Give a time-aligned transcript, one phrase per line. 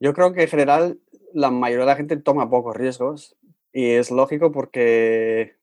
[0.00, 1.00] Yo creo que en general
[1.32, 3.36] la mayoría de la gente toma pocos riesgos
[3.72, 5.56] y es lógico porque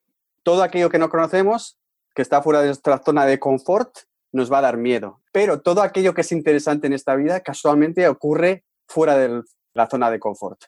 [0.43, 1.79] todo aquello que no conocemos,
[2.15, 3.97] que está fuera de nuestra zona de confort,
[4.31, 5.21] nos va a dar miedo.
[5.31, 9.41] Pero todo aquello que es interesante en esta vida casualmente ocurre fuera de
[9.73, 10.63] la zona de confort.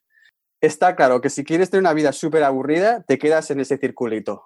[0.61, 4.45] Está claro que si quieres tener una vida súper aburrida, te quedas en ese circulito.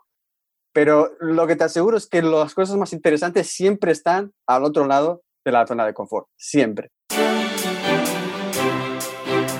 [0.73, 4.85] Pero lo que te aseguro es que las cosas más interesantes siempre están al otro
[4.85, 6.27] lado de la zona de confort.
[6.37, 6.89] Siempre.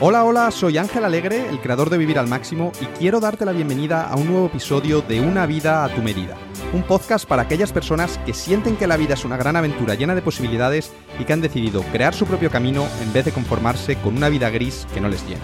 [0.06, 3.54] Hola, hola, soy Ángel Alegre, el creador de Vivir al Máximo, y quiero darte la
[3.54, 6.36] bienvenida a un nuevo episodio de Una vida a tu medida.
[6.74, 10.14] Un podcast para aquellas personas que sienten que la vida es una gran aventura llena
[10.14, 14.18] de posibilidades y que han decidido crear su propio camino en vez de conformarse con
[14.18, 15.40] una vida gris que no les llena.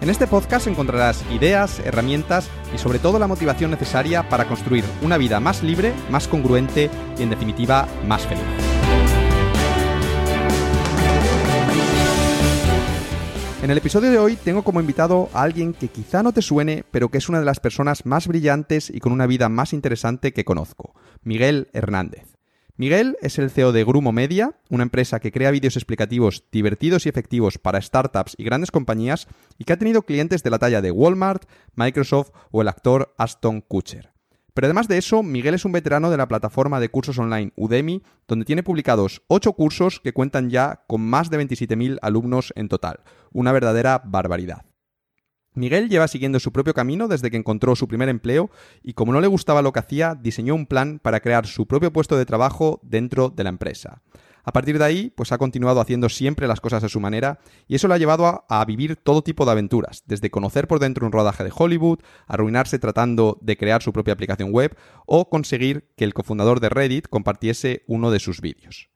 [0.00, 5.18] En este podcast encontrarás ideas, herramientas y sobre todo la motivación necesaria para construir una
[5.18, 8.77] vida más libre, más congruente y en definitiva más feliz.
[13.68, 16.86] En el episodio de hoy tengo como invitado a alguien que quizá no te suene,
[16.90, 20.32] pero que es una de las personas más brillantes y con una vida más interesante
[20.32, 22.38] que conozco, Miguel Hernández.
[22.78, 27.10] Miguel es el CEO de Grumo Media, una empresa que crea vídeos explicativos divertidos y
[27.10, 29.28] efectivos para startups y grandes compañías
[29.58, 33.60] y que ha tenido clientes de la talla de Walmart, Microsoft o el actor Aston
[33.60, 34.17] Kutcher.
[34.54, 38.02] Pero además de eso, Miguel es un veterano de la plataforma de cursos online Udemy,
[38.26, 43.00] donde tiene publicados 8 cursos que cuentan ya con más de 27.000 alumnos en total.
[43.32, 44.64] Una verdadera barbaridad.
[45.54, 48.50] Miguel lleva siguiendo su propio camino desde que encontró su primer empleo
[48.82, 51.92] y como no le gustaba lo que hacía, diseñó un plan para crear su propio
[51.92, 54.02] puesto de trabajo dentro de la empresa.
[54.48, 57.74] A partir de ahí, pues ha continuado haciendo siempre las cosas a su manera y
[57.74, 61.12] eso le ha llevado a, vivir todo tipo de aventuras, desde conocer por dentro un
[61.12, 64.74] rodaje de Hollywood, arruinarse tratando de crear su propia aplicación web
[65.04, 68.88] o conseguir que el cofundador de Reddit compartiese uno de sus vídeos.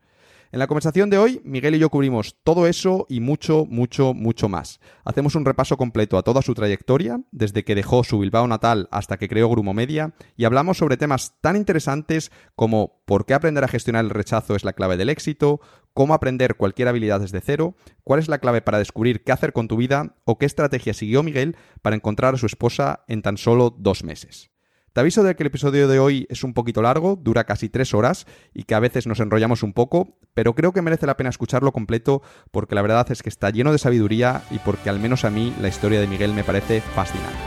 [0.52, 4.50] En la conversación de hoy, Miguel y yo cubrimos todo eso y mucho, mucho, mucho
[4.50, 4.80] más.
[5.02, 9.16] Hacemos un repaso completo a toda su trayectoria, desde que dejó su Bilbao natal hasta
[9.16, 13.68] que creó Grumo Media, y hablamos sobre temas tan interesantes como por qué aprender a
[13.68, 15.62] gestionar el rechazo es la clave del éxito,
[15.94, 17.74] cómo aprender cualquier habilidad desde cero,
[18.04, 21.22] cuál es la clave para descubrir qué hacer con tu vida o qué estrategia siguió
[21.22, 24.51] Miguel para encontrar a su esposa en tan solo dos meses.
[24.92, 27.94] Te aviso de que el episodio de hoy es un poquito largo, dura casi tres
[27.94, 31.30] horas y que a veces nos enrollamos un poco, pero creo que merece la pena
[31.30, 32.20] escucharlo completo
[32.50, 35.54] porque la verdad es que está lleno de sabiduría y porque al menos a mí
[35.62, 37.38] la historia de Miguel me parece fascinante.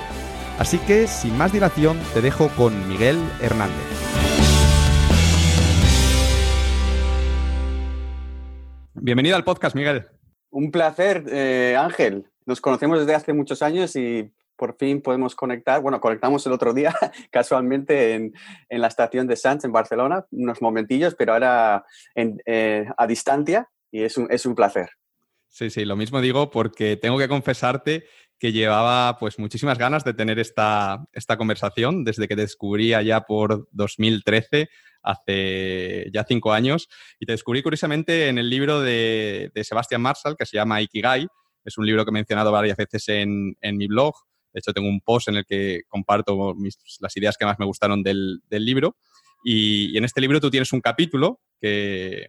[0.58, 3.76] Así que, sin más dilación, te dejo con Miguel Hernández.
[8.96, 10.08] Bienvenido al podcast, Miguel.
[10.50, 12.26] Un placer, eh, Ángel.
[12.48, 15.82] Nos conocemos desde hace muchos años y por fin podemos conectar.
[15.82, 16.94] Bueno, conectamos el otro día
[17.32, 18.34] casualmente en,
[18.70, 21.86] la estación de Sants en Barcelona, unos momentillos, pero ahora
[22.16, 24.90] eh, a distancia y es un, es un placer.
[25.48, 28.04] Sí, sí, lo mismo digo porque tengo que confesarte
[28.38, 33.22] que llevaba pues muchísimas ganas de tener esta, esta conversación desde que te descubrí allá
[33.22, 34.68] por 2013,
[35.02, 36.90] hace ya cinco años,
[37.20, 41.28] y te descubrí curiosamente en el libro de, de Sebastian Marshall que se llama Ikigai.
[41.64, 44.14] Es un libro que he mencionado varias veces en, en mi blog
[44.56, 46.56] de hecho, tengo un post en el que comparto
[47.02, 48.96] las ideas que más me gustaron del, libro.
[49.44, 52.26] Y, en este libro tú tienes un capítulo que,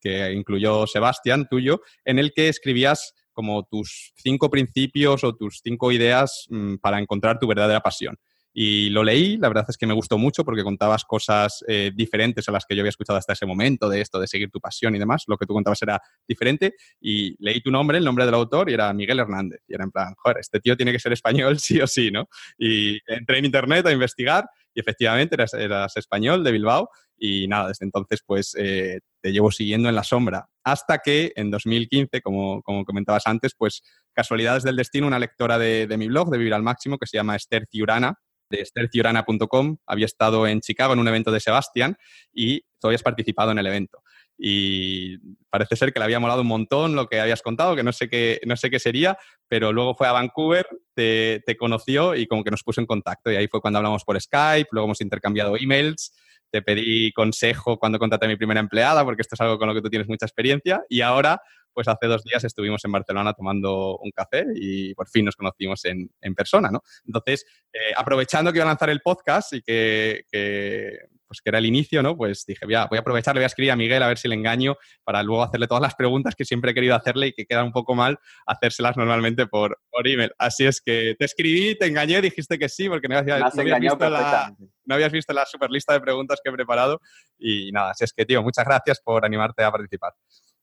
[0.00, 5.92] que incluyó Sebastián, tuyo, en el que escribías como tus cinco principios o tus cinco
[5.92, 8.16] ideas mm, para encontrar tu verdadera pasión.
[8.58, 12.48] Y lo leí, la verdad es que me gustó mucho porque contabas cosas eh, diferentes
[12.48, 14.96] a las que yo había escuchado hasta ese momento, de esto, de seguir tu pasión
[14.96, 15.24] y demás.
[15.26, 16.74] Lo que tú contabas era diferente.
[16.98, 19.60] Y leí tu nombre, el nombre del autor, y era Miguel Hernández.
[19.68, 22.30] Y era en plan, joder, este tío tiene que ser español sí o sí, ¿no?
[22.56, 26.88] Y entré en internet a investigar y efectivamente eras, español de Bilbao.
[27.18, 30.48] Y nada, desde entonces pues eh, te llevo siguiendo en la sombra.
[30.64, 33.82] Hasta que en 2015, como, como comentabas antes, pues
[34.14, 37.18] casualidades del destino, una lectora de, de mi blog, de Vivir al Máximo, que se
[37.18, 38.18] llama Esther Ciurana,
[38.50, 41.96] de estherciurana.com, había estado en Chicago en un evento de Sebastián
[42.32, 44.02] y tú habías participado en el evento.
[44.38, 45.18] Y
[45.48, 48.08] parece ser que le había molado un montón lo que habías contado, que no sé
[48.08, 49.16] qué, no sé qué sería,
[49.48, 53.32] pero luego fue a Vancouver, te, te conoció y como que nos puso en contacto.
[53.32, 56.14] Y ahí fue cuando hablamos por Skype, luego hemos intercambiado emails,
[56.50, 59.74] te pedí consejo cuando contraté a mi primera empleada, porque esto es algo con lo
[59.74, 60.84] que tú tienes mucha experiencia.
[60.88, 61.40] Y ahora
[61.76, 65.84] pues hace dos días estuvimos en Barcelona tomando un café y por fin nos conocimos
[65.84, 66.80] en, persona, ¿no?
[67.04, 70.24] Entonces, eh, aprovechando que iba a lanzar el podcast y que,
[71.26, 72.16] pues que era el inicio, ¿no?
[72.16, 74.16] Pues dije, voy a, voy a aprovechar, le voy a escribir a Miguel a ver
[74.16, 77.32] si le engaño para luego hacerle todas las preguntas que siempre he querido hacerle y
[77.34, 80.32] que queda un poco mal hacérselas normalmente por, por email.
[80.38, 84.56] Así es que te escribí, te engañé, dijiste que sí, porque no habías, visto, la,
[84.86, 87.02] no habías visto la super lista de preguntas que he preparado.
[87.38, 90.14] Y nada, así es que, tío, muchas gracias por animarte a participar.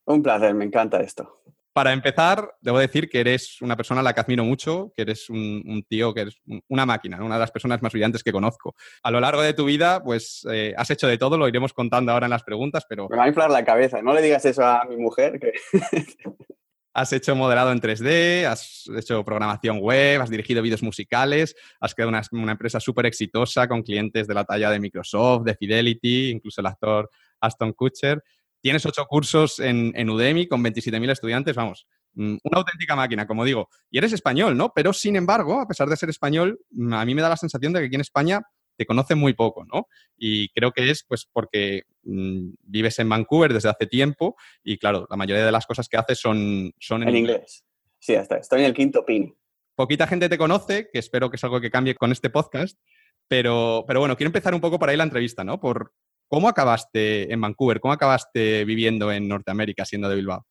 [0.06, 1.42] Un placer, me encanta esto.
[1.74, 5.28] Para empezar, debo decir que eres una persona a la que admiro mucho, que eres
[5.30, 8.76] un, tío, que eres una máquina, una de las personas más brillantes que conozco.
[9.02, 12.12] A lo largo de tu vida, pues eh, has hecho de todo, lo iremos contando
[12.12, 13.10] ahora en las preguntas, pero...
[13.10, 15.40] Me va a inflar la cabeza, no le digas eso a mi mujer.
[15.40, 15.54] Que...
[16.94, 22.10] has hecho modelado en 3D, has hecho programación web, has dirigido vídeos musicales, has creado
[22.10, 26.68] una, empresa súper exitosa con clientes de la talla de Microsoft, de Fidelity, incluso el
[26.68, 27.10] actor
[27.42, 28.24] Aston Kutcher.
[28.64, 33.44] Tienes ocho cursos en, en Udemy con 27.000 estudiantes, vamos, mm, una auténtica máquina, como
[33.44, 33.68] digo.
[33.92, 34.72] Y eres español, ¿no?
[34.74, 37.74] Pero sin embargo, a pesar de ser español, mm, a mí me da la sensación
[37.74, 38.42] de que aquí en España
[38.78, 39.88] te conocen muy poco, ¿no?
[40.16, 45.08] Y creo que es pues porque mm, vives en Vancouver desde hace tiempo y claro,
[45.10, 47.66] la mayoría de las cosas que haces son, son en, inglés.
[48.00, 49.36] Sí, hasta estoy en el quinto pin.
[49.76, 52.80] Poquita gente te conoce, que espero que es algo que cambie con este podcast,
[53.28, 55.60] pero, pero bueno, quiero empezar un poco por ahí la entrevista, ¿no?
[55.60, 55.92] Por,
[56.34, 57.80] ¿Cómo acabaste en Vancouver?
[57.80, 60.44] ¿Cómo acabaste viviendo en Norteamérica siendo de Bilbao?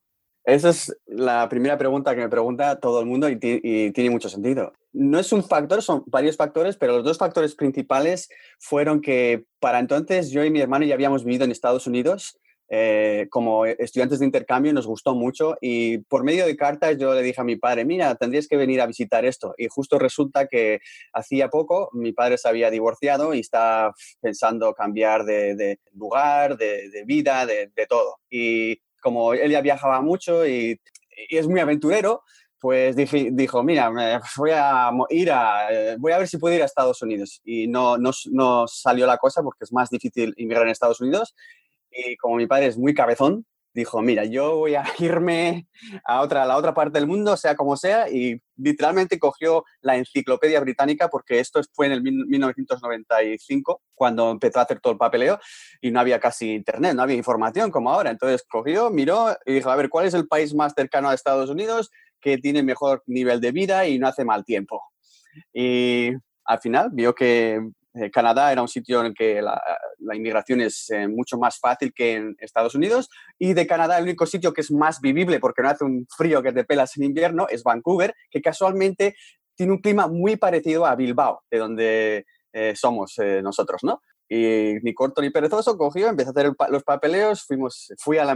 [0.44, 4.74] Esa es la primera pregunta que me pregunta todo el mundo y, tiene mucho sentido.
[4.92, 8.28] No es un factor, son varios factores, pero los dos factores principales
[8.60, 12.38] fueron que para entonces yo y mi hermano ya habíamos vivido en Estados Unidos
[12.74, 17.20] eh, como estudiantes de intercambio nos gustó mucho y por medio de cartas yo le
[17.20, 19.54] dije a mi padre, mira, tendrías que venir a visitar esto.
[19.58, 20.80] Y justo resulta que
[21.12, 23.92] hacía poco mi padre se había divorciado y está
[24.22, 28.20] pensando cambiar de, lugar, de, vida, de, todo.
[28.30, 30.80] Y como él ya viajaba mucho y,
[31.28, 32.22] es muy aventurero,
[32.58, 33.90] pues dijo, mira,
[34.38, 35.68] voy a ir a,
[35.98, 37.42] voy a ver si puedo ir a Estados Unidos.
[37.44, 41.34] Y no, no, no, salió la cosa porque es más difícil inmigrar en Estados Unidos
[41.92, 45.66] y como mi padre es muy cabezón, dijo, mira, yo voy a irme
[46.04, 50.60] a, otra, la otra parte del mundo, sea como sea, y literalmente cogió la enciclopedia
[50.60, 55.38] británica, porque esto fue en el 1995, cuando empezó a hacer todo el papeleo,
[55.80, 58.10] y no había casi internet, no había información como ahora.
[58.10, 61.50] Entonces cogió, miró y dijo, a ver, ¿cuál es el país más cercano a Estados
[61.50, 61.90] Unidos
[62.20, 64.82] que tiene mejor nivel de vida y no hace mal tiempo?
[65.52, 66.10] Y
[66.44, 67.60] al final vio que
[67.94, 69.60] eh, Canadá era un sitio en el que la,
[70.14, 74.24] inmigración es eh, mucho más fácil que en Estados Unidos y de Canadá el único
[74.24, 77.46] sitio que es más vivible porque no hace un frío que te pelas en invierno
[77.50, 79.14] es Vancouver, que casualmente
[79.54, 84.00] tiene un clima muy parecido a Bilbao, de donde eh, somos nosotros, ¿no?
[84.28, 88.32] Y ni corto ni perezoso cogió, empecé a hacer los papeleos, fuimos, fui a la,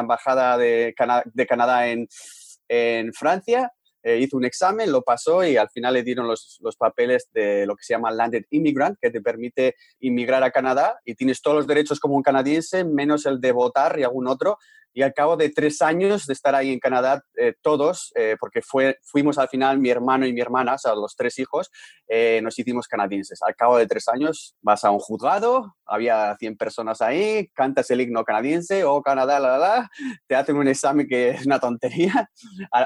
[0.00, 3.70] embajada de, Canadá en Francia
[4.06, 7.66] eh, hizo un examen, lo pasó y al final le dieron los, los, papeles de
[7.66, 11.56] lo que se llama Landed Immigrant, que te permite inmigrar a Canadá y tienes todos
[11.56, 14.58] los derechos como un canadiense, menos el de votar y algún otro,
[14.96, 18.62] y al cabo de tres años de estar ahí en Canadá, eh, todos, eh, porque
[18.62, 21.70] fue, fuimos al final mi hermano y mi hermana, o sea, los tres hijos,
[22.08, 23.42] eh, nos hicimos canadienses.
[23.42, 28.00] Al cabo de tres años vas a un juzgado, había 100 personas ahí, cantas el
[28.00, 29.90] himno canadiense o oh, Canadá, la, la, la,
[30.26, 32.30] te hacen un examen que es una tontería.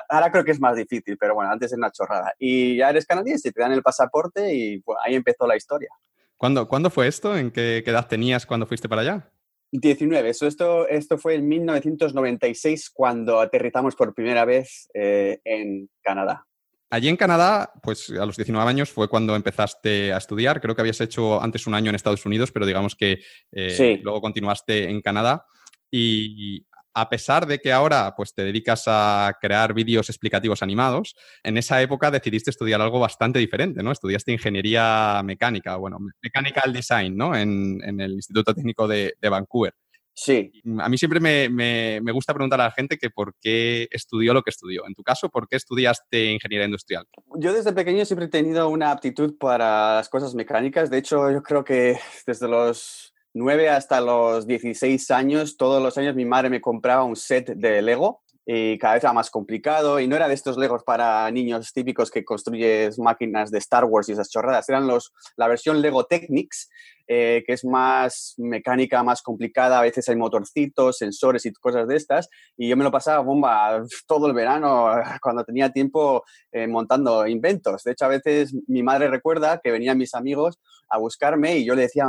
[0.09, 2.35] Ahora creo que es más difícil, pero bueno, antes es una chorrada.
[2.41, 5.91] Y ya eres canadiense, te dan el pasaporte y ahí empezó la historia.
[6.37, 7.37] ¿Cuándo, ¿Cuándo fue esto?
[7.37, 9.31] ¿En qué, qué edad tenías cuando fuiste para allá?
[9.73, 10.31] 19.
[10.31, 16.47] esto, esto fue en 1996 cuando aterrizamos por primera vez eh, en Canadá.
[16.93, 20.61] Allí en Canadá, pues a los 19 años fue cuando empezaste a estudiar.
[20.61, 23.21] Creo que habías hecho antes un año en Estados Unidos, pero digamos que
[23.53, 25.47] eh, luego continuaste en Canadá.
[25.89, 31.57] Y a pesar de que ahora pues, te dedicas a crear vídeos explicativos animados, en
[31.57, 33.93] esa época decidiste estudiar algo bastante diferente, ¿no?
[33.93, 37.35] Estudiaste ingeniería mecánica, bueno, mechanical design, ¿no?
[37.37, 39.75] En, el Instituto Técnico de, Vancouver.
[40.13, 40.53] Sí.
[40.81, 44.51] A mí siempre me, gusta preguntar a la gente que por qué estudió lo que
[44.51, 44.87] estudió.
[44.87, 47.07] En tu caso, ¿por qué estudiaste ingeniería industrial?
[47.37, 50.91] Yo desde pequeño siempre he tenido una aptitud para las cosas mecánicas.
[50.91, 56.15] De hecho, yo creo que desde los 9 hasta los 16 años, todos los años
[56.15, 60.09] mi madre me compraba un set de Lego y cada vez era más complicado y
[60.09, 64.13] no era de estos Legos para niños típicos que construyes máquinas de Star Wars y
[64.13, 66.69] esas chorradas, eran los, la versión Lego Technics,
[67.07, 71.97] eh, que es más mecánica, más complicada, a veces hay motorcitos, sensores y cosas de
[71.97, 74.91] estas, y yo me lo pasaba bomba todo el verano
[75.23, 77.85] cuando tenía tiempo eh, montando inventos.
[77.85, 80.59] De hecho, a veces mi madre recuerda que venían mis amigos
[80.89, 82.07] a buscarme y yo le decía,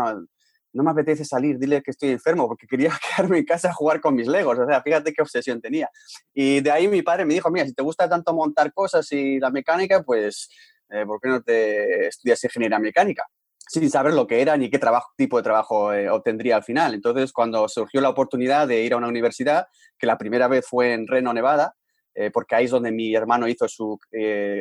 [0.74, 4.00] no me apetece salir, dile que estoy enfermo, porque quería quedarme en casa a jugar
[4.00, 4.58] con mis legos.
[4.58, 5.90] O sea, fíjate qué obsesión tenía.
[6.34, 9.40] Y de ahí mi padre me dijo, mira, si te gusta tanto montar cosas y
[9.40, 10.50] la mecánica, pues,
[10.90, 13.26] eh, ¿por qué no te estudias ingeniería mecánica?
[13.68, 14.80] Sin saber lo que era ni qué
[15.16, 16.94] tipo de trabajo eh, obtendría al final.
[16.94, 20.94] Entonces, cuando surgió la oportunidad de ir a una universidad, que la primera vez fue
[20.94, 21.76] en Reno, Nevada,
[22.14, 23.98] eh, porque ahí es donde mi hermano hizo su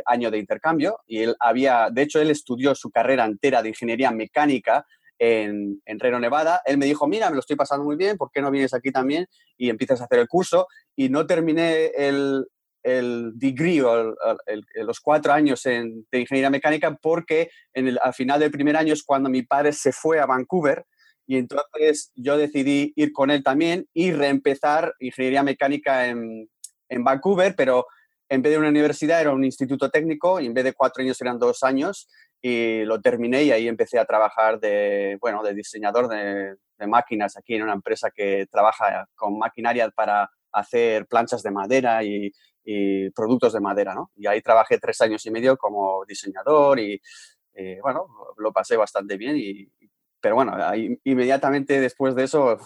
[0.04, 4.12] año de intercambio y él había, de hecho, él estudió su carrera entera de ingeniería
[4.12, 4.86] mecánica
[5.20, 6.62] en, Reno, Nevada.
[6.64, 8.90] Él me dijo, mira, me lo estoy pasando muy bien, ¿por qué no vienes aquí
[8.90, 10.66] también y empiezas a hacer el curso?
[10.96, 12.46] Y no terminé el,
[12.82, 13.82] el degree
[14.76, 18.94] los cuatro años en, de ingeniería mecánica porque en el, al final del primer año
[18.94, 20.86] es cuando mi padre se fue a Vancouver
[21.26, 26.48] y entonces yo decidí ir con él también y reempezar ingeniería mecánica en,
[26.88, 27.86] en Vancouver, pero
[28.30, 31.20] en vez de una universidad era un instituto técnico y en vez de cuatro años
[31.20, 32.08] eran dos años
[32.42, 37.36] y lo terminé y ahí empecé a trabajar de, bueno, de diseñador de, de máquinas
[37.36, 42.32] aquí en una empresa que trabaja con maquinaria para hacer planchas de madera y,
[43.16, 44.12] productos de madera, ¿no?
[44.14, 47.00] Y ahí trabajé tres años y medio como diseñador y,
[47.82, 48.06] bueno,
[48.36, 49.68] lo pasé bastante bien y,
[50.20, 50.56] pero bueno,
[51.02, 52.60] inmediatamente después de eso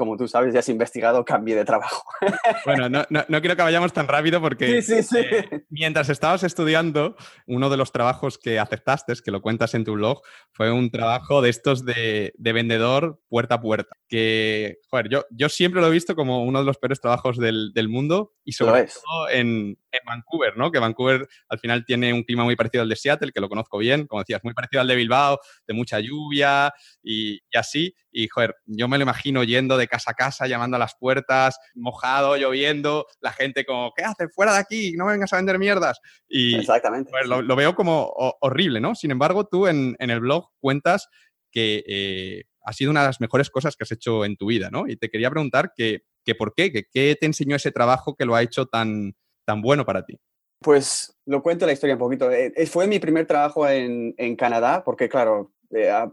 [0.00, 2.02] como tú sabes, ya has investigado, cambié de trabajo.
[2.64, 7.16] Bueno, no, no, quiero que vayamos tan rápido porque eh, mientras estabas estudiando,
[7.46, 11.42] uno de los trabajos que aceptaste, que lo cuentas en tu blog, fue un trabajo
[11.42, 13.96] de estos de, de vendedor puerta a puerta.
[14.08, 17.72] Que, joder, yo, yo siempre lo he visto como uno de los peores trabajos del,
[17.74, 20.70] del mundo y sobre todo en, en, Vancouver, ¿no?
[20.70, 23.78] Que Vancouver al final tiene un clima muy parecido al de Seattle, que lo conozco
[23.78, 27.94] bien, como decías, muy parecido al de Bilbao, de mucha lluvia y, y así.
[28.12, 31.58] Y, joder, yo me lo imagino yendo de casa a casa, llamando a las puertas,
[31.74, 34.28] mojado, lloviendo, la gente como, ¿qué haces?
[34.34, 36.00] Fuera de aquí, no vengas a vender mierdas.
[36.28, 37.10] Y Exactamente.
[37.24, 38.94] lo, veo como horrible, ¿no?
[38.94, 41.08] Sin embargo, tú en, el blog cuentas
[41.52, 44.70] que eh, ha sido una de las mejores cosas que has hecho en tu vida,
[44.70, 44.86] ¿no?
[44.88, 46.02] Y te quería preguntar que,
[46.38, 49.14] por qué, que, qué te enseñó ese trabajo que lo ha hecho tan,
[49.50, 50.16] tan bueno para ti.
[50.60, 52.30] Pues lo cuento la historia un poquito.
[52.30, 56.12] Eh, fue mi primer trabajo en, en Canadá, porque claro, eh, ah,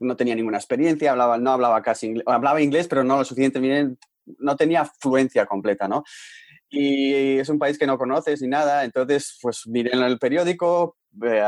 [0.00, 3.60] no tenía ninguna experiencia, hablaba, no hablaba casi inglés, hablaba inglés, pero no lo suficiente
[3.60, 3.98] bien,
[4.38, 6.04] no tenía fluencia completa, ¿no?
[6.70, 11.42] Y es un país que no conoces ni nada, entonces pues miré el periódico, eh,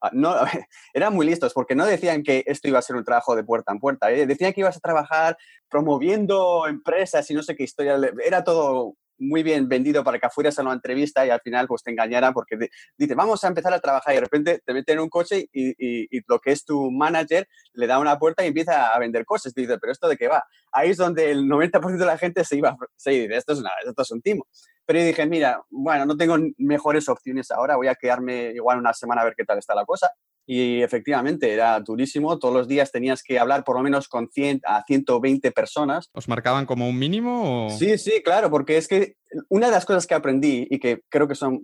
[0.00, 0.36] ah, no,
[0.94, 3.72] eran muy listos porque no decían que esto iba a ser un trabajo de puerta
[3.72, 4.26] en puerta, ¿eh?
[4.26, 5.36] decían que ibas a trabajar
[5.68, 10.58] promoviendo empresas y no sé qué historia, era todo muy bien vendido para que fueras
[10.58, 12.56] a una entrevista y al final pues te engañaran porque
[12.96, 15.74] dice, vamos a empezar a trabajar y de repente te meten en un coche y,
[15.78, 19.54] y, lo que es tu manager le da una puerta y empieza a vender cosas.
[19.54, 20.44] Dice, pero ¿esto de qué va?
[20.72, 23.70] Ahí es donde el 90% de la gente se iba, se dice, esto es, una,
[23.86, 24.46] esto es un timo.
[24.84, 28.94] Pero yo dije, mira, bueno, no tengo mejores opciones ahora, voy a quedarme igual una
[28.94, 30.10] semana a ver qué tal está la cosa.
[30.50, 32.38] Y efectivamente, era durísimo.
[32.38, 36.08] Todos los días tenías que hablar por lo menos con 100 a 120 personas.
[36.14, 37.68] ¿Os marcaban como un mínimo?
[37.78, 39.16] Sí, sí, claro, porque es que
[39.50, 41.60] una de las cosas que aprendí y que creo que son,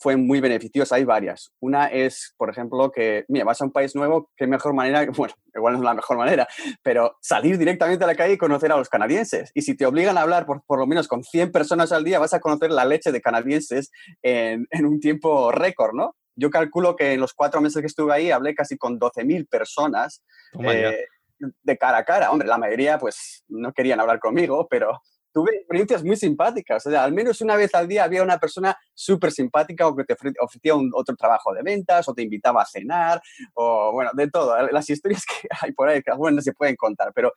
[0.00, 1.52] fue muy beneficiosa, hay varias.
[1.60, 5.34] Una es, por ejemplo, que, mira, vas a un país nuevo, qué mejor manera, bueno,
[5.54, 6.48] igual no es la mejor manera,
[6.82, 9.52] pero salir directamente a la calle y conocer a los canadienses.
[9.54, 12.18] Y si te obligan a hablar por, por lo menos con 100 personas al día,
[12.18, 16.16] vas a conocer la leche de canadienses en, en un tiempo récord, ¿no?
[16.36, 20.22] Yo calculo que en los cuatro meses que estuve ahí hablé casi con 12.000 personas
[20.60, 21.06] eh,
[21.38, 22.30] de cara a cara.
[22.30, 25.00] Hombre, la mayoría pues no querían hablar conmigo, pero
[25.32, 26.86] tuve experiencias muy simpáticas.
[26.86, 30.04] O sea, al menos una vez al día había una persona súper simpática o que
[30.04, 33.20] te ofrecía un, otro trabajo de ventas o te invitaba a cenar
[33.54, 34.56] o bueno, de todo.
[34.70, 37.32] Las historias que hay por ahí, que algunas no se pueden contar, pero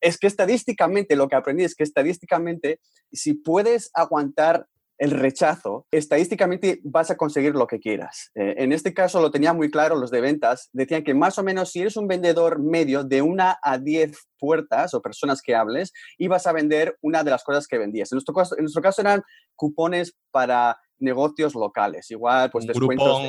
[0.00, 2.80] es que estadísticamente, lo que aprendí es que estadísticamente,
[3.12, 4.66] si puedes aguantar
[4.98, 8.30] el rechazo, estadísticamente vas a conseguir lo que quieras.
[8.34, 11.42] Eh, en este caso lo tenía muy claro los de ventas, decían que más o
[11.42, 15.92] menos si eres un vendedor medio de una a diez puertas o personas que hables,
[16.18, 18.10] ibas a vender una de las cosas que vendías.
[18.12, 19.22] En nuestro caso, en nuestro caso eran
[19.54, 23.20] cupones para negocios locales, igual pues descuentos.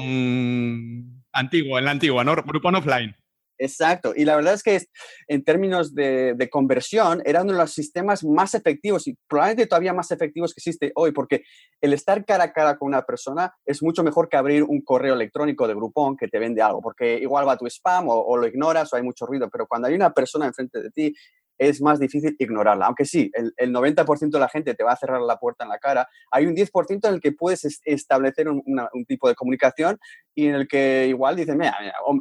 [1.34, 2.36] antiguo, en la antigua, ¿no?
[2.36, 3.16] Grupón offline.
[3.58, 4.14] Exacto.
[4.16, 4.80] Y la verdad es que
[5.28, 10.54] en términos de, conversión era de los sistemas más efectivos y probablemente todavía más efectivos
[10.54, 11.44] que existe hoy, porque
[11.82, 15.14] el estar cara a cara con una persona es mucho mejor que abrir un correo
[15.14, 18.48] electrónico de Groupon que te vende algo, porque igual va tu spam o, o lo
[18.48, 21.16] ignoras o hay mucho ruido, pero cuando hay una persona enfrente de ti
[21.58, 22.86] es más difícil ignorarla.
[22.88, 25.80] Aunque sí, el, 90% de la gente te va a cerrar la puerta en la
[25.80, 28.64] cara, hay un 10% en el que puedes establecer un,
[29.08, 30.00] tipo de comunicación
[30.36, 31.78] y en el que igual dices, mira,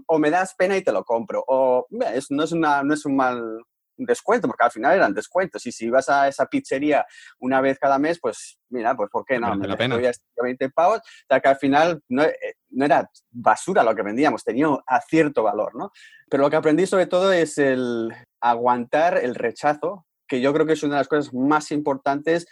[0.07, 3.17] o, me das pena y te lo compro, o no, es una, no es un
[3.17, 3.61] mal
[3.97, 5.65] descuento, porque al final eran descuentos.
[5.67, 7.07] Y si vas a esa pizzería
[7.39, 9.55] una vez cada mes, pues mira, pues ¿por qué no?
[9.57, 9.97] Me la pena.
[10.43, 14.45] 20 pavos, o sea que al final no, eh, no, era basura lo que vendíamos,
[14.45, 15.91] tenía a cierto valor, ¿no?
[16.29, 20.75] Pero lo que aprendí sobre todo es el aguantar el rechazo, que yo creo que
[20.75, 22.47] es una de las cosas más importantes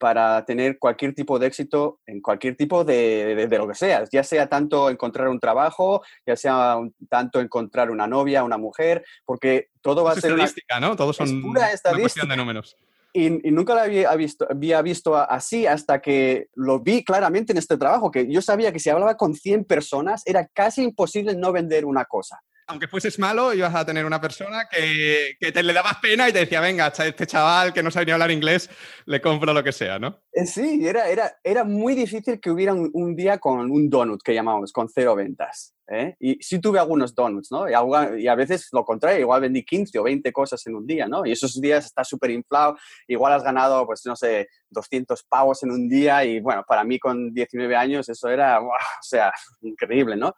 [0.00, 4.24] para tener cualquier tipo de éxito en cualquier tipo de, de, lo que sea, ya
[4.24, 6.78] sea tanto encontrar un trabajo, ya sea
[7.10, 10.30] tanto encontrar una novia, una mujer, porque todo va a ser...
[10.32, 10.96] Estadística, ¿no?
[10.96, 11.68] Todos son una
[12.00, 12.76] cuestión de números.
[13.12, 17.76] Y, nunca lo había visto, había visto así hasta que lo vi claramente en este
[17.76, 21.84] trabajo, que yo sabía que si hablaba con 100 personas era casi imposible no vender
[21.84, 22.40] una cosa
[22.70, 26.40] aunque fueses malo, ibas a tener una persona que, te le dabas pena y te
[26.40, 28.70] decía, venga, este chaval que no sabe ni hablar inglés,
[29.06, 30.20] le compro lo que sea, ¿no?
[30.32, 34.34] Eh, sí, era, era, era muy difícil que hubiera un, día con un donut que
[34.34, 35.74] llamamos, con cero ventas.
[35.88, 36.14] ¿eh?
[36.20, 37.68] Y sí tuve algunos donuts, ¿no?
[37.68, 40.86] Y a, y a, veces lo contrario, igual vendí 15 o 20 cosas en un
[40.86, 41.26] día, ¿no?
[41.26, 42.76] Y esos días está súper inflado,
[43.08, 47.00] igual has ganado, pues no sé, 200 pavos en un día y bueno, para mí
[47.00, 48.70] con 19 años eso era, o
[49.02, 50.34] sea, increíble, ¿no?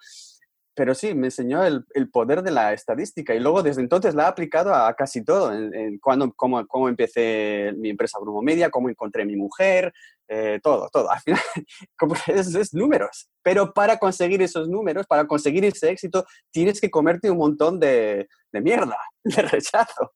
[0.74, 4.26] Pero sí, me enseñó el, poder de la estadística y luego desde entonces la he
[4.26, 9.24] aplicado a casi todo, en, cuando, cómo, cómo, empecé mi empresa Grupo Media, cómo encontré
[9.24, 9.92] mi mujer,
[10.28, 11.10] eh, todo, todo.
[11.10, 11.40] Al final,
[11.98, 13.28] como es, es, números.
[13.42, 18.28] Pero para conseguir esos números, para conseguir ese éxito, tienes que comerte un montón de,
[18.52, 20.12] de mierda, de rechazo.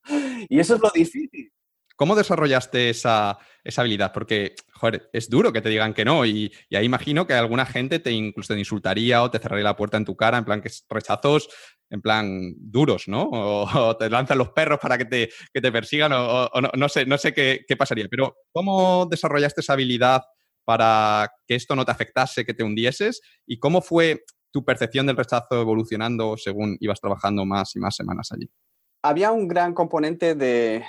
[0.49, 1.53] Y eso es lo difícil.
[1.97, 3.39] ¿Cómo desarrollaste esa,
[3.77, 4.13] habilidad?
[4.13, 7.99] Porque, joder, es duro que te digan que no y, ahí imagino que alguna gente
[7.99, 10.71] te incluso te insultaría o te cerraría la puerta en tu cara, en plan que
[10.91, 11.49] rechazos,
[11.89, 13.31] en plan duros, ¿no?
[13.33, 17.33] O, te lanzan los perros para que te, te persigan o, no, sé, no sé
[17.33, 18.07] qué, qué pasaría.
[18.11, 20.23] Pero, ¿cómo desarrollaste esa habilidad
[20.65, 23.23] para que esto no te afectase, que te hundieses?
[23.47, 28.33] ¿Y cómo fue tu percepción del rechazo evolucionando según ibas trabajando más y más semanas
[28.33, 28.51] allí?
[29.03, 30.85] Había un gran componente de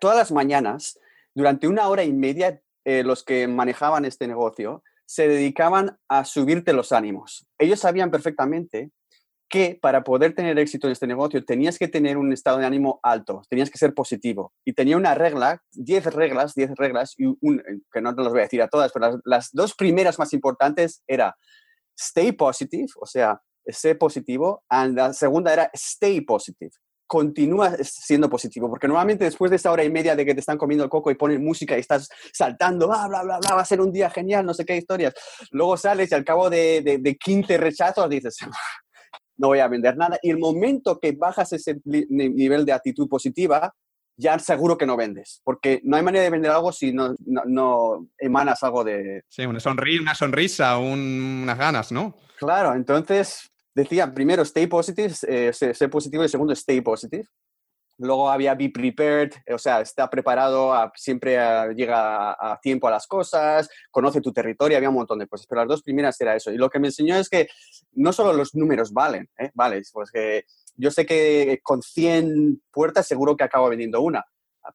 [0.00, 0.98] todas las mañanas,
[1.34, 6.72] durante una hora y media, eh, los que manejaban este negocio se dedicaban a subirte
[6.72, 7.46] los ánimos.
[7.58, 8.90] Ellos sabían perfectamente
[9.48, 12.98] que para poder tener éxito en este negocio tenías que tener un estado de ánimo
[13.02, 14.52] alto, tenías que ser positivo.
[14.64, 17.36] Y tenía una regla, 10 reglas, 10 reglas, y
[17.92, 20.32] que no te las voy a decir a todas, pero las, las, dos primeras más
[20.32, 21.36] importantes era
[21.96, 26.72] stay positive, o sea, sé positivo, y la segunda era stay positive,
[27.06, 30.58] continúa siendo positivo, porque normalmente después de esa hora y media de que te están
[30.58, 33.66] comiendo el coco y ponen música y estás saltando, bla, bla, bla, bla, va a
[33.66, 35.14] ser un día genial, no sé qué historias,
[35.50, 38.36] luego sales y al cabo de, de, 15 rechazos dices,
[39.36, 43.72] no voy a vender nada, y el momento que bajas ese nivel de actitud positiva,
[44.18, 48.08] ya seguro que no vendes, porque no hay manera de vender algo si no, no,
[48.18, 49.22] emanas algo de...
[49.28, 52.16] Sí, una, sonrisa, una sonrisa, unas ganas, ¿no?
[52.38, 57.26] Claro, entonces decía primero stay positive, eh, ser, positivo y segundo stay positive.
[57.98, 61.38] Luego había be prepared, o sea, está preparado, siempre
[61.74, 65.62] llega a, tiempo a las cosas, conoce tu territorio, había un montón de cosas, pero
[65.62, 66.50] las dos primeras era eso.
[66.50, 67.48] Y lo que me enseñó es que
[67.92, 69.50] no solo los números valen, ¿eh?
[69.54, 74.24] vale, pues que yo sé que con 100 puertas seguro que acabo vendiendo una,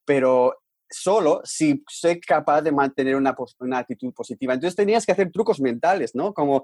[0.04, 0.56] pero
[0.90, 4.54] solo si soy capaz de mantener una, una actitud positiva.
[4.54, 6.34] Entonces tenías que hacer trucos mentales, ¿no?
[6.34, 6.64] Como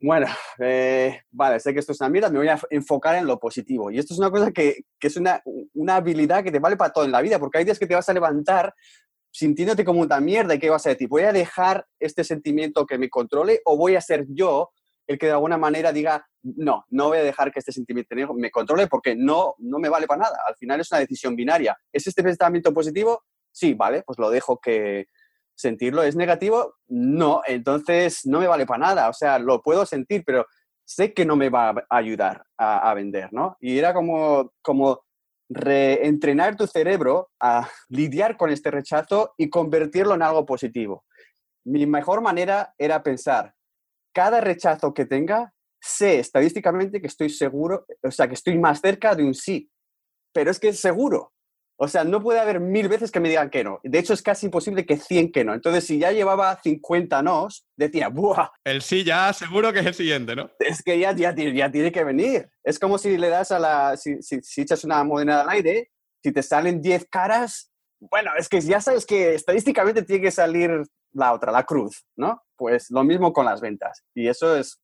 [0.00, 0.26] bueno,
[0.58, 3.90] eh, vale, sé que esto es una mierda, me voy a enfocar en lo positivo.
[3.90, 6.92] Y esto es una cosa que, que es una, una, habilidad que te vale para
[6.92, 8.74] todo en la vida, porque hay días que te vas a levantar
[9.30, 12.98] sintiéndote como una mierda y que vas a decir, voy a dejar este sentimiento que
[12.98, 14.70] me controle o voy a ser yo
[15.06, 18.50] el que de alguna manera diga, no, no voy a dejar que este sentimiento me
[18.50, 20.38] controle porque no, no me vale para nada.
[20.46, 21.76] Al final es una decisión binaria.
[21.92, 23.22] ¿Es este pensamiento positivo?
[23.50, 25.06] Sí, vale, pues lo dejo que,
[25.54, 30.22] sentirlo es negativo, no, entonces no me vale para nada, o sea, lo puedo sentir,
[30.24, 30.46] pero
[30.84, 33.56] sé que no me va a ayudar a, vender, ¿no?
[33.60, 35.00] Y era como, como
[35.48, 41.04] reentrenar tu cerebro a lidiar con este rechazo y convertirlo en algo positivo.
[41.64, 43.54] Mi mejor manera era pensar,
[44.12, 49.14] cada rechazo que tenga, sé estadísticamente que estoy seguro, o sea, que estoy más cerca
[49.14, 49.70] de un sí,
[50.32, 51.32] pero es que es seguro.
[51.76, 53.80] O sea, no puede haber mil veces que me digan que no.
[53.82, 55.54] De hecho, es casi imposible que 100 que no.
[55.54, 58.50] Entonces, si ya llevaba 50 nos, decía, ¡buah!
[58.62, 60.50] El sí ya seguro que es el siguiente, ¿no?
[60.60, 62.48] Es que ya, ya, ya tiene que venir.
[62.62, 63.96] Es como si le das a la...
[63.96, 65.90] Si, si, echas una moneda al aire,
[66.22, 70.70] si te salen 10 caras, bueno, es que ya sabes que estadísticamente tiene que salir
[71.12, 72.42] la otra, la cruz, ¿no?
[72.56, 74.04] Pues lo mismo con las ventas.
[74.14, 74.80] Y eso es,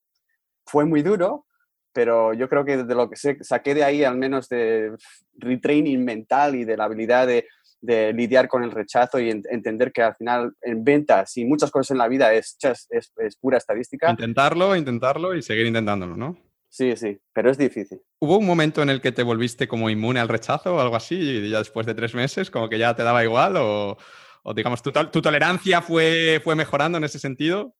[0.67, 1.47] fue muy duro,
[1.93, 4.93] pero yo creo que de lo que saqué de ahí, al menos de
[5.37, 7.47] retraining mental y de la habilidad de,
[7.83, 11.99] lidiar con el rechazo y entender que al final en ventas y muchas cosas en
[11.99, 14.11] la vida es, es, es, pura estadística.
[14.11, 16.37] Intentarlo, intentarlo y seguir intentándolo, ¿no?
[16.69, 17.99] Sí, sí, pero es difícil.
[18.19, 21.15] ¿Hubo un momento en el que te volviste como inmune al rechazo o algo así
[21.17, 23.97] y ya después de tres meses como que ya te daba igual o,
[24.43, 27.75] o digamos tu, tu tolerancia fue, fue mejorando en ese sentido?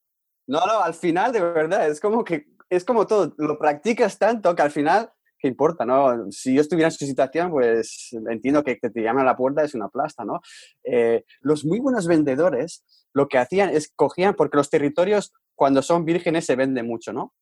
[0.47, 4.55] No, no, al final de verdad es como que es como todo, lo practicas tanto
[4.55, 6.31] que al final, ¿qué importa, no?
[6.31, 9.61] Si yo estuviera en su situación, pues entiendo que, que te llaman a la puerta
[9.61, 10.39] es una plasta, ¿no?
[10.85, 16.05] Eh, los muy buenos vendedores lo que hacían es cogían, porque los territorios cuando son
[16.05, 17.33] vírgenes se venden mucho, ¿no?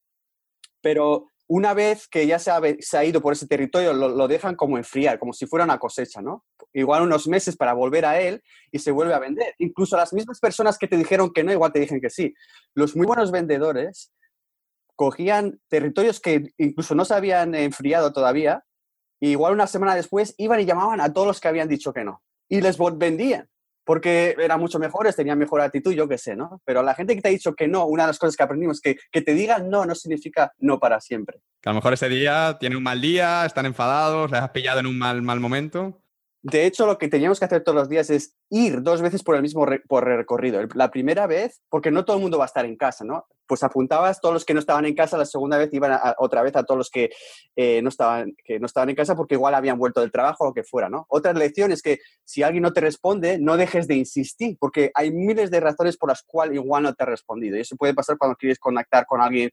[0.82, 4.28] Pero una vez que ya se ha, se ha ido por ese territorio, lo, lo,
[4.28, 6.44] dejan como enfriar, como si fuera una cosecha, ¿no?
[6.74, 9.54] Igual unos meses para volver a él y se vuelve a vender.
[9.60, 12.34] Incluso las mismas personas que te dijeron que no, igual te dicen que sí.
[12.74, 14.12] Los muy buenos vendedores
[15.00, 18.66] cogían territorios que incluso no se habían enfriado todavía,
[19.22, 22.04] y igual una semana después iban y llamaban a todos los que habían dicho que
[22.04, 22.22] no.
[22.50, 23.48] Y les vendían,
[23.86, 26.62] porque eran mucho mejores, tenían mejor actitud, yo qué sé, ¿no?
[26.66, 28.82] Pero la gente que te ha dicho que no, una de las cosas que aprendimos
[28.82, 31.40] que que te digan no no significa no para siempre.
[31.62, 34.82] Que a lo mejor ese día tiene un mal día, están enfadados, les has pillado
[34.82, 36.02] en un mal, mal momento.
[36.42, 39.36] De hecho, lo que teníamos que hacer todos los días es ir dos veces por
[39.36, 40.62] el mismo por recorrido.
[40.74, 43.28] La primera vez, porque no todo el mundo va a estar en casa, ¿no?
[43.46, 46.56] Pues apuntabas todos los que no estaban en casa, la segunda vez iban otra vez
[46.56, 47.10] a todos los que,
[47.58, 50.48] eh, no estaban, que no estaban en casa porque igual habían vuelto del trabajo o
[50.48, 51.06] lo que fuera, ¿no?
[51.10, 55.12] Otra lección es que si alguien no te responde, no dejes de insistir, porque hay
[55.12, 57.58] miles de razones por las cuales igual no te ha respondido.
[57.58, 59.52] Y eso puede pasar cuando quieres conectar con alguien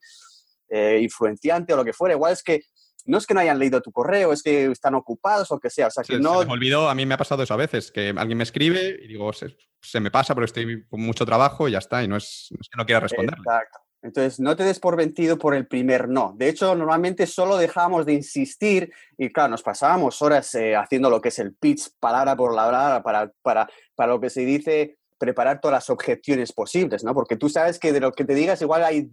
[0.68, 2.14] eh, influenciante o lo que fuera.
[2.14, 2.62] Igual es que
[3.06, 5.88] no es que no hayan leído tu correo, es que están ocupados o que sea.
[5.88, 6.40] O sea, que no...
[6.40, 8.98] Se me olvidó, a mí me ha pasado eso a veces, que alguien me escribe
[9.02, 12.16] y digo, se, me pasa porque estoy con mucho trabajo y ya está, y no
[12.16, 13.36] es, que no quiera responder.
[13.38, 13.78] Exacto.
[14.02, 16.34] Entonces, no te des por vencido por el primer no.
[16.36, 21.20] De hecho, normalmente solo dejábamos de insistir y, claro, nos pasábamos horas eh, haciendo lo
[21.20, 25.60] que es el pitch, palabra por palabra, para, para, para lo que se dice preparar
[25.60, 27.14] todas las objeciones posibles, ¿no?
[27.14, 29.10] Porque tú sabes que de lo que te digas igual hay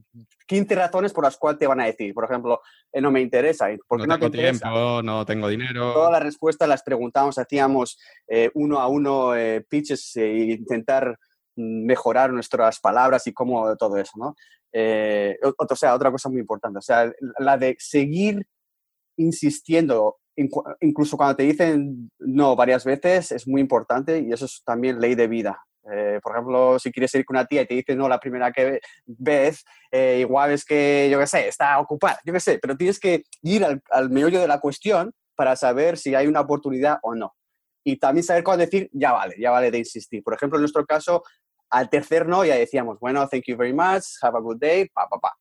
[0.47, 2.13] 15 razones por las cuales te van a decir.
[2.13, 2.61] Por ejemplo,
[2.93, 3.67] eh, no me interesa.
[3.87, 5.93] ¿Por no, tengo tiempo, no tengo dinero.
[5.93, 11.17] Todas las respuestas las preguntábamos, hacíamos eh, uno a uno eh, pitches e intentar
[11.55, 14.35] mejorar nuestras palabras y cómo todo eso, ¿no?
[14.75, 18.47] o, sea, otra cosa muy importante, o sea, la de seguir
[19.17, 20.17] insistiendo
[20.81, 25.13] incluso cuando te dicen no varias veces, es muy importante y eso es también ley
[25.13, 25.63] de vida.
[25.91, 28.51] Eh, por ejemplo, si quieres ir con una tía y te dice no la primera
[28.51, 32.77] que ves, eh, igual es que, yo qué sé, está ocupada, yo qué sé, pero
[32.77, 36.99] tienes que ir al, al, meollo de la cuestión para saber si hay una oportunidad
[37.01, 37.33] o no.
[37.83, 40.23] Y también saber cuándo decir, ya vale, ya vale de insistir.
[40.23, 41.23] Por ejemplo, en nuestro caso,
[41.69, 45.07] al tercer no ya decíamos, bueno, thank you very much, have a good day, pa,
[45.09, 45.33] pa, pa.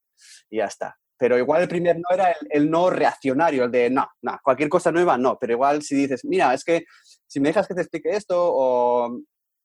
[0.50, 0.96] Y ya está.
[1.18, 4.68] Pero igual el primer no era el, el no reaccionario, el de no, no, cualquier
[4.68, 5.38] cosa nueva no.
[5.38, 6.84] Pero igual si dices, mira, es que
[7.28, 9.20] si me dejas que te explique esto o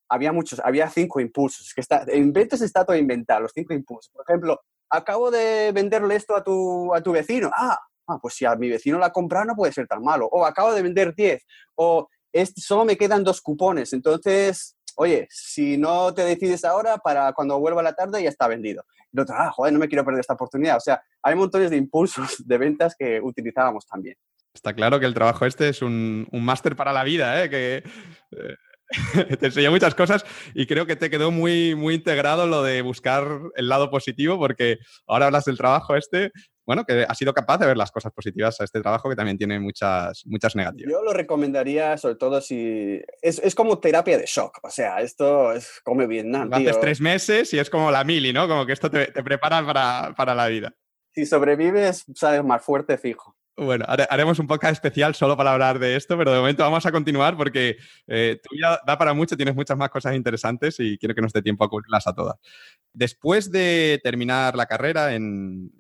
[0.10, 1.74] había muchos, había cinco impulsos.
[1.74, 4.12] Que está, en ventas está todo inventado, los cinco impulsos.
[4.12, 7.52] Por ejemplo, acabo de venderle esto a tu, a tu vecino.
[7.56, 10.28] Ah, ah, pues si a mi vecino la compra no puede ser tan malo.
[10.32, 11.46] O acabo de vender 10.
[11.76, 13.94] O este, solo me quedan dos cupones.
[13.94, 18.84] Entonces, oye, si no te decides ahora, para cuando vuelva la tarde ya está vendido.
[19.12, 20.78] Y otro, ah, joder, no me quiero perder esta oportunidad.
[20.78, 24.16] O sea, hay montones de impulsos de ventas que utilizábamos también.
[24.54, 27.50] Está claro que el trabajo este es un, un máster para la vida, ¿eh?
[27.50, 27.84] que
[28.32, 28.56] eh,
[29.40, 33.28] te enseñó muchas cosas y creo que te quedó muy, muy integrado lo de buscar
[33.56, 36.32] el lado positivo, porque ahora hablas del trabajo este,
[36.66, 39.38] bueno, que has sido capaz de ver las cosas positivas a este trabajo que también
[39.38, 40.92] tiene muchas, muchas negativas.
[40.92, 43.02] Yo lo recomendaría sobre todo si...
[43.22, 46.54] Es, es como terapia de shock, o sea, esto es como Vietnam.
[46.54, 48.48] Haces tres meses y es como la mili, ¿no?
[48.48, 50.74] Como que esto te, te prepara para, para la vida.
[51.14, 53.36] Si sobrevives, sales más fuerte fijo.
[53.60, 56.92] Bueno, haremos un podcast especial solo para hablar de esto, pero de momento vamos a
[56.92, 61.16] continuar porque eh, tu vida da para mucho, tienes muchas más cosas interesantes y quiero
[61.16, 62.36] que nos dé tiempo a cubrirlas a todas.
[62.94, 65.72] Después de terminar la carrera en,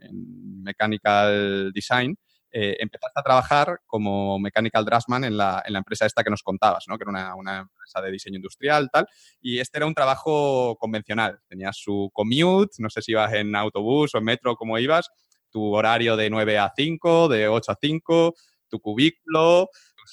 [0.63, 2.17] Mechanical Design,
[2.51, 6.97] eh, empezaste a trabajar como Mechanical Draftsman en la, empresa esta que nos contabas, ¿no?
[6.97, 9.05] que era una, una, empresa de diseño industrial, tal,
[9.39, 11.41] y este era un trabajo convencional.
[11.47, 15.11] Tenías su commute, no sé si ibas en autobús o en metro, cómo ibas,
[15.57, 18.35] tu horario de 9 a 5, de 8 a 5,
[18.69, 19.67] tu cubículo,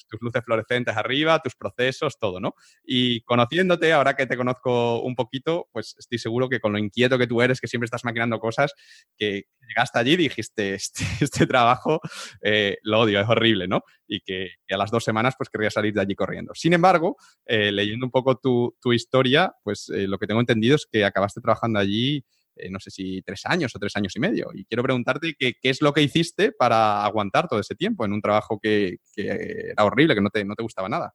[0.09, 2.55] tus, luces fluorescentes arriba, tus procesos, todo, ¿no?
[2.83, 7.19] Y conociéndote, ahora que te conozco un poquito, pues estoy seguro que con lo inquieto
[7.19, 8.73] que tú eres, que siempre estás maquinando cosas,
[9.19, 12.01] que llegaste allí y dijiste, este, este trabajo
[12.41, 13.83] eh, lo odio, es horrible, ¿no?
[14.07, 16.55] Y que, a las dos semanas pues querría salir de allí corriendo.
[16.55, 20.75] Sin embargo, eh, leyendo un poco tu, tu historia, pues eh, lo que tengo entendido
[20.75, 22.25] es que acabaste trabajando allí
[22.55, 24.49] eh, no sé si tres años o tres años y medio.
[24.53, 28.13] Y quiero preguntarte qué, qué es lo que hiciste para aguantar todo ese tiempo en
[28.13, 31.13] un trabajo que, era horrible, que no te, no te gustaba nada.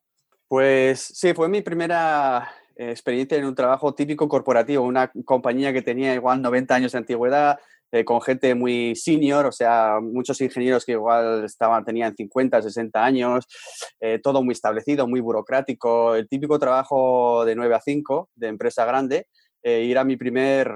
[0.48, 5.82] Pues sí, fue mi primera eh, experiencia en un trabajo típico corporativo, una compañía que
[5.82, 7.58] tenía igual 90 años de antigüedad,
[7.92, 13.04] eh, con gente muy senior, o sea, muchos ingenieros que igual estaban, tenían 50, 60
[13.04, 13.46] años,
[14.22, 19.26] todo muy establecido, muy burocrático, el típico trabajo de 9 a 5 de empresa grande.
[19.62, 20.70] y era mi primer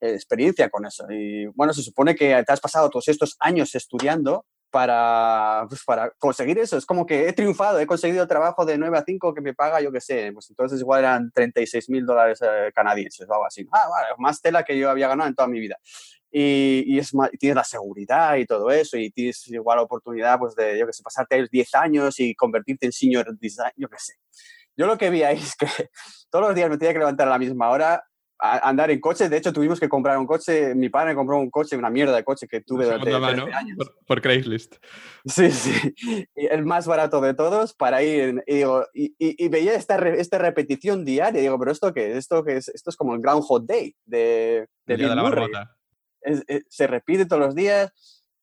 [0.00, 1.06] experiencia con eso.
[1.10, 6.10] Y bueno, se supone que te has pasado todos estos años estudiando para, pues, para
[6.18, 6.76] conseguir eso.
[6.76, 9.80] Es como que he triunfado, he conseguido trabajo de 9 a 5 que me paga,
[9.80, 13.64] yo qué sé, pues entonces igual eran 36 mil dólares eh, canadienses o algo así.
[13.70, 15.78] Ah, vale, más tela que yo había ganado en toda mi vida.
[16.28, 20.56] Y, y, es tienes la seguridad y todo eso, y tienes igual la oportunidad pues,
[20.56, 23.98] de, yo qué sé, pasarte ahí 10 años y convertirte en senior design, yo qué
[24.00, 24.14] sé.
[24.76, 25.68] Yo lo que vi ahí es que
[26.30, 28.02] todos los días me tenía que levantar a la misma hora,
[28.44, 29.28] andar en coche.
[29.28, 30.74] De hecho, tuvimos que comprar un coche.
[30.74, 33.78] Mi padre compró un coche, una mierda de coche que tuve durante años.
[34.06, 34.76] Por, Craigslist.
[35.24, 35.72] Sí, sí.
[36.34, 38.42] El más barato de todos para ir.
[38.46, 41.40] Y, digo, y, veía esta, esta repetición diaria.
[41.40, 42.16] digo, ¿pero esto qué?
[42.16, 42.68] ¿Esto qué es?
[42.68, 45.76] Esto es como el Groundhog Day de, de, de la
[46.68, 47.92] se repite todos los días.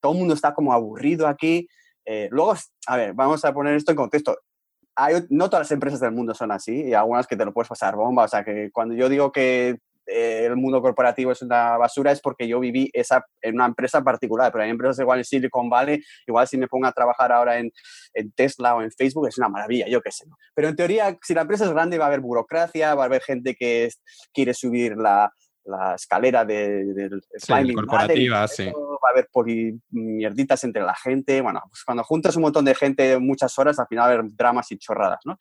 [0.00, 1.68] Todo el mundo está como aburrido aquí.
[2.04, 2.54] Eh, luego,
[2.86, 4.36] a ver, vamos a poner esto en contexto
[5.30, 7.96] no todas las empresas del mundo son así y algunas que te lo puedes pasar
[7.96, 8.24] bomba.
[8.24, 12.20] O sea, que cuando yo digo que eh, el mundo corporativo es una basura es
[12.20, 16.02] porque yo viví esa en una empresa particular, pero hay empresas igual en Silicon Valley,
[16.26, 17.70] igual si me pongo a trabajar ahora en,
[18.14, 20.26] en Tesla o en Facebook es una maravilla, yo qué sé.
[20.28, 20.36] ¿no?
[20.54, 23.22] Pero en teoría, si la empresa es grande va a haber burocracia, va a haber
[23.22, 23.88] gente que
[24.32, 25.32] quiere subir la,
[25.64, 28.66] la escalera del de, sí, corporativa, sí.
[28.66, 29.28] Va a haber
[29.90, 31.40] mierditas entre la gente.
[31.40, 34.24] Bueno, pues cuando juntas un montón de gente muchas horas, al final va a haber
[34.32, 35.36] dramas y chorradas, ¿no?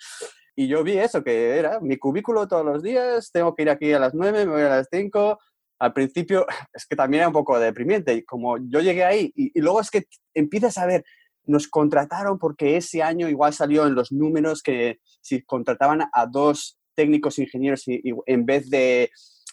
[0.56, 3.94] Y yo vi eso, que era mi cubículo todos los días, tengo que ir aquí
[3.94, 5.40] a las 9, me voy a las 5.
[5.80, 8.14] Al principio es que también era un poco deprimente.
[8.14, 11.04] Y como yo llegué ahí, y, luego es que empiezas a ver,
[11.46, 16.78] nos contrataron porque ese año igual salió en los números que si contrataban a dos
[16.96, 19.10] técnicos ingenieros y, en vez de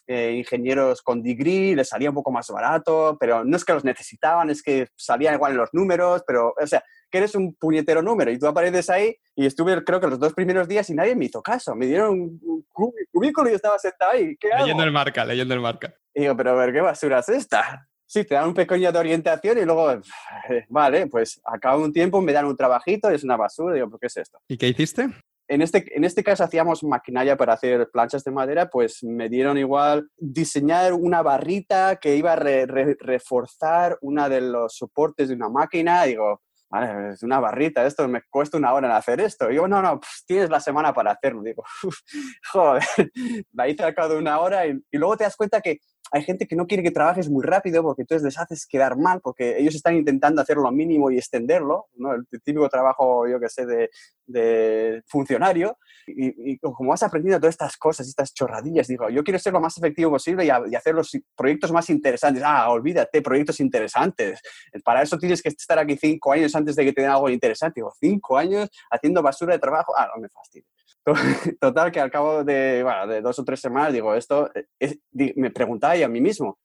[0.06, 3.84] eh, ingenieros con degree, les salía un poco más barato, pero no es que los
[3.84, 8.02] necesitaban, es que salían igual en los números, pero, o sea, que eres un puñetero
[8.02, 11.16] número y tú apareces ahí y estuve creo que los dos primeros días y nadie
[11.16, 12.66] me hizo caso, me dieron un
[13.10, 15.94] cubículo y yo estaba sentado ahí, ¿qué Leyendo el marca, leyendo el marca.
[16.14, 17.88] Y digo, pero a ver, ¿qué basura es esta?
[18.06, 20.00] Sí, te dan un pequeño de orientación y luego,
[20.68, 23.74] vale, pues a cabo un tiempo me dan un trabajito y es una basura.
[23.74, 24.38] Digo, ¿por qué es esto?
[24.48, 25.10] ¿Y qué hiciste?
[25.48, 29.56] en este, en este caso hacíamos maquinaria para hacer planchas de madera, pues me dieron
[29.56, 36.04] igual diseñar una barrita que iba a reforzar una de los soportes de una máquina.
[36.04, 39.48] Digo, vale, es una barrita, esto me cuesta una hora en hacer esto.
[39.48, 41.42] Y digo, no, no, pues tienes la semana para hacerlo.
[41.42, 41.64] Digo,
[42.52, 42.82] joder,
[43.52, 45.78] la hice al cabo de una hora y luego te das cuenta que
[46.10, 49.20] hay gente que no quiere que trabajes muy rápido porque entonces les haces quedar mal,
[49.20, 52.14] porque ellos están intentando hacer lo mínimo y extenderlo, ¿no?
[52.14, 53.90] el típico trabajo, yo que sé, de,
[54.26, 55.78] de funcionario.
[56.06, 59.76] Y, como vas aprendiendo todas estas cosas, estas chorradillas, digo, yo quiero ser lo más
[59.76, 62.42] efectivo posible y, y, hacer los proyectos más interesantes.
[62.44, 64.40] Ah, olvídate, proyectos interesantes.
[64.84, 67.80] Para eso tienes que estar aquí cinco años antes de que te den algo interesante.
[67.80, 69.92] Digo, cinco años haciendo basura de trabajo.
[69.96, 70.77] Ah, no me fastidio.
[71.60, 72.82] Total, que al cabo de,
[73.22, 76.58] dos o tres semanas, digo, esto, es, me preguntaba yo a mí mismo,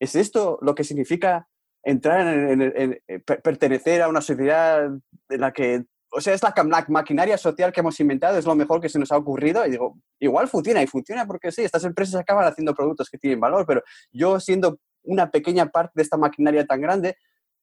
[0.00, 1.48] ¿es esto lo que significa
[1.82, 3.00] entrar en,
[3.42, 7.80] pertenecer a una sociedad en la que, o sea, es la, la, maquinaria social que
[7.80, 9.66] hemos inventado, es lo mejor que se nos ha ocurrido?
[9.66, 13.40] Y digo, igual funciona, y funciona porque sí, estas empresas acaban haciendo productos que tienen
[13.40, 17.16] valor, pero yo siendo una pequeña parte de esta maquinaria tan grande,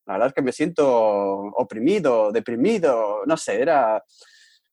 [0.05, 4.03] la verdad es que me siento oprimido, deprimido, no sé, era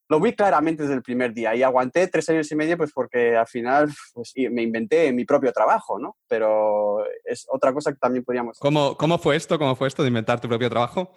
[0.09, 3.37] lo vi claramente desde el primer día y aguanté tres años y medio pues porque
[3.37, 6.17] al final pues, me inventé mi propio trabajo, ¿no?
[6.29, 8.59] Pero es otra cosa que también podríamos...
[8.59, 9.59] ¿Cómo, ¿Cómo fue esto?
[9.59, 11.13] ¿Cómo fue esto de inventar tu propio trabajo?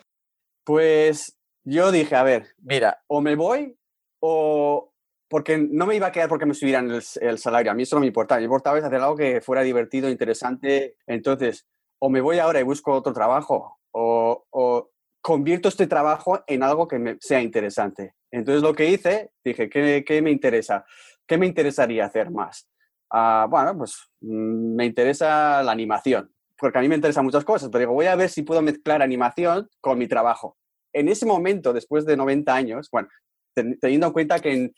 [0.64, 3.78] Pues yo dije, a ver, mira, o me voy
[4.22, 4.92] o...
[5.32, 7.72] Porque no me iba a quedar porque me subieran el, salario.
[7.72, 8.40] A mí eso no me importaba.
[8.40, 10.96] Me importaba hacer algo que fuera divertido, interesante.
[11.06, 11.68] Entonces,
[12.02, 14.90] o me voy ahora y busco otro trabajo o, o
[15.22, 18.14] convierto este trabajo en algo que me sea interesante.
[18.32, 20.86] Entonces lo que hice, dije, ¿qué, qué me interesa?
[21.28, 22.68] ¿Qué me interesaría hacer más?
[23.12, 27.70] Ah, bueno, pues mm, me interesa la animación, porque a mí me interesan muchas cosas,
[27.70, 30.58] pero digo, voy a ver si puedo mezclar animación con mi trabajo.
[30.94, 33.10] En ese momento, después de 90 años, bueno,
[33.54, 34.74] teniendo en cuenta que en,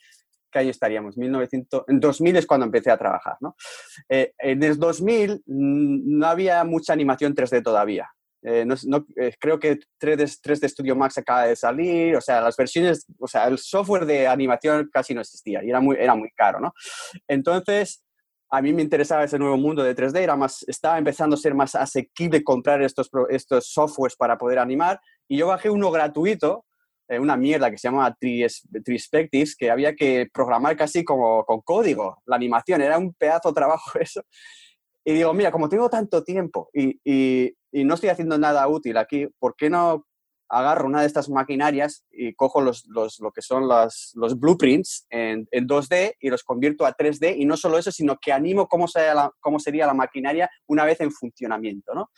[0.50, 1.16] ¿qué año estaríamos?
[1.16, 3.56] 1900, en 2000 es cuando empecé a trabajar, ¿no?
[4.08, 8.10] Eh, en el 2000 mm, no había mucha animación 3D todavía.
[8.44, 12.56] Eh, no, eh, creo que 3D, 3D Studio Max acaba de salir, o sea, las
[12.56, 16.30] versiones, o sea, el software de animación casi no existía y era muy, era muy
[16.32, 16.72] caro, ¿no?
[17.28, 18.02] Entonces,
[18.50, 21.54] a mí me interesaba ese nuevo mundo de 3D, era más, estaba empezando a ser
[21.54, 26.66] más asequible comprar estos, estos softwares para poder animar y yo bajé uno gratuito,
[27.08, 28.14] eh, una mierda que se llama
[28.84, 33.54] Trispectives, que había que programar casi como con código, la animación, era un pedazo de
[33.54, 34.22] trabajo eso.
[35.04, 38.96] Y digo, mira, como tengo tanto tiempo y, y, y, no estoy haciendo nada útil
[38.96, 40.06] aquí, ¿por qué no
[40.48, 45.06] agarro una de estas maquinarias y cojo los, los, lo que son los, los blueprints
[45.08, 47.36] en, en, 2D y los convierto a 3D?
[47.38, 50.84] Y no solo eso, sino que animo cómo, sea la, cómo sería la maquinaria una
[50.84, 52.10] vez en funcionamiento, ¿no?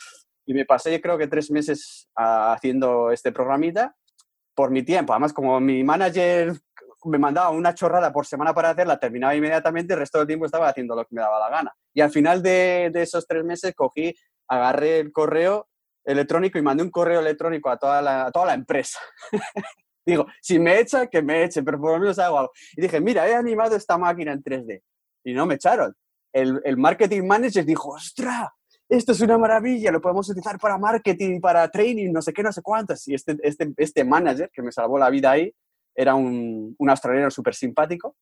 [0.46, 3.94] Y me pasé, yo creo que tres meses uh, haciendo este programita
[4.54, 5.12] por mi tiempo.
[5.12, 6.54] Además, como mi manager
[7.04, 10.68] me mandaba una chorrada por semana para hacerla, terminaba inmediatamente, el resto del tiempo estaba
[10.68, 11.72] haciendo lo que me daba la gana.
[11.92, 14.14] Y al final de, esos tres meses cogí,
[14.48, 15.68] agarré el correo
[16.04, 18.98] electrónico y mandé un correo electrónico a toda la, toda la empresa.
[20.06, 22.52] Digo, si me echa, que me eche, pero por lo menos hago algo.
[22.76, 24.82] Y dije, mira, he animado esta máquina en 3D.
[25.24, 25.94] Y no me echaron.
[26.32, 28.50] el, el marketing manager dijo, ¡ostras!
[28.88, 32.52] Esto es una maravilla, lo podemos utilizar para marketing, para training, no sé qué, no
[32.52, 33.08] sé cuántas.
[33.08, 35.52] Y este, este, este manager que me salvó la vida ahí
[35.94, 38.16] era un, un australiano súper simpático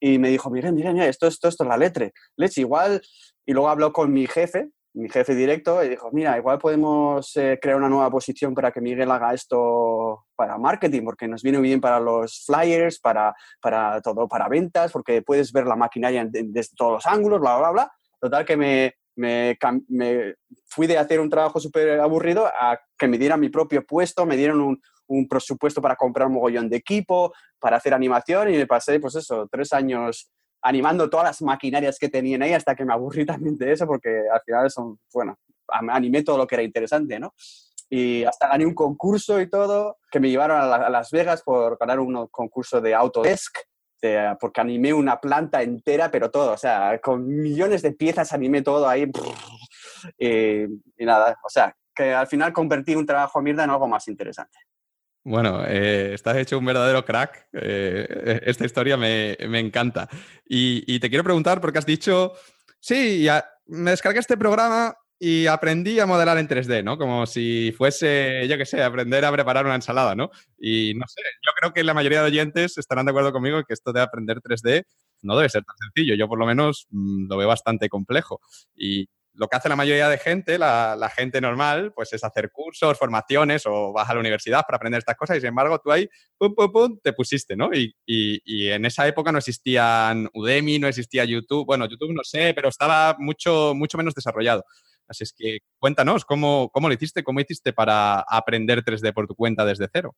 [0.00, 2.10] y me dijo, miren, miren, esto, esto, esto es la letra.
[2.36, 3.00] Leche, igual.
[3.44, 7.58] Y luego habló con mi jefe, mi jefe directo, y dijo, mira, igual podemos eh,
[7.60, 11.80] crear una nueva posición para que Miguel haga esto para marketing, porque nos viene bien
[11.80, 16.92] para los flyers, para, para todo, para ventas, porque puedes ver la maquinaria desde todos
[16.92, 17.92] los ángulos, bla, bla, bla.
[18.20, 19.56] Total que me, me,
[19.88, 20.34] me
[20.66, 24.36] fui de hacer un trabajo súper aburrido a que me dieran mi propio puesto, me
[24.36, 28.66] dieron un, un presupuesto para comprar un mogollón de equipo, para hacer animación y me
[28.66, 30.30] pasé, pues eso, tres años
[30.62, 34.22] animando todas las maquinarias que tenían ahí hasta que me aburrí también de eso porque
[34.32, 35.38] al final son, bueno,
[35.68, 37.34] animé todo lo que era interesante, ¿no?
[37.88, 42.00] Y hasta gané un concurso y todo, que me llevaron a, Las Vegas por ganar
[42.00, 43.58] un concurso de Autodesk,
[44.40, 48.88] porque animé una planta entera, pero todo, o sea, con millones de piezas animé todo
[48.88, 49.10] ahí.
[50.18, 54.06] Y, y nada, o sea, que al final convertí un trabajo mierda en algo más
[54.08, 54.58] interesante.
[55.28, 57.48] Bueno, eh, estás hecho un verdadero crack.
[57.52, 60.08] Eh, esta historia me, encanta.
[60.48, 62.34] Y, te quiero preguntar, porque has dicho,
[62.78, 66.96] sí, ya, me descargué este programa y aprendí a modelar en 3D, ¿no?
[66.96, 70.30] Como si fuese, yo qué sé, aprender a preparar una ensalada, ¿no?
[70.58, 73.74] Y no sé, yo creo que la mayoría de oyentes estarán de acuerdo conmigo que
[73.74, 74.84] esto de aprender 3D
[75.22, 76.14] no debe ser tan sencillo.
[76.14, 78.40] Yo por lo menos mm, lo veo bastante complejo.
[78.76, 82.98] Y, lo que hace la mayoría de gente, la, gente normal, pues es hacer cursos,
[82.98, 86.08] formaciones o vas a la universidad para aprender estas cosas y sin embargo tú ahí,
[86.38, 87.70] pum, pum, pum, te pusiste, ¿no?
[87.72, 92.68] Y, en esa época no existían Udemy, no existía YouTube, bueno, YouTube no sé, pero
[92.68, 94.64] estaba mucho, mucho menos desarrollado.
[95.08, 97.22] Así es que cuéntanos, ¿cómo, cómo lo hiciste?
[97.22, 100.16] ¿Cómo hiciste para aprender 3D por tu cuenta desde cero?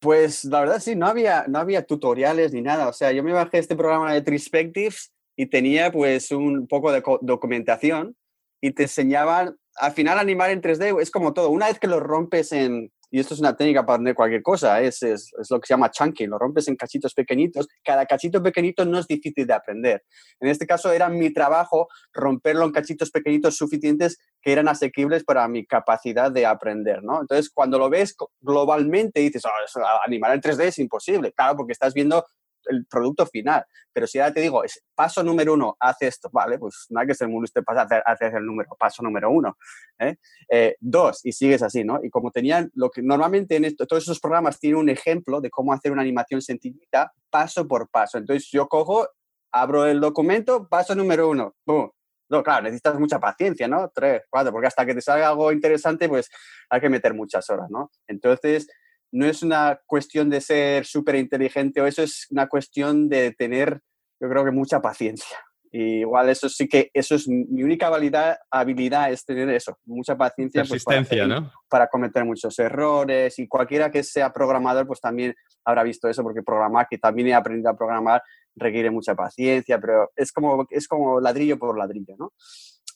[0.00, 2.88] Pues la verdad sí, no había, no había tutoriales ni nada.
[2.88, 7.02] O sea, yo me bajé este programa de Trispectives y tenía pues un poco de
[7.22, 8.16] documentación
[8.64, 12.00] y te enseñaban, al final animar en 3D es como todo, una vez que lo
[12.00, 15.66] rompes en, y esto es una técnica para aprender cualquier cosa, es, es, lo que
[15.66, 19.52] se llama chunking, lo rompes en cachitos pequeñitos, cada cachito pequeñito no es difícil de
[19.52, 20.02] aprender.
[20.40, 25.46] En este caso era mi trabajo romperlo en cachitos pequeñitos suficientes que eran asequibles para
[25.46, 27.20] mi capacidad de aprender, ¿no?
[27.20, 31.92] Entonces, cuando lo ves globalmente, dices, oh, animar en 3D es imposible, claro, porque estás
[31.92, 32.24] viendo
[32.66, 33.64] el producto final.
[33.92, 37.14] Pero si ahora te digo, es paso número uno, haz esto, vale, pues hay que
[37.14, 39.56] ser muy listo para hacer, hacer el número, paso número uno.
[39.98, 40.16] ¿eh?
[40.48, 42.00] Eh, dos, y sigues así, ¿no?
[42.02, 45.50] Y como tenían, lo que normalmente en esto, todos esos programas tienen un ejemplo de
[45.50, 48.18] cómo hacer una animación sencillita, paso por paso.
[48.18, 49.08] Entonces yo cojo,
[49.52, 53.90] abro el documento, paso número uno, No, claro, necesitas mucha paciencia, ¿no?
[53.94, 56.28] Tres, cuatro, porque hasta que te salga algo interesante, pues
[56.68, 57.90] hay que meter muchas horas, ¿no?
[58.08, 58.66] Entonces,
[59.14, 63.80] no es una cuestión de ser súper inteligente o eso es una cuestión de tener,
[64.20, 65.38] yo creo que mucha paciencia.
[65.70, 70.16] Y igual eso sí que, eso es mi única habilidad, habilidad es tener eso, mucha
[70.16, 70.64] paciencia.
[70.68, 71.52] Pues, para, ¿no?
[71.68, 76.42] para cometer muchos errores y cualquiera que sea programador pues también habrá visto eso porque
[76.42, 78.20] programar, que también he aprendido a programar,
[78.56, 82.32] requiere mucha paciencia, pero es como, es como ladrillo por ladrillo, ¿no?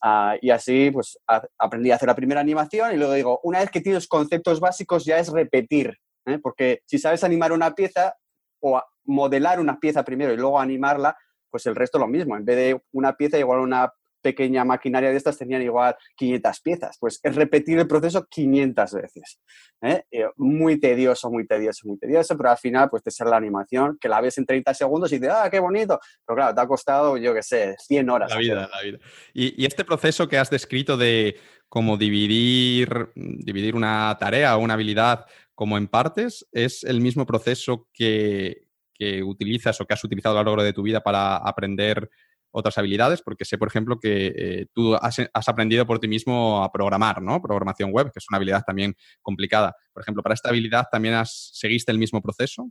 [0.03, 1.17] Ah, y así pues
[1.59, 5.05] aprendí a hacer la primera animación y luego digo, una vez que tienes conceptos básicos
[5.05, 5.97] ya es repetir
[6.29, 6.39] ¿eh?
[6.39, 8.15] porque si sabes animar una pieza
[8.61, 11.17] o modelar una pieza primero y luego animarla,
[11.51, 12.37] pues el resto lo mismo.
[12.37, 16.97] En vez de una pieza igual una pequeña maquinaria de estas tenían igual 500 piezas.
[17.01, 19.41] Pues es repetir el proceso 500 veces.
[19.83, 20.03] ¿eh?
[20.11, 23.97] Eh, muy tedioso, muy tedioso, muy tedioso, pero al final pues te sale la animación,
[24.01, 25.99] que la ves en 30 segundos y dices, ah, qué bonito.
[26.27, 28.31] Pero claro, te ha costado, yo qué sé, 100 horas.
[28.31, 28.99] La vida, la vida.
[29.33, 31.37] Y, y, este proceso que has descrito de
[31.69, 35.27] cómo dividir, dividir una tarea o una habilidad
[35.59, 38.69] como en partes, es el mismo proceso que,
[39.25, 42.09] utilizas o que has utilizado a lo largo de tu vida para aprender
[42.53, 45.19] otras habilidades, porque sé, por ejemplo, que eh, tú has,
[45.49, 47.43] aprendido por ti mismo a programar, ¿no?
[47.43, 49.75] Programación web, que es una habilidad también complicada.
[49.93, 52.71] Por ejemplo, para esta habilidad también has, seguiste el mismo proceso.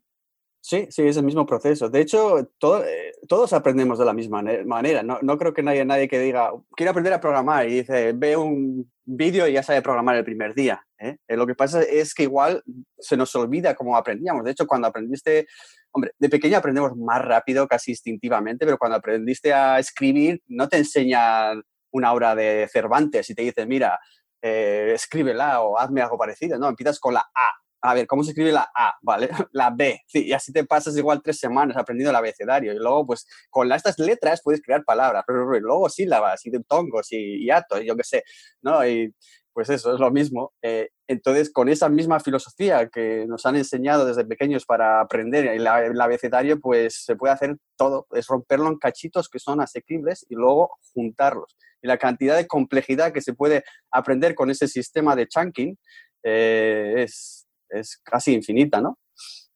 [0.67, 1.87] Sí, sí, es el mismo proceso.
[1.87, 5.01] De hecho, eh, todos aprendemos de la misma manera.
[5.01, 8.35] No, no, creo que nadie, nadie que diga, quiero aprender a programar y dice, ve
[8.35, 10.85] un vídeo y ya sabe programar el primer día.
[10.99, 11.19] ¿eh?
[11.25, 12.61] Eh, lo que pasa es que igual
[12.99, 14.43] se nos olvida cómo aprendíamos.
[14.43, 15.47] De hecho, cuando aprendiste,
[15.91, 20.79] hombre, de pequeño aprendemos más rápido, casi instintivamente, pero cuando aprendiste a escribir, no te
[20.79, 23.97] enseñan una obra de Cervantes y te dicen, mira,
[24.41, 26.59] escríbela o hazme algo parecido.
[26.59, 28.95] No, empiezas con la A a ver, ¿cómo se escribe la A?
[29.01, 29.29] ¿Vale?
[29.53, 30.01] La B.
[30.13, 32.73] y así te pasas igual tres semanas aprendiendo el abecedario.
[32.73, 35.23] Y luego, pues, con estas letras puedes crear palabras.
[35.27, 38.23] Y luego sílabas y tongos y, y atos, yo qué sé,
[38.61, 38.85] ¿no?
[38.87, 39.13] Y
[39.57, 40.53] pues eso, es lo mismo.
[40.61, 45.65] Eh, entonces, con esa misma filosofía que nos han enseñado desde pequeños para aprender el,
[45.65, 48.05] el abecedario, pues se puede hacer todo.
[48.11, 51.57] Es romperlo en cachitos que son asequibles y luego juntarlos.
[51.81, 55.75] Y la cantidad de complejidad que se puede aprender con ese sistema de chunking
[56.21, 58.99] eh, es, es casi infinita, ¿no?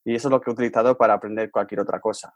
[0.03, 2.33] Y eso es lo que he utilizado para aprender cualquier otra cosa.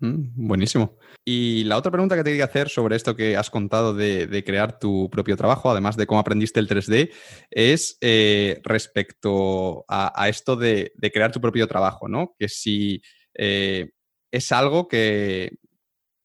[0.00, 0.96] Mm, buenísimo.
[1.24, 4.78] Y la otra pregunta que te quería hacer sobre esto que has contado de, crear
[4.78, 7.12] tu propio trabajo, además de cómo aprendiste el 3D,
[7.50, 12.34] es eh, respecto a, esto de, crear tu propio trabajo, ¿no?
[12.38, 13.02] Que si
[13.34, 13.90] eh,
[14.32, 15.58] es algo que,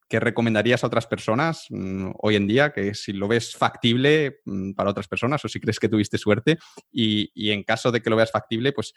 [0.09, 4.73] que, recomendarías a otras personas mm, hoy en día, que si lo ves factible mm,
[4.73, 6.57] para otras personas o si crees que tuviste suerte
[6.91, 8.93] y, y en caso de que lo veas factible, pues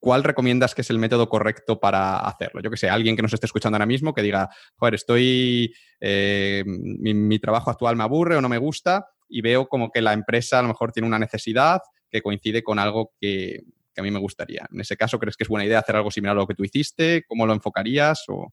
[0.00, 2.60] ¿cuál recomiendas que es el método correcto para hacerlo?
[2.62, 6.64] Yo que sé, alguien que nos esté escuchando ahora mismo que diga, joder, estoy, eh,
[6.66, 10.58] mi, trabajo actual me aburre o no me gusta y veo como que la empresa
[10.58, 11.80] a lo mejor tiene una necesidad
[12.10, 13.60] que coincide con algo que,
[13.96, 14.64] a mí me gustaría.
[14.72, 16.62] En ese caso, ¿crees que es buena idea hacer algo similar a lo que tú
[16.62, 17.24] hiciste?
[17.26, 18.22] ¿Cómo lo enfocarías?
[18.28, 18.52] O...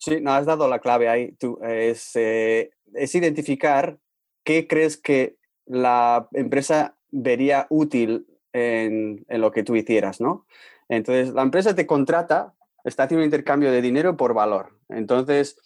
[0.00, 1.32] Sí, no, has dado la clave ahí.
[1.32, 3.98] Tú, es, eh, es identificar
[4.44, 5.36] qué crees que
[5.66, 10.46] la empresa vería útil en, en, lo que tú hicieras, ¿no?
[10.88, 14.80] Entonces, la empresa te contrata, está haciendo un intercambio de dinero por valor.
[14.88, 15.58] Entonces,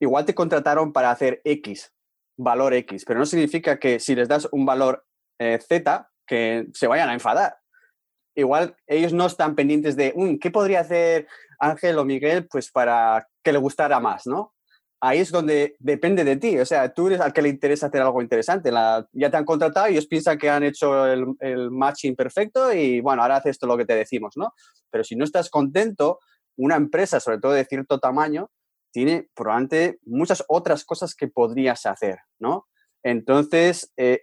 [0.00, 1.92] igual te contrataron para hacer X,
[2.38, 5.04] valor X, pero no significa que si les das un valor
[5.38, 7.58] eh, Z, que se vayan a enfadar.
[8.36, 11.26] Igual ellos no están pendientes de, mm, ¿qué podría hacer
[11.58, 14.52] Ángel o Miguel pues para que le gustara más, ¿no?
[15.00, 16.58] ahí es donde depende de ti.
[16.58, 18.70] O sea, tú eres al que le interesa hacer algo interesante.
[19.12, 23.00] ya te han contratado y ellos piensan que han hecho el, el, matching perfecto y
[23.00, 24.52] bueno, ahora haces esto lo que te decimos, ¿no?
[24.90, 26.20] Pero si no estás contento,
[26.56, 28.50] una empresa, sobre todo de cierto tamaño,
[28.92, 32.66] tiene probablemente muchas otras cosas que podrías hacer, ¿no?
[33.02, 34.22] Entonces, eh,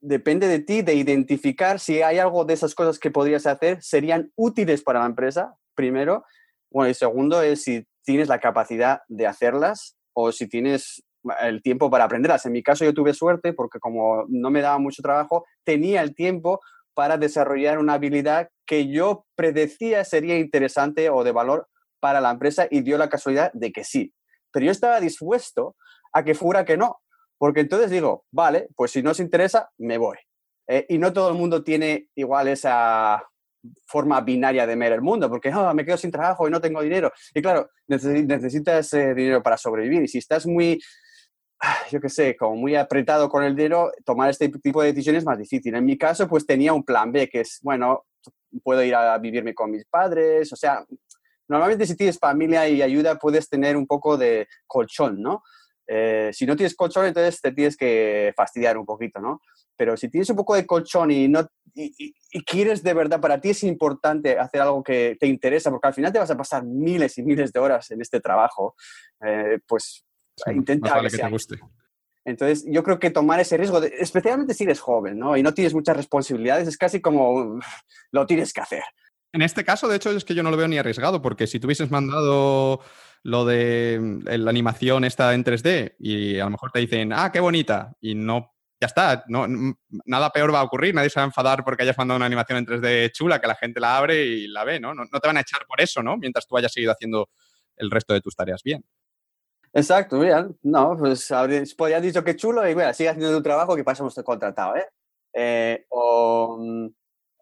[0.00, 4.32] depende de ti de identificar si hay algo de esas cosas que podrías hacer, serían
[4.36, 6.24] útiles para la empresa, primero.
[6.70, 11.02] Bueno, y segundo es si tienes la capacidad de hacerlas o si tienes
[11.40, 12.46] el tiempo para aprenderlas.
[12.46, 16.14] En mi caso yo tuve suerte porque como no me daba mucho trabajo, tenía el
[16.14, 16.60] tiempo
[16.94, 21.68] para desarrollar una habilidad que yo predecía sería interesante o de valor
[22.00, 24.12] para la empresa y dio la casualidad de que sí.
[24.52, 25.76] Pero yo estaba dispuesto
[26.12, 27.00] a que fuera que no,
[27.38, 30.16] porque entonces digo, vale, pues si no os interesa, me voy.
[30.66, 33.22] Eh, y no todo el mundo tiene igual esa
[33.86, 36.82] forma binaria de ver el mundo, porque ah, me quedo sin trabajo y no tengo
[36.82, 37.12] dinero.
[37.34, 40.02] Y claro, necesitas dinero para sobrevivir.
[40.02, 40.80] Y si estás muy,
[41.60, 45.22] ah, yo qué sé, como muy apretado con el dinero, tomar este tipo de decisiones
[45.22, 45.74] es más difícil.
[45.74, 48.04] En mi caso, pues tenía un plan B, que es, bueno,
[48.62, 50.84] puedo ir a vivirme con mis padres, o sea,
[51.48, 55.42] normalmente si tienes familia y ayuda puedes tener un poco de colchón, ¿no?
[55.90, 59.40] Eh, si no tienes colchón, entonces te tienes que fastidiar un poquito, ¿no?
[59.74, 62.14] Pero si tienes un poco de colchón y, no, y,
[62.44, 66.12] quieres de verdad, para ti es importante hacer algo que te interesa, porque al final
[66.12, 68.74] te vas a pasar miles y miles de horas en este trabajo,
[69.24, 70.04] eh, pues
[70.46, 71.58] intenta que, te guste.
[72.26, 75.38] Entonces, yo creo que tomar ese riesgo, especialmente si eres joven ¿no?
[75.38, 77.58] y no tienes muchas responsabilidades, es casi como
[78.10, 78.82] lo tienes que hacer.
[79.32, 81.60] En este caso, de hecho, es que yo no lo veo ni arriesgado, porque si
[81.60, 82.80] tuvieses mandado
[83.22, 87.40] lo de la animación esta en 3D y a lo mejor te dicen, ah, qué
[87.40, 89.46] bonita, y no ya está, no,
[90.04, 92.58] nada peor va a ocurrir, nadie se va a enfadar porque hayas mandado una animación
[92.58, 94.94] en 3D chula, que la gente la abre y la ve, ¿no?
[94.94, 96.16] No, te van a echar por eso, ¿no?
[96.16, 97.28] Mientras tú hayas seguido haciendo
[97.76, 98.84] el resto de tus tareas bien.
[99.72, 100.56] Exacto, bien.
[100.62, 101.28] No, pues
[101.76, 104.86] podrías dicho que chulo y bueno, sigue haciendo tu trabajo que pasamos contratado, ¿eh?
[105.34, 106.88] eh o,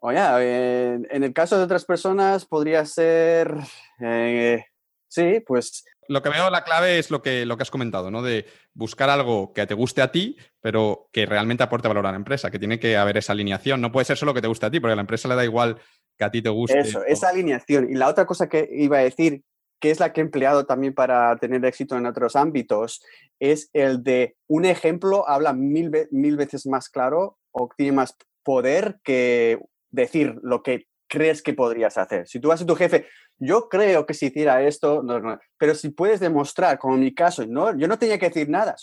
[0.07, 3.53] o ya, en el caso de otras personas podría ser,
[3.99, 4.63] eh,
[5.09, 8.21] sí, pues lo que veo la clave es lo que, lo que has comentado, ¿no?
[8.21, 12.17] De buscar algo que te guste a ti, pero que realmente aporte valor a la
[12.17, 13.81] empresa, que tiene que haber esa alineación.
[13.81, 15.43] No puede ser solo que te guste a ti, porque a la empresa le da
[15.43, 15.77] igual
[16.17, 16.79] que a ti te guste.
[16.79, 17.89] Eso, esa alineación.
[17.91, 19.43] Y la otra cosa que iba a decir,
[19.81, 23.03] que es la que he empleado también para tener éxito en otros ámbitos,
[23.39, 28.99] es el de un ejemplo habla mil, mil veces más claro o tiene más poder
[29.03, 29.59] que
[29.91, 32.27] decir lo que crees que podrías hacer.
[32.27, 33.07] Si tú vas a tu jefe,
[33.39, 37.45] yo creo que si hiciera esto, no, pero si puedes demostrar, como en mi caso,
[37.47, 38.75] no, yo no tenía que decir nada,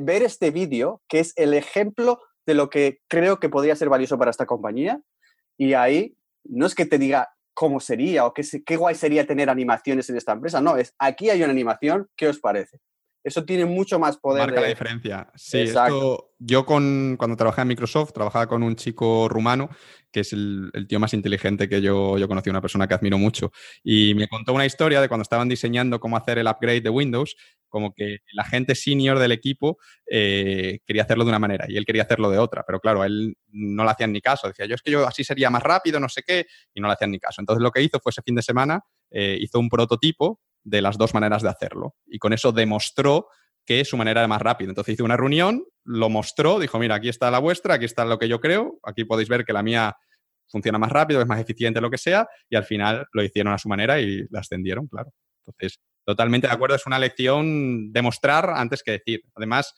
[0.00, 4.18] ver este vídeo, que es el ejemplo de lo que creo que podría ser valioso
[4.18, 5.00] para esta compañía,
[5.58, 9.50] y ahí no es que te diga cómo sería o qué, qué guay sería tener
[9.50, 12.78] animaciones en esta empresa, no, es aquí hay una animación, ¿qué os parece?
[13.26, 14.46] Eso tiene mucho más poder.
[14.46, 15.28] Marca la diferencia.
[15.34, 19.68] Sí, esto, yo con, cuando trabajaba en Microsoft, trabajaba con un chico rumano,
[20.12, 23.50] que es el, tío más inteligente que yo, yo conocí, una persona que admiro mucho,
[23.82, 27.34] y me contó una historia de cuando estaban diseñando cómo hacer el upgrade de Windows,
[27.68, 31.84] como que la gente senior del equipo eh, quería hacerlo de una manera y él
[31.84, 34.82] quería hacerlo de otra, pero claro, él no le hacían ni caso, decía, yo es
[34.82, 37.40] que yo así sería más rápido, no sé qué, y no le hacían ni caso.
[37.42, 40.98] Entonces lo que hizo fue ese fin de semana, eh, hizo un prototipo de las
[40.98, 41.94] dos maneras de hacerlo.
[42.06, 43.28] Y con eso demostró
[43.64, 44.68] que su manera era más rápida.
[44.68, 48.18] Entonces hizo una reunión, lo mostró, dijo, mira, aquí está la vuestra, aquí está lo
[48.18, 49.96] que yo creo, aquí podéis ver que la mía
[50.48, 53.58] funciona más rápido, es más eficiente, lo que sea, y al final lo hicieron a
[53.58, 55.10] su manera y la ascendieron, claro.
[55.44, 59.22] Entonces, totalmente de acuerdo, es una lección demostrar antes que decir.
[59.34, 59.74] Además,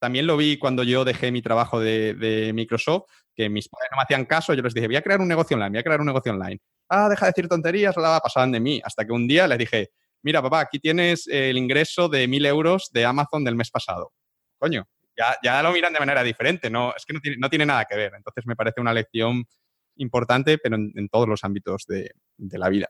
[0.00, 3.04] también lo vi cuando yo dejé mi trabajo de, de Microsoft,
[3.34, 5.56] que mis padres no me hacían caso, yo les dije, voy a crear un negocio
[5.56, 6.60] online, voy a crear un negocio online.
[6.88, 9.90] Ah, deja de decir tonterías, la pasaban de mí, hasta que un día les dije,
[10.24, 14.12] mira, papá, aquí tienes el ingreso de mil euros de Amazon del mes pasado.
[14.58, 17.96] Coño, ya, ya lo miran de manera diferente, no, es que no tiene, nada que
[17.96, 18.12] ver.
[18.16, 19.44] Entonces me parece una lección
[19.96, 22.10] importante, pero en, todos los ámbitos de
[22.58, 22.88] la vida.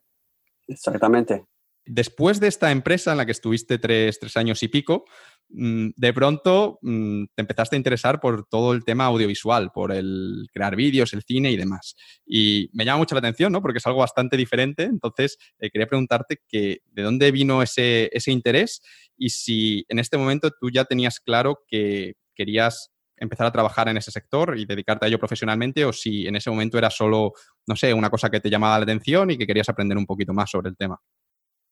[0.66, 1.44] Exactamente.
[1.86, 5.04] Después de esta empresa en la que estuviste tres, años y pico,
[5.50, 10.46] mm, de pronto mm, te empezaste a interesar por todo el tema audiovisual, por el
[10.52, 11.94] crear vídeos, el cine y demás.
[12.26, 13.60] Y me llama mucho la atención, ¿no?
[13.60, 14.84] Porque es algo bastante diferente.
[14.84, 18.80] Entonces, eh, quería preguntarte que, de dónde vino ese, ese interés
[19.16, 23.96] y si en este momento tú ya tenías claro que querías empezar a trabajar en
[23.96, 27.32] ese sector y dedicarte a ello profesionalmente o si en ese momento era solo,
[27.66, 30.32] no sé, una cosa que te llamaba la atención y que querías aprender un poquito
[30.32, 30.98] más sobre el tema.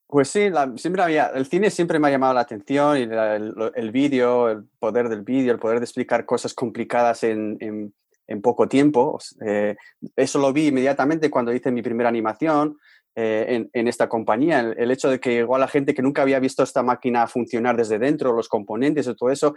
[0.07, 4.49] Pues sí, siempre había, el cine siempre me ha llamado la atención y el, vídeo,
[4.49, 9.17] el poder del vídeo, el poder de explicar cosas complicadas en, en, poco tiempo.
[9.45, 9.75] Eh,
[10.15, 12.77] eso lo vi inmediatamente cuando hice mi primera animación
[13.15, 14.59] eh, en, en, esta compañía.
[14.59, 17.97] El, hecho de que igual la gente que nunca había visto esta máquina funcionar desde
[17.97, 19.55] dentro, los componentes y todo eso,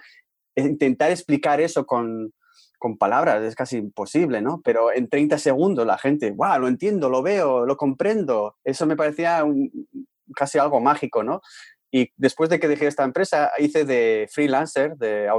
[0.55, 2.33] intentar explicar eso con,
[2.79, 4.61] con palabras es casi imposible, ¿no?
[4.65, 6.61] Pero en 30 segundos la gente, ¡guau!
[6.61, 8.57] Lo entiendo, lo veo, lo comprendo.
[8.65, 9.71] Eso me parecía un,
[10.35, 11.41] casi algo mágico, ¿no?
[11.91, 15.31] Y después de que dejé esta empresa, hice de freelancer, de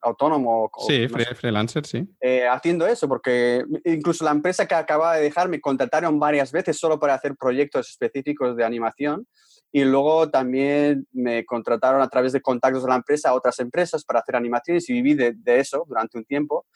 [0.00, 0.70] autónomo.
[0.86, 2.06] Sí, freelancer, sí.
[2.20, 6.78] Eh, haciendo eso, porque incluso la empresa que acababa de dejar me contrataron varias veces
[6.78, 9.26] solo para hacer proyectos específicos de animación.
[9.74, 14.04] Y luego también me contrataron a través de contactos de la empresa a otras empresas
[14.04, 16.66] para hacer animaciones y viví de, eso durante un tiempo.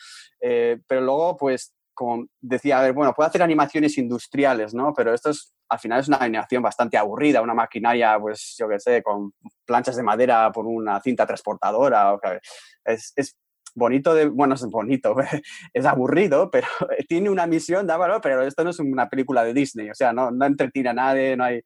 [0.40, 4.92] Eh, pero luego, pues, como decía, a ver, bueno, puedo hacer animaciones industriales, ¿no?
[4.94, 8.78] Pero esto es, al final es una animación bastante aburrida, una maquinaria, pues yo qué
[8.78, 9.32] sé, con
[9.64, 12.18] planchas de madera por una cinta transportadora.
[12.84, 13.34] Es, es
[13.74, 15.16] bonito, de, bueno, es bonito,
[15.72, 16.68] es aburrido, pero
[17.08, 17.88] tiene una misión,
[18.22, 21.36] pero esto no es una película de Disney, o sea, no, no entretiene a nadie,
[21.36, 21.62] no hay...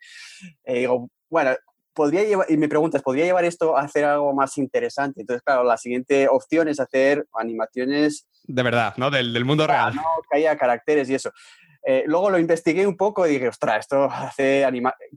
[0.64, 0.88] Eh,
[1.28, 1.56] bueno,
[2.00, 5.20] podría llevar, y me preguntas, ¿podría llevar esto a hacer algo más interesante?
[5.20, 8.26] Entonces, claro, la siguiente opción es hacer animaciones...
[8.44, 9.10] De verdad, ¿no?
[9.10, 9.94] Del, del mundo real.
[9.94, 11.30] No, que haya caracteres y eso.
[11.86, 14.66] Eh, luego lo investigué un poco y dije, ostras, esto hace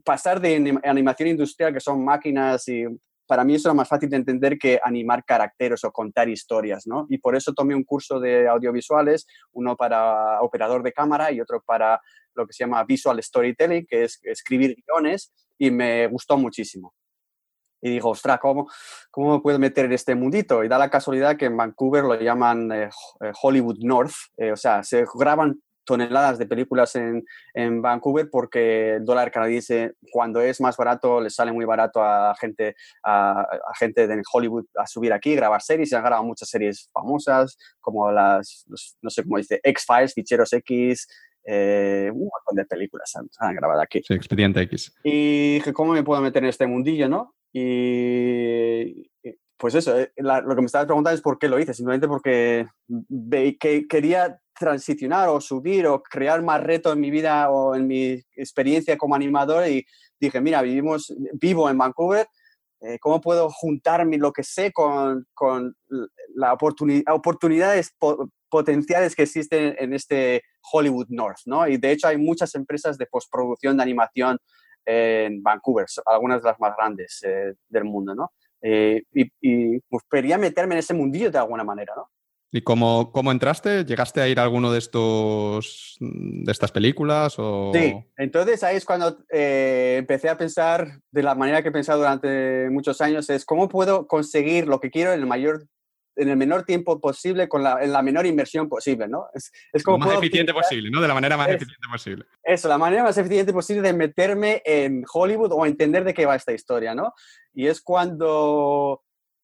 [0.04, 2.84] pasar de animación industrial, que son máquinas y
[3.26, 7.06] para mí eso era más fácil de entender que animar caracteres o contar historias, ¿no?
[7.08, 11.62] Y por eso tomé un curso de audiovisuales, uno para operador de cámara y otro
[11.64, 11.98] para
[12.34, 16.94] lo que se llama visual storytelling, que es escribir guiones, y me gustó muchísimo.
[17.80, 18.66] Y digo, ostras, ¿cómo,
[19.10, 20.64] ¿cómo me puedo meter en este mundito?
[20.64, 22.88] Y da la casualidad que en Vancouver lo llaman eh,
[23.20, 28.94] eh, Hollywood North, eh, o sea, se graban toneladas de películas en, en, Vancouver porque
[28.94, 32.74] el dólar canadiense cuando es más barato le sale muy barato a gente
[33.04, 33.46] a,
[33.78, 38.10] gente de Hollywood a subir aquí grabar series y han grabado muchas series famosas como
[38.10, 38.64] las
[39.02, 41.06] no sé cómo dice X-Files Ficheros X
[41.44, 44.02] eh, un montón de películas han, han, grabado aquí.
[44.06, 44.94] Sí, Expediente X.
[45.02, 47.34] Y dije, ¿cómo me puedo meter en este mundillo, no?
[47.52, 49.08] Y
[49.56, 52.66] pues eso, eh, lo que me estabas preguntando es por qué lo hice, simplemente porque
[53.30, 58.22] que quería transicionar o subir o crear más reto en mi vida o en mi
[58.36, 59.86] experiencia como animador y
[60.20, 62.26] dije, mira, vivimos, vivo en Vancouver,
[62.80, 65.74] eh, ¿cómo puedo juntar lo que sé con, con
[66.34, 67.94] las oportunidad, oportunidades
[68.48, 70.42] potenciales que existen en este
[70.72, 71.66] Hollywood North, ¿no?
[71.68, 74.38] Y de hecho hay muchas empresas de postproducción de animación
[74.84, 78.32] en Vancouver, algunas de las más grandes eh, del mundo, ¿no?
[78.60, 82.08] Eh, y, y pues, quería meterme en ese mundillo de alguna manera, ¿no?
[82.56, 83.84] ¿Y cómo, cómo, entraste?
[83.84, 87.34] ¿Llegaste a ir a alguno de estos de estas películas?
[87.36, 87.72] O...
[87.74, 91.98] Sí, entonces ahí es cuando eh, empecé a pensar de la manera que he pensado
[91.98, 95.66] durante muchos años, es cómo puedo conseguir lo que quiero en el mayor
[96.16, 99.26] en el menor tiempo posible, con la, en la menor inversión posible, ¿no?
[99.34, 101.00] Es, es como lo más eficiente posible, ¿no?
[101.00, 102.24] De la manera más eficiente posible.
[102.42, 106.36] Eso, la manera más eficiente posible de meterme en Hollywood o entender de qué va
[106.36, 107.12] esta historia, ¿no?
[107.52, 109.02] Y es cuando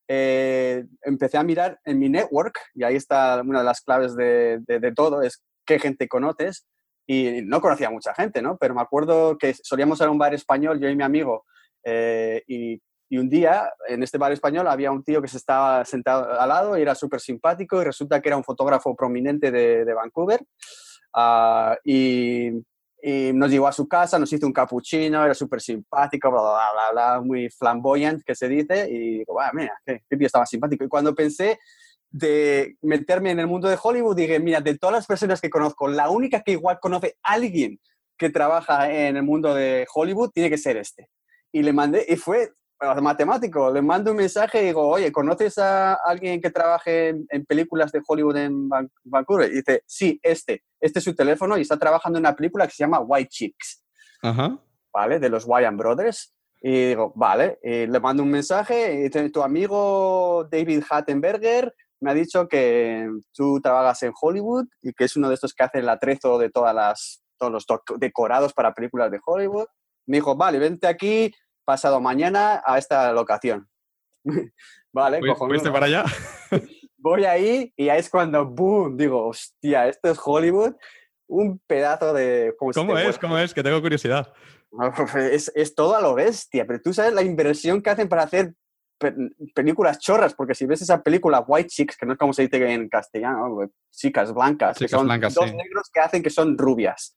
[0.09, 4.61] eh, empecé a mirar en mi network, y ahí está una de las claves de,
[4.67, 6.67] de, todo, es qué gente conoces.
[7.07, 8.57] Y no conocía a mucha gente, ¿no?
[8.57, 11.45] Pero me acuerdo que solíamos ir a un bar español, yo y mi amigo,
[11.85, 12.81] eh, y,
[13.11, 16.49] y, un día en este bar español había un tío que se estaba sentado al
[16.49, 20.41] lado y era súper simpático y resulta que era un fotógrafo prominente de, de Vancouver.
[21.13, 22.63] Uh, y
[23.03, 26.69] y nos llevó a su casa, nos hizo un cappuccino, era súper simpático, bla, bla,
[26.73, 30.85] bla, bla, muy flamboyant, que se dice, y digo, mira, qué, qué estaba simpático.
[30.85, 31.59] Y cuando pensé
[32.11, 35.89] de meterme en el mundo de Hollywood, dije, mira, de todas las personas que conozco,
[35.89, 37.81] la única que igual conoce a alguien
[38.19, 41.09] que trabaja en el mundo de Hollywood tiene que ser este.
[41.53, 42.53] Y le mandé, y fue
[43.03, 47.93] matemático, le mando un mensaje y digo, oye, ¿conoces a alguien que trabaje en, películas
[47.93, 48.69] de Hollywood en
[49.05, 49.51] Vancouver?
[49.51, 52.73] Y dice, sí, este, este es su teléfono y está trabajando en una película que
[52.73, 53.85] se llama White Chicks,
[54.93, 55.19] ¿vale?
[55.19, 56.35] De los Wyan Brothers.
[56.63, 62.15] Y digo, vale, y le mando un mensaje y tu amigo David Hattenberger me ha
[62.15, 65.89] dicho que tú trabajas en Hollywood y que es uno de estos que hace el
[65.89, 67.67] atrezo de todas las, todos los
[67.99, 69.67] decorados para películas de Hollywood.
[70.07, 71.31] Me dijo, vale, vente aquí,
[71.71, 73.69] pasado mañana a esta locación.
[74.93, 76.05] vale, ¿Fuiste para allá?
[76.99, 80.75] Voy ahí y ahí es cuando, boom, digo, hostia, esto es Hollywood,
[81.29, 82.57] un pedazo de...
[82.59, 83.19] ¿Cómo es?
[83.19, 83.55] ¿Cómo es?
[83.55, 84.33] Que tengo curiosidad.
[85.15, 88.53] Es, es, todo a lo bestia, pero tú sabes la inversión que hacen para hacer
[89.55, 92.71] películas chorras, porque si ves esa película White Chicks, que no es como se dice
[92.71, 97.17] en castellano, chicas blancas, que son dos negros que hacen que son rubias.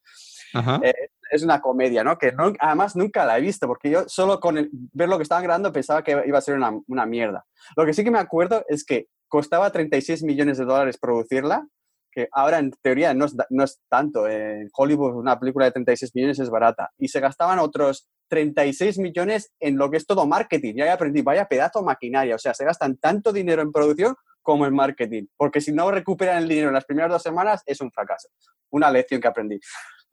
[0.84, 0.94] Eh,
[1.32, 2.18] es una comedia, ¿no?
[2.18, 5.72] Que además nunca la he visto, porque yo solo con ver lo que estaban grabando
[5.72, 7.46] pensaba que iba a ser una, una, mierda.
[7.76, 11.66] Lo que sí que me acuerdo es que costaba 36 millones de dólares producirla,
[12.14, 14.28] que ahora en teoría no es, no es tanto.
[14.28, 16.92] En Hollywood una película de 36 millones es barata.
[16.98, 20.76] Y se gastaban otros 36 millones en lo que es todo marketing.
[20.76, 22.36] Ya aprendí, vaya pedazo maquinaria.
[22.36, 25.26] O sea, se gastan tanto dinero en producción como en marketing.
[25.36, 28.30] Porque si no recuperan el dinero en las primeras dos semanas, es un fracaso.
[28.70, 29.60] Una lección que aprendí.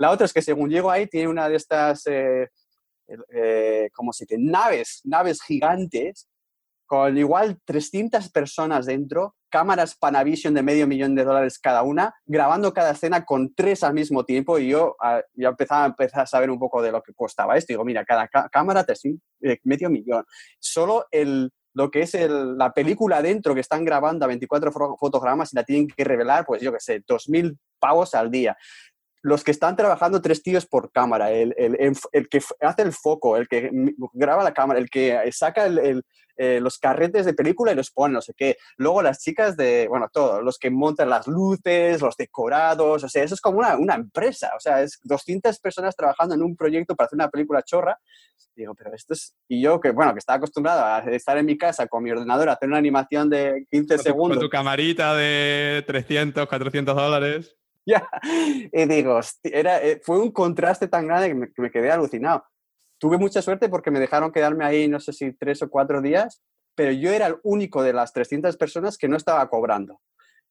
[0.01, 2.49] La otra es que según llego ahí, tiene una de estas, eh,
[3.35, 4.39] eh, ¿cómo se dice?
[4.41, 6.27] Naves, naves gigantes,
[6.87, 12.73] con igual 300 personas dentro, cámaras Panavision de medio millón de dólares cada una, grabando
[12.73, 16.51] cada escena con tres al mismo tiempo y yo ah, ya empezaba, empezar a saber
[16.51, 17.75] un poco de lo que costaba esto.
[17.75, 18.95] Digo, mira, cada cámara te
[19.43, 20.25] eh, medio millón.
[20.59, 25.57] Solo el, lo que es la película dentro que están grabando a 24 fotogramas y
[25.57, 28.57] la tienen que revelar, pues yo qué sé, 2.000 pavos al día
[29.23, 31.55] los que están trabajando tres tíos por cámara, el,
[32.31, 33.71] que hace el foco, el que
[34.15, 35.67] graba la cámara, el que saca
[36.43, 38.57] eh, los carretes de película y los pone, no sé qué.
[38.79, 43.23] Luego las chicas de, bueno, todo, los que montan las luces, los decorados, o sea,
[43.23, 46.97] eso es como una, una empresa, o sea, es 200 personas trabajando en un proyecto
[46.97, 47.99] para hacer una película chorra.
[48.57, 49.35] Digo, pero esto es...
[49.49, 52.49] Y yo, que bueno, que estaba acostumbrado a estar en mi casa con mi ordenador,
[52.49, 54.39] a hacer una animación de 15 segundos.
[54.39, 57.60] Con tu camarita de 300, 400 dólares.
[57.87, 58.09] Ya.
[58.73, 62.45] Y digo, era, eh, fue un contraste tan grande que me, quedé alucinado.
[62.99, 66.43] Tuve mucha suerte porque me dejaron quedarme ahí, no sé si tres o cuatro días,
[66.75, 70.01] pero yo era el único de las 300 personas que no estaba cobrando.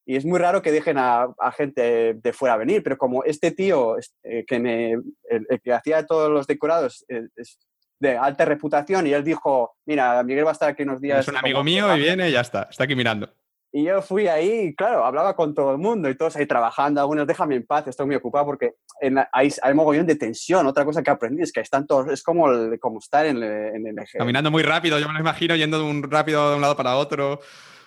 [0.06, 3.96] Y es muy raro que dejen a, gente de fuera venir, pero como este tío
[4.24, 7.60] eh, que, me, el, que hacía todos los decorados eh, es
[8.00, 11.20] de alta reputación y él dijo, mira, Miguel va a estar aquí unos días.
[11.20, 13.32] Es un amigo mío y viene y ya está, está aquí mirando.
[13.72, 17.02] Y yo fui ahí, y claro, hablaba con todo el mundo y todos ahí trabajando.
[17.02, 20.66] Algunos, déjame en paz, estoy muy ocupado porque en hay, hay mogollón de tensión.
[20.66, 22.48] Otra cosa que aprendí es que están todos, es como,
[22.80, 24.18] como estar en, en el eje.
[24.18, 26.98] Caminando muy rápido, yo me lo imagino yendo de un rápido de un lado para
[26.98, 27.40] otro.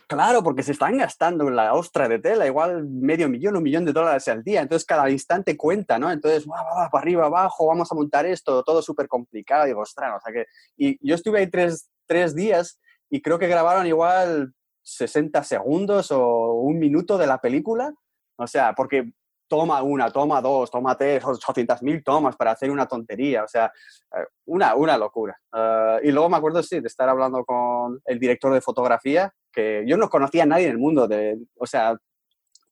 [0.06, 3.84] Claro, porque se están gastando en la ostra de tela, igual medio millón, un millón
[3.84, 4.60] de dólares al día.
[4.60, 6.12] Entonces, cada instante cuenta, ¿no?
[6.12, 9.64] Entonces, va, va, va, para arriba, abajo, vamos a montar esto, todo súper complicado.
[9.64, 10.46] Digo, ostras, o sea que.
[10.76, 12.78] Y yo estuve ahí tres, tres días
[13.10, 14.52] y creo que grabaron igual
[14.82, 17.92] 60 segundos o un minuto de la película.
[18.36, 19.12] O sea, porque
[19.48, 23.44] toma una, toma dos, toma tres, 800 mil tomas para hacer una tontería.
[23.44, 23.70] O sea,
[24.16, 25.38] eh, una, una locura.
[25.54, 29.84] Eh, y luego me acuerdo, sí, de estar hablando con el director de fotografía, que
[29.86, 31.06] yo no conocía a nadie en el mundo.
[31.06, 31.94] De, o sea,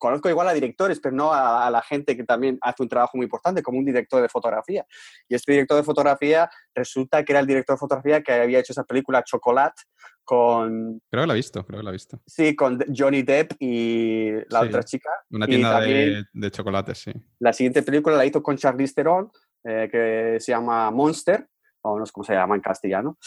[0.01, 3.25] conozco igual a directores, pero no a, la gente que también hace un trabajo muy
[3.25, 4.85] importante, como un director de fotografía.
[5.29, 8.73] Y este director de fotografía resulta que era el director de fotografía que había hecho
[8.73, 9.83] esa película Chocolate
[10.25, 11.01] con...
[11.11, 12.21] Creo que la he visto, creo que la he visto.
[12.27, 15.11] Sí, con Johnny Depp y la otra chica.
[15.31, 17.13] Una tienda de, de, chocolates, sí.
[17.39, 19.31] La siguiente película la hizo con Charlize Theron,
[19.65, 21.47] eh, que se llama Monster,
[21.83, 23.19] o no sé cómo se llama en castellano.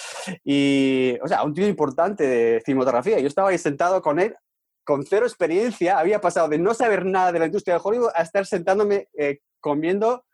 [0.43, 3.19] Y, o sea, un tío importante de cinematografía.
[3.19, 4.35] Yo estaba ahí sentado con él
[4.83, 8.23] con cero experiencia, había pasado de no saber nada de la industria de Hollywood a
[8.23, 10.25] estar sentándome eh, comiendo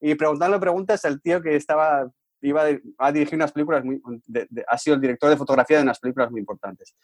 [0.00, 2.62] y preguntando preguntas al tío que estaba iba
[2.98, 4.00] a dirigir unas películas muy
[4.68, 6.94] ha sido el director de fotografía de unas películas muy importantes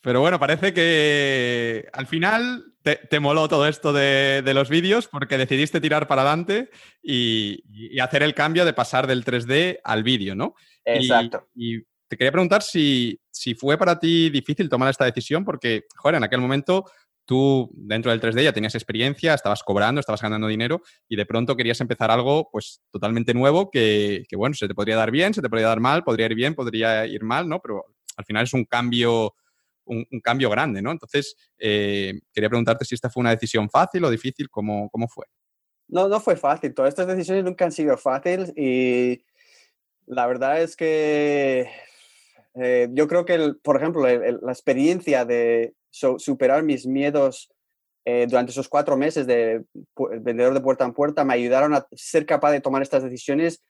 [0.00, 5.80] Pero bueno, parece que al final te, moló todo esto de, los vídeos porque decidiste
[5.80, 6.70] tirar para adelante
[7.02, 10.54] y, hacer el cambio de pasar del 3D al vídeo, ¿no?
[10.84, 11.48] Exacto.
[11.54, 16.16] Y, te quería preguntar si, si, fue para ti difícil tomar esta decisión porque, joder,
[16.16, 16.86] en aquel momento
[17.28, 21.56] tú dentro del 3D ya tenías experiencia, estabas cobrando, estabas ganando dinero y de pronto
[21.56, 25.50] querías empezar algo pues totalmente nuevo que, bueno, se te podría dar bien, se te
[25.50, 27.60] podría dar mal, podría ir bien, podría ir mal, ¿no?
[27.60, 27.84] Pero
[28.16, 29.34] al final es un cambio
[29.84, 30.90] un, cambio grande, ¿no?
[30.90, 35.26] Entonces, eh, quería preguntarte si esta fue una decisión fácil o difícil, ¿cómo, cómo fue?
[35.88, 36.74] No, no fue fácil.
[36.74, 39.22] Todas estas decisiones nunca han sido fáciles y
[40.06, 41.70] la verdad es que
[42.54, 47.50] eh, yo creo que, por ejemplo, la experiencia de superar mis miedos
[48.04, 49.64] eh, durante esos cuatro meses de
[50.22, 53.62] vendedor de puerta en puerta me ayudaron a ser capaz de tomar estas decisiones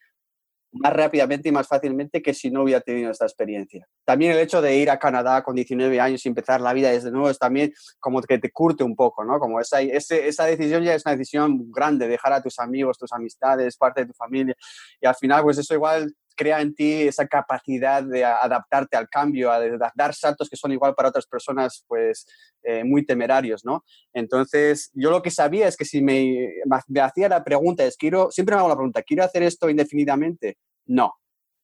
[0.70, 3.87] más rápidamente y más fácilmente que si no hubiera tenido esta experiencia.
[4.05, 7.11] También el hecho de ir a Canadá con 19 años y empezar la vida desde
[7.11, 9.39] nuevo es también como que te curte un poco, ¿no?
[9.39, 13.76] Como esa, esa decisión ya es una decisión grande, dejar a tus amigos, tus amistades,
[13.76, 14.55] parte de tu familia.
[15.01, 19.51] Y al final, pues eso igual crea en ti esa capacidad de adaptarte al cambio,
[19.51, 19.61] a
[19.95, 22.26] dar saltos que son igual para otras personas, pues
[22.62, 23.84] eh, muy temerarios, ¿no?
[24.14, 26.55] Entonces, yo lo que sabía es que si me,
[26.86, 30.57] me hacía la pregunta, es, quiero, siempre me hago la pregunta, ¿quiero hacer esto indefinidamente?
[30.86, 31.12] No.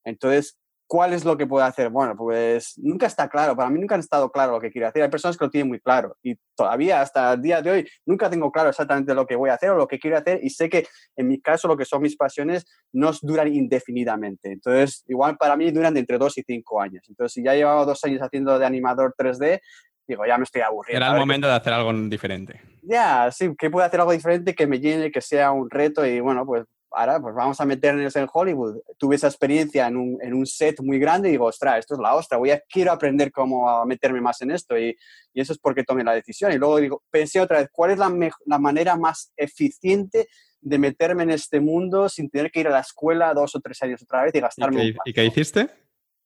[0.05, 1.89] Entonces, ¿Cuál es lo que puedo hacer?
[1.89, 3.57] Bueno, pues nunca está claro.
[3.57, 5.03] Para mí nunca ha estado claro lo que quiero hacer.
[5.03, 8.29] Hay personas que lo tienen muy claro y todavía hasta el día de hoy nunca
[8.29, 10.69] tengo claro exactamente lo que voy a hacer o lo que quiero hacer y sé
[10.69, 14.53] que en mi caso lo que son mis pasiones no duran indefinidamente.
[14.53, 17.05] Entonces, igual para mí duran de entre dos y cinco años.
[17.09, 19.61] Entonces, si ya llevaba dos años haciendo de animador 3D,
[20.07, 21.05] digo, ya me estoy aburriendo.
[21.05, 22.61] Era el momento de hacer algo diferente.
[22.83, 26.21] Ya, sí, que pueda hacer algo diferente que me llene, que sea un reto y
[26.21, 26.65] bueno, pues
[26.97, 28.79] ahora pues vamos a meternos en Hollywood.
[28.99, 32.01] Tuve esa experiencia en un, en un, set muy grande y digo, ostras, esto es
[32.01, 34.97] la ostra, voy a, quiero aprender cómo meterme más en esto y,
[35.33, 36.53] y, eso es porque tomé la decisión.
[36.53, 38.13] Y luego digo, pensé otra vez, ¿cuál es la,
[38.47, 40.29] la manera más eficiente
[40.61, 43.83] de meterme en este mundo sin tener que ir a la escuela dos o tres
[43.83, 44.85] años otra vez y gastarme.
[44.85, 45.69] ¿Y qué, ¿y qué hiciste?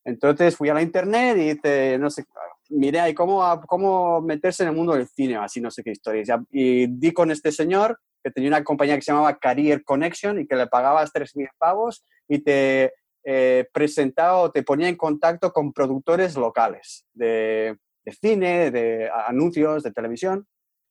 [0.04, 2.24] Entonces fui a la internet y hice, no sé,
[2.70, 6.28] miré ahí cómo, cómo meterse en el mundo del cine, así no sé qué historias.
[6.50, 7.98] Y di con este señor
[8.28, 12.04] que tenía una compañía que se llamaba Career Connection y que le pagabas 3.000 pavos
[12.28, 12.92] y te
[13.24, 17.78] eh, presentaba o te ponía en contacto con productores locales de,
[18.20, 20.46] cine, de anuncios, de televisión.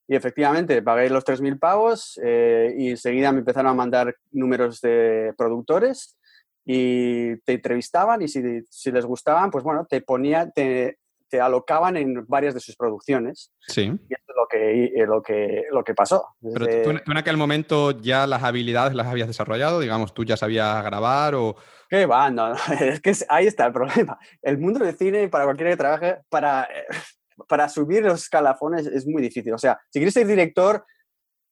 [0.08, 5.34] Y efectivamente, pagué los 3.000 pavos eh, y enseguida me empezaron a mandar números de
[5.38, 6.18] productores
[6.66, 10.98] y te entrevistaban y si, si les gustaban, pues bueno, te ponía, te,
[11.30, 13.52] te alocaban en varias de sus producciones.
[13.68, 13.84] Sí.
[13.84, 16.36] Y esto es lo que, eh, lo que, lo que pasó.
[16.42, 20.84] Pero tú, en aquel momento ya las habilidades las habías desarrollado, digamos, tú ya sabías
[20.84, 21.56] grabar o...
[21.90, 22.30] ¿Qué va?
[22.30, 24.18] No, es que ahí está el problema.
[24.42, 26.68] El mundo del cine, para cualquiera que trabaje, para,
[27.48, 29.54] para subir los escalafones es muy difícil.
[29.54, 30.86] O sea, si quieres ser director,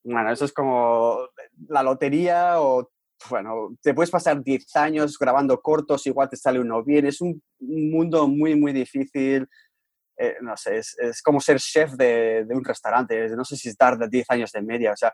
[0.04, 1.28] bueno, eso es como
[1.68, 2.90] la lotería o
[3.30, 7.06] bueno, te puedes pasar 10 años grabando cortos, igual te sale uno bien.
[7.06, 9.48] Es un, mundo muy, muy difícil.
[10.18, 13.30] Eh, no sé, es, es, como ser chef de, de, un restaurante.
[13.30, 14.94] No sé si dar 10 años de media.
[14.94, 15.14] O sea,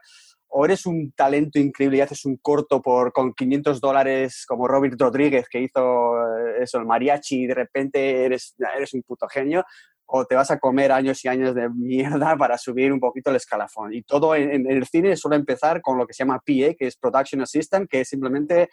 [0.53, 4.99] o eres un talento increíble y haces un corto por, con 500 dólares como Robert
[4.99, 9.63] Rodríguez que hizo eh, eso, el mariachi y de repente eres, eres un puto genio,
[10.13, 13.37] o te vas a comer años y años de mierda para subir un poquito el
[13.37, 13.93] escalafón.
[13.93, 16.97] Y todo en, el cine suele empezar con lo que se llama PA, que es
[16.97, 18.69] Production Assistant, que es simplemente,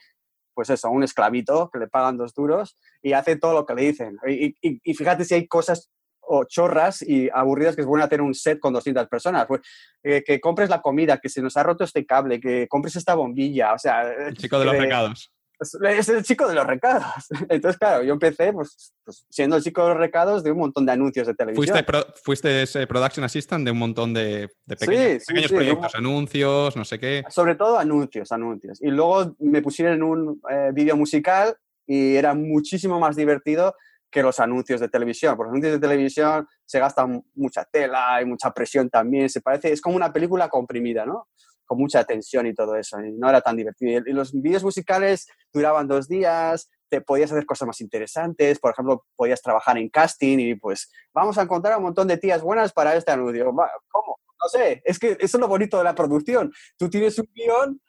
[0.53, 3.83] pues eso, un esclavito que le pagan dos duros y hace todo lo que le
[3.83, 4.17] dicen.
[4.27, 5.93] Y, y, fíjate si hay cosas
[6.29, 9.47] o chorras y aburridas que es bueno hacer un set con 200 personas.
[9.47, 9.63] Pues
[10.03, 13.15] eh, que compres la comida, que se nos ha roto este cable, que compres esta
[13.15, 14.03] bombilla, o sea...
[14.03, 17.05] El chico de los recados es el chico de los recados.
[17.49, 20.87] Entonces, claro, yo empecé pues, pues, siendo el chico de los recados de un montón
[20.87, 21.85] de anuncios de televisión.
[22.23, 27.25] Fuiste, ese production assistant de un montón de, pequeños, proyectos, anuncios, no sé qué.
[27.29, 28.81] Sobre todo anuncios, anuncios.
[28.81, 31.57] Y luego me pusieron en un eh, vídeo musical
[31.87, 33.75] y era muchísimo más divertido
[34.11, 35.37] que los anuncios de televisión.
[35.37, 39.73] Por los anuncios de televisión se gasta mucha tela, hay mucha presión también, se parece,
[39.73, 41.29] es como una película comprimida, ¿no?
[41.69, 44.03] con mucha tensión y todo eso, y no era tan divertido.
[44.07, 49.05] Y los vídeos musicales duraban dos días, te podías hacer cosas más interesantes, por ejemplo,
[49.15, 52.97] podías trabajar en casting y pues vamos a encontrar un montón de tías buenas para
[52.97, 53.45] este anuncio.
[53.45, 54.19] ¿Cómo?
[54.43, 56.51] No sé, es que eso es lo bonito de la producción.
[56.79, 57.81] Tú tienes un guion,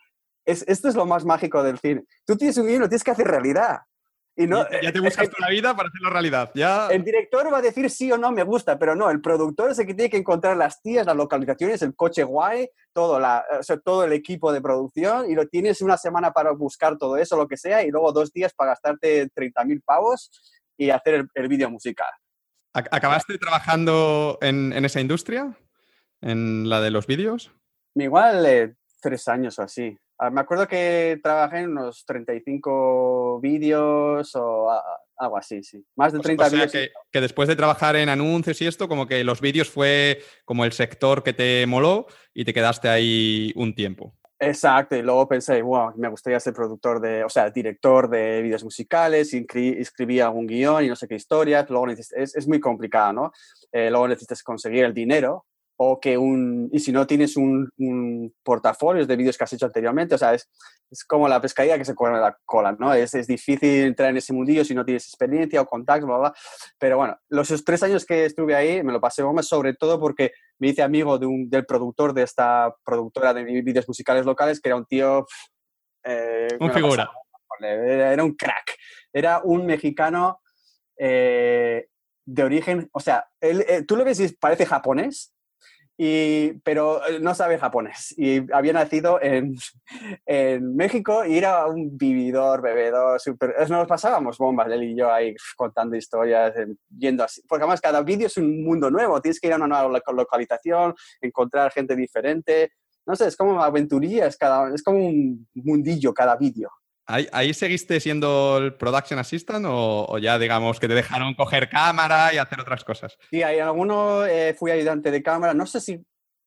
[0.45, 2.03] es, esto es lo más mágico del cine.
[2.25, 3.77] Tú tienes un guion, lo tienes que hacer realidad.
[4.39, 6.49] Y no, ya, te buscas la vida para hacerlo realidad.
[6.55, 6.87] Ya...
[6.87, 9.79] El director va a decir sí o no me gusta, pero no, el productor es
[9.79, 13.43] el que tiene que encontrar las tías, las localizaciones, el coche guay, todo, la,
[13.83, 17.49] todo el equipo de producción y lo tienes una semana para buscar todo eso, lo
[17.49, 20.31] que sea, y luego dos días para gastarte 30.000 pavos
[20.77, 22.07] y hacer el, vídeo musical.
[22.71, 25.57] ¿Acabaste trabajando en, esa industria?
[26.21, 27.51] ¿En la de los vídeos?
[27.93, 29.97] Igual eh, tres años o así.
[30.21, 34.69] Ah, me acuerdo que trabajé en unos 35 vídeos o
[35.15, 35.81] algo así, sí.
[35.95, 36.71] Más de 30 vídeos.
[36.73, 40.65] Que, que, después de trabajar en anuncios y esto, como que los vídeos fue como
[40.65, 44.13] el sector que te moló y te quedaste ahí un tiempo.
[44.41, 48.63] Exacto, y luego pensé, wow, me gustaría ser productor de, o sea, director de vídeos
[48.63, 53.31] musicales, escribía algún guion y no sé qué historias, luego es, es, muy complicado, ¿no?
[53.73, 55.45] Eh, luego necesitas conseguir el dinero
[55.81, 59.65] o que un, y si no tienes un, un portafolio de vídeos que has hecho
[59.65, 60.49] anteriormente, o sea, es,
[60.91, 62.93] es como la pescadilla que se corre la cola, ¿no?
[62.93, 66.33] Es, es, difícil entrar en ese mundillo si no tienes experiencia o contactos, bla, bla,
[66.77, 70.33] pero bueno, los tres años que estuve ahí me lo pasé más sobre todo porque
[70.57, 74.67] me hice amigo de un, del productor de esta productora de vídeos musicales locales, que
[74.67, 75.25] era un tío...
[76.03, 77.09] Eh, un figura.
[77.61, 78.75] era un crack,
[79.13, 80.41] era un mexicano...
[80.97, 81.87] Eh,
[82.31, 85.33] de origen, o sea, él, eh, tú lo ves y parece japonés,
[86.63, 89.57] pero eh, no sabe japonés y había nacido en,
[90.25, 93.53] en, México y era un vividor, bebedor, súper...
[93.69, 96.53] Nos pasábamos bombas, él y yo ahí contando historias,
[96.97, 99.67] yendo así, porque además cada vídeo es un mundo nuevo, tienes que ir a una
[99.67, 102.71] nueva localización, encontrar gente diferente,
[103.05, 106.69] no sé, es como aventurías, cada, es como un mundillo cada vídeo.
[107.11, 112.37] ¿Ahí, seguiste siendo el production assistant o, ya digamos que te dejaron coger cámara y
[112.37, 113.17] hacer otras cosas?
[113.31, 115.55] Sí, hay alguno eh, fui ayudante de cámara.
[115.55, 115.99] No sé si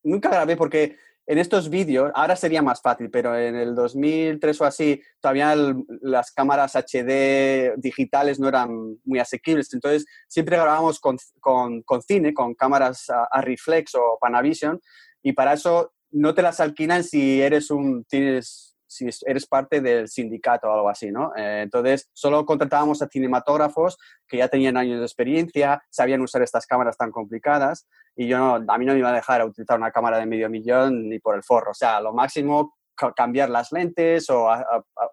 [0.04, 0.96] nunca grabé porque
[1.26, 5.56] en estos vídeos, ahora sería más fácil, pero en el 2003 o así, todavía
[6.00, 9.72] las cámaras HD digitales no eran muy asequibles.
[9.74, 14.80] Entonces, siempre grabábamos con, con, con cine, con cámaras a, a, reflex o Panavision,
[15.22, 20.08] y para eso no te las alquilan si eres un, tienes si eres parte del
[20.08, 21.32] sindicato o algo así, ¿no?
[21.34, 23.96] Eh, entonces, solo contratábamos a cinematógrafos
[24.28, 28.72] que ya tenían años de experiencia, sabían usar estas cámaras tan complicadas y yo no,
[28.72, 31.36] a mí no me iba a dejar utilizar una cámara de medio millón ni por
[31.36, 31.70] el forro.
[31.70, 32.74] O sea, lo máximo
[33.16, 34.48] cambiar las lentes o,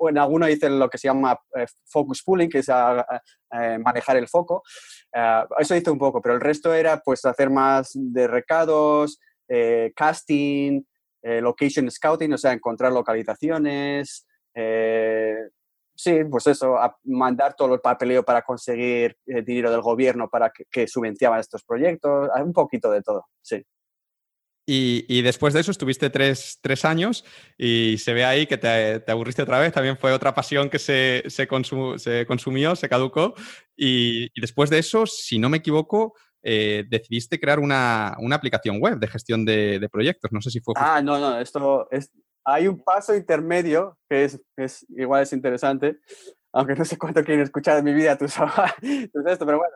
[0.10, 4.28] en alguno dicen lo que se llama eh, focus pulling, que es eh, manejar el
[4.28, 4.62] foco.
[5.58, 9.20] eso hice un poco, pero el resto era pues hacer más de recados,
[9.96, 10.84] casting,
[11.22, 15.36] eh, location scouting, o sea, encontrar localizaciones, eh,
[15.96, 20.66] sí, pues eso, mandar todo el papeleo para conseguir eh, dinero del gobierno para que,
[20.72, 23.64] que subvenciaban estos proyectos, un poquito de todo, sí.
[24.72, 27.26] Y, después de eso estuviste tres, años
[27.58, 29.74] y se ve ahí que te, aburriste otra vez.
[29.74, 31.48] También fue otra pasión que se, se,
[31.98, 33.34] se consumió, se caducó.
[33.76, 36.14] Y, y, después de eso, si no me equivoco,
[36.44, 40.32] eh, decidiste crear una, aplicación web de gestión de, proyectos.
[40.32, 40.74] No sé si fue...
[40.78, 42.12] Ah, no, no, esto es...
[42.46, 46.00] Hay un paso intermedio que es, es igual es interesante,
[46.54, 48.26] aunque no sé cuánto quieren escuchar en mi vida tú
[49.28, 49.76] esto, pero bueno.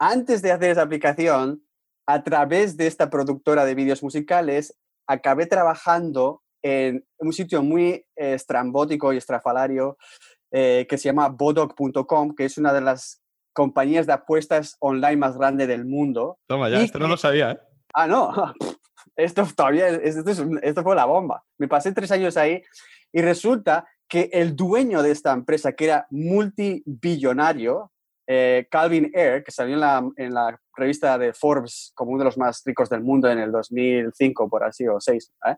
[0.00, 1.62] Antes de hacer esa aplicación,
[2.06, 9.12] a través de esta productora de vídeos musicales, acabé trabajando en un sitio muy estrambótico
[9.12, 9.96] y estrafalario
[10.50, 13.22] eh, que se llama bodog.com, que es una de las
[13.58, 16.38] compañías de apuestas online más grande del mundo.
[16.46, 17.58] Toma ya, esto no lo sabía, ¿eh?
[17.92, 18.30] Ah, no,
[19.16, 20.22] esto todavía, esto,
[20.62, 21.42] esto fue la bomba.
[21.58, 22.62] Me pasé tres años ahí
[23.12, 27.90] y resulta que el dueño de esta empresa, que era multibillonario,
[28.28, 32.26] eh, Calvin Ayre, que salió en la, en la, revista de Forbes como uno de
[32.26, 35.56] los más ricos del mundo en el 2005, por así, o 6, ¿eh?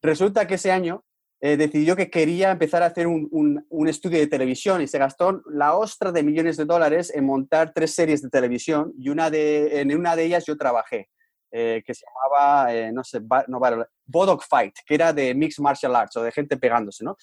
[0.00, 1.02] resulta que ese año
[1.44, 3.28] eh, decidió que quería empezar a hacer un,
[3.68, 7.72] un, estudio de televisión y se gastó la ostra de millones de dólares en montar
[7.74, 11.08] tres series de televisión y una de, en una de ellas yo trabajé,
[11.50, 13.60] eh, que se llamaba, eh, no sé, no,
[14.06, 17.16] Bodog Fight, que era de Mixed Martial Arts o de gente pegándose, ¿no?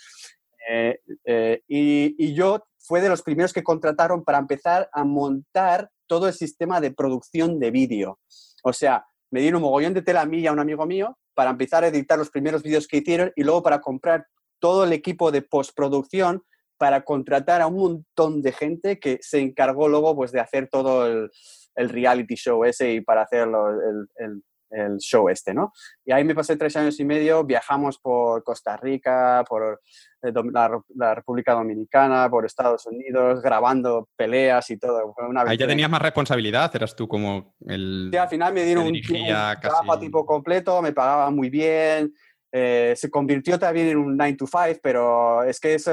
[1.70, 6.34] Y, y, yo fue de los primeros que contrataron para empezar a montar todo el
[6.34, 8.20] sistema de producción de vídeo.
[8.64, 11.18] O sea, me dieron un mogollón de tela a mí y a un amigo mío
[11.40, 14.28] para empezar a editar los primeros vídeos que hicieron y luego para comprar
[14.60, 16.44] todo el equipo de postproducción
[16.78, 21.08] para contratar a un montón de gente que se encargó luego pues, de hacer todo
[21.08, 21.32] el,
[21.78, 24.44] reality show ese y para hacerlo el, el,
[25.00, 25.74] show este, ¿no?
[26.06, 29.82] Y ahí me pasé tres años y medio, viajamos por Costa Rica, por
[30.22, 35.16] eh, la, República Dominicana, por Estados Unidos, grabando peleas y todo.
[35.46, 38.10] Ahí ya tenías más responsabilidad, eras tú como el...
[38.12, 39.02] Sí, al final me dieron un,
[39.60, 42.14] trabajo a tipo completo, me pagaban muy bien,
[42.52, 45.92] eh, se convirtió también en un 9 to 5, pero es que eso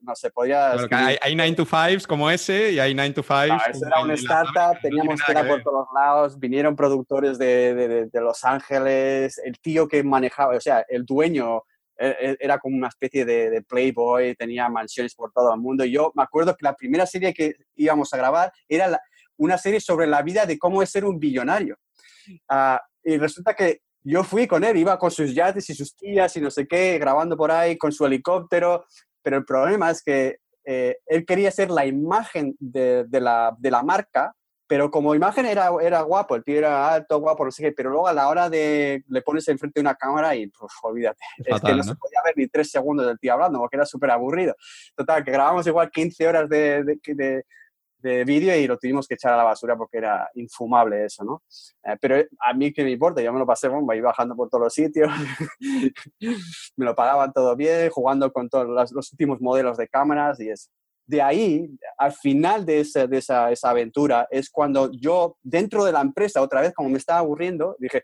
[0.00, 0.72] no sé, podía...
[0.72, 3.34] hay, 9 to 5 como ese y hay 9 to 5...
[3.48, 8.06] No, eso era una startup, teníamos que ir por todos lados, vinieron productores de, de,
[8.06, 11.62] de, Los Ángeles, el tío que manejaba, o sea, el dueño
[11.98, 15.84] e, e, era como una especie de, playboy, tenía mansiones por todo el mundo.
[15.84, 19.00] Y yo me acuerdo que la primera serie que íbamos a grabar era
[19.36, 21.76] una serie sobre la vida de cómo es ser un billonario.
[22.48, 26.36] Ah, y resulta que yo fui con él, iba con sus yates y sus tías
[26.36, 28.84] y no sé qué, grabando por ahí con su helicóptero,
[29.22, 33.82] pero el problema es que eh, él quería ser la imagen de, la, de, la,
[33.82, 34.34] marca,
[34.66, 37.90] pero como imagen era, era guapo, el tío era alto, guapo, no sé qué, pero
[37.90, 41.60] luego a la hora de le pones enfrente de una cámara y pues olvídate, es,
[41.60, 44.54] que no, se podía ver ni tres segundos del tío hablando porque era súper aburrido.
[44.94, 47.44] Total, que grabamos igual 15 horas de, de
[48.02, 51.42] de vídeo y lo tuvimos que echar a la basura porque era infumable eso, ¿no?
[51.84, 54.48] Eh, pero a mí que me importa, yo me lo pasé bomba, iba bajando por
[54.50, 55.10] todos los sitios,
[56.76, 60.70] me lo pagaban todo bien, jugando con todos los, últimos modelos de cámaras y eso.
[61.06, 65.92] De ahí, al final de, esa, de esa, esa, aventura, es cuando yo, dentro de
[65.92, 68.02] la empresa, otra vez, como me estaba aburriendo, dije,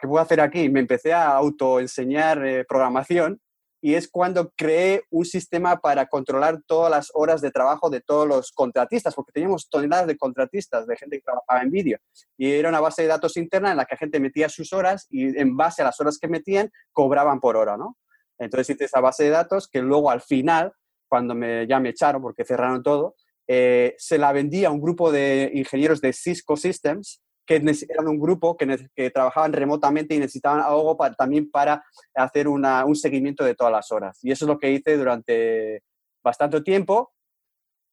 [0.00, 0.68] ¿qué puedo hacer aquí?
[0.68, 3.40] Me empecé a autoenseñar eh, programación
[3.80, 8.26] y es cuando creé un sistema para controlar todas las horas de trabajo de todos
[8.26, 11.98] los contratistas, porque teníamos toneladas de contratistas, de gente que trabajaba en vídeo.
[12.36, 15.06] Y era una base de datos interna en la que la gente metía sus horas
[15.10, 17.96] y en base a las horas que metían, cobraban por hora, ¿no?
[18.38, 20.72] Entonces hice esa base de datos que luego al final,
[21.08, 23.14] cuando me, ya me echaron porque cerraron todo,
[23.46, 27.56] eh, se la vendí a un grupo de ingenieros de Cisco Systems que
[27.88, 31.82] eran un grupo que, trabajaban remotamente y necesitaban algo también para
[32.14, 34.18] hacer un seguimiento de todas las horas.
[34.22, 35.82] Y eso es lo que hice durante
[36.22, 37.10] bastante tiempo.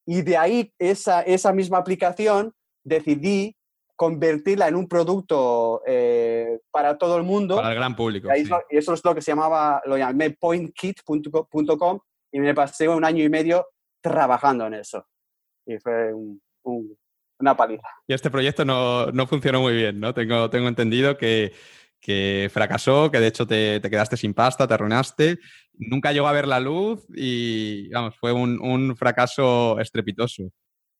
[0.05, 2.53] Y de ahí esa, esa misma aplicación
[2.83, 3.55] decidí
[3.95, 7.55] convertirla en un producto eh, para todo el mundo.
[7.55, 8.27] Para el gran público.
[8.35, 11.99] Y, eso es lo que se llamaba, lo llamé pointkit.com
[12.33, 13.67] y me pasé un año y medio
[14.01, 15.07] trabajando en eso.
[15.65, 16.41] Y fue un,
[17.39, 17.87] una paliza.
[18.07, 20.13] Y este proyecto no, no funcionó muy bien, ¿no?
[20.13, 21.53] Tengo, tengo entendido que,
[21.99, 25.39] que fracasó, que de hecho te, te, quedaste sin pasta, te arruinaste,
[25.73, 30.43] nunca llegó a ver la luz y, vamos, fue un, un fracaso estrepitoso.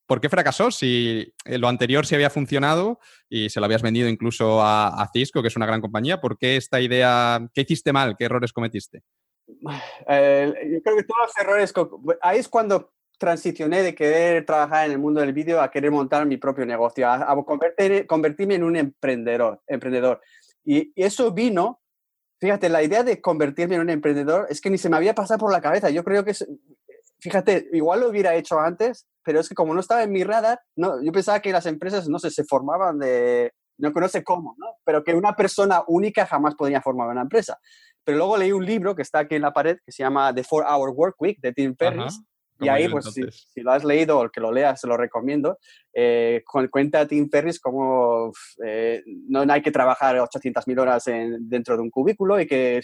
[0.07, 0.69] ¿Por qué fracasó?
[0.69, 5.41] Si lo anterior sí había funcionado y se lo habías vendido incluso a, a, Cisco,
[5.41, 9.01] que es una gran compañía, ¿por qué esta idea, qué hiciste mal, qué errores cometiste?
[10.07, 11.73] Eh, yo creo que todos los errores,
[12.21, 16.25] ahí es cuando transicioné de querer trabajar en el mundo del vídeo a querer montar
[16.25, 17.35] mi propio negocio, a,
[18.07, 19.61] convertirme en un emprendedor.
[19.67, 20.21] emprendedor.
[20.63, 21.81] Y, eso vino,
[22.39, 25.39] fíjate, la idea de convertirme en un emprendedor es que ni se me había pasado
[25.39, 25.89] por la cabeza.
[25.89, 26.33] Yo creo que,
[27.19, 30.59] fíjate, igual lo hubiera hecho antes, pero es que como no estaba en mi radar,
[30.75, 34.67] no, yo pensaba que las empresas, no sé, se formaban de, no conoce cómo, ¿no?
[34.83, 37.57] Pero que una persona única jamás podría formar una empresa.
[38.03, 40.43] Pero luego leí un libro que está aquí en la pared que se llama The
[40.43, 42.21] Four Hour Work Week de Tim Ferriss.
[42.59, 45.59] Y ahí, pues, si, lo has leído o el que lo leas, se lo recomiendo.
[45.93, 48.31] Eh, cuenta Tim Ferris cómo
[48.65, 52.81] eh, no hay que trabajar 800.000 horas en, dentro de un cubículo y que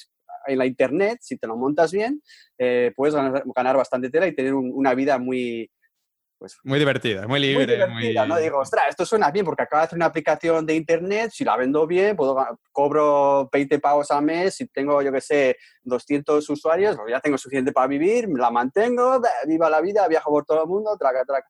[0.47, 2.21] en la internet, si te lo montas bien,
[2.57, 5.69] eh, puedes ganar, ganar, bastante tela y tener una vida muy,
[6.41, 7.85] pues, muy divertida, muy libre.
[7.85, 8.35] Muy divertida, ¿no?
[8.37, 11.55] Digo, ostras, esto suena bien porque acabo de hacer una aplicación de internet, si la
[11.55, 12.35] vendo bien, puedo,
[12.71, 17.37] cobro 20 pavos al mes, si tengo, yo qué sé, 200 usuarios, pues ya tengo
[17.37, 21.47] suficiente para vivir, la mantengo, viva la vida, viajo por todo el mundo, traca, traca.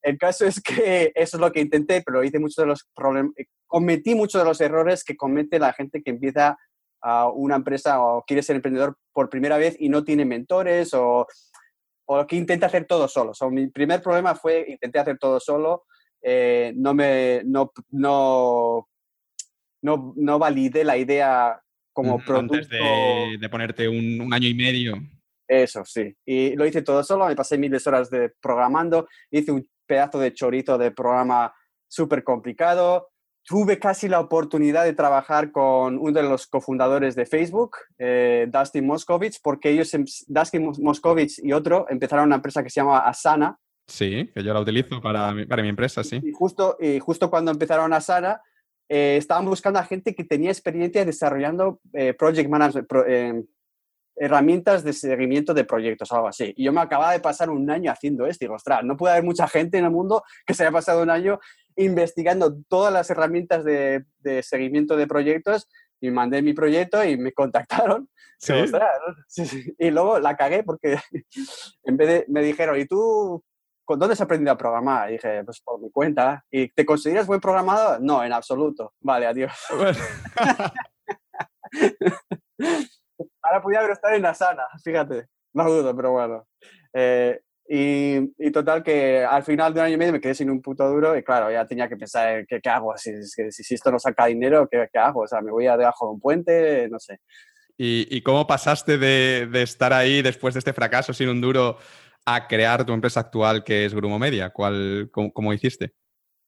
[0.00, 3.32] El caso es que eso es lo que intenté, pero hice muchos de los problemas,
[3.66, 6.56] cometí muchos de los errores que comete la gente que empieza
[7.02, 11.26] a una empresa o quiere ser emprendedor por primera vez y no tiene mentores o
[12.20, 13.32] o que intenté hacer todo solo.
[13.50, 15.84] mi primer problema fue intenté hacer todo solo,
[16.22, 18.88] eh, no me no, no,
[19.82, 21.60] no, no, validé la idea
[21.92, 22.54] como producto.
[22.54, 24.94] Antes de, de ponerte un, un, año y medio.
[25.46, 26.14] Eso, sí.
[26.24, 30.32] Y lo hice todo solo, me pasé miles horas de programando, hice un pedazo de
[30.32, 31.52] chorito de programa
[31.88, 33.11] súper complicado,
[33.44, 38.86] tuve casi la oportunidad de trabajar con uno de los cofundadores de Facebook, eh, Dustin
[38.86, 43.58] Moskovich, porque ellos, em, Dustin Moskovich y otro, empezaron una empresa que se llama Asana.
[43.86, 46.20] Sí, que yo la utilizo para mi, para mi empresa, sí.
[46.22, 48.40] Y justo, y justo cuando empezaron Asana,
[48.88, 53.44] eh, estaban buscando a gente que tenía experiencia desarrollando eh, project management, em,
[54.16, 56.52] herramientas de seguimiento de proyectos algo así.
[56.56, 59.14] Y yo me acababa de pasar un año haciendo esto y digo, ostras, no puede
[59.14, 61.40] haber mucha gente en el mundo que se haya pasado un año
[61.76, 64.04] investigando todas las herramientas de,
[64.42, 65.68] seguimiento de proyectos
[66.00, 68.08] y mandé mi proyecto y me contactaron.
[69.78, 70.98] Y luego la cagué porque
[71.84, 73.42] en vez de me dijeron, ¿y tú
[73.84, 75.10] con dónde has aprendido a programar?
[75.10, 76.44] Y dije, pues por mi cuenta.
[76.50, 78.00] ¿Y te consideras buen programador?
[78.00, 78.94] No, en absoluto.
[79.00, 79.52] Vale, adiós.
[83.42, 85.26] Ahora podía haber estado en la sana, fíjate.
[85.54, 86.46] No dudo, pero bueno.
[86.94, 90.60] Eh, y, total que al final de un año y medio me quedé sin un
[90.60, 92.96] puto duro y claro, ya tenía que pensar, ¿qué, qué hago?
[92.96, 95.20] Si, si, si, esto no saca dinero, ¿qué, ¿qué, hago?
[95.20, 97.20] O sea, me voy a debajo de un puente, no sé.
[97.78, 101.78] ¿Y, y cómo pasaste de, de, estar ahí después de este fracaso sin un duro
[102.26, 104.50] a crear tu empresa actual que es Grumo Media?
[104.50, 105.94] ¿Cuál, cómo, cómo hiciste?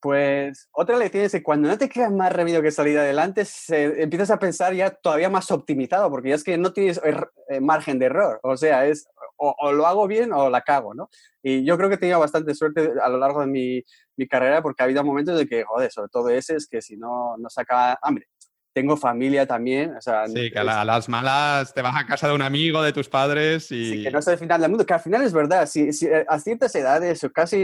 [0.04, 4.30] Pues otra lección es que cuando no te queda más remedio que salir adelante, empiezas
[4.30, 7.98] a pensar ya todavía más optimizado, porque ya es que no tienes er, eh, margen
[7.98, 8.38] de error.
[8.42, 11.10] O sea, es o, lo hago bien o la cago, ¿no?
[11.42, 13.82] Y yo creo que he tenido bastante suerte a lo largo de mi,
[14.16, 16.96] mi carrera porque ha habido momentos de que, joder, sobre todo ese es que si
[16.96, 18.28] no, no saca hambre
[18.74, 19.96] tengo familia también.
[19.96, 22.92] O sea, sí, que a, las malas te vas a casa de un amigo, de
[22.92, 23.90] tus padres y...
[23.90, 26.26] Sí, que no es el final del mundo, que al final es verdad, si, eh,
[26.28, 27.56] a ciertas edades o casi,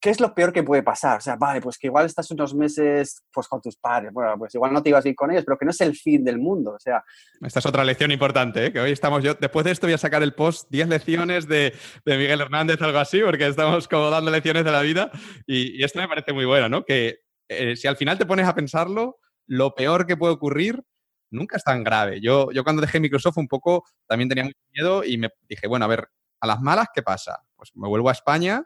[0.00, 1.18] ¿qué es lo peor que puede pasar?
[1.18, 4.54] O sea, vale, pues que igual estás unos meses pues con tus padres, bueno, pues
[4.54, 6.72] igual no te ibas bien con ellos, pero que no es el fin del mundo,
[6.72, 7.02] o sea...
[7.40, 8.72] Esta es otra lección importante, ¿eh?
[8.72, 11.74] que hoy estamos yo, después de esto voy a sacar el post 10 lecciones de,
[12.04, 15.10] de Miguel Hernández, algo así, porque estamos como dando lecciones de la vida
[15.46, 16.84] y, esto me parece muy bueno, ¿no?
[16.84, 19.18] Que eh, si al final te pones a pensarlo
[19.48, 20.84] lo peor que puede ocurrir
[21.30, 22.20] nunca es tan grave.
[22.20, 25.84] Yo, yo cuando dejé Microsoft un poco también tenía mucho miedo y me dije, bueno,
[25.84, 26.08] a ver,
[26.40, 27.42] a las malas, ¿qué pasa?
[27.56, 28.62] Pues me vuelvo a España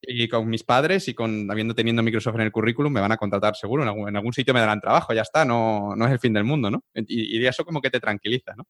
[0.00, 3.16] y con mis padres y con habiendo teniendo Microsoft en el currículum me van a
[3.16, 6.32] contratar seguro, en algún, sitio me darán trabajo, ya está, no, no es el fin
[6.32, 6.82] del mundo, ¿no?
[6.94, 8.66] Y, y eso como que te tranquiliza, ¿no?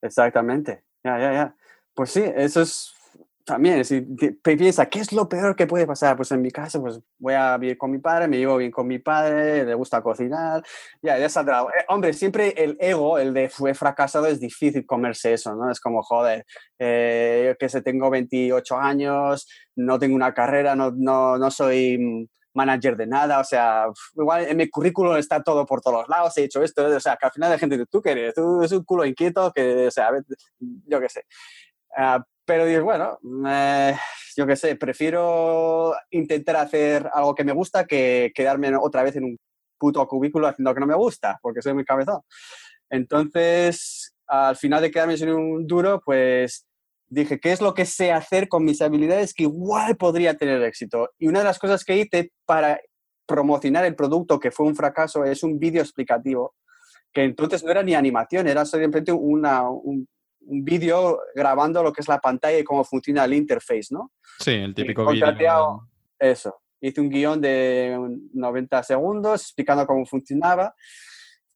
[0.00, 1.56] Exactamente, ya, ya, ya.
[1.92, 2.93] Pues sí, eso es
[3.44, 4.00] también, si
[4.42, 6.16] piensa, ¿qué es lo peor que puede pasar?
[6.16, 8.86] Pues en mi caso, pues voy a vivir con mi padre, me llevo bien con
[8.86, 10.62] mi padre, le gusta cocinar,
[11.02, 11.60] ya, ya saldrá.
[11.62, 15.70] Eh, hombre, siempre el ego, el de fue fracasado, es difícil comerse eso, ¿no?
[15.70, 16.46] Es como, joder,
[16.78, 22.96] eh, que sé, tengo 28 años, no tengo una carrera, no, no, no soy manager
[22.96, 23.86] de nada, o sea,
[24.16, 27.26] igual en mi currículum está todo por todos lados, he hecho esto, o sea, que
[27.26, 30.10] al final la gente, tú qué eres, tú eres un culo inquieto, que, o sea,
[30.60, 31.24] yo qué sé.
[31.96, 33.18] Ah, pero dices, bueno,
[34.36, 39.24] yo qué sé, prefiero intentar hacer algo que me gusta que quedarme otra vez en
[39.24, 39.38] un
[39.78, 42.20] puto cubículo haciendo lo que no me gusta, porque soy muy cabezón.
[42.90, 46.66] Entonces, al final de quedarme sin un duro, pues
[47.08, 51.10] dije, ¿qué es lo que sé hacer con mis habilidades que igual podría tener éxito?
[51.18, 52.80] Y una de las cosas que hice para
[53.26, 56.54] promocionar el producto, que fue un fracaso, es un vídeo explicativo,
[57.12, 60.06] que entonces no era ni animación, era simplemente una, un,
[60.46, 64.12] un vídeo grabando lo que es la pantalla y cómo funciona el interface, ¿no?
[64.38, 65.88] Sí, el típico vídeo.
[66.18, 66.60] Eso.
[66.80, 67.98] Hice un guion de
[68.32, 70.74] 90 segundos explicando cómo funcionaba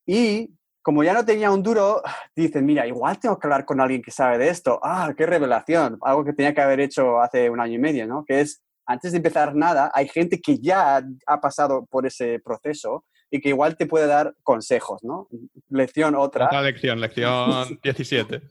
[0.06, 0.50] y
[0.88, 2.00] como ya no tenía un duro,
[2.34, 4.80] dicen, mira, igual tengo que hablar con alguien que sabe de esto.
[4.82, 5.98] Ah, qué revelación.
[6.00, 8.24] Algo que tenía que haber hecho hace un año y medio, ¿no?
[8.24, 13.04] Que es, antes de empezar nada, hay gente que ya ha pasado por ese proceso
[13.30, 15.28] y que igual te puede dar consejos, ¿no?
[15.68, 16.46] Lección otra.
[16.46, 18.42] Otra lección, lección 17.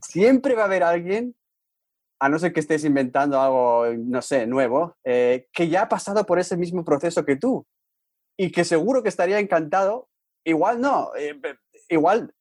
[0.00, 1.34] Siempre va a haber alguien,
[2.20, 6.24] a no ser que estés inventando algo, no sé, nuevo, eh, que ya ha pasado
[6.24, 7.66] por ese mismo proceso que tú
[8.36, 10.08] y que seguro que estaría encantado.
[10.44, 11.38] Igual no, eh,
[11.88, 12.34] igual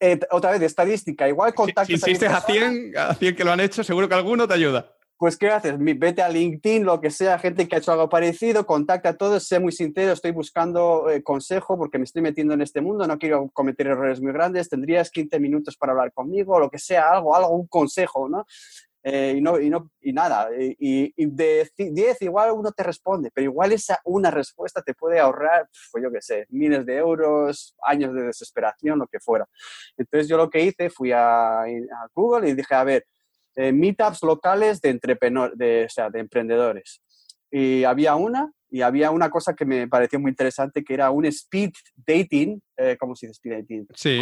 [0.00, 1.86] eh, otra vez de estadística, igual contactos.
[1.86, 4.54] Si, si insistes a 100, a 100 que lo han hecho, seguro que alguno te
[4.54, 5.74] ayuda pues ¿qué haces?
[5.76, 9.42] Vete a LinkedIn, lo que sea, gente que ha hecho algo parecido, contacta a todos,
[9.42, 13.18] sé muy sincero, estoy buscando eh, consejo porque me estoy metiendo en este mundo, no
[13.18, 17.34] quiero cometer errores muy grandes, tendrías 15 minutos para hablar conmigo, lo que sea, algo,
[17.34, 18.46] algo, un consejo, ¿no?
[19.02, 23.44] Eh, y, no, y, no, y nada, y, de 10 igual uno te responde, pero
[23.44, 28.14] igual esa una respuesta te puede ahorrar, pues yo qué sé, miles de euros, años
[28.14, 29.48] de desesperación, lo que fuera.
[29.96, 33.04] Entonces yo lo que hice, fui a, a Google y dije, a ver,
[33.58, 34.92] eh, meetups locales de,
[35.56, 37.02] de, o sea, de emprendedores.
[37.50, 41.24] Y había una, y había una cosa que me pareció muy interesante, que era un
[41.26, 42.62] speed dating.
[42.76, 43.86] Eh, ¿Cómo se dice speed dating?
[43.94, 44.20] Sí,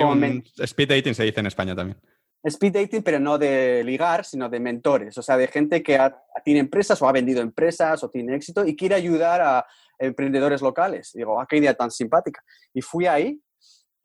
[0.58, 1.98] speed dating se dice en España también.
[2.42, 5.98] Speed dating, pero no de ligar, sino de mentores, o sea, de gente que
[6.42, 9.66] tiene empresas o ha vendido empresas o tiene éxito y quiere ayudar a
[9.98, 11.10] emprendedores locales.
[11.12, 12.42] digo, ah, qué idea tan simpática.
[12.72, 13.38] Y fui ahí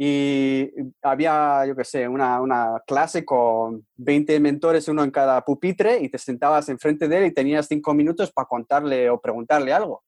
[0.03, 0.67] y
[1.03, 6.09] había, yo qué sé, una, una, clase con 20 mentores, uno en cada pupitre, y
[6.09, 10.03] te sentabas enfrente de él y tenías cinco minutos para contarle o preguntarle algo.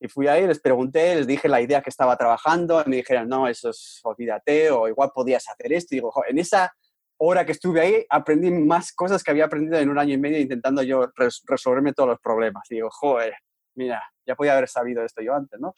[0.00, 3.28] Y fui ahí, les pregunté, les dije la idea que estaba trabajando, y me dijeron,
[3.28, 5.94] no, eso es, olvídate, o igual podías hacer esto.
[5.94, 6.74] Y digo, en esa
[7.18, 10.40] hora que estuve ahí, aprendí más cosas que había aprendido en un año y medio
[10.40, 11.12] intentando yo
[11.46, 12.64] resolverme todos los problemas.
[12.70, 13.34] Y digo, joder,
[13.76, 15.74] mira, ya podía haber sabido esto yo antes, ¿no?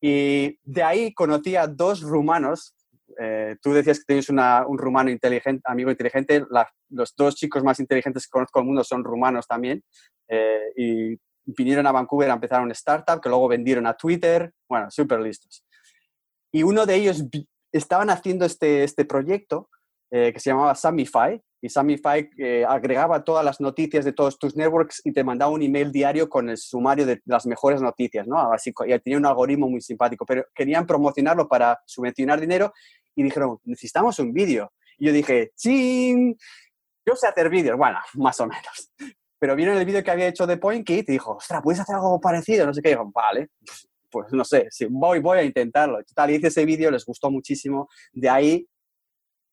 [0.00, 2.75] Y de ahí conocí a dos rumanos
[3.18, 6.44] eh, tú decías que tienes un rumano inteligente, amigo inteligente.
[6.90, 9.82] los dos chicos más inteligentes que conozco el mundo son rumanos también.
[10.28, 14.52] Eh, y vinieron a Vancouver a empezar una startup que luego vendieron a Twitter.
[14.68, 15.64] Bueno, súper listos.
[16.52, 17.24] Y uno de ellos
[17.72, 19.68] estaban haciendo este, este proyecto
[20.10, 21.40] eh, que se llamaba Samify.
[21.62, 22.28] Y Samify
[22.68, 26.50] agregaba todas las noticias de todos tus networks y te mandaba un email diario con
[26.50, 28.52] el sumario de las mejores noticias, ¿no?
[28.52, 32.72] Así, y tenía un algoritmo muy simpático, pero querían promocionarlo para subvencionar dinero
[33.16, 34.72] y dijeron, necesitamos un vídeo.
[34.98, 36.36] Y yo dije, ¡chin!
[37.04, 38.92] Yo sé hacer vídeos, bueno, más o menos.
[39.38, 42.20] pero vieron el vídeo que había hecho de PointKit y dijo, ostras, ¿puedes hacer algo
[42.20, 42.66] parecido?
[42.66, 42.90] No sé qué.
[42.90, 46.02] Y dijo, vale, pues, pues no sé, sí, voy, voy a intentarlo.
[46.04, 47.88] Total, hice ese vídeo, les gustó muchísimo.
[48.12, 48.68] De ahí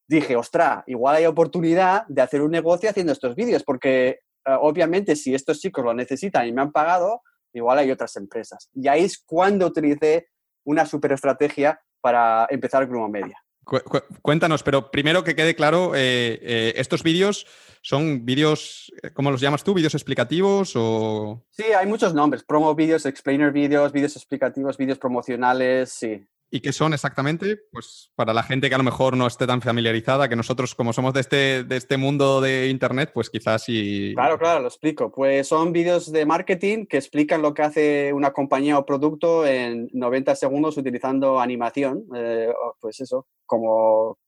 [0.08, 5.16] dije, ostras, igual hay oportunidad de hacer un negocio haciendo estos vídeos, porque eh, obviamente
[5.16, 7.22] si estos chicos lo necesitan y me han pagado,
[7.54, 8.70] igual hay otras empresas.
[8.74, 10.28] Y ahí es cuando utilicé
[10.66, 13.43] una super estrategia para empezar Grumo Media.
[14.22, 17.46] Cuéntanos, pero primero que quede claro, eh, eh, estos vídeos
[17.82, 19.74] son vídeos, ¿cómo los llamas tú?
[19.74, 21.44] ¿Vídeos explicativos o...?
[21.52, 26.26] Sí, hay muchos nombres, promo vídeos, explainer vídeos, vídeos explicativos, vídeos promocionales, sí.
[26.56, 27.58] ¿Y qué son exactamente?
[27.72, 30.94] Pues para la gente que a lo mejor no esté tan familiarizada, que nosotros como
[30.94, 34.12] somos de este, de este mundo de Internet, pues quizás sí...
[34.14, 35.12] Claro, claro, lo explico.
[35.12, 39.90] Pues son vídeos de marketing que explican lo que hace una compañía o producto en
[39.94, 42.04] 90 segundos utilizando animación.
[42.16, 44.20] Eh, pues eso, como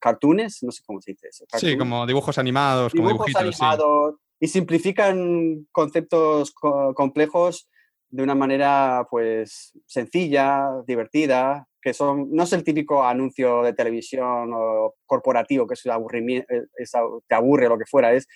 [0.00, 1.44] cartoons, no sé cómo se dice eso.
[1.58, 4.14] Sí, como dibujos animados, dibujos como animados.
[4.40, 7.68] Y simplifican conceptos complejos
[8.10, 14.50] de una manera pues sencilla, divertida, que son, no es el típico anuncio de televisión
[14.52, 16.84] o corporativo que es aburrimiento, eh,
[17.26, 18.26] te aburre lo que fuera, es...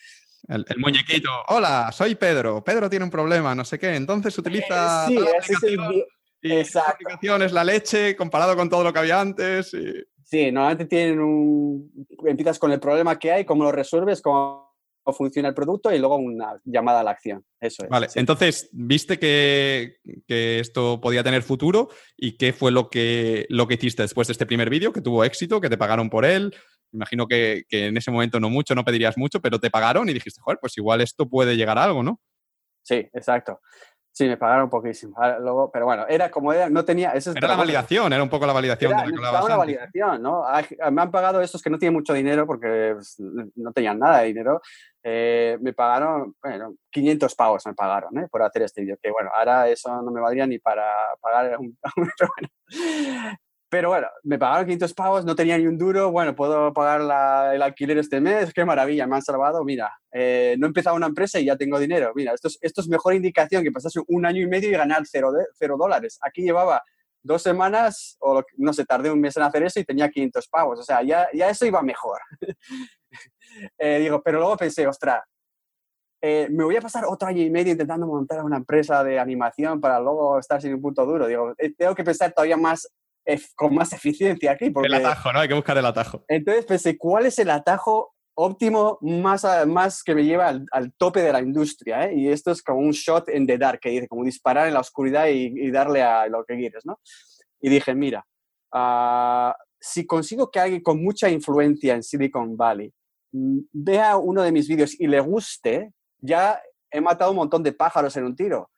[0.49, 5.07] El, muñequito, hola, soy Pedro, Pedro tiene un problema, no sé qué, entonces utiliza...
[5.07, 6.05] sí, ese es el...
[6.45, 9.73] Y aplicación es la leche comparado con todo lo que había antes.
[9.75, 9.93] Y...
[10.25, 12.07] Sí, normalmente tienen un...
[12.27, 14.72] Empiezas con el problema que hay, cómo lo resuelves, cómo
[15.11, 17.45] funciona el producto y luego una llamada a la acción.
[17.61, 17.89] Eso es.
[17.89, 19.97] Vale, entonces, viste que,
[20.29, 24.47] esto podía tener futuro y qué fue lo que, lo que hiciste después de este
[24.47, 26.55] primer vídeo, que tuvo éxito, que te pagaron por él.
[26.93, 30.13] Imagino que, que, en ese momento no mucho, no pedirías mucho, pero te pagaron y
[30.13, 32.21] dijiste, joder, pues igual esto puede llegar a algo, ¿no?
[32.83, 33.61] Sí, exacto.
[34.15, 35.17] Sí, me pagaron poquísimo.
[35.41, 37.13] Luego, pero bueno, era como era, no tenía.
[37.13, 40.45] Eso era la validación, era un poco la validación era, de la una validación, ¿no?
[40.91, 44.27] Me han pagado estos que no tienen mucho dinero porque pues, no tenían nada de
[44.27, 44.61] dinero.
[45.03, 48.29] Eh, me pagaron, bueno, 500 pavos me pagaron ¿eh?
[48.31, 48.99] por hacer este vídeo.
[49.03, 50.85] Que bueno, ahora eso no me valdría ni para
[51.19, 51.77] pagar un.
[52.19, 53.39] Pero bueno,
[54.25, 58.21] me pagaron 500 pavos, no tenía ni un duro, bueno, puedo pagar el alquiler este
[58.21, 61.57] mes, qué maravilla, me han salvado, mira, eh, no he empezado una empresa y ya
[61.57, 64.69] tengo dinero, mira, esto es, esto es mejor indicación que pasase un año y medio
[64.69, 66.19] y ganar cero, de, cero dólares.
[66.21, 66.83] Aquí llevaba
[67.23, 70.81] dos semanas, o no sé, tardé un mes en hacer eso y tenía 500 pavos,
[70.81, 72.21] o sea, ya, ya eso iba mejor.
[73.79, 75.23] eh, digo, pero luego pensé, ostras,
[76.21, 79.81] eh, me voy a pasar otro año y medio intentando montar una empresa de animación
[79.81, 81.27] para luego estar sin un punto duro.
[81.27, 82.89] Digo, eh, tengo que pensar todavía más
[83.55, 84.71] con más eficiencia aquí.
[84.71, 84.89] Porque...
[84.89, 85.41] El atajo, ¿no?
[85.41, 86.25] Hay que buscar el atajo.
[86.29, 91.33] Entonces pensé, ¿cuál es el atajo óptimo más, más que me lleva al, tope de
[91.33, 92.07] la industria?
[92.07, 92.15] Eh?
[92.17, 94.81] Y esto es como un shot in the dark, que dice, como disparar en la
[94.81, 96.99] oscuridad y, darle a lo que quieres, ¿no?
[97.61, 98.27] Y dije, mira,
[98.75, 102.93] uh, si consigo que alguien con mucha influencia en Silicon Valley
[103.33, 107.73] mm, vea uno de mis vídeos y le guste, ya he matado un montón de
[107.73, 108.71] pájaros en un tiro.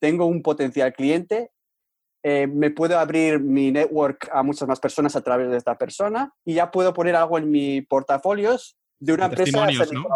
[0.00, 1.50] Tengo un potencial cliente
[2.30, 6.30] eh, me puedo abrir mi network a muchas más personas a través de esta persona
[6.44, 10.08] y ya puedo poner algo en mi portafolios de una empresa ¿no?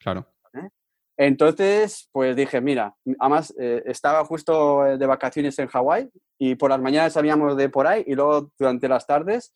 [0.00, 0.26] Claro.
[0.54, 0.68] ¿Eh?
[1.16, 6.80] Entonces, pues dije, mira, además eh, estaba justo de vacaciones en Hawái y por las
[6.80, 9.52] mañanas salíamos de por ahí y luego durante las tardes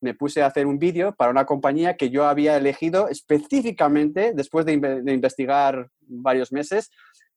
[0.00, 4.64] me puse a hacer un vídeo para una compañía que yo había elegido específicamente después
[4.64, 6.90] de, de investigar varios meses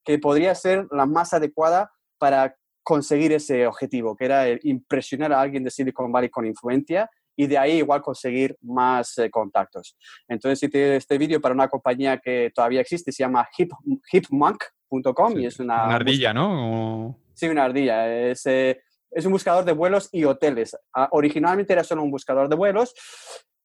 [0.06, 5.64] que podría ser la más adecuada para conseguir ese objetivo, que era impresionar a alguien
[5.64, 9.96] de Silicon Valley con influencia y de ahí igual conseguir más eh, contactos.
[10.28, 13.72] Entonces hice este vídeo para una compañía que todavía existe, se llama hip,
[14.12, 15.86] hipmonk.com y es una...
[15.86, 17.18] Una ardilla, ¿no?
[17.34, 18.30] Sí, una ardilla.
[18.30, 18.82] Es, eh,
[19.12, 20.76] es, un buscador de vuelos y hoteles.
[20.94, 22.94] Ah, originalmente era solo un buscador de vuelos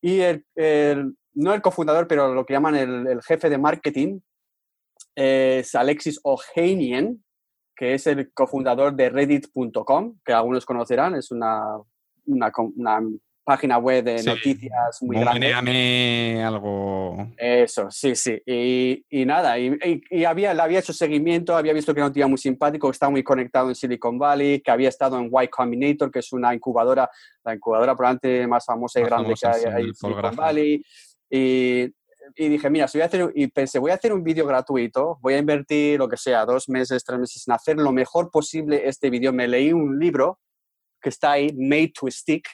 [0.00, 0.44] y el,
[1.32, 4.20] no el cofundador, pero lo que llaman el, el jefe de marketing
[5.16, 7.23] es Alexis Ohanian,
[7.76, 11.76] que es el cofundador de reddit.com, que algunos conocerán, es una,
[12.26, 12.52] una,
[13.44, 16.42] página web de noticias muy grande.
[16.42, 17.28] algo.
[17.36, 18.40] Eso, sí, sí.
[18.46, 19.76] Y, y nada, y,
[20.10, 22.92] y, había, le había hecho seguimiento, había visto que era un tío muy simpático, que
[22.92, 26.54] estaba muy conectado en Silicon Valley, que había estado en Y Combinator, que es una
[26.54, 27.10] incubadora,
[27.44, 30.82] la incubadora probablemente más famosa y grande que hay, en Silicon Valley.
[31.28, 31.92] Y
[32.34, 35.18] y dije, mira, si voy a hacer, y pensé, voy a hacer un vídeo gratuito,
[35.20, 38.88] voy a invertir lo que sea, dos meses, tres meses en hacer lo mejor posible
[38.88, 39.32] este vídeo.
[39.32, 40.40] Me leí un libro
[41.00, 42.48] que está ahí, Made to Stick,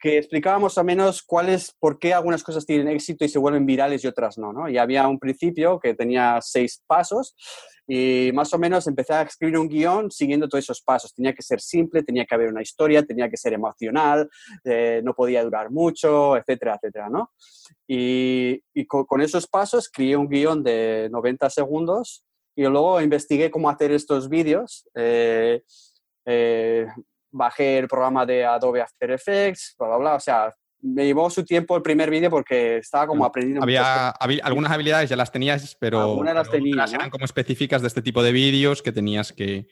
[0.00, 3.38] que explicaba más o menos cuál es, por qué algunas cosas tienen éxito y se
[3.38, 4.68] vuelven virales y otras no, ¿no?
[4.68, 7.34] Y había un principio que tenía seis pasos
[7.90, 11.14] y más o menos empecé a escribir un guion siguiendo todos esos pasos.
[11.14, 14.28] Tenía que ser simple, tenía que haber una historia, tenía que ser emocional,
[14.62, 17.32] eh, no podía durar mucho, etcétera, etcétera, ¿no?
[17.86, 23.90] Y, con, esos pasos creé un guion de 90 segundos y luego investigué cómo hacer
[23.92, 24.86] estos vídeos.
[24.94, 25.62] Eh,
[26.26, 26.86] eh,
[27.32, 30.14] bajé el programa de Adobe After Effects, bla, bla, bla.
[30.16, 33.62] O sea, me llevó su tiempo el primer vídeo porque estaba como aprendiendo.
[33.62, 34.10] Había,
[34.42, 38.22] algunas habilidades ya las tenías, pero, algunas las tenía, eran como específicas de este tipo
[38.22, 39.66] de vídeos que tenías que...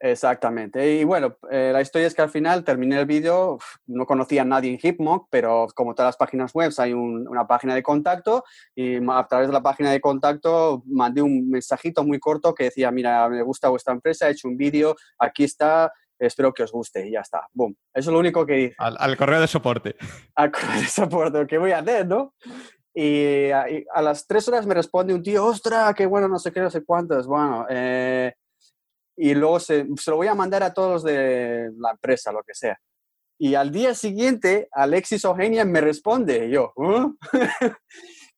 [0.00, 0.96] Exactamente.
[0.96, 4.44] Y bueno, eh, la historia es que al final terminé el vídeo, no conocía a
[4.44, 8.44] nadie en Hipmock, pero como todas las páginas web hay una página de contacto
[8.74, 12.90] y a través de la página de contacto mandé un mensajito muy corto que decía,
[12.90, 15.90] mira, me gusta vuestra empresa, he hecho un vídeo, aquí está,
[16.26, 17.46] espero que os guste y ya está.
[17.52, 17.76] Boom.
[17.92, 18.74] Eso es lo único que dice.
[18.78, 19.96] Al, correo de soporte.
[20.34, 22.34] Al correo de soporte, ¿qué voy a hacer, no?
[22.94, 23.66] Y a,
[24.02, 26.84] las tres horas me responde un tío, ¡ostras, qué bueno, no sé qué, no sé
[26.84, 27.26] cuántos!
[27.26, 28.32] Bueno, eh,
[29.16, 32.54] y luego se, se, lo voy a mandar a todos de la empresa, lo que
[32.54, 32.78] sea.
[33.38, 36.72] Y al día siguiente, Alexis Eugenia me responde, y yo,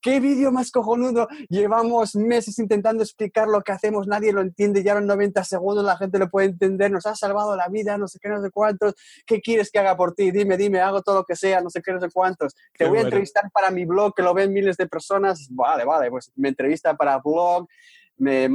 [0.07, 1.27] ¿Qué vídeo más cojonudo?
[1.49, 5.97] Llevamos meses intentando explicar lo que hacemos, nadie lo entiende, ya en 90 segundos la
[5.97, 8.95] gente lo puede entender, nos ha salvado la vida, no sé qué, no sé cuántos.
[9.27, 10.31] ¿Qué quieres que haga por ti?
[10.31, 12.55] Dime, dime, hago todo lo que sea, no sé qué, no sé cuántos.
[12.78, 15.49] Te voy a entrevistar para mi blog que lo ven miles de personas.
[15.51, 17.66] Vale, vale, pues me entrevista para blog,
[18.18, 18.48] me eh,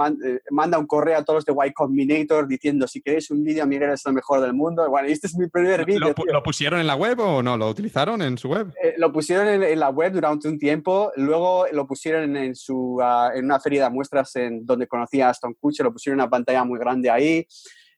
[0.49, 4.03] manda un correo a todos de Y Combinator diciendo si queréis un vídeo, Miguel es
[4.05, 4.89] lo mejor del mundo.
[4.89, 6.13] Bueno, este es mi primer vídeo.
[6.31, 7.57] ¿Lo, pusieron en la web o no?
[7.57, 8.73] ¿Lo utilizaron en su web?
[8.81, 13.31] Eh, lo pusieron en, la web durante un tiempo, luego lo pusieron en, su, ah,
[13.33, 16.29] en una feria de muestras en donde conocía a Aston Kutcher, lo pusieron en una
[16.29, 17.45] pantalla muy grande ahí.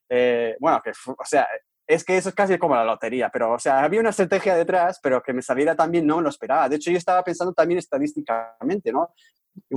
[0.10, 1.48] Eh, bueno, que, o sea,
[1.88, 5.00] es que eso es casi como la lotería, pero, o sea, había una estrategia detrás,
[5.02, 6.70] pero que me saliera también no lo esperaba.
[6.70, 9.14] De hecho, yo estaba pensando también estadísticamente, ¿no?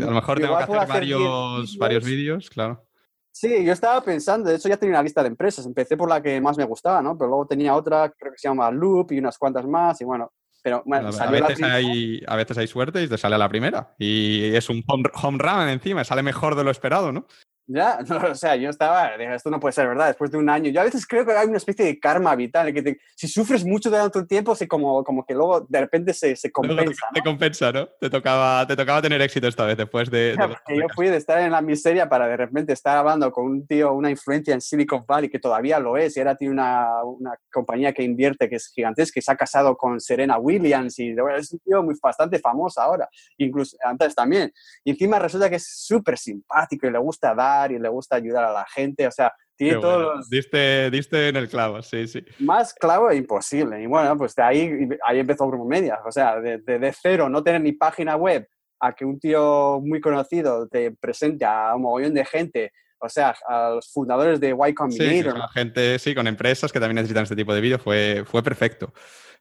[0.00, 2.84] A lo mejor tengo que hacer varios, varios vídeos, claro.
[3.32, 6.22] Sí, yo estaba pensando, de hecho ya tenía una lista de empresas, empecé por la
[6.22, 7.18] que más me gustaba, ¿no?
[7.18, 10.32] Pero luego tenía otra, creo que se llama Loop y unas cuantas más, y bueno,
[10.66, 13.94] pero bueno, a, veces hay, a veces hay suerte y te sale a la primera.
[13.98, 17.26] Y es un home, home run encima, sale mejor de lo esperado, ¿no?
[17.68, 17.98] Ya,
[18.30, 20.70] o sea, yo estaba, esto no puede ser verdad, después de un año.
[20.70, 23.90] Yo a veces creo que hay una especie de karma vital, que si sufres mucho
[23.90, 27.08] durante un tiempo, se como, como que luego de repente se, se compensa.
[27.12, 27.88] Te, compensa, ¿no?
[28.00, 30.36] Te tocaba, te tocaba tener éxito esta vez después de...
[30.68, 33.92] yo fui de estar en la miseria para de repente estar hablando con un tío,
[33.92, 37.92] una influencia en Silicon Valley, que todavía lo es, y ahora tiene una, una compañía
[37.92, 41.58] que invierte, que es gigantesca, y se ha casado con Serena Williams, y es un
[41.58, 44.52] tío muy, bastante famoso ahora, incluso antes también.
[44.84, 48.44] Y encima resulta que es súper simpático y le gusta dar y le gusta ayudar
[48.44, 50.28] a la gente, o sea, tiene todos los...
[50.28, 52.22] Diste, diste en el clavo, sí, sí.
[52.40, 53.82] Más clavo imposible.
[53.82, 57.42] Y bueno, pues de ahí, ahí empezó Grupo Media, o sea, de, de, cero, no
[57.42, 58.46] tener ni página web,
[58.80, 63.34] a que un tío muy conocido te presente a un mogollón de gente, o sea,
[63.48, 65.34] a los fundadores de Y Combinator.
[65.34, 68.92] Sí, gente, sí, con empresas que también necesitan este tipo de vídeo, fue, fue perfecto.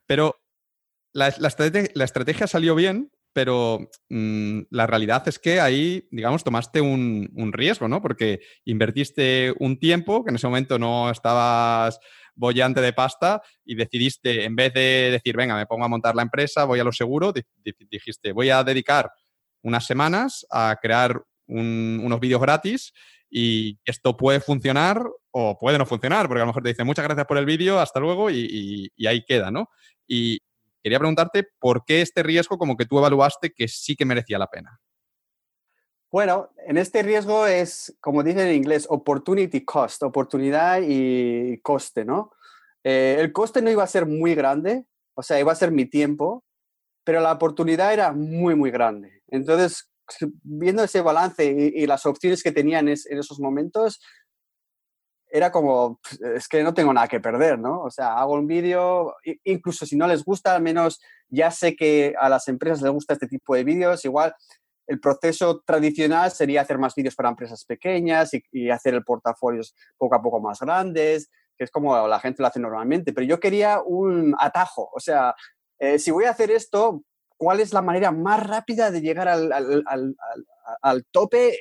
[0.06, 0.36] Pero
[1.12, 6.42] la, la, estrategia, la, estrategia, salió bien, pero mm, la realidad es que ahí, digamos,
[6.42, 8.00] tomaste un, riesgo, ¿no?
[8.00, 12.00] Porque invertiste un tiempo que en ese momento no estabas
[12.34, 16.22] bollante de pasta y decidiste, en vez de decir, venga, me pongo a montar la
[16.22, 17.34] empresa, voy a lo seguro,
[17.90, 19.10] dijiste, voy a dedicar
[19.60, 22.94] unas semanas a crear unos vídeos gratis
[23.28, 27.04] y esto puede funcionar o puede no funcionar, porque a lo mejor te dicen muchas
[27.04, 29.68] gracias por el vídeo, hasta luego y, y ahí queda, ¿no?
[30.08, 30.38] Y,
[30.86, 34.46] Quería preguntarte por qué este riesgo como que tú evaluaste que sí que merecía la
[34.46, 34.80] pena.
[36.12, 42.30] Bueno, en este riesgo es, como dicen en inglés, opportunity cost, oportunidad y coste, ¿no?
[42.84, 44.84] Eh, el coste no iba a ser muy grande,
[45.14, 46.44] o sea, iba a ser mi tiempo,
[47.02, 49.24] pero la oportunidad era muy, muy grande.
[49.26, 49.90] Entonces,
[50.44, 54.00] viendo ese balance y, las opciones que tenía en esos momentos,
[55.30, 56.00] era como,
[56.34, 57.82] es que no tengo nada que perder, ¿no?
[57.82, 62.14] O sea, hago un vídeo, incluso si no les gusta, al menos ya sé que
[62.18, 64.04] a las empresas les gusta este tipo de vídeos.
[64.04, 64.34] Igual
[64.86, 69.62] el proceso tradicional sería hacer más vídeos para empresas pequeñas y, hacer el portafolio
[69.96, 73.12] poco a poco más grandes, que es como la gente lo hace normalmente.
[73.12, 75.34] Pero yo quería un atajo, o sea,
[75.78, 77.02] eh, si voy a hacer esto,
[77.36, 80.16] ¿cuál es la manera más rápida de llegar al, al,
[80.80, 81.58] al tope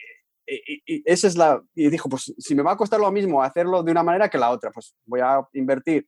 [0.48, 3.84] y, esa es la, y dijo, pues si me va a costar lo mismo hacerlo
[3.84, 6.08] de una manera que la otra, pues voy a invertir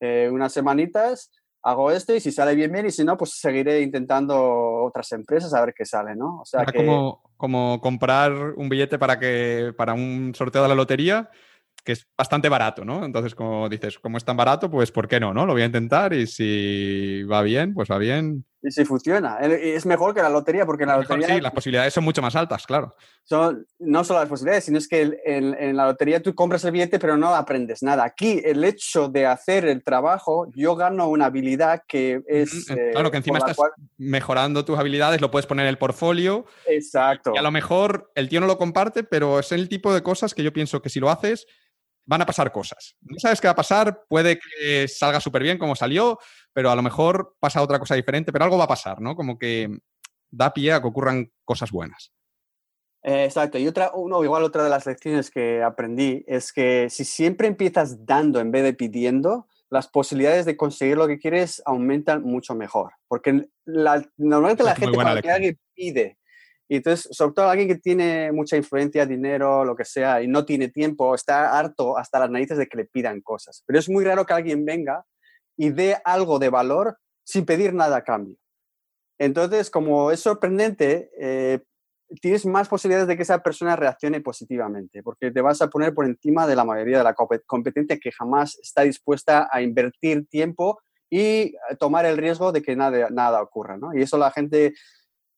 [0.00, 1.30] eh, unas semanitas,
[1.62, 5.52] hago esto y si sale bien, bien, y si no, pues seguiré intentando otras empresas
[5.54, 6.40] a ver qué sale, ¿no?
[6.40, 6.78] O sea, que...
[6.78, 11.30] como, como comprar un billete para, que, para un sorteo de la lotería,
[11.84, 13.04] que es bastante barato, ¿no?
[13.04, 15.46] Entonces, como dices, como es tan barato, pues ¿por qué no, no?
[15.46, 18.44] Lo voy a intentar y si va bien, pues va bien.
[18.62, 19.38] Y si funciona.
[19.38, 21.28] Es mejor que la lotería, porque la lotería...
[21.28, 22.94] sí, las posibilidades son mucho más altas, claro.
[23.24, 26.98] Son, no solo las posibilidades, sino es que en, la lotería tú compras el billete,
[26.98, 28.04] pero no aprendes nada.
[28.04, 32.68] Aquí, el hecho de hacer el trabajo, yo gano una habilidad que es...
[32.70, 33.56] Eh, claro, que encima estás
[33.96, 36.44] mejorando tus habilidades, lo puedes poner en el portfolio.
[36.66, 37.32] Exacto.
[37.34, 40.34] Y a lo mejor el tío no lo comparte, pero es el tipo de cosas
[40.34, 41.46] que yo pienso que si lo haces
[42.04, 42.96] van a pasar cosas.
[43.02, 46.18] No sabes qué va a pasar, puede que salga súper bien como salió,
[46.52, 49.14] pero a lo mejor pasa otra cosa diferente, pero algo va a pasar, ¿no?
[49.14, 49.68] Como que
[50.30, 52.12] da pie a que ocurran cosas buenas.
[53.02, 53.58] Eh, exacto.
[53.58, 58.04] Y otra, uno, igual otra de las lecciones que aprendí es que si siempre empiezas
[58.04, 62.92] dando en vez de pidiendo, las posibilidades de conseguir lo que quieres aumentan mucho mejor.
[63.08, 63.48] Porque
[64.16, 66.18] normalmente la gente cuando alguien pide
[66.70, 70.44] y entonces, sobre todo alguien que tiene mucha influencia, dinero, lo que sea, y no
[70.44, 73.64] tiene tiempo, está harto hasta las narices de que le pidan cosas.
[73.66, 75.04] Pero es muy raro que alguien venga
[75.56, 78.36] y dé algo de valor sin pedir nada a cambio.
[79.18, 81.58] Entonces, como es sorprendente, eh,
[82.22, 86.06] tienes más posibilidades de que esa persona reaccione positivamente, porque te vas a poner por
[86.06, 87.16] encima de la mayoría de la
[87.46, 90.80] competencia que jamás está dispuesta a invertir tiempo
[91.10, 93.76] y tomar el riesgo de que nada, nada ocurra.
[93.76, 93.92] ¿no?
[93.92, 94.72] Y eso la gente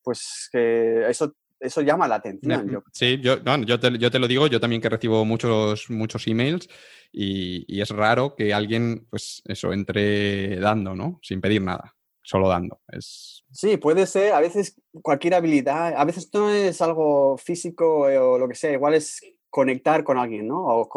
[0.02, 2.82] pues que eso, eso llama la atención.
[2.92, 6.68] Sí, yo, yo, te, yo, te, lo digo, yo también que recibo muchos, muchos emails
[7.12, 11.20] y, y, es raro que alguien, pues eso, entre dando, ¿no?
[11.22, 12.80] Sin pedir nada, solo dando.
[12.88, 13.44] Es...
[13.52, 18.38] Sí, puede ser, a veces cualquier habilidad, a veces no es algo físico eh, o
[18.38, 19.20] lo que sea, igual es
[19.52, 20.64] conectar con alguien, ¿no?
[20.64, 20.88] O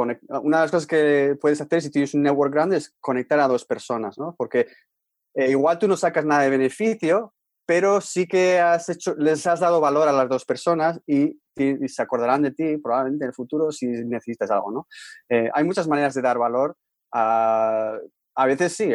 [0.42, 3.50] una de las cosas que puedes hacer si tienes un network grande es conectar a
[3.50, 4.34] dos personas, ¿no?
[4.38, 4.68] Porque
[5.34, 7.35] eh, igual tú no sacas nada de beneficio,
[7.66, 11.40] pero sí que has hecho, les has dado valor a las dos personas y,
[11.88, 14.88] se acordarán de ti probablemente en el futuro si necesitas algo, ¿no?
[15.30, 16.76] Eh, hay muchas maneras de dar valor.
[17.14, 17.98] A,
[18.36, 18.92] a veces sí,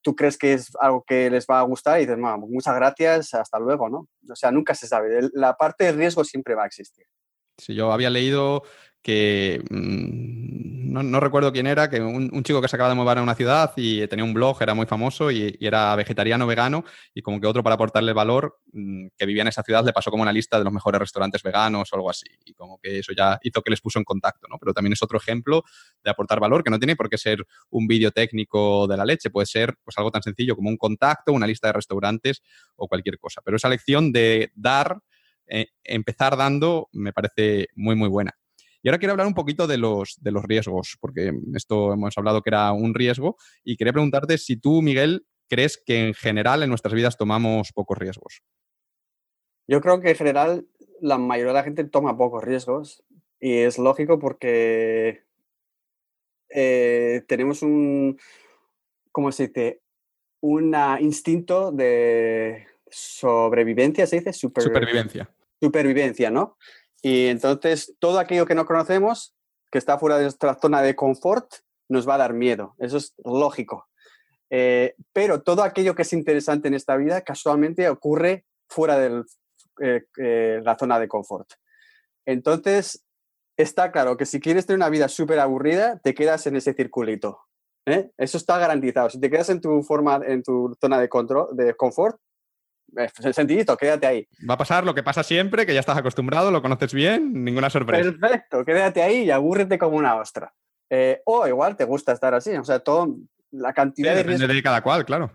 [0.00, 3.58] tú crees que es algo que les va a gustar y dices, muchas gracias, hasta
[3.58, 4.08] luego, ¿no?
[4.30, 5.28] O sea, nunca se sabe.
[5.34, 7.04] La parte de riesgo siempre va a existir.
[7.58, 8.62] Sí, yo había leído
[9.08, 13.22] que mm, no, recuerdo quién era, que un, chico que se acaba de mover a
[13.22, 17.40] una ciudad y tenía un blog, era muy famoso y, era vegetariano, vegano, y como
[17.40, 20.32] que otro para aportarle valor, mm, que vivía en esa ciudad, le pasó como una
[20.32, 23.62] lista de los mejores restaurantes veganos o algo así, y como que eso ya hizo
[23.62, 24.58] que les puso en contacto, ¿no?
[24.58, 25.64] Pero también es otro ejemplo
[26.04, 29.30] de aportar valor, que no tiene por qué ser un vídeo técnico de la leche,
[29.30, 32.42] puede ser pues algo tan sencillo como un contacto, una lista de restaurantes
[32.76, 33.40] o cualquier cosa.
[33.42, 34.98] Pero esa lección de dar,
[35.46, 38.38] eh, empezar dando, me parece muy, muy buena.
[38.82, 42.42] Y ahora quiero hablar un poquito de los, de los riesgos, porque esto hemos hablado
[42.42, 46.68] que era un riesgo, y quería preguntarte si tú, Miguel, crees que en general en
[46.68, 48.42] nuestras vidas tomamos pocos riesgos.
[49.66, 50.68] Yo creo que en general
[51.00, 53.04] la mayoría de la gente toma pocos riesgos
[53.40, 55.24] y es lógico porque
[56.48, 58.18] eh, tenemos un,
[59.12, 59.82] ¿cómo se dice?
[60.40, 64.32] Un instinto de sobrevivencia, ¿se dice?
[64.32, 65.30] supervivencia.
[65.60, 66.56] Supervivencia, ¿no?
[67.02, 69.34] Y entonces todo aquello que no conocemos,
[69.70, 71.52] que está fuera de nuestra zona de confort,
[71.88, 72.74] nos va a dar miedo.
[72.78, 73.88] Eso es lógico.
[74.50, 79.22] Eh, pero todo aquello que es interesante en esta vida casualmente ocurre fuera de
[79.80, 81.48] eh, eh, la zona de confort.
[82.26, 83.04] Entonces,
[83.56, 87.40] está claro que si quieres tener una vida súper aburrida, te quedas en ese circulito.
[88.18, 89.08] Eso está garantizado.
[89.08, 92.20] Si te quedas en tu forma, en tu zona de, control, de confort,
[93.20, 94.28] sencillito, quédate ahí.
[94.48, 97.70] Va a pasar lo que pasa siempre, que ya estás acostumbrado, lo conoces bien, ninguna
[97.70, 98.10] sorpresa.
[98.10, 100.52] Perfecto, quédate ahí y abúrrete como una ostra.
[100.90, 103.16] Eh, o igual te gusta estar así, o sea, todo,
[103.50, 105.30] la cantidad de Depende de cada cual, claro.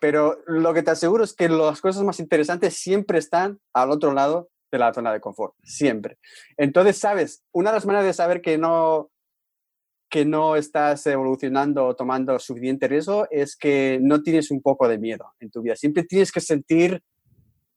[0.00, 4.12] Pero lo que te aseguro es que las cosas más interesantes siempre están al otro
[4.12, 6.18] lado de la zona de confort, siempre.
[6.56, 9.11] Entonces, sabes, una de las maneras de saber que no,
[10.12, 14.98] que no estás evolucionando o tomando suficiente riesgo es que no tienes un poco de
[14.98, 15.74] miedo en tu vida.
[15.74, 17.02] Siempre tienes que sentir,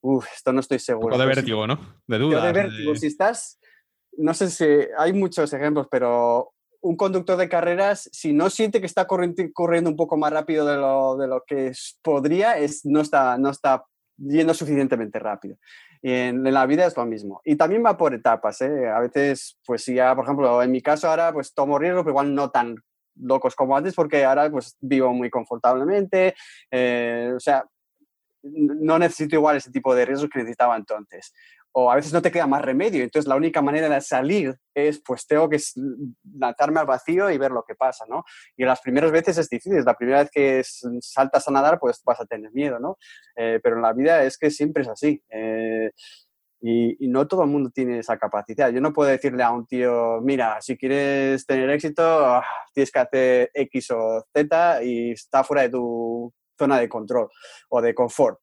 [0.02, 1.07] uff, esto no estoy seguro.
[1.07, 1.80] Un poco de vértigo, ¿no?
[2.06, 2.45] De duda.
[2.45, 2.94] De vértigo.
[2.94, 3.57] Si estás,
[4.18, 4.66] no sé si
[4.98, 6.52] hay muchos ejemplos, pero
[6.82, 10.76] un conductor de carreras, si no siente que está corriendo, un poco más rápido de
[10.76, 11.72] lo, de lo que
[12.03, 13.86] podría, es, no, está, no está
[14.18, 15.58] yendo suficientemente rápido.
[16.02, 17.42] Y en, la vida es lo mismo.
[17.44, 18.62] Y también va por etapas.
[18.62, 18.90] ¿eh?
[18.90, 22.12] A veces, pues si ya, por ejemplo, en mi caso ahora, pues tomo riesgo, pero
[22.12, 22.76] igual no tan
[23.18, 26.36] locos como antes, porque ahora pues vivo muy confortablemente.
[26.72, 27.66] Eh, o sea,
[28.44, 31.34] no necesito igual ese tipo de riesgos que necesitaba entonces
[31.77, 33.03] o a veces no te queda más remedio.
[33.03, 35.60] Entonces la única manera de salir es, pues tengo que
[36.38, 38.23] lanzarme al vacío y ver lo que pasa, ¿no?
[38.56, 40.64] Y las primeras veces es difícil, la primera vez que
[41.02, 42.97] saltas a nadar, pues vas a tener miedo, ¿no?
[43.35, 45.22] Eh, pero en la vida es que siempre es así.
[45.30, 45.91] Eh,
[46.61, 48.72] Y, no todo el mundo tiene esa capacidad.
[48.72, 52.43] Yo no puedo decirle a un tío, mira, si quieres tener éxito, ah,
[52.73, 57.30] tienes que hacer X o Z y está fuera de tu zona de control
[57.69, 58.39] o de confort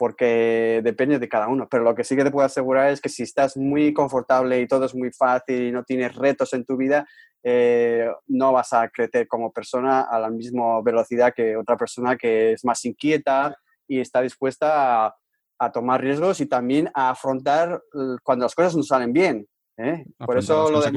[0.00, 1.68] porque depende de cada uno.
[1.70, 4.66] Pero lo que sí que te puedo asegurar es que si estás muy confortable y
[4.66, 7.06] todo es muy fácil y no tienes retos en tu vida,
[7.42, 12.52] eh, no vas a crecer como persona a la misma velocidad que otra persona que
[12.52, 13.54] es más inquieta
[13.86, 15.14] y está dispuesta a,
[15.58, 17.82] a tomar riesgos y también a afrontar
[18.22, 19.46] cuando las cosas no salen bien.
[19.80, 20.04] ¿Eh?
[20.18, 20.92] Por eso lo de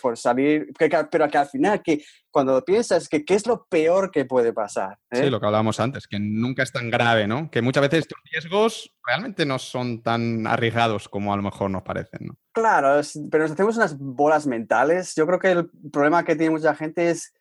[0.00, 0.72] por salir,
[1.10, 4.98] pero que al final, que cuando piensas que qué es lo peor que puede pasar.
[5.10, 5.24] ¿eh?
[5.24, 7.50] Sí, lo que hablábamos antes, que nunca es tan grave, ¿no?
[7.50, 11.82] Que muchas veces estos riesgos realmente no son tan arriesgados como a lo mejor nos
[11.82, 12.36] parecen, ¿no?
[12.52, 13.00] Claro,
[13.30, 15.14] pero nos hacemos unas bolas mentales.
[15.14, 17.34] Yo creo que el problema que tiene mucha gente es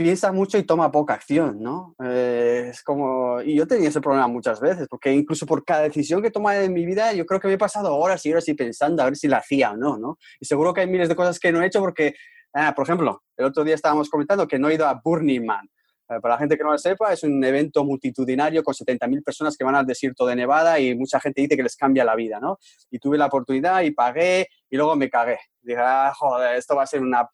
[0.00, 1.94] piensa mucho y toma poca acción, ¿no?
[2.02, 6.22] Eh, es como, y yo tenía ese problema muchas veces, porque incluso por cada decisión
[6.22, 8.54] que toma en mi vida, yo creo que me he pasado horas y horas y
[8.54, 10.16] pensando a ver si la hacía o no, ¿no?
[10.40, 12.14] Y seguro que hay miles de cosas que no he hecho porque,
[12.54, 15.68] ah, por ejemplo, el otro día estábamos comentando que no he ido a Burning Man.
[16.08, 19.54] Eh, para la gente que no lo sepa, es un evento multitudinario con 70.000 personas
[19.54, 22.40] que van al desierto de Nevada y mucha gente dice que les cambia la vida,
[22.40, 22.56] ¿no?
[22.90, 25.40] Y tuve la oportunidad y pagué y luego me cagué.
[25.60, 27.28] Dije, ah, joder, esto va a ser una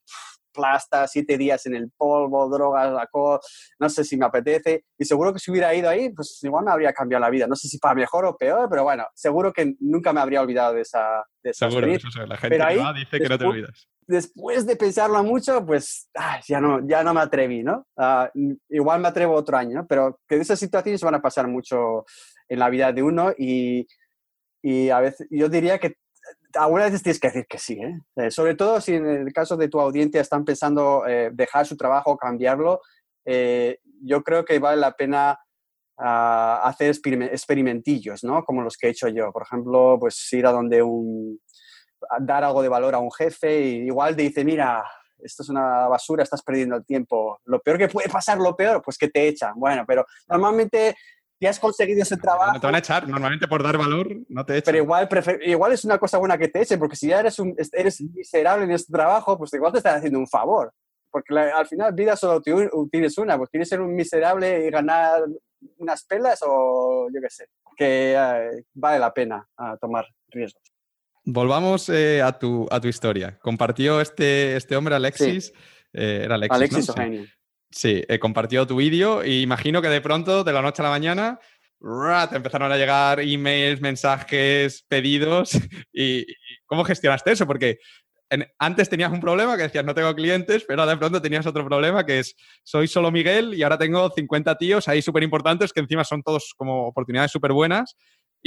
[0.57, 3.39] plasta, siete días en el polvo, drogas, alcohol,
[3.79, 4.85] no sé si me apetece.
[4.99, 7.47] Y seguro que si hubiera ido ahí, pues igual me habría cambiado la vida.
[7.47, 10.75] No sé si para mejor o peor, pero bueno, seguro que nunca me habría olvidado
[10.75, 13.89] de esa, de Seguro, eso la gente que va dice que no te olvidas.
[14.09, 16.09] Después de pensarlo mucho, pues
[16.47, 17.87] ya, no, ya no me atreví, ¿no?
[17.97, 18.31] Ah,
[18.69, 22.05] igual me atrevo otro año, pero que esas situaciones van a pasar mucho
[22.49, 23.87] en la vida de uno y,
[24.63, 25.97] y a veces yo diría que
[26.59, 28.01] algunas veces tienes que decir que sí, ¿eh?
[28.17, 31.77] Eh, sobre todo si en el caso de tu audiencia están pensando eh, dejar su
[31.77, 32.81] trabajo o cambiarlo,
[34.03, 35.37] yo creo que vale la pena
[35.99, 38.45] ah, hacer experimentillos, ¿no?
[38.45, 39.33] Como los que he hecho yo.
[39.33, 41.41] Por ejemplo, pues ir a donde un...
[42.21, 44.85] dar algo de valor a un jefe y igual te dice, mira,
[45.19, 47.41] esto es una basura, estás perdiendo el tiempo.
[47.45, 49.55] Lo peor que puede pasar, lo peor, pues que te echan.
[49.57, 50.97] Bueno, pero normalmente
[51.39, 52.55] si has conseguido ese trabajo.
[52.55, 54.73] No te van a echar, normalmente por dar valor no te echan.
[54.73, 55.09] Pero igual,
[55.45, 58.65] igual es una cosa buena que te echen, porque si ya eres, un, eres miserable
[58.65, 60.73] en este trabajo, pues igual te están haciendo un favor.
[61.11, 65.23] Porque al final, vida solo tienes una, pues quieres ser un miserable y ganar
[65.79, 69.47] unas pelas o yo qué sé, que eh, vale la pena
[69.81, 70.63] tomar riesgos.
[71.25, 73.39] Volvamos eh, a, tu, a tu historia.
[73.41, 75.53] Compartió este, este hombre, Alexis.
[75.93, 76.91] Eh, era Alexis.
[76.91, 77.37] Alexis
[77.77, 80.91] Sí, he compartido tu vídeo y imagino que de pronto, de la noche a la
[80.91, 81.39] mañana,
[82.33, 85.51] empezaron a llegar emails, mensajes, pedidos.
[85.93, 86.25] ¿Y,
[86.65, 87.47] cómo gestionaste eso?
[87.47, 87.77] Porque
[88.59, 92.07] antes tenías un problema que decías no tengo clientes, pero de pronto tenías otro problema
[92.07, 92.35] que es
[92.65, 96.55] soy solo Miguel y ahora tengo 50 tíos ahí súper importantes que encima son todos
[96.57, 97.95] como oportunidades súper buenas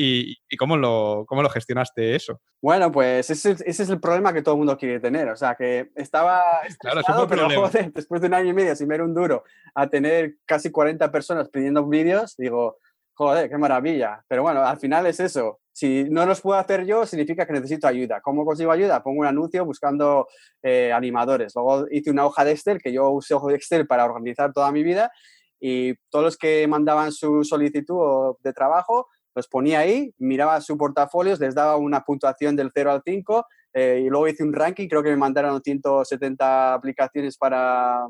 [0.02, 2.40] ¿Y, cómo, lo, cómo lo gestionaste eso?
[2.62, 5.28] Bueno, pues ese, ese, es el problema que todo el mundo quiere tener.
[5.28, 6.42] O sea, que estaba
[6.80, 9.44] claro, pero joder, después de un año y medio sin ver un duro,
[9.76, 12.78] a tener casi 40 personas pidiendo vídeos, digo,
[13.14, 14.24] joder, qué maravilla.
[14.30, 15.60] Pero bueno, al final es eso.
[15.74, 18.22] Si no los puedo hacer yo, significa que necesito ayuda.
[18.22, 19.04] ¿Cómo consigo ayuda?
[19.04, 20.30] Pongo un anuncio buscando
[20.64, 21.52] eh, animadores.
[21.56, 24.72] Luego hice una hoja de Excel, que yo usé hoja de Excel para organizar toda
[24.72, 25.12] mi vida,
[25.60, 29.08] y todos los que mandaban su solicitud de trabajo,
[29.40, 34.04] los ponía ahí, miraba su portafolio, les daba una puntuación del 0 al 5 eh,
[34.06, 38.06] y luego hice un ranking, creo que me mandaron 170 aplicaciones para,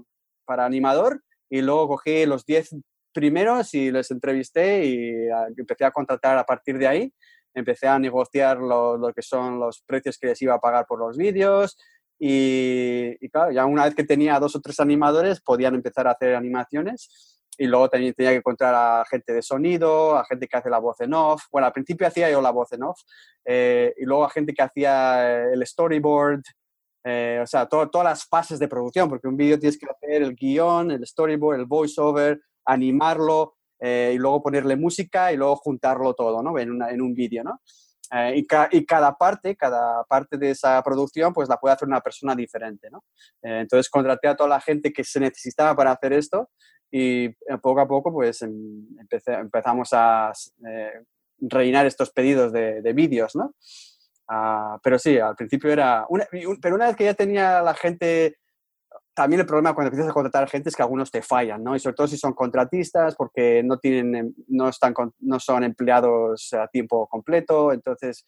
[0.45, 2.77] para animador y luego cogí los 10
[3.13, 7.13] primeros y les entrevisté y ah, empecé a contratar a partir de ahí.
[7.53, 10.99] Empecé a negociar lo, lo que son los precios que les iba a pagar por
[10.99, 11.77] los vídeos
[12.19, 16.11] y, y claro, ya una vez que tenía dos o tres animadores podían empezar a
[16.11, 20.55] hacer animaciones y luego también tenía que encontrar a gente de sonido, a gente que
[20.55, 21.43] hace la voz en off.
[21.51, 23.01] Bueno, al principio hacía yo la voz en off
[23.43, 26.41] eh, y luego a gente que hacía el storyboard,
[27.03, 30.35] eh, o sea, todas las fases de producción, porque un vídeo tienes que hacer el
[30.35, 36.41] guion, el storyboard, el voiceover, animarlo eh, y luego ponerle música y luego juntarlo todo,
[36.41, 36.57] ¿no?
[36.57, 37.59] En, en un vídeo, ¿no?
[38.33, 42.33] y, y, cada parte, cada parte de esa producción, pues la puede hacer una persona
[42.33, 43.03] diferente, ¿no?
[43.43, 46.49] entonces contraté a toda la gente que se necesitaba para hacer esto
[46.91, 50.31] y eh, poco a poco pues em, empezamos a
[50.67, 51.03] eh,
[51.39, 53.53] rellenar estos pedidos de, de vídeos, ¿no?
[54.31, 56.05] Ah, pero sí, al principio era...
[56.07, 56.27] Una,
[56.61, 58.37] pero una vez que ya tenía la gente...
[59.15, 61.75] También el problema cuando empiezas a contratar gente es que algunos te fallan, ¿no?
[61.75, 66.53] Y sobre todo si son contratistas porque no, tienen, em, no, están, no son empleados
[66.53, 68.23] a tiempo completo, entonces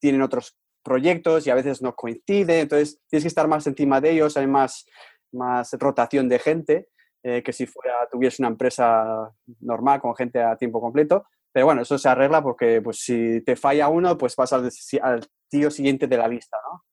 [0.00, 4.12] tienen otros proyectos y a veces no coinciden, entonces tienes que estar más encima de
[4.12, 4.86] ellos, hay más,
[5.32, 6.88] más rotación de gente.
[7.28, 9.28] Eh, que si fuera, tuviese una empresa
[9.58, 11.26] normal con gente a tiempo completo.
[11.50, 14.70] Pero bueno, eso se arregla porque pues, si te falla uno, pues vas al,
[15.02, 16.84] al tío siguiente de la lista, ¿no?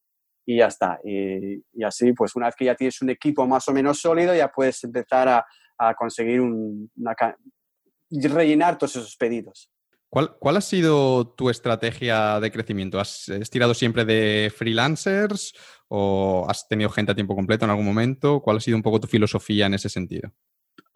[0.44, 1.00] Y ya está.
[1.04, 4.48] Y, así, pues una vez que ya tienes un equipo más o menos sólido, ya
[4.48, 5.46] puedes empezar a,
[5.78, 7.16] a conseguir un, una,
[8.10, 9.70] rellenar todos esos pedidos.
[10.10, 13.00] ¿Cuál, ¿Cuál, ha sido tu estrategia de crecimiento?
[13.00, 15.54] ¿Has estirado siempre de freelancers
[15.96, 18.42] o has tenido gente a tiempo completo en algún momento?
[18.42, 20.32] ¿Cuál ha sido un poco tu filosofía en ese sentido?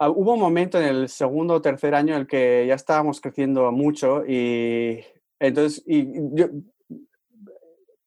[0.00, 3.20] Uh, hubo un momento en el segundo o tercer año en el que ya estábamos
[3.20, 5.04] creciendo mucho y
[5.38, 6.04] entonces y
[6.34, 6.48] yo,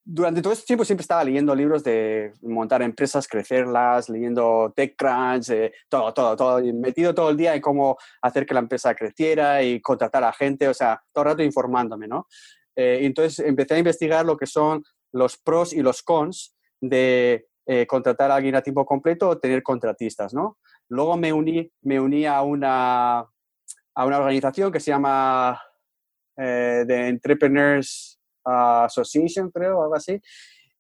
[0.04, 5.72] durante todo este tiempo siempre estaba leyendo libros de montar empresas, crecerlas, leyendo TechCrunch, eh,
[5.88, 9.80] todo, todo, todo, metido todo el día en cómo hacer que la empresa creciera y
[9.80, 12.28] contratar a gente, o sea, todo el rato informándome, ¿no?
[12.76, 17.86] Eh, entonces empecé a investigar lo que son los pros y los cons de eh,
[17.86, 20.58] contratar a alguien a tiempo completo o tener contratistas, ¿no?
[20.90, 25.62] Luego me uní, me uní a, una, a una organización que se llama
[26.38, 30.20] eh, The Entrepreneurs Association, creo, algo así.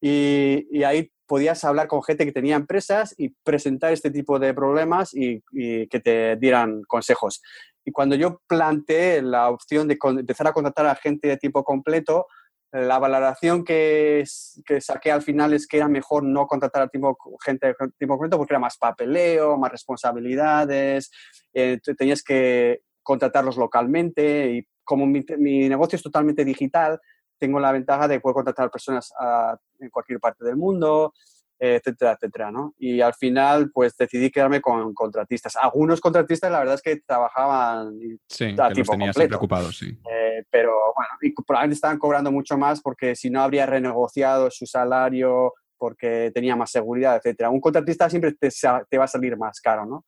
[0.01, 4.53] Y, y, ahí podías hablar con gente que tenía empresas y presentar este tipo de
[4.53, 7.41] problemas y, y, que te dieran consejos.
[7.85, 12.25] Y cuando yo planteé la opción de empezar a contratar a gente de tiempo completo,
[12.71, 14.23] la valoración que,
[14.65, 18.15] que, saqué al final es que era mejor no contratar a tiempo, gente de tiempo
[18.15, 21.11] completo porque era más papeleo, más responsabilidades,
[21.53, 25.23] eh, tenías que contratarlos localmente y como mi,
[25.69, 26.99] negocio es totalmente digital,
[27.37, 31.13] tengo la ventaja de poder contratar personas a, en cualquier parte del mundo,
[31.61, 32.73] etcétera, etcétera, ¿no?
[32.79, 35.55] Y al final, pues decidí quedarme con contratistas.
[35.55, 39.35] Algunos contratistas, la verdad es que trabajaban sí, a que tiempo los completo.
[39.37, 39.95] ocupados, sí.
[40.11, 44.65] Eh, pero bueno, y probablemente estaban cobrando mucho más porque si no habría renegociado su
[44.65, 47.51] salario porque tenía más seguridad, etcétera.
[47.51, 48.49] Un contratista siempre te,
[48.89, 50.05] te va a salir más caro, ¿no?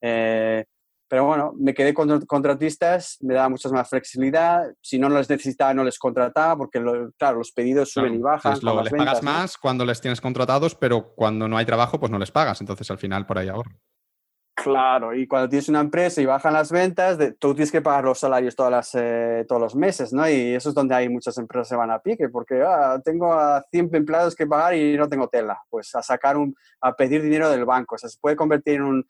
[0.00, 0.64] Eh,
[1.08, 4.64] pero bueno, me quedé con contratistas, me daba mucha más flexibilidad.
[4.80, 8.22] Si no los necesitaba, no les contrataba, porque, lo, claro, los pedidos suben claro, y
[8.22, 8.58] bajan.
[8.62, 9.30] Lo, les ventas, pagas ¿no?
[9.30, 12.60] más cuando les tienes contratados, pero cuando no hay trabajo, pues no les pagas.
[12.60, 13.70] Entonces, al final, por ahí ahorro.
[14.56, 18.04] Claro, y cuando tienes una empresa y bajan las ventas, de, tú tienes que pagar
[18.04, 20.28] los salarios todas las, eh, todos los meses, ¿no?
[20.28, 23.34] Y eso es donde hay muchas empresas que se van a pique, porque ah, tengo
[23.34, 25.60] a 100 empleados que pagar y no tengo tela.
[25.68, 27.96] Pues a sacar un, a pedir dinero del banco.
[27.96, 29.06] O sea, se puede convertir en un,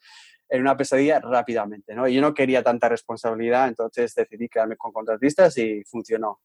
[0.49, 2.07] en una pesadilla rápidamente, ¿no?
[2.07, 6.39] Y yo no quería tanta responsabilidad, entonces decidí quedarme con contratistas y funcionó.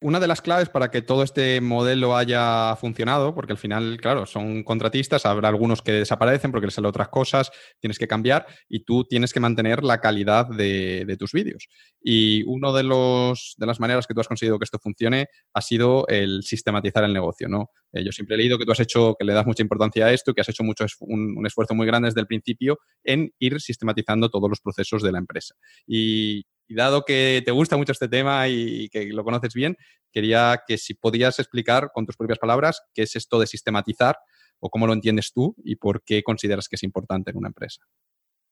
[0.00, 4.26] Una de las claves para que todo este modelo haya funcionado, porque al final, claro,
[4.26, 7.50] son contratistas, habrá algunos que desaparecen porque les salen otras cosas,
[7.80, 11.66] tienes que cambiar y tú tienes que mantener la calidad de, tus vídeos.
[12.00, 16.06] Y una de, de las maneras que tú has conseguido que esto funcione ha sido
[16.06, 17.70] el sistematizar el negocio, ¿no?
[17.92, 20.12] Eh, yo siempre he leído que tú has hecho, que le das mucha importancia a
[20.12, 23.60] esto, que has hecho mucho, un, un esfuerzo muy grande desde el principio en ir
[23.60, 25.56] sistematizando todos los procesos de la empresa.
[25.88, 29.76] Y, y dado que te gusta mucho este tema y que lo conoces bien,
[30.12, 34.16] quería que si podías explicar con tus propias palabras qué es esto de sistematizar
[34.60, 37.82] o cómo lo entiendes tú y por qué consideras que es importante en una empresa.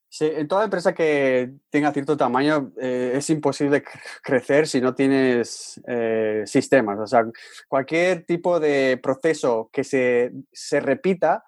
[0.08, 3.82] Sí, en toda empresa que tenga cierto tamaño eh, es imposible
[4.22, 6.98] crecer si no tienes eh, sistemas.
[7.00, 7.24] O sea,
[7.68, 11.44] cualquier tipo de proceso que se, se repita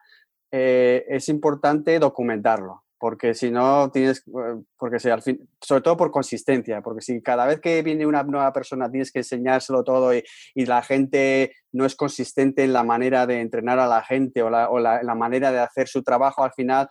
[0.51, 5.97] eh, es importante documentarlo porque si no tienes, eh, porque si al fin, sobre todo
[5.97, 10.15] por consistencia, porque si cada vez que viene una nueva persona tienes que enseñárselo todo
[10.15, 14.43] y, y la gente no es consistente en la manera de entrenar a la gente
[14.43, 16.89] o la, o la, la manera de hacer su trabajo, al final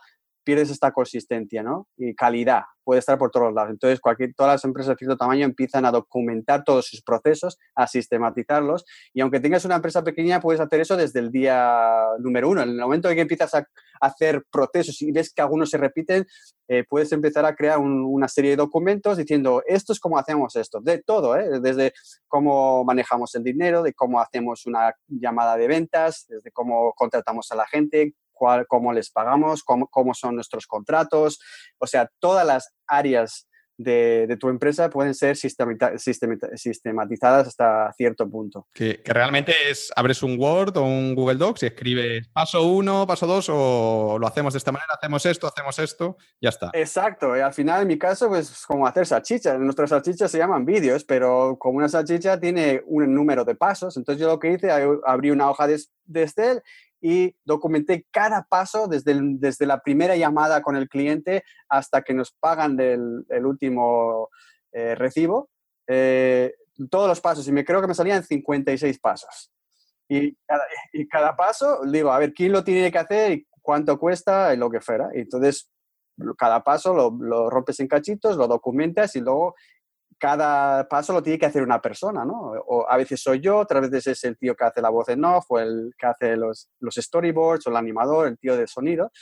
[0.48, 1.88] pierdes esta consistencia, ¿no?
[1.98, 3.70] Y calidad, puede estar por todos lados.
[3.70, 7.86] Entonces, cualquier, todas las empresas de cierto tamaño empiezan a documentar todos sus procesos, a
[7.86, 12.62] sistematizarlos, y aunque tengas una empresa pequeña, puedes hacer eso desde el día número uno.
[12.62, 13.66] En el momento en que empiezas a
[14.00, 16.24] hacer procesos y ves que algunos se repiten,
[16.66, 20.56] eh, puedes empezar a crear un, una serie de documentos diciendo, esto es cómo hacemos
[20.56, 21.60] esto, de todo, ¿eh?
[21.60, 21.92] desde
[22.26, 27.56] cómo manejamos el dinero, de cómo hacemos una llamada de ventas, desde cómo contratamos a
[27.56, 31.40] la gente, cuál, cómo les pagamos, cómo, cómo, son nuestros contratos,
[31.78, 33.48] o sea, todas las áreas
[33.78, 38.66] de, de tu empresa pueden ser sistematizadas hasta cierto punto.
[38.74, 43.06] Que, que, realmente es, abres un Word o un Google Docs y escribes paso uno,
[43.06, 46.70] paso dos, o lo hacemos de esta manera, hacemos esto, hacemos esto, ya está.
[46.74, 49.58] Exacto, y al final en mi caso, pues como hacer salchichas.
[49.60, 54.20] Nuestras salchichas se llaman vídeos, pero como una salchicha tiene un número de pasos, entonces
[54.20, 54.70] yo lo que hice,
[55.06, 56.62] abrí una hoja de, de Excel
[57.00, 62.32] y documenté cada paso desde, desde la primera llamada con el cliente hasta que nos
[62.32, 64.28] pagan del, el último
[64.72, 65.50] eh, recibo.
[65.86, 66.54] Eh,
[66.90, 69.50] todos los pasos y me creo que me salían 56 pasos.
[70.08, 73.98] Y cada, y cada paso, digo, a ver, ¿quién lo tiene que hacer y cuánto
[73.98, 75.10] cuesta y lo que fuera?
[75.14, 75.70] Y entonces,
[76.36, 79.54] cada paso lo, lo rompes en cachitos, lo documentas y luego
[80.18, 82.52] cada paso lo tiene que hacer una persona, ¿no?
[82.66, 85.24] O a veces soy yo, otras veces es el tío que hace la voz en
[85.24, 89.12] off, o el que hace los, storyboards, o el animador, el tío de sonido.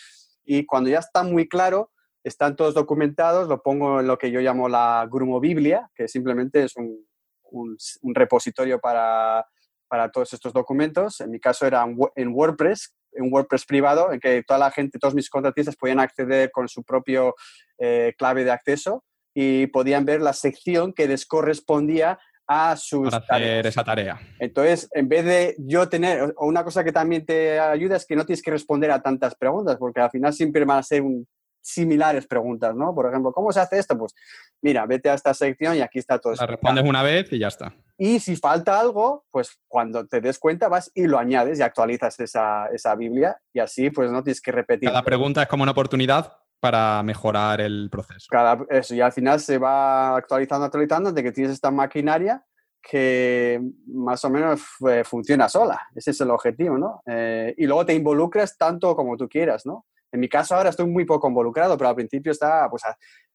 [0.45, 1.91] Y cuando ya está muy claro,
[2.25, 6.65] están todos documentados, lo pongo en lo que yo llamo la Grumo Biblia, que simplemente
[6.65, 7.07] es un,
[7.51, 9.47] un, repositorio para,
[9.89, 11.21] para, todos estos documentos.
[11.21, 11.87] En mi caso era
[12.17, 16.51] en WordPress, en WordPress privado, en que toda la gente, todos mis contratistas podían acceder
[16.51, 17.35] con su propio
[17.79, 19.05] eh, clave de acceso
[19.39, 24.19] y podían ver la sección que les correspondía a sus Para hacer esa tarea.
[24.39, 28.17] Entonces, en vez de yo tener, o una cosa que también te ayuda es que
[28.17, 31.29] no tienes que responder a tantas preguntas, porque al final siempre van a ser un,
[31.61, 32.95] similares preguntas, ¿no?
[32.95, 33.99] Por ejemplo, ¿cómo se hace esto?
[33.99, 34.15] Pues
[34.63, 36.35] mira, vete a esta sección y aquí está todo.
[36.35, 37.75] La respondes una vez y ya está.
[37.99, 42.19] Y si falta algo, pues cuando te des cuenta vas y lo añades y actualizas
[42.21, 44.89] esa, esa Biblia y así pues no tienes que repetir.
[44.89, 48.27] Cada pregunta es como una oportunidad para mejorar el proceso.
[48.31, 52.45] Cada, eso, y al final se va actualizando, actualizando, de que tienes esta maquinaria
[52.83, 55.89] que más o menos eh, funciona sola.
[55.95, 57.03] Ese es el objetivo, ¿no?
[57.07, 59.87] Eh, y luego te involucras tanto como tú quieras, ¿no?
[60.13, 62.85] En mi caso ahora estoy muy poco involucrado, pero al principio estaba, pues,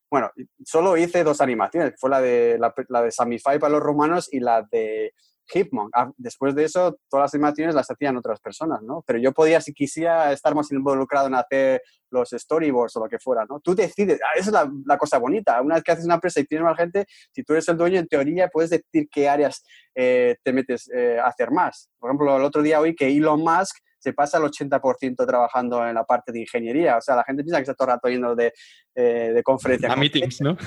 [0.09, 0.31] bueno,
[0.63, 4.39] solo hice dos animaciones, fue la de, la, la de Samify para los romanos y
[4.39, 5.13] la de
[5.53, 5.89] Hipmon.
[5.93, 9.03] Ah, después de eso, todas las animaciones las hacían otras personas, ¿no?
[9.05, 13.19] Pero yo podía, si quisiera, estar más involucrado en hacer los storyboards o lo que
[13.19, 13.59] fuera, ¿no?
[13.59, 15.61] Tú decides, ah, esa es la, la, cosa bonita.
[15.61, 17.99] Una vez que haces una empresa y tienes más gente, si tú eres el dueño,
[17.99, 19.63] en teoría puedes decir qué áreas
[19.95, 21.89] eh, te metes eh, a hacer más.
[21.99, 25.93] Por ejemplo, el otro día oí que Elon Musk se pasa el 80% trabajando en
[25.93, 26.97] la parte de ingeniería.
[26.97, 28.51] O sea, la gente piensa que está todo el rato yendo de,
[28.95, 29.91] eh, de conferencia.
[29.91, 30.57] A meetings, ¿no?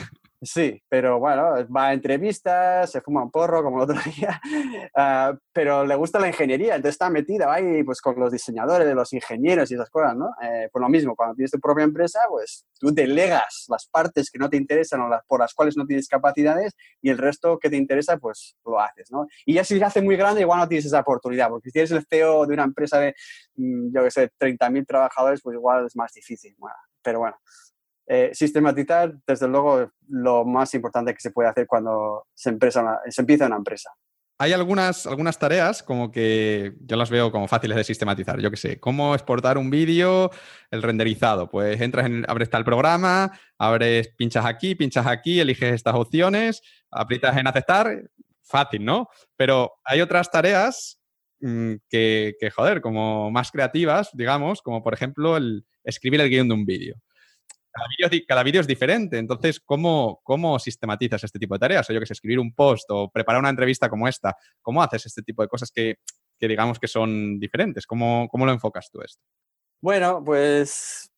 [0.44, 4.40] Sí, pero bueno, va a entrevistas, se fuma un porro como el otro día,
[4.94, 9.12] uh, pero le gusta la ingeniería, entonces está metida ahí pues, con los diseñadores, los
[9.14, 10.30] ingenieros y esas cosas, ¿no?
[10.42, 14.38] Eh, pues lo mismo, cuando tienes tu propia empresa, pues tú delegas las partes que
[14.38, 17.70] no te interesan o las, por las cuales no tienes capacidades y el resto que
[17.70, 19.26] te interesa, pues lo haces, ¿no?
[19.46, 21.90] Y ya si se hace muy grande, igual no tienes esa oportunidad, porque si tienes
[21.92, 23.14] el CEO de una empresa de,
[23.56, 27.36] mm, yo qué sé, 30.000 trabajadores, pues igual es más difícil, bueno, pero bueno.
[28.06, 33.22] Eh, sistematizar, desde luego, lo más importante que se puede hacer cuando se, empresa se
[33.22, 33.90] empieza una empresa.
[34.36, 38.40] Hay algunas, algunas tareas como que yo las veo como fáciles de sistematizar.
[38.40, 40.30] Yo qué sé, cómo exportar un vídeo,
[40.70, 41.48] el renderizado.
[41.48, 47.36] Pues entras en, abres tal programa, abres, pinchas aquí, pinchas aquí, eliges estas opciones, aprietas
[47.36, 48.10] en aceptar,
[48.42, 49.08] fácil, ¿no?
[49.36, 51.00] Pero hay otras tareas
[51.40, 56.48] mm, que, que, joder, como más creativas, digamos, como por ejemplo el escribir el guion
[56.48, 56.96] de un vídeo
[58.26, 59.18] cada vídeo es diferente.
[59.18, 61.88] Entonces, ¿cómo, ¿cómo sistematizas este tipo de tareas?
[61.88, 64.36] O yo que sé, escribir un post o preparar una entrevista como esta.
[64.62, 65.96] ¿Cómo haces este tipo de cosas que,
[66.38, 67.86] que digamos que son diferentes?
[67.86, 69.22] ¿Cómo, ¿Cómo, lo enfocas tú esto?
[69.82, 71.10] Bueno, pues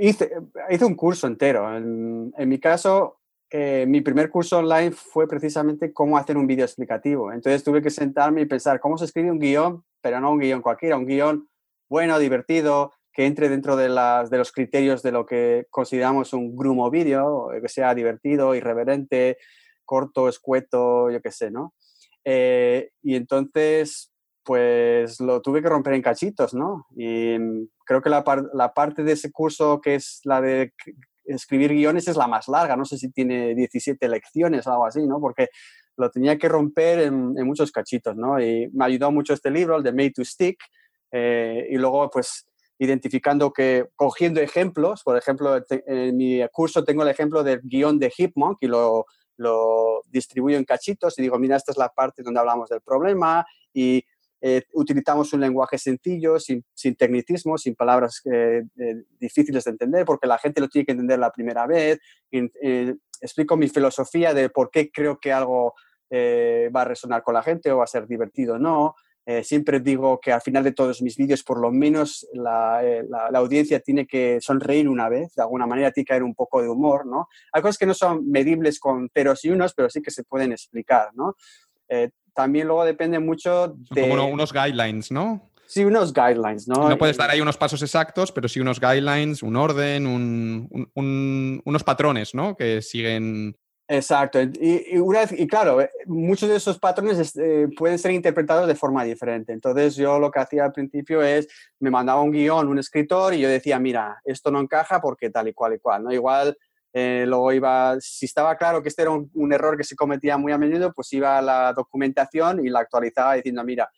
[0.00, 0.30] hice,
[0.70, 1.76] hice, un curso entero.
[1.76, 3.20] En, en mi caso,
[3.54, 7.32] eh, mi primer curso online fue precisamente cómo hacer un vídeo explicativo.
[7.32, 10.62] Entonces tuve que sentarme y pensar cómo se escribe un guion, pero no un guion
[10.62, 11.48] cualquiera, un guion
[11.90, 16.56] bueno, divertido, que entre dentro de, las, de los criterios de lo que consideramos un
[16.56, 19.36] grumo vídeo, que sea divertido, irreverente,
[19.84, 21.74] corto, escueto, yo qué sé, ¿no?
[22.24, 24.10] Eh, y entonces,
[24.42, 26.86] pues lo tuve que romper en cachitos, ¿no?
[26.96, 27.36] Y
[27.84, 28.24] creo que la,
[28.54, 30.72] la, parte de ese curso que es la de
[31.24, 35.06] escribir guiones es la más larga, no sé si tiene 17 lecciones o algo así,
[35.06, 35.20] ¿no?
[35.20, 35.48] Porque
[35.98, 38.40] lo tenía que romper en, en muchos cachitos, ¿no?
[38.40, 40.56] Y me ayudó mucho este libro, el de Made to Stick,
[41.12, 42.46] eh, y luego, pues,
[42.78, 48.12] identificando que, cogiendo ejemplos, por ejemplo, en mi curso tengo el ejemplo del guion de
[48.16, 52.40] Hipmonk y lo, lo distribuyo en cachitos y digo, mira, esta es la parte donde
[52.40, 54.04] hablamos del problema y
[54.44, 60.04] eh, utilizamos un lenguaje sencillo, sin, sin tecnicismos, sin palabras eh, eh, difíciles de entender,
[60.04, 62.00] porque la gente lo tiene que entender la primera vez.
[62.30, 62.50] Y,
[63.20, 65.74] explico mi filosofía de por qué creo que algo
[66.12, 68.96] va a resonar con la gente o va a ser divertido o no.
[69.24, 73.04] Eh, siempre digo que al final de todos mis vídeos, por lo menos la, eh,
[73.08, 76.34] la, la, audiencia tiene que sonreír una vez, de alguna manera tiene que haber un
[76.34, 77.28] poco de humor, ¿no?
[77.52, 80.50] Hay cosas que no son medibles con ceros y unos, pero sí que se pueden
[80.50, 81.36] explicar, ¿no?
[81.88, 84.08] Eh, también luego depende mucho de...
[84.08, 85.52] Como unos guidelines, ¿no?
[85.66, 86.88] Sí, unos guidelines, ¿no?
[86.88, 91.62] No puede estar ahí unos pasos exactos, pero sí unos guidelines, un orden, un, un,
[91.64, 92.56] unos patrones, ¿no?
[92.56, 93.56] Que siguen
[93.88, 94.40] Exacto.
[94.40, 99.52] Y, y claro, eh, muchos de esos patrones eh, pueden ser interpretados de forma diferente.
[99.52, 101.48] Entonces yo lo que hacía al principio es,
[101.80, 105.48] me mandaba un guion, un escritor, y yo decía, mira, esto no encaja porque tal
[105.48, 106.04] y cual y cual.
[106.04, 106.12] ¿no?
[106.12, 106.56] Igual
[106.92, 110.52] eh, luego iba, si estaba claro que este era un, error que se cometía muy
[110.52, 113.90] a menudo, pues iba a la documentación y la actualizaba diciendo, mira,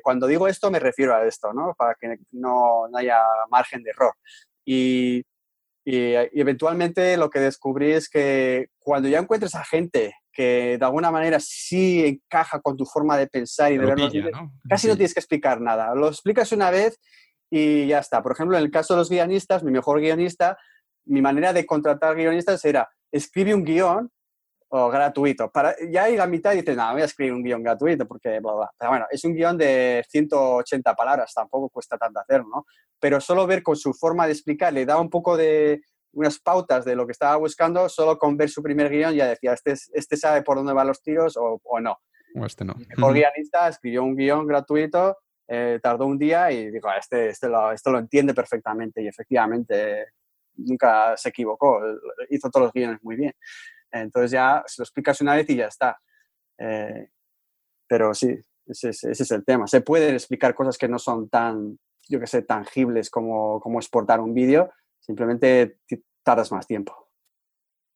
[0.00, 1.74] cuando digo esto me refiero a esto, ¿no?
[1.76, 3.18] Para que no, no haya
[3.50, 4.14] margen de error.
[4.64, 5.24] Y
[5.84, 11.10] y, eventualmente lo que descubrí es que cuando ya encuentres a gente que de alguna
[11.10, 14.08] manera sí encaja con tu forma de pensar y de verlo,
[14.68, 15.94] casi no tienes que explicar nada.
[15.94, 16.98] Lo explicas una vez
[17.50, 18.22] y ya está.
[18.22, 20.56] Por ejemplo, en el caso de los guionistas, mi mejor guionista,
[21.04, 24.10] mi manera de contratar guionistas era escribe un guion
[24.74, 25.50] o gratuito.
[25.50, 28.40] Para, ya hay la mitad y dices, no, voy a escribir un guion gratuito porque
[28.40, 28.70] bla, bla.
[28.78, 32.66] Pero bueno, es un guion de 180 palabras, tampoco cuesta tanto hacerlo, ¿no?
[32.98, 35.82] Pero solo ver con su forma de explicar, le da un poco de
[36.12, 39.52] unas pautas de lo que estaba buscando, solo con ver su primer guion ya decía,
[39.52, 41.98] este, este sabe por dónde van los tiros o, o no.
[42.34, 42.74] O este no.
[42.88, 45.18] El guionista escribió un guion gratuito,
[45.48, 49.08] eh, tardó un día y dijo, ah, este, este lo, esto lo entiende perfectamente y
[49.08, 50.06] efectivamente
[50.56, 51.80] nunca se equivocó,
[52.30, 53.34] hizo todos los guiones muy bien.
[53.92, 56.00] Entonces ya se lo explicas una vez y ya está.
[56.58, 57.08] Eh,
[57.86, 59.66] pero sí, ese, es el tema.
[59.66, 61.78] Se pueden explicar cosas que no son tan,
[62.08, 64.70] yo que sé, tangibles como, como exportar un vídeo,
[65.00, 65.78] simplemente
[66.22, 66.96] tardas más tiempo.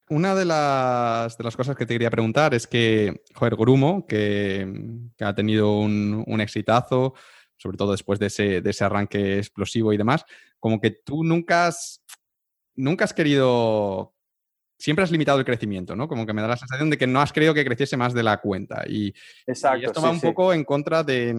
[0.09, 5.11] Una de las, de las, cosas que te quería preguntar es que, joder, Grumo, que,
[5.21, 7.15] ha tenido un, un, exitazo,
[7.57, 10.25] sobre todo después de ese, de ese arranque explosivo y demás,
[10.61, 12.05] como que tú nunca has,
[12.77, 14.16] nunca has querido
[14.79, 16.09] siempre has limitado el crecimiento, ¿no?
[16.09, 18.23] Como que me da la sensación de que no has querido que creciese más de
[18.23, 18.85] la cuenta.
[18.87, 19.13] Y,
[19.47, 21.35] Exacto, esto va un poco en contra de,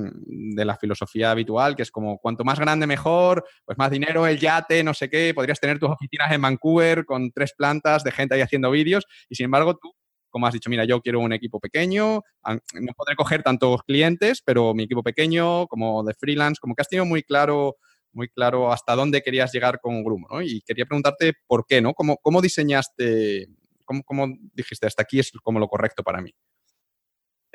[0.55, 4.83] la filosofía habitual, que es como cuanto más grande mejor, pues más dinero, el yate,
[4.83, 8.41] no sé qué, podrías tener tus oficinas en Vancouver con tres plantas de gente ahí
[8.41, 9.93] haciendo vídeos y sin embargo tú...
[10.29, 14.73] Como has dicho, mira, yo quiero un equipo pequeño, no podré coger tantos clientes, pero
[14.73, 17.77] mi equipo pequeño, como de freelance, como que has tenido muy claro
[18.11, 20.41] muy claro hasta dónde querías llegar con Grumo, ¿no?
[20.41, 21.93] Y quería preguntarte por qué, ¿no?
[21.93, 23.47] ¿Cómo, cómo diseñaste,
[23.85, 26.33] cómo, cómo, dijiste, hasta aquí es como lo correcto para mí?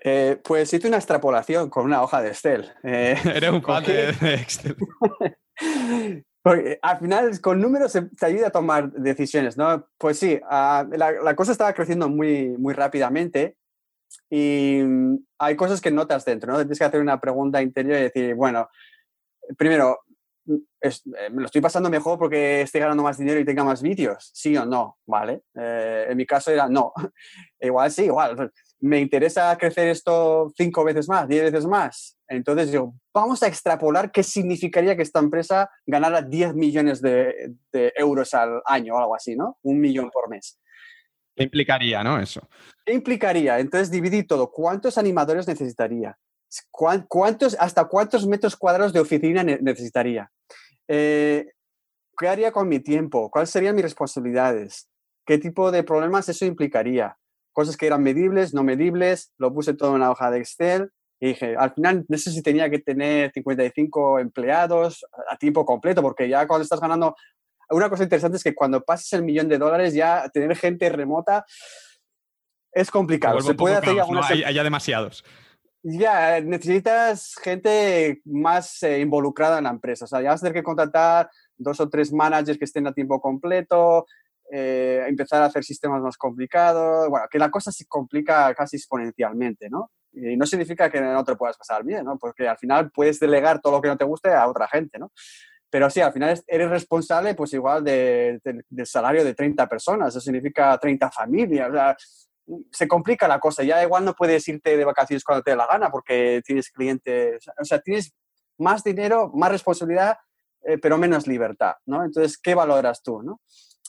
[0.05, 2.73] Eh, pues hice una extrapolación con una hoja de Excel.
[2.83, 4.77] Eh, Eres un fan de Excel.
[6.43, 9.89] Porque al final con números te ayuda a tomar decisiones, ¿no?
[9.97, 13.57] Pues sí, ah, la, la, cosa estaba creciendo muy, muy rápidamente
[14.29, 16.59] y mm, hay cosas que notas dentro, ¿no?
[16.59, 18.69] Tienes que hacer una pregunta interior y decir, bueno,
[19.57, 20.01] primero,
[20.47, 20.91] eh,
[21.31, 24.57] me lo estoy pasando mejor porque estoy ganando más dinero y tenga más vídeos, sí
[24.57, 25.43] o no, ¿vale?
[25.55, 26.93] Eh, en mi caso era no.
[27.61, 28.51] igual sí, igual.
[28.81, 32.19] Me interesa crecer esto cinco veces más, diez veces más.
[32.29, 37.93] Entonces digo, vamos a extrapolar qué significaría que esta empresa ganara 10 millones de, de
[37.95, 39.59] euros al año o algo así, ¿no?
[39.63, 40.59] Un millón por mes.
[41.37, 42.19] ¿Qué implicaría, no?
[42.19, 42.49] Eso.
[42.85, 43.59] ¿Qué implicaría?
[43.59, 44.51] Entonces dividí todo.
[44.51, 46.19] ¿Cuántos animadores necesitaría?
[46.71, 50.31] ¿Cuántos, ¿Hasta cuántos metros cuadrados de oficina necesitaría?
[50.89, 51.47] Eh,
[52.19, 53.31] ¿Qué haría con mi tiempo?
[53.31, 54.89] ¿Cuáles serían mis responsabilidades?
[55.27, 57.17] ¿Qué tipo de problemas eso implicaría?
[57.53, 61.29] Cosas que eran medibles, no medibles, lo puse todo en una hoja de Excel y
[61.29, 66.29] dije, al final no sé si tenía que tener 55 empleados a tiempo completo, porque
[66.29, 67.15] ya cuando estás ganando,
[67.71, 71.45] una cosa interesante es que cuando pases el millón de dólares ya tener gente remota
[72.73, 73.41] es complicado.
[73.41, 74.21] Se puede hacer ¿no?
[74.25, 75.25] hay, hay, demasiados.
[75.85, 80.05] Ya, necesitas gente más eh, involucrada en la empresa.
[80.05, 82.93] O sea, ya vas a tener que contratar dos o tres managers que estén a
[82.93, 84.07] tiempo completo,
[84.51, 87.09] eh, empezar a hacer sistemas más complicados.
[87.09, 89.91] Bueno, que la cosa se complica casi exponencialmente, ¿no?
[90.13, 92.17] Y no significa que no te puedas pasar bien, ¿no?
[92.17, 95.11] Porque al final puedes delegar todo lo que no te guste a otra gente, ¿no?
[95.69, 98.39] Pero sí, al final eres responsable, pues igual, de,
[98.69, 100.11] del salario de 30 personas.
[100.11, 101.71] Eso significa 30 familias.
[101.71, 101.95] O
[102.71, 103.63] se complica la cosa.
[103.63, 107.47] Ya igual no puedes irte de vacaciones cuando te dé la gana porque tienes clientes,
[107.61, 108.13] o sea, tienes
[108.59, 110.17] más dinero, más responsabilidad,
[110.63, 112.05] eh, pero menos libertad, ¿no?
[112.05, 113.41] Entonces, ¿qué valoras tú, no?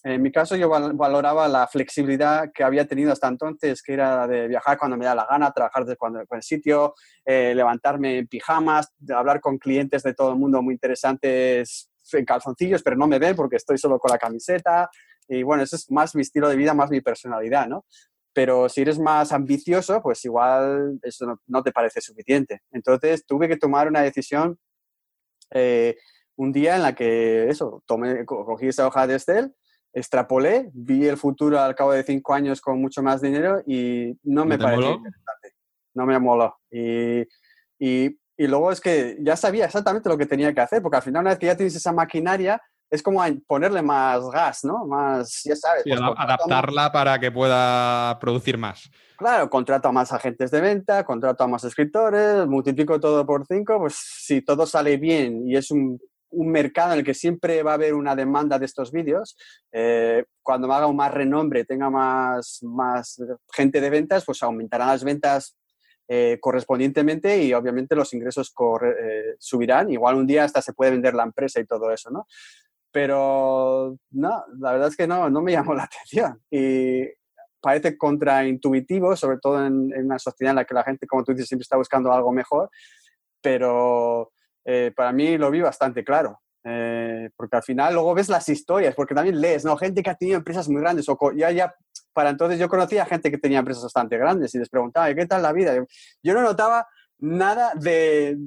[0.05, 4.49] En mi caso, yo valoraba la flexibilidad que había tenido hasta entonces, que era de
[4.49, 6.93] viajar cuando me da la gana, trabajar desde cuando, el sitio,
[7.23, 12.83] eh, levantarme en pijamas, hablar con clientes de todo el mundo muy interesantes en calzoncillos,
[12.83, 14.89] pero no me ven porque estoy solo con la camiseta.
[15.25, 17.85] Y bueno, eso es más mi estilo de vida, más mi personalidad, ¿no?
[18.33, 22.61] Pero si eres más ambicioso, pues igual eso no, te parece suficiente.
[22.71, 24.57] Entonces tuve que tomar una decisión
[25.51, 25.95] eh,
[26.35, 29.53] un día en la que eso, tomé, cogí esa hoja de Excel,
[29.93, 34.45] extrapolé, vi el futuro al cabo de cinco años con mucho más dinero y no
[34.45, 35.53] me pareció interesante.
[35.93, 36.57] No me moló.
[36.71, 37.21] Y,
[37.77, 41.03] y, y luego es que ya sabía exactamente lo que tenía que hacer, porque al
[41.03, 42.59] final una vez que ya tienes esa maquinaria,
[42.93, 44.85] es como ponerle más gas, ¿no?
[44.85, 45.81] Más, ya sabes.
[45.83, 48.87] Pues, adaptarla para que pueda producir más.
[49.17, 53.79] Claro, contrato a más agentes de venta, contrato a más escritores, multiplico todo por cinco,
[53.79, 55.99] pues si todo sale bien y es un,
[56.35, 59.37] mercado en el que siempre va a haber una demanda de estos vídeos,
[59.71, 63.19] eh, cuando me haga un más renombre, tenga más, más
[63.51, 65.55] gente de ventas, pues aumentarán las ventas
[66.07, 69.89] eh, correspondientemente y obviamente los ingresos eh, subirán.
[69.89, 72.11] Igual un día hasta se puede vender la empresa y todo eso,
[72.93, 76.39] pero no, la verdad es que no, no me llamó la atención.
[76.49, 77.01] Y
[77.59, 81.47] parece contraintuitivo, sobre todo en, una sociedad en la que la gente, como tú dices,
[81.47, 82.69] siempre está buscando algo mejor,
[83.41, 84.31] pero
[84.63, 86.39] eh, para mí lo vi bastante claro.
[86.65, 89.75] Eh, porque al final luego ves las historias, porque también lees, ¿no?
[89.75, 91.75] Gente que ha tenido empresas muy grandes, o ya, ya,
[92.13, 95.41] para entonces yo conocía gente que tenía empresas bastante grandes y les preguntaba, ¿qué tal
[95.41, 95.73] la vida?
[96.21, 96.87] Yo no notaba
[97.23, 98.37] nada de,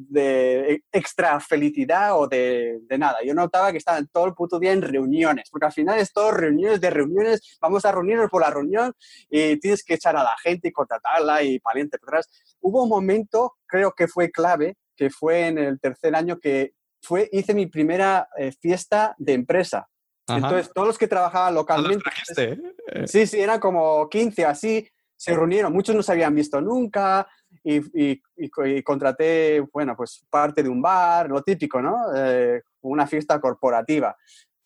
[0.92, 3.16] extra felicidad o de, nada.
[3.24, 6.30] Yo notaba que estaban todo el puto día en reuniones, porque al final es todo
[6.30, 8.92] reuniones de reuniones, vamos a reunirnos por la reunión
[9.30, 12.28] y tienes que echar a la gente y contratarla y paliente atrás.
[12.60, 17.30] Hubo un momento, creo que fue clave, que fue en el tercer año que fue,
[17.32, 19.88] hice mi primera eh, fiesta de empresa.
[20.28, 22.10] Entonces, todos los que trabajaban localmente...
[22.36, 23.06] Eh.
[23.06, 24.86] Sí, sí, eran como 15 así,
[25.16, 27.26] se reunieron, muchos no se habían visto nunca,
[27.66, 31.97] y, contraté, bueno, pues parte de un bar, lo típico, ¿no?
[32.14, 34.16] Eh, una fiesta corporativa.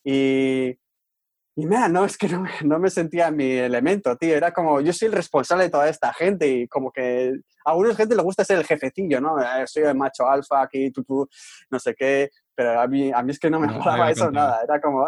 [0.04, 0.68] Y,
[1.56, 4.36] y mira, no, es que no, no, me sentía en mi elemento, tío.
[4.36, 7.32] Era como, yo soy el responsable de toda esta gente y como que
[7.64, 9.40] a alguna gente le gusta ser el jefecillo, ¿no?
[9.40, 11.28] Eh, soy el macho alfa aquí, tú, tú,
[11.70, 12.30] no sé qué.
[12.60, 14.60] Pero a mí, a mí es que no me no, eso nada.
[14.62, 15.06] Era como,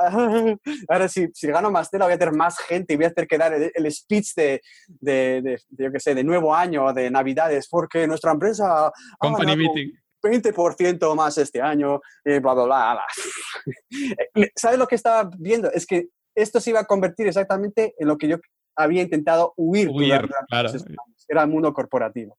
[0.89, 3.29] ahora si, si gano más tela voy a tener más gente y voy a tener
[3.29, 7.69] que dar el, speech de, de, de, yo qué sé, de nuevo año, de navidades,
[7.69, 8.91] porque nuestra empresa...
[9.19, 9.93] Company meeting.
[10.23, 13.03] 20% más este año, y bla, bla, bla.
[14.57, 15.71] ¿Sabes lo que estaba viendo?
[15.71, 18.39] Es que esto se iba a convertir exactamente en lo que yo
[18.77, 19.89] había intentado huir.
[19.89, 20.71] huir claro.
[21.29, 22.37] Era el mundo corporativo.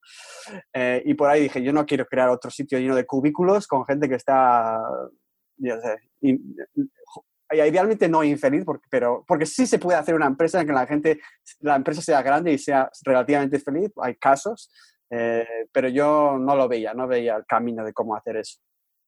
[0.74, 3.86] Eh, y por ahí dije, yo no quiero crear otro sitio lleno de cubículos con
[3.86, 4.80] gente que está,
[5.58, 6.00] yo sé,
[7.56, 10.86] idealmente no infeliz, porque, pero, porque sí se puede hacer una empresa en que la
[10.86, 11.20] gente,
[11.60, 14.72] la empresa sea grande y sea relativamente feliz, hay casos,
[15.10, 18.60] eh, pero yo no lo veía, no veía el camino de cómo hacer eso.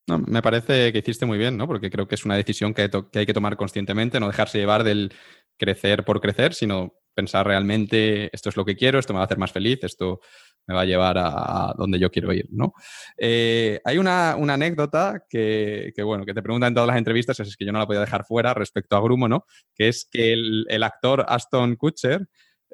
[0.08, 1.68] No, me parece que hiciste muy bien, ¿no?
[1.68, 5.12] Porque creo que es una decisión que, hay que tomar conscientemente, no dejarse llevar del
[5.58, 9.26] crecer por crecer, sino pensar realmente esto es lo que quiero, esto me va a
[9.26, 10.20] hacer más feliz, esto
[10.68, 12.74] me va a llevar a, donde yo quiero ir, ¿no?
[13.18, 17.66] Eh, hay una, anécdota que, bueno, que te preguntan en todas las entrevistas, es que
[17.66, 19.46] yo no la podía dejar fuera respecto a Grumo, ¿no?
[19.76, 22.28] Que es que el, el actor Aston Kutcher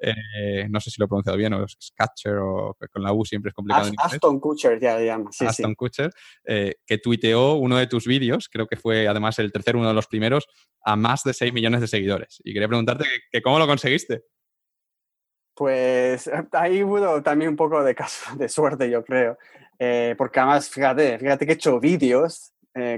[0.04, 3.24] eh, no sé si lo he pronunciado bien, o es Catcher o con la U
[3.24, 3.92] siempre es complicado.
[3.98, 5.30] Aston Kutcher ya le llama.
[5.40, 6.12] Aston Kutcher,
[6.44, 9.94] eh, que tuiteó uno de tus vídeos, creo que fue además el tercer, uno de
[9.94, 10.48] los primeros,
[10.84, 12.42] a más de 6 millones de seguidores.
[12.44, 14.24] Y quería preguntarte que, cómo lo conseguiste.
[15.54, 19.38] Pues ahí hubo también un poco de caso de suerte, yo creo.
[19.78, 22.54] Eh, porque además, fíjate, fíjate que he hecho vídeos,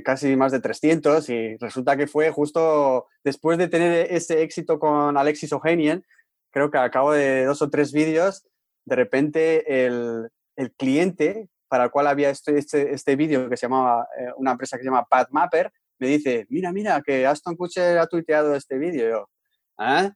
[0.06, 5.18] casi más de 300, y resulta que fue justo después de tener ese éxito con
[5.18, 6.06] Alexis Ohanian,
[6.54, 8.46] creo que al cabo de dos o tres vídeos,
[8.86, 13.66] de repente el, el, cliente para el cual había este, este, este vídeo que se
[13.66, 17.98] llamaba, eh, una empresa que se llama PadMapper, me dice, mira, mira, que Aston Kutcher
[17.98, 19.10] ha tuiteado este vídeo.
[19.10, 19.30] Yo,
[19.78, 20.12] ¿ah?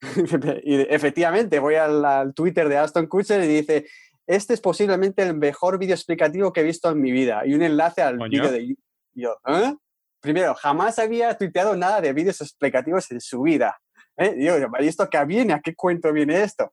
[0.64, 3.86] y efectivamente, voy al, Twitter de Aston Kutcher y dice,
[4.26, 7.42] este es posiblemente el mejor vídeo explicativo que he visto en mi vida.
[7.44, 8.74] Y un enlace al vídeo de
[9.14, 9.36] yo.
[9.46, 9.74] ¿eh?
[10.20, 13.78] Primero, jamás había tuiteado nada de vídeos explicativos en su vida.
[14.22, 14.34] ¿Eh?
[14.34, 15.52] Digo, ¿y esto qué viene?
[15.52, 16.72] ¿A qué cuento viene esto?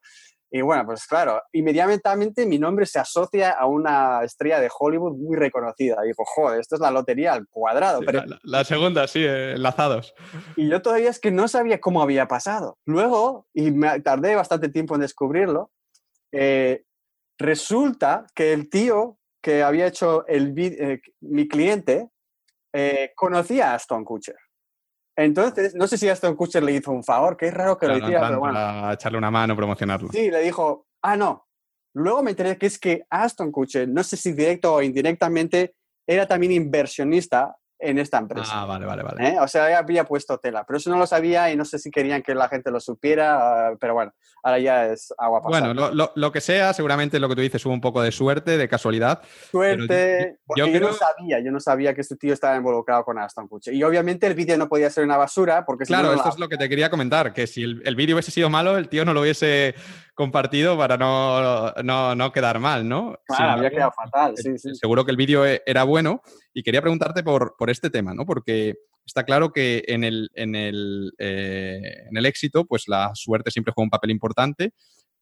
[0.51, 5.37] Y bueno, pues claro, inmediatamente mi nombre se asocia a una estrella de Hollywood muy
[5.37, 6.01] reconocida.
[6.01, 7.99] Digo, joder, esto es la lotería al cuadrado.
[8.03, 8.23] pero...
[8.41, 10.15] La, segunda, sí, eh, enlazados.
[10.55, 12.79] Y yo todavía es que no sabía cómo había pasado.
[12.85, 15.71] Luego, y me tardé bastante tiempo en descubrirlo,
[16.31, 16.83] eh,
[17.37, 20.53] resulta que el tío que había hecho el
[21.21, 22.09] mi cliente
[23.15, 24.35] conocía a Aston Kutcher.
[25.19, 27.97] Entonces, no sé si Aston Kutcher le hizo un favor, que es raro que lo
[27.97, 28.53] hiciera, pero bueno.
[28.53, 30.09] Para echarle una mano, promocionarlo.
[30.11, 31.45] Sí, le dijo, ah, no.
[31.93, 35.75] Luego me enteré que es que Aston Kutcher, no sé si directo o indirectamente,
[36.07, 38.51] era también inversionista en esta empresa.
[38.53, 39.29] Ah, vale, vale, vale.
[39.29, 39.37] ¿Eh?
[39.39, 42.21] O sea, había puesto tela, pero eso no lo sabía y no sé si querían
[42.21, 45.73] que la gente lo supiera, ah, pero bueno, ahora ya es agua pasada.
[45.73, 48.67] Bueno, lo, que sea, seguramente lo que tú dices hubo un poco de suerte, de
[48.67, 49.21] casualidad.
[49.49, 53.17] Suerte, yo, porque yo, no sabía, yo no sabía que este tío estaba involucrado con
[53.17, 53.73] Aston Kutcher.
[53.73, 55.85] Y obviamente el vídeo no podía ser una basura porque...
[55.85, 58.49] Claro, esto es lo que te quería comentar, que si el, el vídeo hubiese sido
[58.49, 59.73] malo, el tío no lo hubiese
[60.19, 63.17] compartido para no, no, no quedar mal, ¿no?
[63.25, 64.75] Claro, había quedado fatal, sí, sí.
[64.75, 66.21] Seguro que el vídeo e, era bueno
[66.53, 68.25] y quería preguntarte por, por este tema, ¿no?
[68.25, 73.51] Porque está claro que en el, en el, eh, en el éxito, pues la suerte
[73.51, 74.73] siempre juega un papel importante,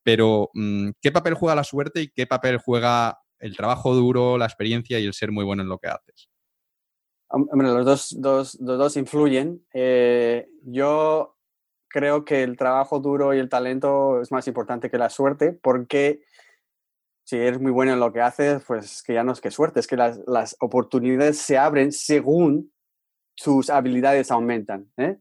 [0.04, 4.46] pero mm, ¿qué papel juega la suerte y qué papel juega el trabajo duro, la
[4.46, 6.30] experiencia y el ser muy bueno en lo que haces?
[7.30, 9.66] Hombre, los dos, dos, dos influyen.
[9.74, 11.38] Eh, yo
[11.90, 16.22] creo que el trabajo duro y el talento es más importante que la suerte, porque
[17.28, 19.82] si eres muy bueno en lo que haces, pues que ya no es que suerte,
[19.82, 22.72] es que las, las oportunidades se abren según
[23.36, 24.90] tus habilidades aumentan.
[24.96, 25.18] ¿eh?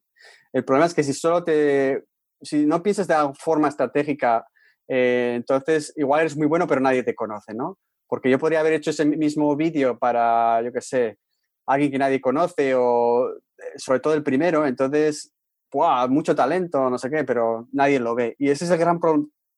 [0.52, 2.04] El problema es que si solo te
[2.40, 4.46] si no piensas de forma estratégica,
[4.86, 7.76] eh, entonces igual eres muy bueno, pero nadie te conoce, ¿no?
[8.06, 11.18] Porque yo podría haber hecho ese mismo vídeo para, yo qué sé,
[11.66, 15.34] alguien que nadie conoce o eh, sobre todo el primero, entonces,
[15.72, 16.06] ¡buah!
[16.06, 18.36] mucho talento, no sé qué, pero nadie lo ve.
[18.38, 19.00] Y ese es el gran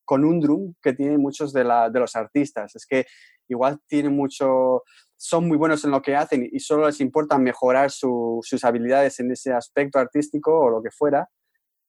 [0.09, 3.05] conundrum que tienen muchos de, los artistas, es que
[3.47, 4.83] igual tienen mucho,
[5.17, 9.31] son muy buenos en lo que hacen y solo les importa mejorar sus habilidades en
[9.31, 11.29] ese aspecto artístico o lo que fuera,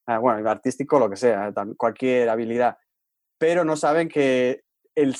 [0.08, 2.78] ah, bueno, artístico, lo que sea, cualquier habilidad,
[3.38, 4.64] pero no saben que
[4.96, 5.16] el,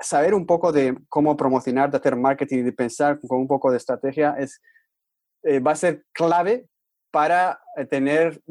[0.00, 3.76] saber un poco de cómo promocionar, de hacer marketing, de pensar con un poco de
[3.76, 4.60] estrategia, es,
[5.44, 6.66] eh, va a ser clave
[7.12, 8.42] para eh, tener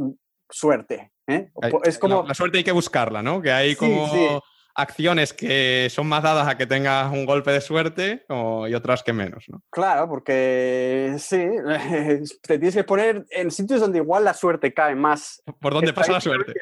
[0.50, 1.12] suerte.
[1.28, 1.50] ¿eh?
[1.84, 2.24] Es como...
[2.24, 3.42] La, suerte hay que buscarla, ¿no?
[3.42, 4.42] Que hay como
[4.76, 9.14] acciones que son más dadas a que tengas un golpe de suerte y otras que
[9.14, 9.64] menos, ¿no?
[9.70, 11.48] Claro, porque sí,
[12.42, 15.42] te tienes que poner en sitios donde igual la suerte cae más.
[15.60, 16.54] ¿Por dónde pasa la suerte?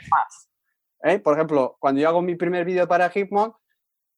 [1.03, 1.19] ¿eh?
[1.19, 3.53] Por ejemplo, cuando yo hago mi primer vídeo para Hitmon,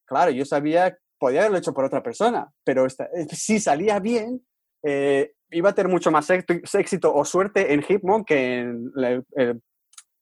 [0.06, 4.46] claro, yo sabía, podía haberlo hecho por otra persona, pero eh, si salía bien,
[4.84, 8.92] eh, iba a tener mucho más éxito o suerte en Hitmon que en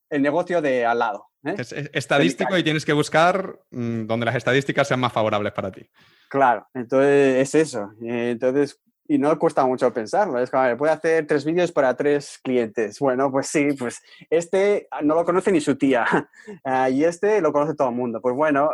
[0.10, 1.28] el negocio de al lado.
[1.44, 1.56] ¿eh?
[1.58, 5.90] Es, estadístico y tienes que buscar mm, donde las estadísticas sean más favorables para ti.
[6.30, 7.92] Claro, entonces es eso.
[8.02, 10.40] Entonces, y no cuesta mucho pensarlo.
[10.40, 13.00] Es como, puede hacer tres vídeos para tres clientes.
[13.00, 16.06] Bueno, pues sí, pues este no lo conoce ni su tía
[16.64, 18.22] ah, y este lo conoce todo el mundo.
[18.22, 18.70] Pues bueno.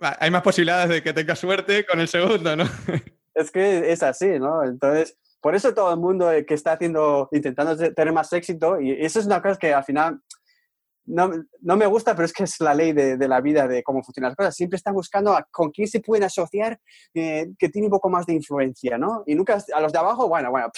[0.00, 2.64] Hay más posibilidades de que tenga suerte con el segundo, ¿no?
[3.34, 4.64] Es que es así, ¿no?
[4.64, 9.20] Entonces, por eso todo el mundo que está haciendo, intentando tener más éxito, y eso
[9.20, 10.20] es una cosa que al final
[11.06, 11.30] no,
[11.60, 14.30] no, me gusta, pero es que es la ley de, la vida, de cómo funcionan
[14.30, 14.54] las cosas.
[14.54, 16.78] Siempre están buscando con quién se pueden asociar
[17.14, 19.24] eh, que tiene un poco más de influencia, ¿no?
[19.26, 20.68] Y nunca a los de abajo, bueno, bueno,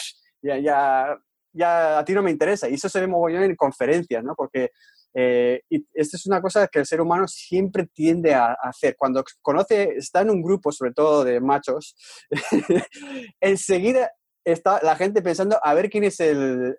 [0.41, 1.19] ya, ya,
[1.53, 2.69] ya a ti no me interesa.
[2.69, 4.35] Y eso se ve mogollón en conferencias, ¿no?
[4.35, 4.70] Porque
[5.14, 8.97] eh, y esto es una cosa que el ser humano siempre tiende a, hacer.
[8.97, 11.94] Cuando conoce, está en un grupo, sobre todo de machos,
[13.40, 14.10] enseguida
[14.44, 16.76] está la gente pensando a ver quién es el,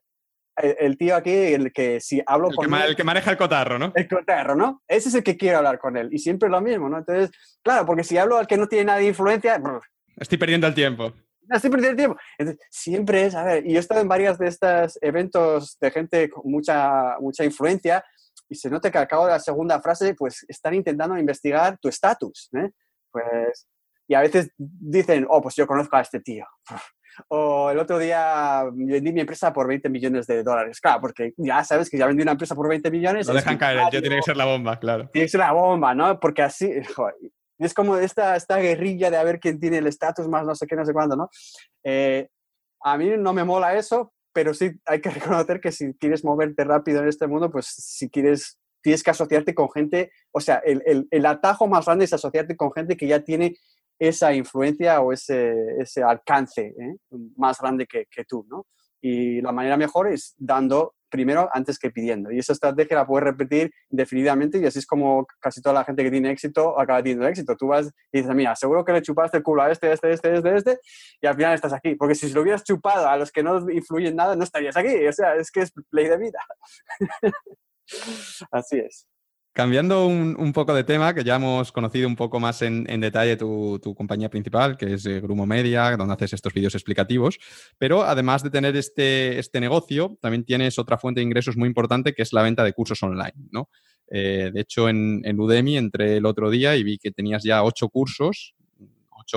[0.57, 3.79] el, tío aquí, el que si hablo el con que, El que maneja el cotarro,
[3.79, 3.91] ¿no?
[3.95, 4.81] El cotarro, ¿no?
[4.87, 6.09] Ese es el que quiero hablar con él.
[6.11, 6.97] Y siempre lo mismo, ¿no?
[6.97, 7.31] Entonces,
[7.61, 9.61] claro, porque si hablo al que no tiene nada de influencia...
[10.17, 11.13] Estoy perdiendo el tiempo.
[11.49, 12.17] Estoy perdiendo el tiempo.
[12.37, 15.91] Entonces, siempre es, a ver, y yo he estado en varios de estos eventos de
[15.91, 18.03] gente con mucha, mucha influencia
[18.53, 21.89] y se nota que al cabo de la segunda frase, pues están intentando investigar tu
[21.89, 22.69] estatus, ¿eh?
[23.11, 23.67] Pues,
[24.07, 26.45] y a veces dicen, oh, pues yo conozco a este tío.
[27.27, 30.79] O el otro día vendí mi empresa por 20 millones de dólares.
[30.81, 33.27] Claro, porque ya sabes que ya vendí una empresa por 20 millones.
[33.27, 35.09] Lo dejan caer, ya tiene que ser la bomba, claro.
[35.13, 36.19] Tiene que ser la bomba, ¿no?
[36.19, 36.71] Porque así,
[37.59, 40.65] es como esta, esta guerrilla de a ver quién tiene el estatus más no sé
[40.65, 41.29] qué, no sé cuándo, ¿no?
[41.83, 42.29] Eh,
[42.83, 46.63] a mí no me mola eso, pero sí hay que reconocer que si quieres moverte
[46.63, 50.81] rápido en este mundo, pues si quieres, tienes que asociarte con gente, o sea, el,
[50.85, 53.55] el, el atajo más grande es asociarte con gente que ya tiene
[53.99, 56.95] esa influencia o ese, ese alcance ¿eh?
[57.37, 58.65] más grande que, que, tú, ¿no?
[59.01, 62.31] Y la manera mejor es dando primero antes que pidiendo.
[62.31, 66.03] Y esa estrategia la puedes repetir indefinidamente y así es como casi toda la gente
[66.03, 67.55] que tiene éxito acaba teniendo éxito.
[67.55, 70.35] Tú vas y dices, mira, seguro que le chupaste el culo a este, este, este,
[70.35, 70.79] este, este,
[71.21, 71.93] y al final estás aquí.
[71.93, 75.05] Porque si se lo hubieras chupado a los que no influyen nada, no estarías aquí.
[75.05, 76.39] O sea, es que es ley de vida.
[78.51, 79.07] así es.
[79.53, 83.79] Cambiando un, poco de tema, que ya hemos conocido un poco más en, detalle tu,
[83.95, 87.37] compañía principal, que es eh, Grumo Media, donde haces estos vídeos explicativos,
[87.77, 92.13] pero además de tener este, este negocio, también tienes otra fuente de ingresos muy importante,
[92.13, 93.69] que es la venta de cursos online, ¿no?
[94.09, 97.89] Eh, de hecho, en, Udemy entré el otro día y vi que tenías ya ocho
[97.89, 98.55] cursos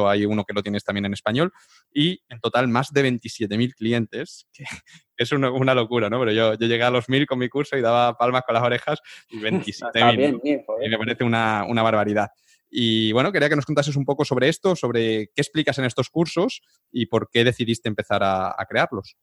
[0.07, 1.53] hay uno que lo tienes también en español,
[1.97, 4.65] y en total más de 27.000 clientes, que
[5.17, 6.21] es una, locura, ¿no?
[6.21, 8.63] Pero yo, yo, llegué a los 1.000 con mi curso y daba palmas con las
[8.63, 9.01] orejas
[9.31, 10.41] y 27.000.
[10.85, 12.29] y me parece una, una barbaridad.
[12.69, 16.11] Y bueno, quería que nos contases un poco sobre esto, sobre qué explicas en estos
[16.11, 16.61] cursos
[16.93, 19.17] y por qué decidiste empezar a, crearlos.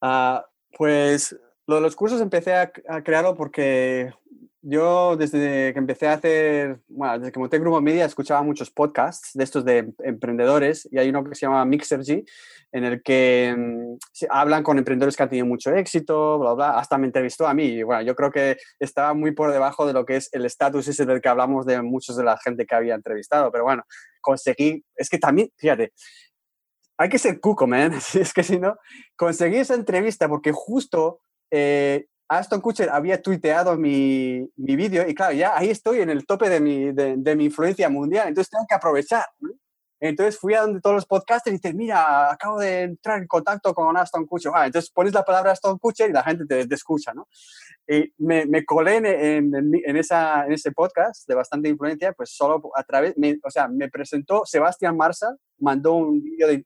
[0.00, 0.44] Ah,
[0.76, 4.12] pues lo de los cursos empecé a, a, crearlo porque
[4.62, 9.32] yo desde que empecé a hacer, bueno, desde que monté Grupo Media escuchaba muchos podcasts
[9.34, 12.24] de estos de emprendedores y hay uno que se llama Mixergy
[12.70, 13.96] en el que mm,
[14.30, 17.64] hablan con emprendedores que han tenido mucho éxito, bla, bla, hasta me entrevistó a mí
[17.64, 20.86] y bueno, yo creo que estaba muy por debajo de lo que es el estatus
[20.86, 23.82] ese del que hablamos de muchos de la gente que había entrevistado, pero bueno,
[24.20, 25.92] conseguí, es que también, fíjate,
[26.98, 28.76] hay que ser cuco, man, es que si no,
[29.16, 31.20] conseguí esa entrevista porque justo...
[31.50, 32.06] Eh,
[32.38, 36.48] Aston Kutcher había tuiteado mi, mi vídeo y claro, ya ahí estoy en el tope
[36.48, 39.24] de mi, de, mi influencia mundial, entonces tengo que aprovechar.
[40.00, 43.72] Entonces fui a donde todos los podcasters y dices, mira, acabo de entrar en contacto
[43.72, 44.50] con Aston Kutcher.
[44.52, 47.28] Ah, entonces pones la palabra Aston Kutcher y la gente te, escucha, ¿no?
[47.86, 49.06] Y me, me colé en,
[49.54, 53.14] en, esa, en ese podcast de bastante influencia, pues solo a través,
[53.44, 56.20] o sea, me presentó Sebastián Marsa, mandó un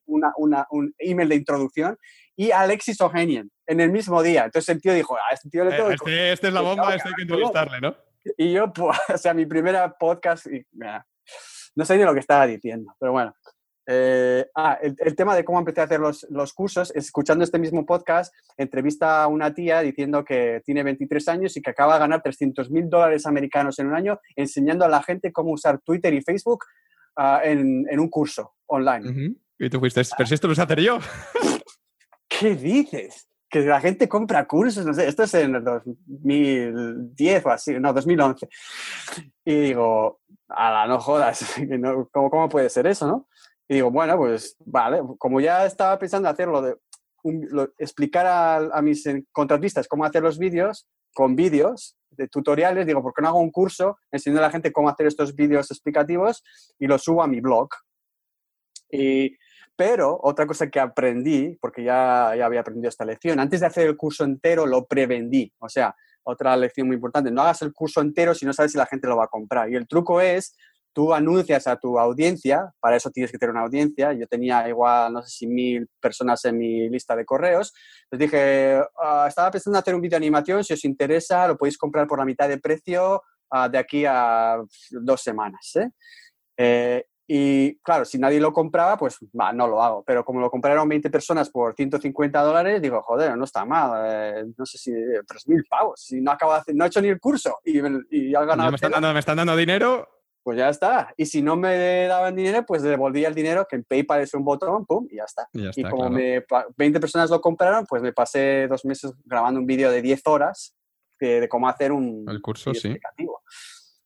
[0.07, 1.99] una, una, un email de introducción
[2.37, 4.45] y Alexis Ohanian en el mismo día.
[4.45, 7.09] Entonces el tío dijo, a este tío le tengo este, este es la bomba, este
[7.09, 7.97] hay que entrevistarle, ¿no?
[8.37, 10.65] Y yo, pues, o sea, mi primera podcast, y,
[11.75, 13.35] no sé ni lo que estaba diciendo, pero bueno.
[13.89, 17.87] Eh, ah, el, tema de cómo empecé a hacer los, los, cursos, escuchando este mismo
[17.87, 22.21] podcast, entrevista a una tía diciendo que tiene 23 años y que acaba de ganar
[22.21, 26.21] 300 mil dólares americanos en un año enseñando a la gente cómo usar Twitter y
[26.21, 26.65] Facebook
[27.17, 29.37] uh, en, en, un curso online.
[29.57, 30.99] Y tú fuiste, pero si esto lo sé hacer yo.
[32.39, 33.29] ¿Qué dices?
[33.49, 37.93] Que la gente compra cursos, no sé, esto es en el 2010 o así, no,
[37.93, 38.49] 2011.
[39.45, 41.55] Y digo, ala, no jodas,
[42.13, 43.29] ¿cómo, ¿cómo puede ser eso, no?
[43.69, 46.77] Y digo, bueno, pues vale, como ya estaba pensando hacerlo, de
[47.79, 53.13] explicar a, a, mis contratistas cómo hacer los vídeos con vídeos de tutoriales, digo, ¿por
[53.15, 56.45] qué no hago un curso enseñando a la gente cómo hacer estos vídeos explicativos
[56.79, 57.69] y los subo a mi blog?
[58.91, 59.37] Y,
[59.77, 63.87] pero otra cosa que aprendí, porque ya, ya había aprendido esta lección, antes de hacer
[63.87, 65.53] el curso entero lo prevendí.
[65.59, 65.95] O sea,
[66.25, 69.07] otra lección muy importante, no hagas el curso entero si no sabes si la gente
[69.07, 69.71] lo va a comprar.
[69.71, 70.57] Y el truco es
[70.97, 75.13] tú anuncias a tu audiencia, para eso tienes que tener una audiencia, yo tenía igual,
[75.13, 77.75] no sé si mil personas en mi lista de correos,
[78.11, 81.59] les dije, ah, estaba pensando en hacer un vídeo de animación, si os interesa lo
[81.59, 84.59] podéis comprar por la mitad de precio ah, de aquí a
[84.91, 85.77] dos semanas.
[85.77, 85.91] ¿eh?
[86.57, 90.05] Eh, y claro, si nadie lo compraba, pues no lo hago.
[90.05, 94.05] Pero como lo compraron 20 personas por 150 dólares, digo, joder, no está mal.
[94.07, 96.01] Eh, no sé si 3.000 pavos.
[96.01, 97.79] Si no acabo de hacer, no he hecho ni el curso y,
[98.11, 98.71] y, ganado.
[98.71, 100.09] Me están, dando, me están dando dinero
[100.47, 101.13] pues ya está.
[101.17, 104.45] Y si no me daban dinero, pues devolvía el dinero, que en PayPal es un
[104.45, 105.49] botón, pum, y ya está.
[105.53, 106.45] Y, como me,
[106.77, 110.73] 20 personas lo compraron, pues me pasé dos meses grabando un vídeo de 10 horas
[111.19, 112.97] de, cómo hacer un el curso, sí.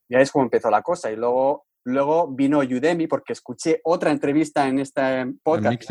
[0.09, 1.11] Y ahí es como empezó la cosa.
[1.11, 5.83] Y luego, luego vino Udemy, porque escuché otra entrevista en este podcast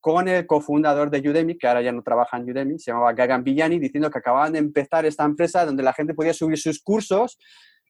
[0.00, 3.44] con el cofundador de Udemy, que ahora ya no trabaja en Udemy, se llamaba Gagan
[3.44, 7.38] Villani, diciendo que acababan de empezar esta empresa donde la gente podía subir sus cursos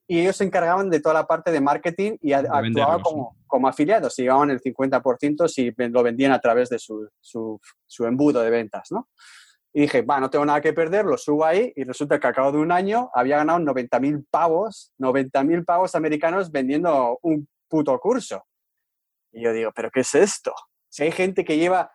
[0.06, 4.18] y ellos se encargaban de toda la parte de marketing y actuaban como, como afiliados,
[4.18, 8.50] y llevaban el 50% si lo vendían a través de su, su, su, embudo de
[8.50, 9.08] ventas, ¿no?
[9.72, 12.32] Y dije, va, no tengo nada que perder, lo subo ahí y resulta que a
[12.32, 17.48] cabo de un año había ganado 90 mil pavos, 90 mil pavos americanos vendiendo un
[17.68, 18.44] puto curso.
[19.32, 20.52] Y yo digo, ¿pero qué es esto?
[20.90, 21.90] Si hay gente que lleva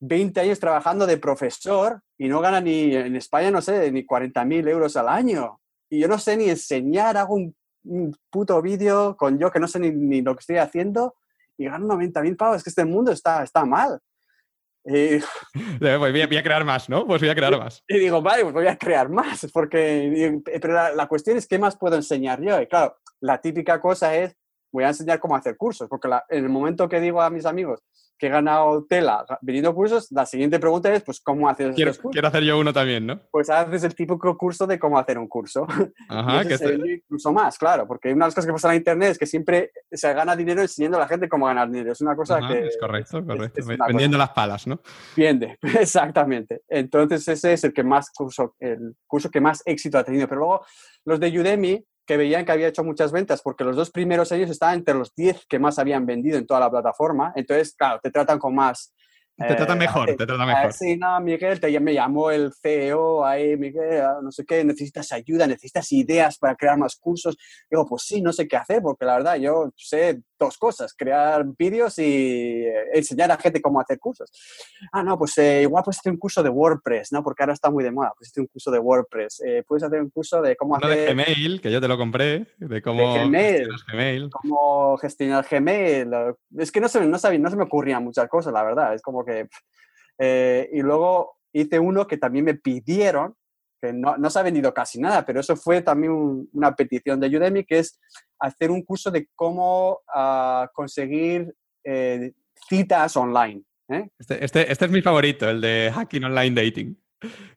[0.00, 4.44] 20 años trabajando de profesor y no gana ni en España, no sé, ni 40
[4.44, 5.60] mil euros al año.
[5.88, 7.54] Y yo no sé ni enseñar, hago un
[7.84, 11.14] un puto vídeo con yo que no sé ni, lo que estoy haciendo
[11.56, 12.58] y gano 90 mil pavos.
[12.58, 14.00] Es que este mundo está, está mal.
[15.80, 17.06] Eh, voy, a, crear más, ¿no?
[17.06, 17.82] Pues voy a crear más.
[17.88, 21.58] Y digo, vale, pues voy a crear más, porque, pero la, la, cuestión es qué
[21.58, 22.60] más puedo enseñar yo.
[22.60, 24.36] Y claro, la típica cosa es,
[24.72, 27.80] voy a enseñar cómo hacer cursos, porque en el momento que digo a mis amigos,
[28.20, 32.12] que he ganado tela vendiendo cursos, la siguiente pregunta es, pues, ¿cómo haces quiero, cursos?
[32.12, 33.18] Quiero hacer yo uno también, ¿no?
[33.30, 35.66] Pues haces el típico curso de cómo hacer un curso.
[36.08, 39.12] Ajá, que se incluso más, claro, porque una de las cosas que pasa en Internet
[39.12, 41.92] es que siempre se gana dinero enseñando a la gente cómo ganar dinero.
[41.92, 42.66] Es una cosa que...
[42.66, 43.64] Es correcto, correcto.
[43.88, 44.82] Vendiendo las palas, ¿no?
[45.16, 46.60] Vende, exactamente.
[46.68, 50.28] Entonces ese es el que más curso, el curso que más éxito ha tenido.
[50.28, 50.66] Pero luego
[51.06, 54.50] los de Udemy que veían que había hecho muchas ventas, porque los dos primeros años
[54.50, 57.32] estaban entre los 10 que más habían vendido en toda la plataforma.
[57.36, 58.92] Entonces, claro, te tratan con más
[59.48, 60.72] te trata mejor, te trata mejor.
[60.72, 65.12] Sí, no, Miguel, te, me llamó el CEO ahí, Miguel, ah, no sé qué, necesitas
[65.12, 67.36] ayuda, necesitas ideas para crear más cursos.
[67.70, 71.44] Digo, pues sí, no sé qué hacer, porque la verdad yo sé dos cosas, crear
[71.56, 74.30] vídeos y eh, enseñar a gente cómo hacer cursos.
[74.90, 77.22] Ah, no, pues eh, igual puedes hacer un curso de WordPress, ¿no?
[77.22, 79.42] Porque ahora está muy de moda, puedes hacer un curso de WordPress.
[79.46, 80.88] Eh, puedes hacer un curso de cómo hacer...
[80.88, 84.30] de Gmail, que yo te lo compré, de cómo Gmail, Gmail.
[84.30, 86.10] Cómo gestionar Gmail.
[86.58, 88.94] Es que no se, no, sabía, no se me ocurrían muchas cosas, la verdad.
[88.94, 89.29] Es como que...
[90.18, 93.34] Eh, y luego hice uno que también me pidieron,
[93.80, 97.28] que no, no se ha vendido casi nada, pero eso fue también una petición de
[97.28, 97.98] Udemy, que es
[98.38, 101.54] hacer un curso de cómo uh, conseguir
[101.84, 102.32] eh,
[102.68, 103.62] citas online.
[103.88, 104.08] ¿eh?
[104.18, 107.02] Este, este, este, es mi favorito, el de Hacking Online Dating.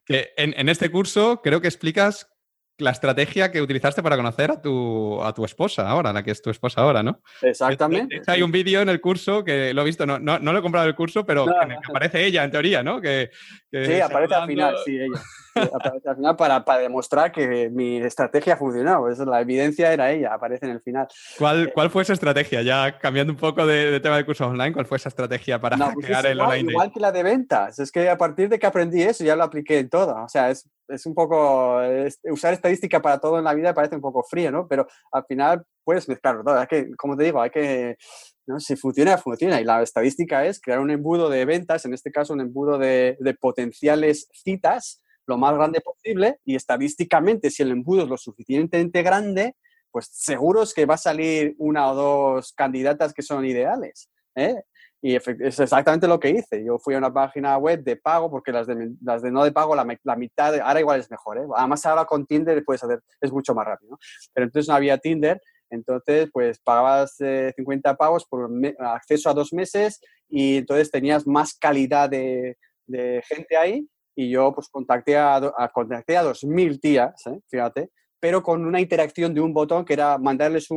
[0.06, 2.33] Que en, en, este curso creo que explicas
[2.78, 6.42] la estrategia que utilizaste para conocer a tu, a tu esposa ahora, la que es
[6.42, 7.22] tu esposa ahora, ¿no?
[7.42, 8.22] Exactamente.
[8.28, 10.62] hay un vídeo en el curso que lo he visto, no, no, no lo he
[10.62, 11.46] comprado el curso, pero
[11.90, 13.00] aparece ella en teoría, ¿no?
[13.00, 13.30] Que,
[13.72, 15.22] sí, aparece al final, sí, ella.
[15.56, 19.10] Al final para, para, demostrar que mi estrategia ha funcionado.
[19.10, 21.08] Eso, la evidencia era ella, aparece en el final.
[21.38, 22.62] ¿Cuál, cuál fue esa estrategia?
[22.62, 25.92] Ya cambiando un poco de, tema de curso online, ¿cuál fue esa estrategia para no,
[25.94, 26.72] pues el igual, online?
[26.72, 27.80] Igual que la de ventas.
[27.80, 30.16] Es que a partir de que aprendí eso ya lo apliqué en todo.
[30.24, 31.80] O sea, es es un poco,
[32.26, 34.68] usar estadística para todo en la vida parece un poco frío, ¿no?
[34.68, 36.62] Pero al final puedes mezclarlo todo.
[36.62, 37.98] Es que, como te digo, hay que,
[38.46, 38.60] ¿no?
[38.60, 39.62] si funciona, funciona.
[39.62, 43.18] Y la estadística es crear un embudo de ventas, en este caso un embudo de,
[43.20, 46.40] de potenciales citas, lo más grande posible.
[46.46, 49.56] Y estadísticamente, si el embudo es lo suficientemente grande,
[49.92, 54.10] pues seguro es que va a salir una o dos candidatas que son ideales.
[54.36, 54.64] ¿eh?
[55.02, 56.64] Y es exactamente lo que hice.
[56.66, 59.76] Yo fui a una página web de pago, porque las de, de no de pago,
[59.76, 61.38] la, mitad, ahora igual es mejor.
[61.38, 61.46] ¿eh?
[61.56, 64.00] Además, ahora con Tinder puedes hacer, es mucho más rápido.
[64.34, 69.52] Pero entonces no había Tinder, entonces pues pagabas 50 eh, pagos por acceso a dos
[69.54, 73.88] meses y entonces tenías más calidad de, de gente ahí.
[74.16, 77.40] Y yo pues contacté a, a contacté a 2.000 tías, ¿eh?
[77.50, 77.90] fíjate,
[78.24, 80.68] pero con una interacción de un botón que era mandarles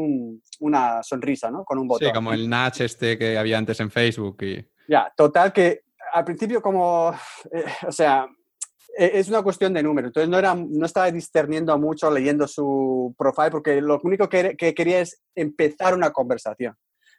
[0.59, 1.65] una sonrisa, ¿no?
[1.65, 2.09] Con un botón.
[2.09, 4.43] Sí, como el Natch este que había antes en Facebook.
[4.43, 4.67] Y...
[4.89, 5.83] Ya, total que
[6.13, 7.15] al principio como,
[7.53, 8.27] eh, o sea,
[8.97, 10.09] e, es una cuestión de número.
[10.09, 15.01] Entonces no, era, no estaba discerniendo mucho leyendo su profile porque lo único que, quería
[15.01, 16.75] es empezar una conversación.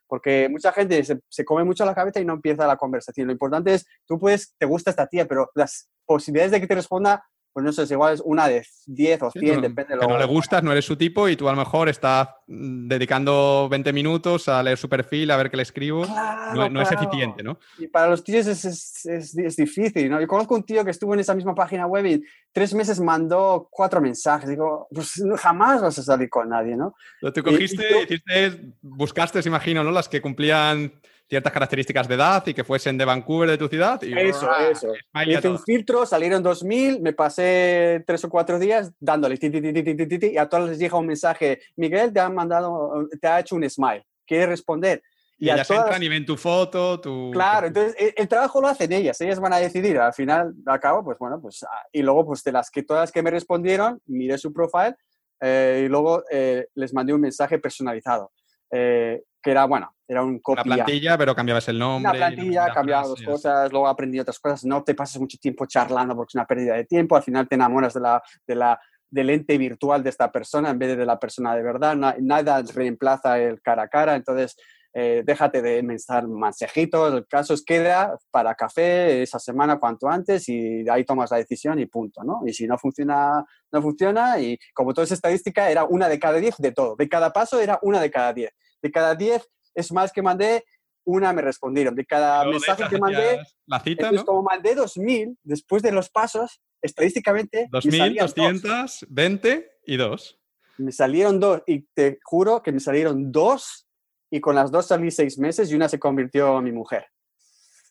[0.07, 3.27] Porque mucha gente se, se, come mucho la cabeza y no empieza la conversación.
[3.27, 6.75] Lo importante es, tú puedes, te gusta esta tía, pero las posibilidades de que te
[6.75, 7.23] responda
[7.57, 10.07] pues no sé, es igual es una de 10 o 100, depende de lo que
[10.07, 13.93] no le gustas, no eres su tipo y tú a lo mejor estás dedicando 20
[13.93, 16.05] minutos a leer su perfil, a ver qué le escribo.
[16.53, 17.57] no, es eficiente, ¿no?
[17.79, 20.21] Y para los tíos es, es, es, difícil, ¿no?
[20.21, 23.67] Yo conozco un tío que estuvo en esa misma página web y tres meses mandó
[23.71, 24.47] cuatro mensajes.
[24.47, 26.93] Digo, pues jamás vas a salir con nadie, ¿no?
[27.21, 29.89] Lo tú cogiste, hiciste, buscaste, imagino, ¿no?
[29.89, 30.93] Las que cumplían
[31.27, 34.01] ciertas características de edad y que fuesen de Vancouver, de tu ciudad.
[34.01, 34.93] Y, eso, eso.
[35.25, 40.69] Hice un filtro, salieron 2.000, me pasé tres o cuatro días dándole y a todos
[40.69, 45.01] les llega un mensaje, Miguel te ha mandado, te ha hecho un smile, quiere responder?
[45.39, 47.29] Y, ellas entran y ven tu foto, tu...
[47.31, 51.03] Claro, entonces el, trabajo lo hacen ellas, ellas van a decidir, al final, al cabo,
[51.03, 51.63] pues bueno, pues...
[51.63, 54.95] Ah, y luego, pues de las que todas las que me respondieron, miré su profile
[55.39, 58.31] eh, y luego eh, les mandé un mensaje personalizado.
[58.71, 60.63] Eh, que era, bueno, era un copia.
[60.65, 62.09] Una plantilla, pero cambiabas el nombre.
[62.09, 64.65] Una plantilla, cambiabas dos cosas, luego aprendí otras cosas.
[64.65, 67.15] No te pases mucho tiempo charlando porque es una pérdida de tiempo.
[67.15, 68.77] Al final te enamoras de la, de la,
[69.09, 71.95] del ente virtual de esta persona en vez de, la persona de verdad.
[71.95, 74.15] nada reemplaza el cara a cara.
[74.15, 74.57] Entonces,
[74.93, 77.13] eh, déjate de mensajar mensajitos.
[77.13, 81.79] El caso es queda para café esa semana cuanto antes y ahí tomas la decisión
[81.79, 82.41] y punto, ¿no?
[82.45, 84.41] Y si no funciona, no funciona.
[84.41, 86.97] Y como toda esa estadística, era una de cada diez de todo.
[86.97, 88.51] De cada paso era una de cada diez
[88.81, 90.63] de cada 10 es más que mandé,
[91.05, 91.95] una me respondieron.
[91.95, 94.25] De cada mensaje que mandé, la cita, ¿no?
[94.25, 97.67] como mandé 2.000, después de los pasos, estadísticamente...
[97.71, 100.39] 2.220 y dos.
[100.77, 103.87] Me salieron dos, y te juro que me salieron dos,
[104.29, 107.07] y con las dos salí seis meses y una se convirtió en mi mujer.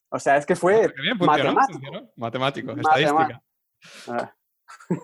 [0.09, 1.81] O sea, es que fue matemático.
[2.17, 3.43] Matemático, estadística.
[4.09, 4.33] Ah.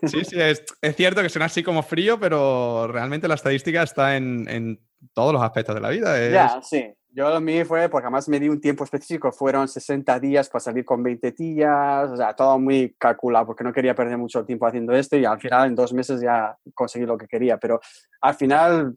[0.05, 0.65] Sí, sí, es,
[0.97, 4.81] cierto que suena así como frío, pero realmente la estadística está en,
[5.12, 6.31] todos los aspectos de la vida.
[6.31, 6.93] Ya, sí.
[7.15, 10.61] Yo lo mío fue, porque además me di un tiempo específico, fueron 60 días para
[10.61, 14.66] salir con 20 tías, o sea, todo muy calculado, porque no quería perder mucho tiempo
[14.66, 17.81] haciendo esto y al final en dos meses ya conseguí lo que quería, pero
[18.23, 18.97] al final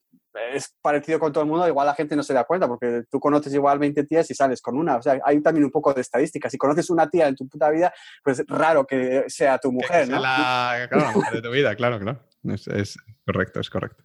[0.54, 3.20] es parecido con todo el mundo, igual la gente no se da cuenta, porque tú
[3.20, 4.98] conoces igual 20 tías y sales con una.
[4.98, 6.50] O sea, hay también un poco de estadística.
[6.50, 10.10] Si conoces una tía en tu puta vida, pues es raro que sea tu mujer,
[10.10, 10.20] ¿no?
[10.20, 12.20] La, claro, la mujer de tu vida, claro, claro.
[12.54, 14.04] Es, correcto, es correcto.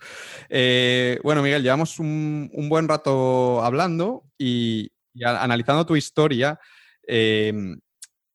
[0.48, 4.90] Eh, bueno, Miguel, llevamos un, buen rato hablando y,
[5.22, 6.58] analizando tu historia.
[7.06, 7.52] Eh,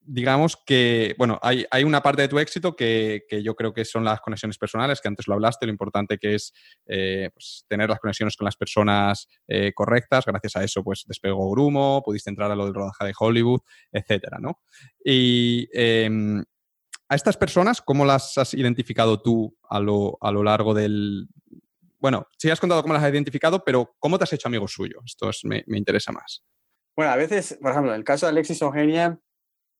[0.06, 4.20] digamos que, bueno, hay, una parte de tu éxito que, yo creo que son las
[4.20, 6.52] conexiones personales, que antes lo hablaste, lo importante que es
[6.86, 10.24] eh, pues, tener las conexiones con las personas eh, correctas.
[10.24, 13.60] Gracias a eso, pues despegó Grumo, pudiste entrar a lo del rodaje de Hollywood,
[13.92, 14.60] etcétera, ¿no?
[15.04, 16.44] Y em,
[17.08, 21.28] a estas personas, ¿cómo las has identificado tú a lo, a lo largo del...
[21.98, 25.00] Bueno, sí has contado cómo las has identificado, pero ¿cómo te has hecho amigo suyo?
[25.04, 26.44] Esto me, me interesa más.
[26.96, 29.18] Bueno, a veces, por ejemplo, en el caso de Alexis Eugenia,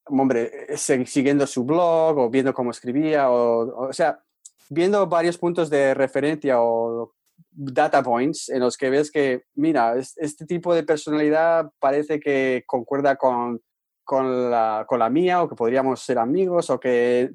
[0.06, 0.76] hombre, eh,
[1.06, 4.20] siguiendo su blog o viendo cómo escribía, o, o, sea,
[4.68, 7.12] viendo varios puntos de referencia o
[7.50, 13.16] data points en los que ves que, mira, este tipo de personalidad parece que concuerda
[13.16, 13.60] con,
[14.06, 17.32] con, la, con la mía o que podríamos ser amigos o que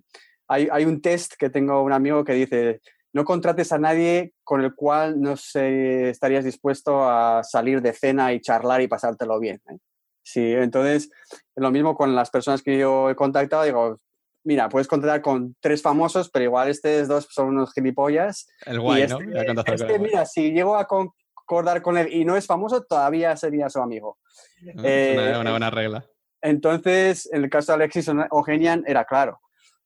[0.48, 2.82] hay, hay, un test que tengo un amigo que dice,
[3.14, 8.34] no contrates a nadie con el cual no sé, estarías dispuesto a salir de cena
[8.34, 9.62] y charlar y pasártelo bien.
[9.70, 9.78] ¿eh?
[10.24, 11.12] Sí, entonces,
[11.56, 14.00] lo mismo con las personas que yo he contactado, digo,
[14.44, 18.48] mira, puedes contratar con tres famosos, pero igual estos dos son unos gilipollas.
[18.66, 19.20] El guay, ¿no?
[19.20, 23.70] Este, este mira, si llego a concordar con él y no es famoso, todavía sería
[23.70, 24.20] su amigo.
[24.24, 26.06] Ah, es una, eh, buena regla.
[26.42, 29.40] Entonces, en el caso de Alexis o Genian, era claro.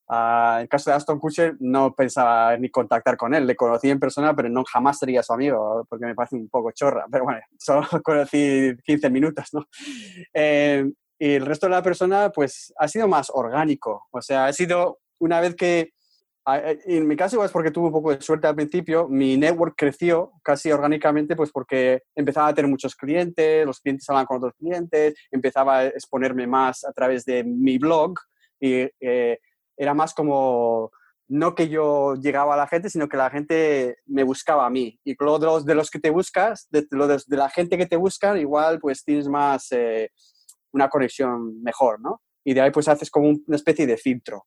[0.07, 3.89] Uh, en el caso de Aston Kutcher no pensaba ni contactar con él, le conocí
[3.89, 7.23] en persona, pero no jamás sería su amigo, porque me parece un poco chorra, pero
[7.23, 9.65] bueno, solo conocí 15 minutos, ¿no?
[10.31, 10.85] Eh,
[11.17, 14.99] y el resto de la persona, pues, ha sido más orgánico, o sea, ha sido
[15.17, 15.93] una vez que,
[16.47, 20.31] en mi caso es porque tuve un poco de suerte al principio, mi network creció
[20.43, 25.15] casi orgánicamente, pues porque empezaba a tener muchos clientes, los clientes hablaban con otros clientes,
[25.31, 28.13] empezaba a exponerme más a través de mi blog
[28.59, 28.87] y...
[28.99, 29.39] Eh,
[29.77, 30.91] era más como
[31.27, 34.99] no que yo llegaba a la gente, sino que la gente me buscaba a mí.
[35.03, 37.97] Y luego de los, de los que te buscas, de, de, la gente que te
[37.97, 40.11] buscan, igual pues tienes más eh,
[40.71, 42.21] una conexión mejor, ¿no?
[42.43, 44.45] Y de ahí pues haces como una especie de filtro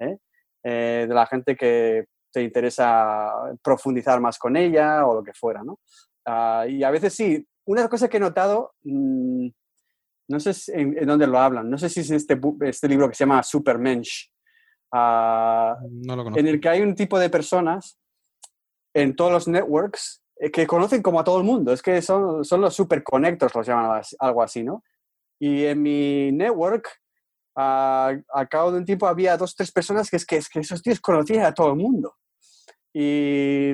[0.00, 0.18] ¿eh?
[0.62, 3.32] Eh, de la gente que te interesa
[3.62, 5.78] profundizar más con ella o lo que fuera, ¿no?
[6.26, 9.48] Ah, y a veces sí, una cosa que he notado, mm,
[10.28, 13.14] no sé en, en, dónde lo hablan, no sé si es este, este libro que
[13.14, 14.30] se llama Supermensch,
[14.92, 17.98] en el que hay un tipo de personas
[18.94, 21.72] en todos los networks eh, que conocen como a todo el mundo.
[21.72, 24.82] Es que son, son los superconectos, los llaman algo así, ¿no?
[25.38, 26.88] Y en mi network,
[27.60, 30.82] a cabo de un tiempo, había dos, tres personas que es que, es que esos
[30.82, 32.14] tíos conocían a todo el mundo.
[32.92, 33.72] Y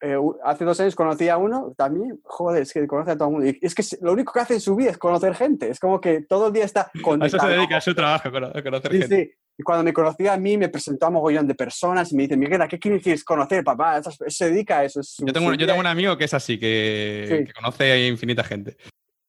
[0.00, 3.34] eh, hace dos años conocí a uno también, joder, es que conoce a todo el
[3.34, 3.48] mundo.
[3.48, 5.70] Y es que lo único que hace en su vida es conocer gente.
[5.70, 7.24] Es como que todo el día está conectado.
[7.24, 9.24] A eso se dedica, a su trabajo, conocer gente.
[9.24, 9.32] Sí.
[9.56, 12.36] Y cuando me conocía a mí, me presentó a mogollón de personas y me dice,
[12.36, 14.02] Miguel, ¿a qué quieres conocer, papá?
[14.02, 15.00] se dedica a eso.
[15.20, 18.76] yo, tengo, yo tengo un amigo que es así, que, conoce a infinita gente.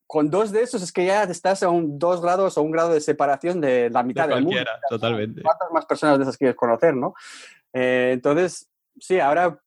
[0.07, 2.93] Con dos de esos es que ya estás a un dos grados o un grado
[2.93, 4.59] de separación de la mitad de del mundo.
[4.89, 5.41] totalmente.
[5.41, 7.13] ¿Cuántas más personas de esas quieres conocer, no?
[7.73, 8.69] Eh, entonces,
[8.99, 9.59] sí, ahora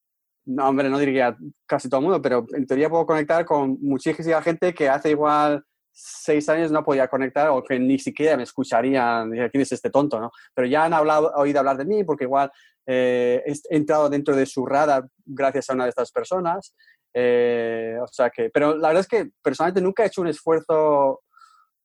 [0.49, 1.37] no, hombre, no diría
[1.67, 5.63] casi todo el mundo, pero en teoría puedo conectar con muchísima gente que hace igual
[5.93, 10.21] seis años no podía conectar o que ni siquiera me escucharían, quién es este tonto,
[10.21, 10.31] ¿no?
[10.55, 12.51] Pero ya han hablado, oído hablar de mí porque igual
[12.87, 16.75] eh, he entrado dentro de su radar gracias a una de estas personas.
[17.15, 21.23] Eh, o sea que, pero la verdad es que personalmente nunca he hecho un esfuerzo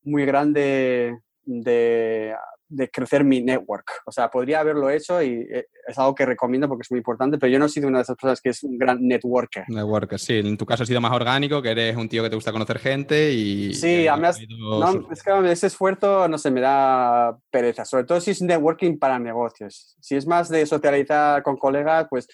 [0.04, 2.36] muy grande de
[2.74, 3.86] de crecer mi network.
[4.06, 7.38] O sea, podría haberlo hecho y eh, es algo que recomiendo porque es muy importante,
[7.38, 9.66] pero yo no he sido una de esas personas que es un gran networker.
[9.68, 10.40] Networker, sí.
[10.40, 12.80] En tu caso ha sido más orgánico, que eres un tío que te gusta conocer
[12.80, 13.74] gente y...
[13.74, 18.20] Sí, a mí no, es que ese esfuerzo, no se me da pereza, sobre todo
[18.20, 19.96] si es networking para negocios.
[20.02, 22.28] Si es más de socializar con colegas, pues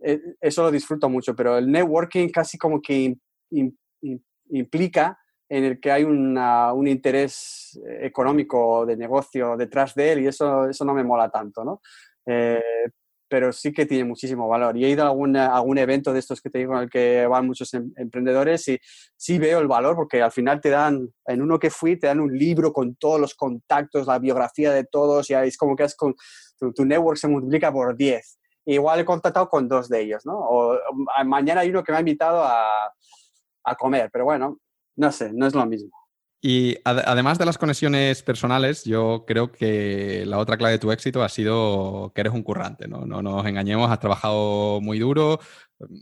[0.00, 3.16] eso lo disfruto mucho, pero el networking casi como que
[4.50, 5.18] implica
[5.48, 10.84] en el que hay un interés económico de negocio detrás de él y eso, eso
[10.84, 11.80] no me mola tanto, ¿no?
[12.26, 12.62] Eh,
[13.30, 14.76] pero sí que tiene muchísimo valor.
[14.76, 17.26] Y he ido a algún, algún evento de estos que te digo en el que
[17.28, 18.78] van muchos em, emprendedores y
[19.16, 22.18] sí veo el valor porque al final te dan, en uno que fui, te dan
[22.18, 25.94] un libro con todos los contactos, la biografía de todos y es como que es
[25.94, 26.16] con,
[26.58, 28.39] tu, network se multiplica por 10.
[28.70, 30.38] Igual he contactado con dos de ellos, ¿no?
[30.38, 30.78] O,
[31.24, 32.92] mañana hay uno que me ha invitado a,
[33.64, 34.58] a comer, pero bueno,
[34.94, 35.90] no sé, no es lo mismo.
[36.42, 41.22] Y además de las conexiones personales, yo creo que la otra clave de tu éxito
[41.22, 43.04] ha sido que eres un currante, ¿no?
[43.04, 45.38] No nos engañemos, has trabajado muy duro,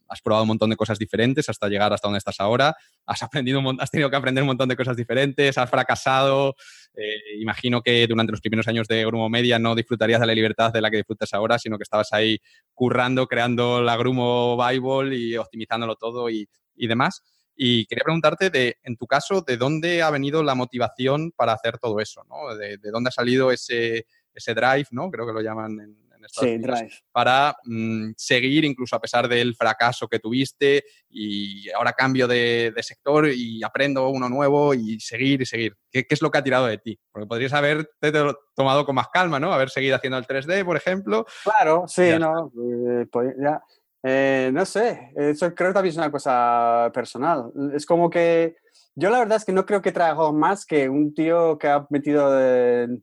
[0.07, 3.61] has probado un montón de cosas diferentes hasta llegar hasta donde estás ahora, has aprendido,
[3.81, 6.55] has tenido que aprender un montón de cosas diferentes, has fracasado.
[6.95, 10.73] Eh, imagino que durante los primeros años de Grumo Media no disfrutarías de la libertad
[10.73, 12.39] de la que disfrutas ahora, sino que estabas ahí
[12.75, 16.47] currando, creando la Grumo Bible y optimizándolo todo y
[16.77, 17.23] demás.
[17.61, 21.79] Y quería preguntarte, de, en tu caso, ¿de dónde ha venido la motivación para hacer
[21.79, 22.23] todo eso?
[22.29, 22.55] ¿no?
[22.57, 25.11] ¿De, dónde ha salido ese, ese drive, ¿no?
[25.11, 26.91] creo que lo llaman en, en Estados sí, drive.
[27.11, 32.83] para mm, seguir incluso a pesar del fracaso que tuviste y ahora cambio de, de,
[32.85, 35.77] sector y aprendo uno nuevo y seguir y seguir?
[35.91, 36.97] ¿Qué, ¿Qué, es lo que ha tirado de ti?
[37.11, 38.13] Porque podrías haberte
[38.55, 39.53] tomado con más calma, ¿no?
[39.53, 41.27] Haber seguido haciendo el 3D, por ejemplo.
[41.43, 43.61] Claro, sí, no, eh, pues ya
[44.03, 47.51] eh, no sé, eso creo que también es una cosa personal.
[47.75, 48.57] Es como que
[48.95, 51.87] yo la verdad es que no creo que trabajo más que un tío que ha
[51.91, 53.01] metido, de,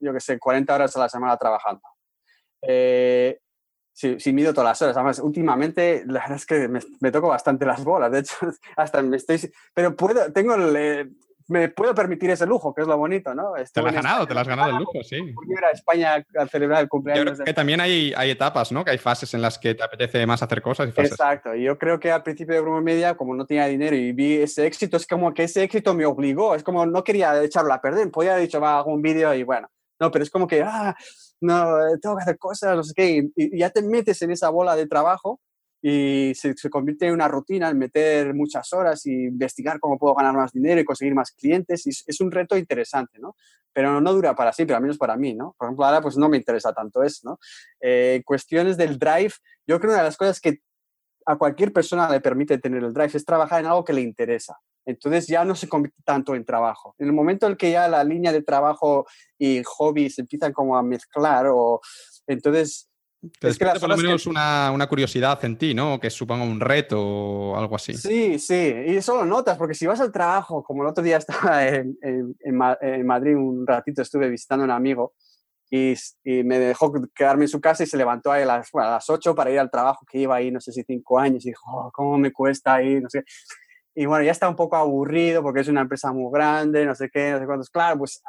[0.00, 1.82] yo qué sé, 40 horas a la semana trabajando.
[2.62, 3.38] Eh,
[3.92, 4.96] sí, sí, mido todas las horas.
[4.96, 8.10] Además, últimamente, la verdad es que me, me, toco bastante las bolas.
[8.12, 8.34] De hecho,
[8.76, 9.52] hasta me estoy...
[9.74, 11.16] Pero puedo, tengo el,
[11.48, 13.52] me puedo permitir ese lujo, que es lo bonito, ¿no?
[13.72, 15.16] te lo has ganado, te lo has ganado el lujo, sí.
[15.48, 17.24] Ir a España a celebrar el cumpleaños.
[17.24, 18.84] Yo creo que también hay, hay etapas, ¿no?
[18.84, 21.12] Que hay fases en las que te apetece más hacer cosas y fases.
[21.12, 21.54] Exacto.
[21.54, 24.66] Yo creo que al principio de Grupo Media, como no tenía dinero y vi ese
[24.66, 26.54] éxito, es como que ese éxito me obligó.
[26.54, 28.10] Es como no quería echarlo a perder.
[28.10, 29.68] Podía haber dicho, va, hago un vídeo y bueno.
[30.00, 30.94] No, pero es como que, ah,
[31.40, 33.28] no, tengo que hacer cosas, no sé qué.
[33.36, 35.40] y ya te metes en esa bola de trabajo
[35.86, 40.14] y se, se, convierte en una rutina en meter muchas horas y investigar cómo puedo
[40.14, 41.86] ganar más dinero y conseguir más clientes.
[41.86, 43.36] Y es, un reto interesante, ¿no?
[43.70, 45.54] Pero no dura para siempre, al menos para mí, ¿no?
[45.58, 47.38] Por ejemplo, ahora pues no me interesa tanto eso, ¿no?
[47.82, 49.34] Eh, cuestiones del drive,
[49.66, 50.60] yo creo que una de las cosas que
[51.26, 54.56] a cualquier persona le permite tener el drive es trabajar en algo que le interesa.
[54.86, 56.94] Entonces ya no se convierte tanto en trabajo.
[56.98, 59.06] En el momento en que ya la línea de trabajo
[59.36, 61.82] y hobby se empiezan como a mezclar o
[62.26, 62.88] entonces
[63.40, 65.98] es que por lo menos una, una, curiosidad en ti, ¿no?
[65.98, 67.94] Que suponga un reto o algo así.
[67.94, 71.16] Sí, sí, y eso lo notas, porque si vas al trabajo, como el otro día
[71.18, 75.14] estaba en, en, en Madrid un ratito, estuve visitando a un amigo
[75.70, 79.10] y, y, me dejó quedarme en su casa y se levantó a las, a las
[79.10, 81.64] 8 para ir al trabajo, que iba ahí, no sé si cinco años, y dijo,
[81.66, 83.02] oh, ¿cómo me cuesta ir?
[83.02, 83.24] No sé.
[83.94, 87.10] Y bueno, ya está un poco aburrido porque es una empresa muy grande, no sé
[87.10, 87.70] qué, no sé cuántos.
[87.70, 88.22] Claro, pues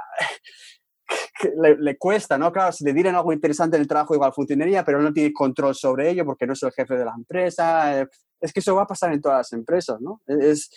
[1.79, 2.51] le, cuesta, ¿no?
[2.51, 5.75] Claro, si le dieran algo interesante en el trabajo igual funcionaría, pero no tiene control
[5.75, 8.01] sobre ello porque no es el jefe de la empresa.
[8.01, 8.07] Eh,
[8.39, 10.21] es que eso va a pasar en todas las empresas, ¿no?
[10.25, 10.69] Es,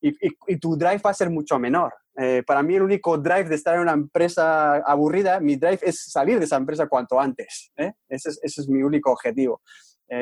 [0.00, 0.14] y,
[0.48, 1.94] y, tu drive va a ser mucho menor.
[2.16, 6.10] Eh, para mí el único drive de estar en una empresa aburrida, mi drive es
[6.10, 7.70] salir de esa empresa cuanto antes.
[7.76, 7.92] ¿eh?
[8.08, 9.62] Ese, es, ese, es, mi único objetivo.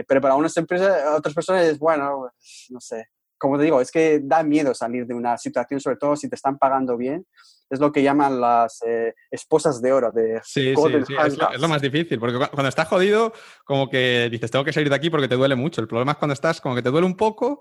[0.07, 3.07] pero para unas empresas, otras personas es, bueno, pues, no sé.
[3.39, 6.35] Como te digo, es que da miedo salir de una situación, sobre todo si te
[6.35, 7.27] están pagando bien
[7.71, 10.11] es lo que llaman las eh, esposas de oro.
[10.11, 11.15] De sí, sí, sí.
[11.25, 13.33] Es, lo, más difícil, porque cuando estás jodido,
[13.65, 15.81] como que dices, tengo que salir de aquí porque te duele mucho.
[15.81, 17.61] El problema es cuando estás como que te duele un poco,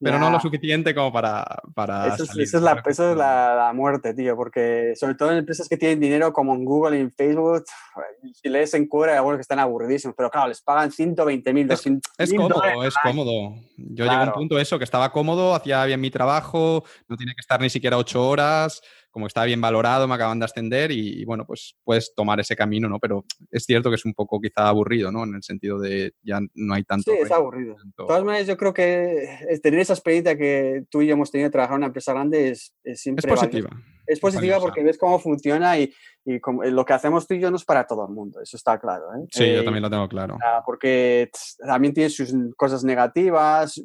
[0.00, 1.44] pero no lo suficiente como para...
[1.74, 5.76] para eso, es, la, eso es la, muerte, tío, porque sobre todo en empresas que
[5.76, 7.64] tienen dinero como en Google y en Facebook,
[8.32, 11.70] si lees en cura hay algunos que están aburridísimos, pero claro, les pagan 120 mil,
[11.70, 11.84] Es,
[12.18, 13.54] es cómodo, es cómodo.
[13.76, 17.34] Yo llegué a un punto eso, que estaba cómodo, hacía bien mi trabajo, no tenía
[17.34, 18.80] que estar ni siquiera ocho horas,
[19.18, 22.88] como estaba bien valorado, me acaban de ascender y, bueno, pues puedes tomar ese camino,
[22.88, 23.00] ¿no?
[23.00, 25.24] Pero es cierto que es un poco quizá aburrido, ¿no?
[25.24, 27.10] En el sentido de ya no hay tanto...
[27.10, 27.74] Sí, es aburrido.
[27.74, 29.28] De todas maneras, yo creo que
[29.60, 32.50] tener esa experiencia que tú y yo hemos tenido de trabajar en una empresa grande
[32.50, 33.28] es, siempre...
[33.28, 33.70] Es positiva.
[34.06, 35.92] Es positiva porque ves cómo funciona y,
[36.24, 36.38] y
[36.70, 39.04] lo que hacemos tú y yo no es para todo el mundo, eso está claro.
[39.14, 39.26] ¿eh?
[39.30, 40.38] Sí, yo eh, también lo tengo claro.
[40.64, 41.28] Porque
[41.58, 43.82] también tiene sus cosas negativas.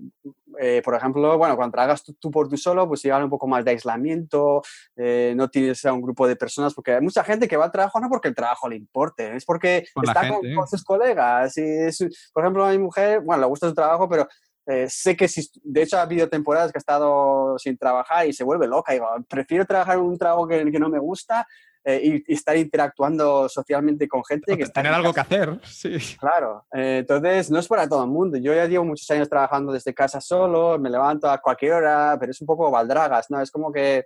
[0.60, 3.64] Eh, por ejemplo, bueno, cuando trabajas tú, por tú solo, pues lleva un poco más
[3.66, 4.62] de aislamiento,
[4.96, 8.00] no tienes a un grupo de personas, porque hay mucha gente que va al trabajo
[8.00, 11.58] no porque el trabajo le importe, es porque está con, sus colegas.
[11.58, 11.90] Y
[12.34, 14.28] por ejemplo, a mi mujer, bueno, le gusta su trabajo, pero
[14.66, 18.34] eh, sé que si, de hecho ha habido temporadas que ha estado sin trabajar y
[18.34, 18.94] se vuelve loca.
[18.94, 21.46] Digo, prefiero trabajar en un trabajo que, que no me gusta
[21.86, 24.58] eh, y, estar interactuando socialmente con gente.
[24.58, 25.98] Que tener algo que hacer, sí.
[26.20, 28.38] Claro, eh, entonces no es para todo el mundo.
[28.38, 32.32] Yo ya llevo muchos años trabajando desde casa solo, me levanto a cualquier hora, pero
[32.32, 33.42] es un poco baldragas, ¿no?
[33.42, 34.06] Es como que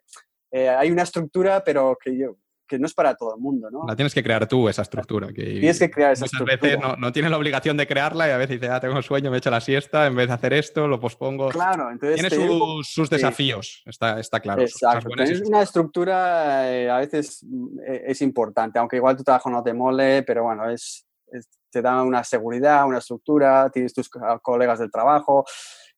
[0.51, 2.35] hay una estructura, pero que yo,
[2.67, 3.85] que no es para todo el mundo, ¿no?
[3.87, 5.27] La tienes que crear tú, esa estructura.
[5.27, 6.73] Que tienes que crear esa muchas estructura.
[6.73, 9.31] veces no, no, tienes la obligación de crearla y a veces dices, ah, tengo sueño,
[9.31, 11.49] me echo la siesta, en vez de hacer esto, lo pospongo.
[11.49, 12.19] Claro, entonces...
[12.19, 14.61] Tiene sus, sus, desafíos, está, está claro.
[14.61, 19.49] Exacto, tener una estructura eh, a veces mm, e, es importante, aunque igual tu trabajo
[19.49, 24.09] no te mole, pero bueno, es, es te da una seguridad, una estructura, tienes tus
[24.41, 25.45] colegas del trabajo,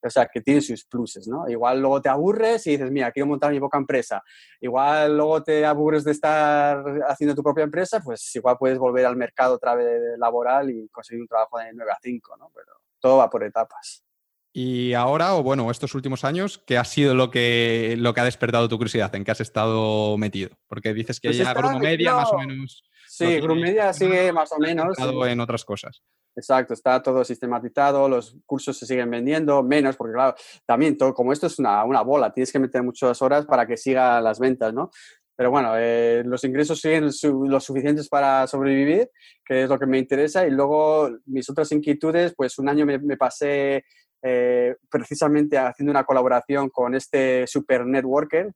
[0.01, 1.49] o sea, que tiene sus pluses, ¿no?
[1.49, 4.23] Igual luego te aburres y dices, mira, quiero montar mi poca empresa.
[4.61, 9.15] Igual luego te aburres de estar haciendo tu propia empresa, pues igual puedes volver al
[9.15, 12.51] mercado otra vez laboral y conseguir un trabajo de 9 a 5, ¿no?
[12.53, 14.03] Pero todo va por etapas.
[14.51, 18.25] Y ahora, o bueno, estos últimos años, ¿qué ha sido lo que, lo que ha
[18.25, 19.13] despertado tu curiosidad?
[19.15, 20.49] ¿En qué has estado metido?
[20.67, 22.83] Porque dices que pues ya Grupo Media más o menos...
[23.19, 24.97] Sí, Grupo Media sigue más o menos.
[24.97, 26.01] En otras cosas.
[26.35, 30.35] Exacto, está todo sistematizado, los cursos se siguen vendiendo, menos, porque claro,
[30.65, 33.75] también todo, como esto es una, una bola, tienes que meter muchas horas para que
[33.75, 34.89] siga las ventas, ¿no?
[35.35, 39.09] Pero bueno, eh, los ingresos siguen lo suficientes para sobrevivir,
[39.45, 42.99] que es lo que me interesa, y luego mis otras inquietudes, pues un año me,
[42.99, 43.83] me pasé
[44.21, 48.51] eh, precisamente haciendo una colaboración con este super networker,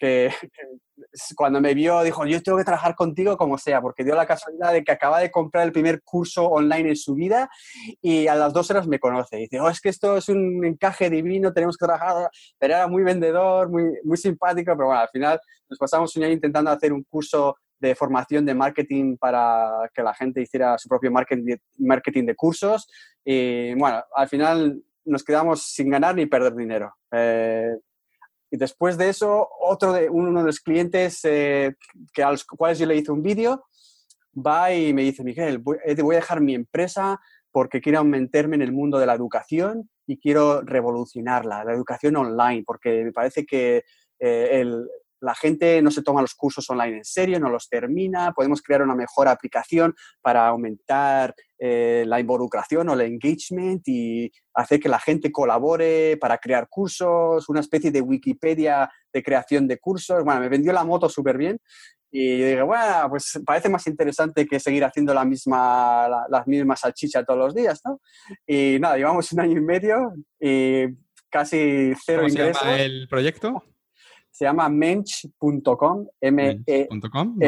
[0.00, 0.30] que,
[1.36, 4.72] cuando me vio dijo, yo tengo que trabajar contigo como sea, porque dio la casualidad
[4.72, 7.48] de que acaba de comprar el primer curso online en su vida
[8.00, 9.38] y a las dos horas me conoce.
[9.38, 12.30] Y dice, oh, es que esto es un encaje divino, tenemos que trabajar.
[12.58, 16.32] Pero era muy vendedor, muy, muy simpático, pero bueno, al final nos pasamos un año
[16.32, 21.10] intentando hacer un curso de formación de marketing para que la gente hiciera su propio
[21.10, 22.86] marketing, de cursos.
[23.24, 26.94] Y bueno, al final nos quedamos sin ganar ni perder dinero.
[27.10, 27.74] Eh,
[28.50, 31.74] Y después de eso, otro de, uno de los clientes eh,
[32.12, 33.64] que a los cuales yo le hice un vídeo,
[34.34, 37.20] va y me dice, Miguel, voy, eh, voy a dejar mi empresa
[37.52, 42.64] porque quiero meterme en el mundo de la educación y quiero revolucionarla, la educación online,
[42.66, 43.84] porque me parece que
[44.18, 44.88] eh, el,
[45.20, 48.82] la gente no se toma los cursos online en serio, no los termina, podemos crear
[48.82, 54.98] una mejor aplicación para aumentar eh, la involucración o el engagement y hacer que la
[54.98, 60.24] gente colabore para crear cursos, una especie de Wikipedia de creación de cursos.
[60.24, 61.58] Bueno, me vendió la moto súper bien
[62.12, 66.80] y yo dije, bueno, pues parece más interesante que seguir haciendo la misma, las mismas
[66.80, 68.00] salchichas todos los días, ¿no?
[68.46, 70.86] Y nada, llevamos un año y medio y
[71.28, 72.58] casi cero ¿Cómo ingresos.
[72.58, 73.64] se llama el proyecto?
[74.40, 77.38] Se llama mench.com, m e h.com.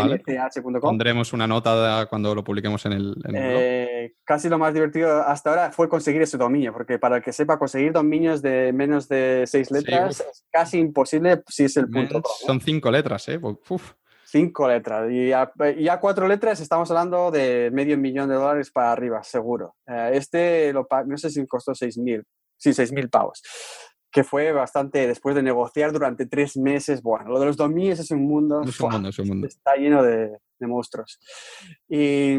[0.78, 3.62] Pondremos una nota cuando lo publiquemos en el, en el blog.
[3.62, 7.32] Eh, casi lo más divertido hasta ahora fue conseguir ese dominio, porque para el que
[7.32, 11.98] sepa, conseguir dominios de menos de seis letras es casi imposible si es el punto
[11.98, 12.46] Mench com, ¿no?
[12.46, 13.40] Son cinco letras, ¿eh?
[13.42, 13.94] Uf.
[14.26, 15.10] Cinco letras.
[15.10, 19.22] Y a, y a cuatro letras estamos hablando de medio millón de dólares para arriba,
[19.22, 19.76] seguro.
[19.86, 22.22] Eh, este, lo, no sé si costó seis mil,
[22.58, 23.40] sí, seis mil pavos,
[24.12, 28.10] que fue bastante, después de negociar durante tres meses, bueno, lo de los dominios es
[28.10, 29.46] un mundo, Es un mundo, es un mundo.
[29.46, 31.18] está lleno de, de monstruos.
[31.88, 32.36] Y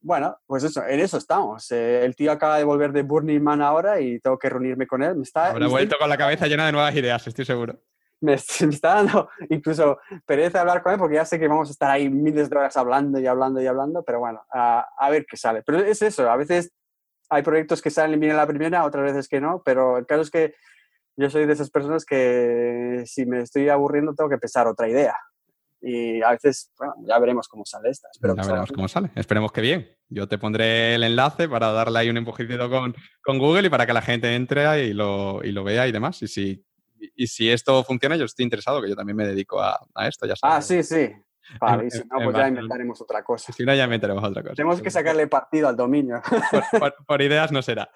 [0.00, 1.70] bueno, pues eso, en eso estamos.
[1.72, 5.02] Eh, el tío acaba de volver de Burning Man ahora y tengo que reunirme con
[5.02, 5.16] él.
[5.16, 7.78] Me está, Habrá me estoy- vuelto con la cabeza llena de nuevas ideas, estoy seguro.
[8.20, 11.72] me, me está dando incluso pereza hablar con él porque ya sé que vamos a
[11.72, 15.26] estar ahí miles de horas hablando y hablando y hablando, pero bueno, a, a ver
[15.28, 15.62] qué sale.
[15.66, 16.72] Pero es eso, a veces
[17.28, 20.22] hay proyectos que salen bien en la primera, otras veces que no, pero el caso
[20.22, 20.54] es que
[21.16, 25.14] yo soy de esas personas que si me estoy aburriendo tengo que pensar otra idea.
[25.80, 28.08] Y a veces, bueno, ya veremos cómo sale esta.
[28.10, 29.10] Espero ya veremos cómo sale.
[29.14, 29.88] Esperemos que bien.
[30.08, 33.86] Yo te pondré el enlace para darle ahí un empujicito con, con Google y para
[33.86, 36.20] que la gente entre y lo, y lo vea y demás.
[36.22, 36.64] Y si,
[37.14, 40.26] y si esto funciona, yo estoy interesado, que yo también me dedico a, a esto,
[40.26, 40.88] ya Ah, sabes.
[40.88, 41.12] sí, sí.
[41.60, 43.52] Vale, y si no, pues ya inventaremos otra cosa.
[43.52, 44.54] Si no, ya meteremos otra cosa.
[44.54, 46.20] Tenemos que sacarle partido al dominio.
[46.50, 47.88] por, por- por ideas no será.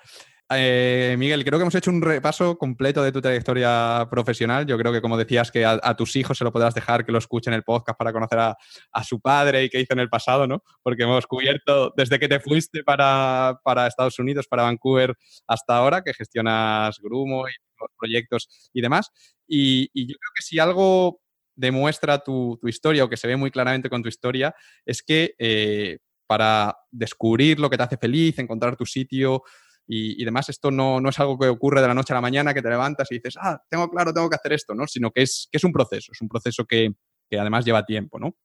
[0.53, 4.67] Eh, Miguel, creo que hemos hecho un repaso completo de tu trayectoria profesional.
[4.67, 7.13] Yo creo que, como decías, que a, a tus hijos se lo podrás dejar que
[7.13, 8.57] lo escuchen el podcast para conocer a,
[8.93, 10.65] a su padre y qué hizo en el pasado, ¿no?
[10.83, 15.15] Porque hemos cubierto desde que te fuiste para, para Estados Unidos, para Vancouver,
[15.47, 19.11] hasta ahora, que gestionas Grumo y los proyectos y demás.
[19.47, 21.21] Y, y yo creo que si algo
[21.61, 24.55] demuestra tu, historia o que se ve muy claramente con tu historia,
[24.85, 29.43] es que eh, para descubrir lo que te hace feliz, encontrar tu sitio
[29.87, 32.21] y, y demás, esto no, no es algo que ocurre de la noche a la
[32.21, 34.87] mañana, que te levantas y dices, ah, tengo claro, tengo que hacer esto, ¿no?
[34.87, 36.93] Sino que es, que es un proceso, es un proceso que,
[37.29, 38.37] que además lleva tiempo, ¿no?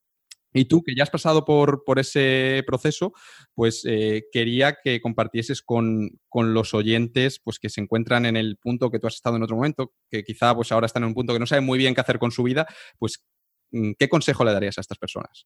[0.56, 3.14] Y tú, que ya has pasado por, por ese proceso,
[3.53, 8.57] pues eh, quería que compartieses con, con los oyentes pues, que se encuentran en el
[8.57, 11.14] punto que tú has estado en otro momento, que quizá pues, ahora están en un
[11.14, 12.65] punto que no saben muy bien qué hacer con su vida,
[12.98, 13.22] pues
[13.72, 15.45] mm, ¿qué consejo le darías a estas personas?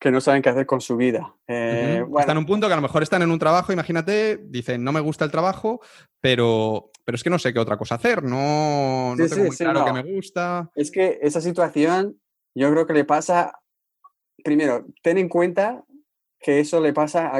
[0.00, 1.36] que no saben qué hacer con su vida.
[1.46, 4.40] Eh, bueno, Están en un punto que a lo mejor están en un trabajo, imagínate,
[4.46, 5.80] dicen, no me gusta el trabajo,
[6.22, 9.62] pero, pero es que no sé qué otra cosa hacer, no, tengo sí, muy sí,
[9.62, 9.84] claro no.
[9.84, 10.70] qué me gusta.
[10.74, 12.18] Es que esa situación
[12.54, 13.52] yo creo que le pasa,
[14.42, 15.84] primero, ten en cuenta
[16.40, 17.32] que eso le pasa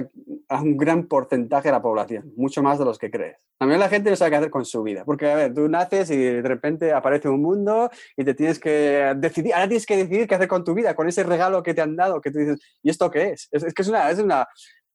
[0.48, 3.38] a, un gran porcentaje de la población, mucho más de los que crees.
[3.60, 6.10] Mí la gente no sabe qué hacer con su vida, porque a ver, tú naces
[6.10, 10.26] y de repente aparece un mundo y te tienes que decidir, ahora tienes que decidir
[10.26, 12.58] qué hacer con tu vida, con ese regalo que te han dado, que tú dices,
[12.82, 13.48] ¿y esto qué es?
[13.52, 14.48] Es, es que es una, es una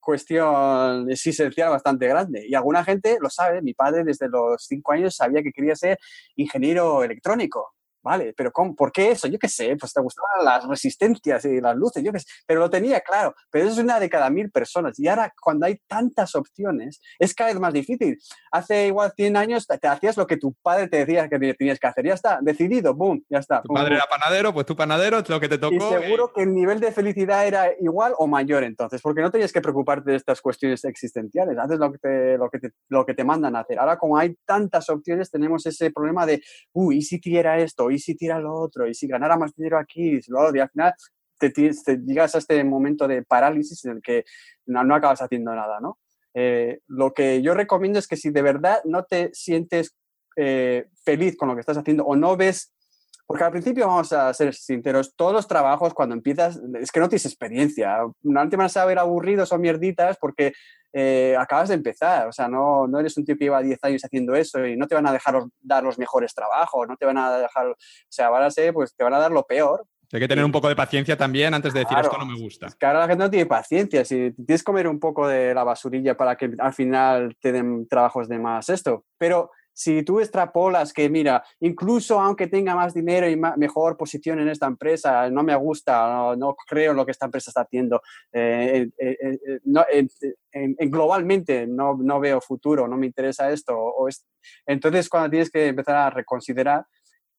[0.05, 2.45] cuestión existencial bastante grande.
[2.47, 5.97] Y alguna gente lo sabe, mi padre desde los cinco años sabía que quería ser
[6.35, 7.73] ingeniero electrónico.
[8.05, 8.75] Vale, pero ¿cómo?
[8.75, 9.27] ¿por qué eso?
[9.27, 12.59] Yo qué sé, pues te gustaban las resistencias y las luces, yo qué sé, pero
[12.59, 13.33] lo tenía claro.
[13.49, 14.99] Pero eso es una de cada mil personas.
[14.99, 18.19] Y ahora, cuando hay tantas opciones, es cada vez más difícil.
[18.51, 21.79] Hace igual 100 años te, te hacías lo que tu padre te decía que tenías
[21.79, 22.05] que hacer.
[22.05, 23.63] Ya está, decidido, boom, ya está.
[23.63, 23.97] Tu pum, padre pum.
[23.97, 25.73] era panadero, pues tu panadero es lo que te tocó.
[25.73, 29.51] Y seguro que el nivel de felicidad era igual o mayor entonces, porque no tenías
[29.51, 33.15] que preocuparte de estas cuestiones existenciales, haces lo que te, lo que te, lo que
[33.15, 33.79] te mandan a hacer.
[33.79, 37.89] Ahora, como hay tantas opciones, tenemos ese problema de, uy, ¿y si tira esto?
[37.95, 38.87] ¿Y si tira lo otro?
[38.87, 40.17] ¿Y si ganara más dinero aquí?
[40.17, 40.93] Y si lo al final
[41.39, 41.51] te,
[42.05, 44.25] llegas a este momento de parálisis en el que
[44.67, 45.99] no, no acabas haciendo nada, ¿no?
[46.33, 49.95] Eh, lo que yo recomiendo es que si de verdad no te sientes
[50.35, 52.73] eh, feliz con lo que estás haciendo o no ves
[53.27, 57.09] porque al principio, vamos a ser sinceros, todos los trabajos cuando empiezas, es que no
[57.09, 57.97] tienes experiencia.
[58.21, 60.53] No te van a saber aburridos o mierditas porque
[60.93, 62.27] eh, acabas de empezar.
[62.27, 64.87] O sea, no, no eres un tío que lleva 10 años haciendo eso y no
[64.87, 67.75] te van a dejar dar los mejores trabajos, no te van a dejar, o
[68.09, 69.85] sea, van a ser, pues te van a dar lo peor.
[70.13, 72.07] Hay que tener un poco de paciencia también antes de decir Claro.
[72.07, 72.67] esto no me gusta.
[72.67, 74.05] Es que ahora la gente no tiene paciencia.
[74.05, 77.87] Si tienes que comer un poco de la basurilla para que al final te den
[77.87, 79.03] trabajos de más esto.
[79.17, 84.47] Pero si tú extrapolas que, mira, incluso aunque tenga más dinero y mejor posición en
[84.47, 88.87] esta empresa, no me gusta, no, creo en lo que esta empresa está haciendo, eh,
[88.97, 89.59] eh,
[90.87, 93.77] globalmente no, no, veo futuro, no me interesa esto.
[93.77, 94.07] O
[94.65, 96.85] entonces, cuando tienes que empezar a reconsiderar,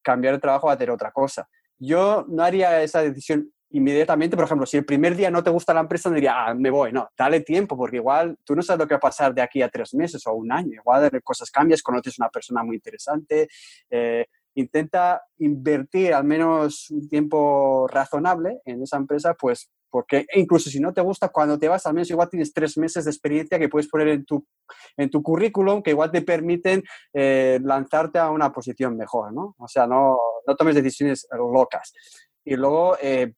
[0.03, 1.49] cambiar el trabajo hacer otra cosa.
[1.79, 5.73] Yo no haría esa decisión inmediatamente, por ejemplo, si el primer día no te gusta
[5.73, 6.91] la empresa, no diría, ah, me voy.
[6.91, 9.61] No, dale tiempo, porque igual tú no sabes lo que va a pasar de aquí
[9.61, 10.73] a tres meses o un año.
[10.73, 13.47] Igual cosas cambias, conoces una persona muy interesante.
[13.89, 20.79] Eh, intenta invertir al menos un tiempo razonable en esa empresa, pues porque incluso si
[20.79, 23.69] no te gusta, cuando te vas, al menos igual tienes tres meses de experiencia que
[23.69, 24.45] puedes poner en tu,
[24.97, 29.55] en tu currículum que igual te permiten eh, lanzarte a una posición mejor, ¿no?
[29.57, 31.93] O sea, no, no tomes decisiones locas.
[32.43, 33.33] Y luego, eh,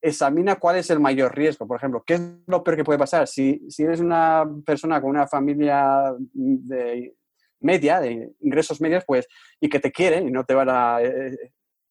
[0.00, 1.66] examina cuál es el mayor riesgo.
[1.66, 3.26] Por ejemplo, ¿qué es lo peor que puede pasar?
[3.26, 7.14] Si, si eres una persona con una familia de
[7.60, 9.26] media, de ingresos medios, pues,
[9.60, 11.36] y que te quieren y no te van a eh,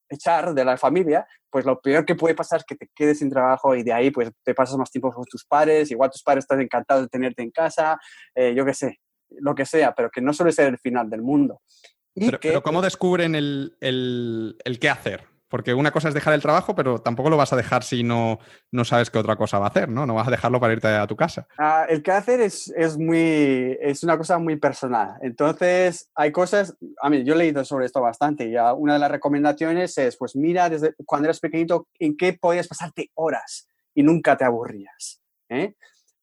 [0.10, 3.30] echar de la familia, pues lo peor que puede pasar es que te quedes sin
[3.30, 6.44] trabajo y de ahí pues te pasas más tiempo con tus padres, igual tus padres
[6.44, 8.00] están encantados de tenerte en casa,
[8.34, 11.22] eh, yo qué sé, lo que sea, pero que no suele ser el final del
[11.22, 11.62] mundo.
[12.42, 15.28] pero, ¿cómo descubren el, el, el qué hacer?
[15.50, 18.40] Porque una cosa es dejar el trabajo, pero tampoco lo vas a dejar si no,
[18.72, 20.06] no sabes qué otra cosa va a hacer, ¿no?
[20.06, 21.48] No vas a dejarlo para irte a tu casa.
[21.58, 25.16] Ah, el hacer es, es, muy, es una cosa muy personal.
[25.22, 29.12] Entonces, hay cosas, a mí, yo he leído sobre esto bastante y una de las
[29.12, 34.38] recomendaciones es, pues mira, desde cuando eras pequeñito, en qué podías pasarte horas y nunca
[34.38, 35.22] te aburrías.
[35.50, 35.74] ¿eh?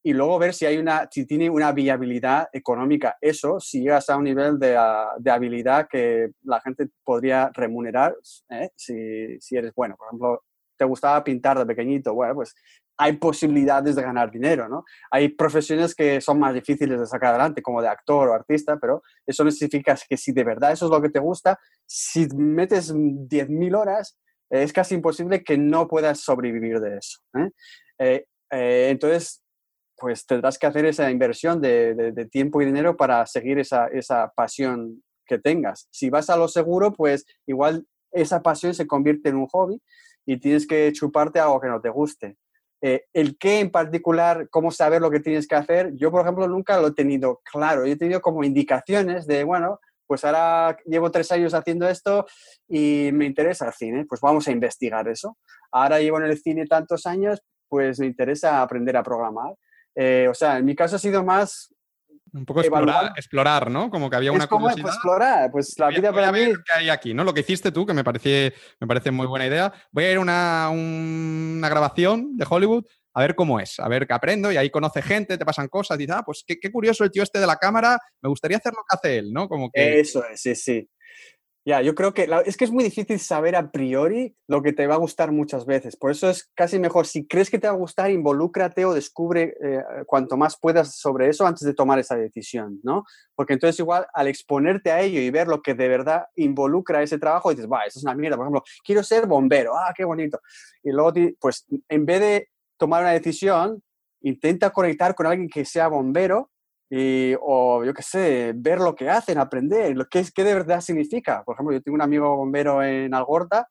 [0.06, 3.16] Y luego ver si, hay una, si tiene una viabilidad económica.
[3.20, 8.14] Eso, si llegas a un nivel de, ah, de habilidad que la gente podría remunerar,
[8.50, 8.70] ¿eh?
[8.76, 9.96] si, si, eres bueno.
[9.96, 10.44] Por ejemplo,
[10.78, 12.54] te gustaba pintar de pequeñito, bueno, pues
[12.96, 14.84] hay posibilidades de ganar dinero, ¿no?
[15.10, 19.02] Hay profesiones que son más difíciles de sacar adelante, como de actor o artista, pero
[19.26, 22.94] eso no significa que si de verdad eso es lo que te gusta, si metes
[22.94, 24.16] 10.000 horas,
[24.50, 27.18] es casi imposible que no puedas sobrevivir de eso.
[27.34, 27.50] ¿eh?
[27.98, 29.42] Eh, eh entonces,
[29.96, 35.38] pues tendrás que hacer esa inversión de, tiempo y dinero para seguir esa, pasión que
[35.38, 35.88] tengas.
[35.90, 39.80] Si vas a lo seguro, pues igual esa pasión se convierte en un hobby
[40.24, 42.36] y tienes que chuparte algo que no te guste.
[42.82, 46.46] Eh, el qué en particular, cómo saber lo que tienes que hacer, yo por ejemplo
[46.46, 47.86] nunca lo he tenido claro.
[47.86, 52.26] Yo he tenido como indicaciones de, bueno, pues ahora llevo tres años haciendo esto
[52.68, 55.36] y me interesa el cine, pues vamos a investigar eso.
[55.72, 59.54] Ahora llevo en el cine tantos años, pues me interesa aprender a programar.
[59.96, 61.72] Eh, o sea, en mi caso ha sido más...
[62.32, 63.88] Un poco explorar, explorar, ¿no?
[63.88, 64.92] Como que había una como curiosidad.
[64.92, 66.40] explorar, pues la vida para mí...
[66.44, 67.24] qué hay aquí, ¿no?
[67.24, 69.72] Lo que hiciste tú, que me parece, me parece muy buena idea.
[69.90, 72.84] Voy a ir a una, una grabación de Hollywood
[73.14, 75.96] a ver cómo es, a ver qué aprendo y ahí conoce gente, te pasan cosas,
[75.96, 78.74] dices, ah, pues qué, qué, curioso el tío este de la cámara, me gustaría hacer
[78.74, 79.48] lo que hace él, ¿no?
[79.48, 80.00] Como que...
[80.00, 80.86] Eso es, sí, sí.
[81.66, 84.86] Ya, yo creo que es que es muy difícil saber a priori lo que te
[84.86, 85.96] va a gustar muchas veces.
[85.96, 89.56] Por eso es casi mejor, si crees que te va a gustar, involúcrate o descubre
[89.60, 93.04] eh, cuanto más puedas sobre eso antes de tomar esa decisión, ¿no?
[93.34, 97.18] Porque entonces igual al exponerte a ello y ver lo que de verdad involucra ese
[97.18, 98.36] trabajo, dices, va, eso es una mierda.
[98.36, 100.38] Por ejemplo, quiero ser bombero, ah, qué bonito.
[100.84, 103.82] Y luego, pues en vez de tomar una decisión,
[104.20, 106.48] intenta conectar con alguien que sea bombero
[106.88, 110.54] y, o yo qué sé, ver lo que hacen, aprender, lo que es, qué de
[110.54, 111.42] verdad significa.
[111.44, 113.68] Por ejemplo, yo tengo un amigo bombero en Algorta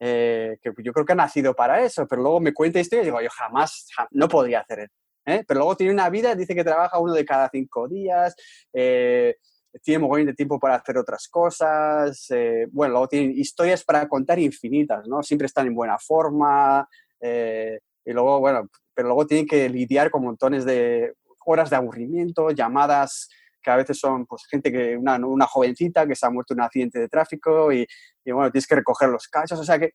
[0.00, 3.04] eh, que yo creo que ha nacido para eso, pero luego me cuenta esto y
[3.04, 4.94] digo, yo jamás, no podría hacer eso.
[5.26, 5.44] ¿eh?
[5.46, 8.34] Pero luego tiene una vida, dice que trabaja uno de cada cinco días,
[8.72, 9.36] eh,
[9.82, 12.26] tiene mogollón de tiempo para hacer otras cosas,
[12.70, 15.22] bueno, luego tiene historias para contar infinitas, ¿no?
[15.22, 16.88] Siempre están en buena forma,
[17.20, 21.12] y luego, bueno, pero luego tienen que lidiar con montones de
[21.48, 23.28] horas de aburrimiento, llamadas
[23.62, 26.60] que a veces son pues, gente que, una, una jovencita que se ha muerto en
[26.60, 27.86] un accidente de tráfico y,
[28.26, 29.92] bueno, tienes que recoger los cachos, o sea que,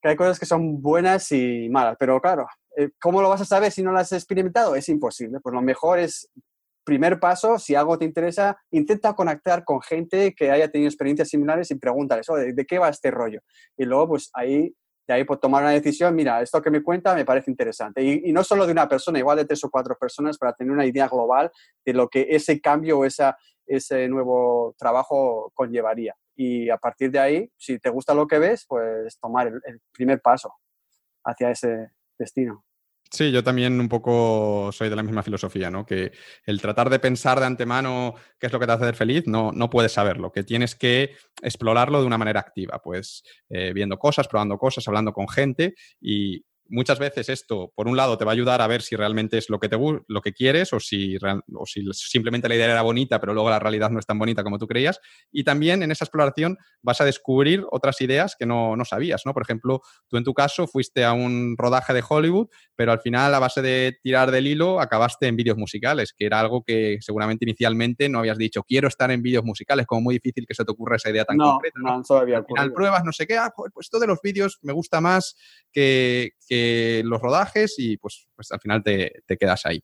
[0.00, 2.46] que, hay cosas que son buenas y malas, pero claro,
[2.76, 4.76] eh, ¿cómo lo vas a saber si no las has experimentado?
[4.76, 6.30] Es imposible, pues lo mejor es,
[6.84, 11.70] primer paso, si algo te interesa, intenta conectar con gente que haya tenido experiencias similares
[11.70, 13.40] y pregúntales, ¿de qué va este rollo?
[13.76, 14.74] Y luego, pues ahí
[15.06, 18.02] de ahí por tomar una decisión, mira, esto que me cuenta me parece interesante.
[18.02, 20.86] Y, no solo de una persona, igual de tres o cuatro personas para tener una
[20.86, 21.50] idea global
[21.84, 26.14] de lo que ese cambio o esa, ese nuevo trabajo conllevaría.
[26.36, 30.20] Y a partir de ahí, si te gusta lo que ves, pues tomar el primer
[30.20, 30.54] paso
[31.24, 32.64] hacia ese destino.
[33.14, 35.84] Sí, yo también un poco soy de la misma filosofía, ¿no?
[35.84, 36.12] Que
[36.46, 39.68] el tratar de pensar de antemano qué es lo que te hace feliz, no, no
[39.68, 44.56] puedes saberlo, que tienes que explorarlo de una manera activa, pues eh, viendo cosas, probando
[44.56, 46.42] cosas, hablando con gente y
[46.72, 49.50] muchas veces esto, por un lado, te va a ayudar a ver si realmente es
[49.50, 53.20] lo que, te, lo que quieres o si, o si simplemente la idea era bonita,
[53.20, 54.98] pero luego la realidad no es tan bonita como tú creías.
[55.30, 59.34] Y también en esa exploración vas a descubrir otras ideas que no, no sabías, ¿no?
[59.34, 63.34] Por ejemplo, tú en tu caso fuiste a un rodaje de Hollywood, pero al final,
[63.34, 67.44] a base de tirar del hilo, acabaste en vídeos musicales, que era algo que seguramente
[67.44, 70.72] inicialmente no habías dicho, quiero estar en vídeos musicales, como muy difícil que se te
[70.72, 71.78] ocurra esa idea tan concreta.
[71.82, 74.58] No, no, todavía al final pruebas, no sé qué, ah, pues esto de los vídeos
[74.62, 75.36] me gusta más
[75.70, 76.32] que,
[77.04, 79.82] los rodajes y pues, pues al final te, quedas ahí.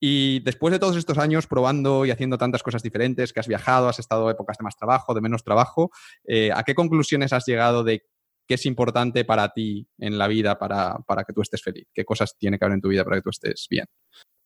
[0.00, 3.88] Y después de todos estos años probando y haciendo tantas cosas diferentes, que has viajado,
[3.88, 5.90] has estado épocas de más trabajo, de menos trabajo,
[6.24, 8.02] eh, ¿a qué conclusiones has llegado de
[8.46, 11.86] qué es importante para ti en la vida para, que tú estés feliz?
[11.94, 13.86] ¿Qué cosas tiene que haber en tu vida para que tú estés bien?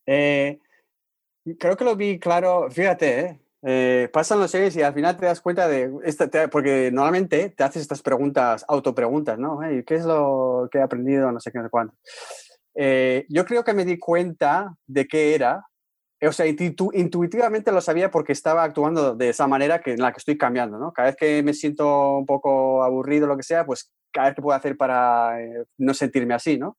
[0.07, 0.59] Eh,
[1.59, 3.46] creo que lo vi claro, fíjate, ¿eh?
[3.69, 5.91] Eh, pasan los años y al final te das cuenta de,
[6.53, 9.59] porque normalmente te haces estas preguntas, autopreguntas, ¿no?
[9.85, 11.33] ¿Qué es lo que he aprendido?
[11.33, 11.97] No sé qué, no sé cuánto.
[12.77, 15.67] Eh, yo creo que me di cuenta de qué era,
[16.23, 20.19] o sea, intuitivamente lo sabía porque estaba actuando de esa manera que, en la que
[20.19, 20.93] estoy cambiando, ¿no?
[20.93, 24.43] Cada vez que me siento un poco aburrido, lo que sea, pues cada vez que
[24.43, 26.77] puedo hacer para eh, no sentirme así, ¿no?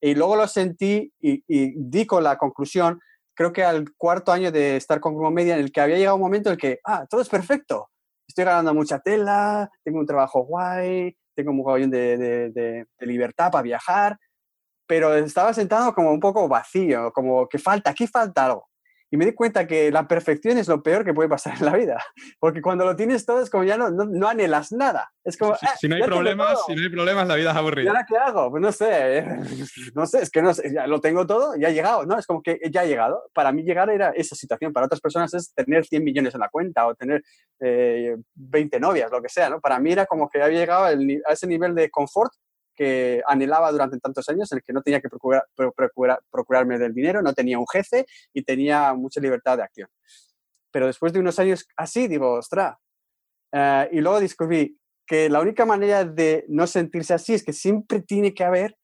[0.00, 2.98] Y luego lo sentí y, y di con la conclusión
[3.36, 6.16] creo que al cuarto año de estar con Grupo Media, en el que había llegado
[6.16, 7.90] un momento en el que, ah, todo es perfecto.
[8.26, 13.06] Estoy ganando mucha tela, tengo un trabajo guay, tengo un mogollón de, de, de, de
[13.06, 14.18] libertad para viajar,
[14.88, 18.68] pero estaba sentado como un poco vacío, como que falta, aquí falta algo.
[19.10, 21.76] Y me di cuenta que la perfección es lo peor que puede pasar en la
[21.76, 22.02] vida.
[22.40, 25.12] Porque cuando lo tienes todo es como ya no, no, anhelas nada.
[25.24, 27.84] Es como, si, si, no hay problemas, si no hay problemas, la vida es aburrida.
[27.84, 28.50] ¿Y ahora qué hago?
[28.50, 29.24] Pues no sé.
[29.94, 32.04] No sé, es que no sé, ya lo tengo todo, ya ha llegado.
[32.04, 33.22] No, es como que ya ha llegado.
[33.32, 34.72] Para mí llegar era esa situación.
[34.72, 37.22] Para otras personas es tener 100 millones en la cuenta o tener
[37.60, 39.50] eh, 20 novias, lo que sea.
[39.50, 39.60] ¿no?
[39.60, 42.32] Para mí era como que había llegado a ese nivel de confort
[42.76, 45.44] que anhelaba durante tantos años, en el que no tenía que procurar,
[46.30, 49.88] procurarme del dinero, no tenía un jefe y tenía mucha libertad de acción.
[50.70, 52.78] Pero después de unos años así, digo, ostra.
[53.52, 58.02] Eh, y luego descubrí que la única manera de no sentirse así es que siempre
[58.02, 58.76] tiene que haber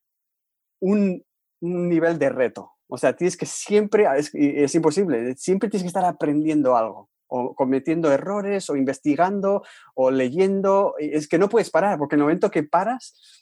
[0.80, 1.24] un,
[1.60, 2.72] nivel de reto.
[2.88, 7.54] O sea, tienes que siempre, es, es imposible, siempre tienes que estar aprendiendo algo o
[7.54, 9.62] cometiendo errores o investigando
[9.94, 10.94] o leyendo.
[10.98, 13.41] Es que no puedes parar, porque en el momento que paras,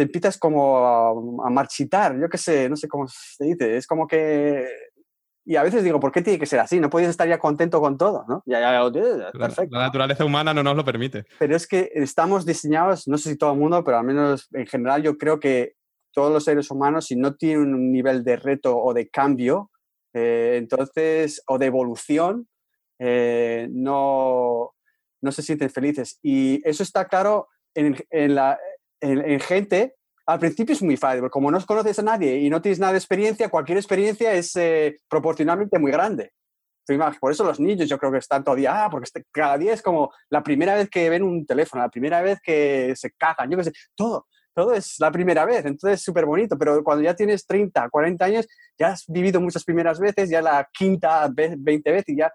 [0.00, 4.06] te empiezas como a, marchitar, yo qué sé, no sé cómo se dice, es como
[4.06, 4.66] que...
[5.44, 6.80] Y a veces digo, ¿por qué tiene que ser así?
[6.80, 8.42] No puedes estar ya contento con todo, ¿no?
[8.46, 8.90] Ya, ya,
[9.30, 9.76] perfecto.
[9.76, 11.26] La, naturaleza humana no nos lo permite.
[11.38, 14.66] Pero es que estamos diseñados, no sé si todo el mundo, pero al menos en
[14.66, 15.74] general yo creo que
[16.14, 19.70] todos los seres humanos, si no tienen un nivel de reto o de cambio,
[20.14, 22.48] eh, entonces, o de evolución,
[22.98, 24.72] eh, no,
[25.20, 26.18] no se sienten felices.
[26.22, 28.58] Y eso está claro en, en, la,
[29.00, 29.96] en, gente,
[30.26, 32.92] al principio es muy fácil, porque como no conoces a nadie y no tienes nada
[32.92, 36.32] de experiencia, cualquier experiencia es eh, proporcionalmente muy grande.
[37.20, 39.82] Por eso los niños yo creo que están todavía, ah, porque este, cada día es
[39.82, 43.56] como la primera vez que ven un teléfono, la primera vez que se cagan, yo
[43.58, 47.14] qué sé, todo, todo es la primera vez, entonces es súper bonito, pero cuando ya
[47.14, 48.46] tienes 30, 40 años,
[48.78, 52.32] ya has vivido muchas primeras veces, ya la quinta, 20 veces y ya,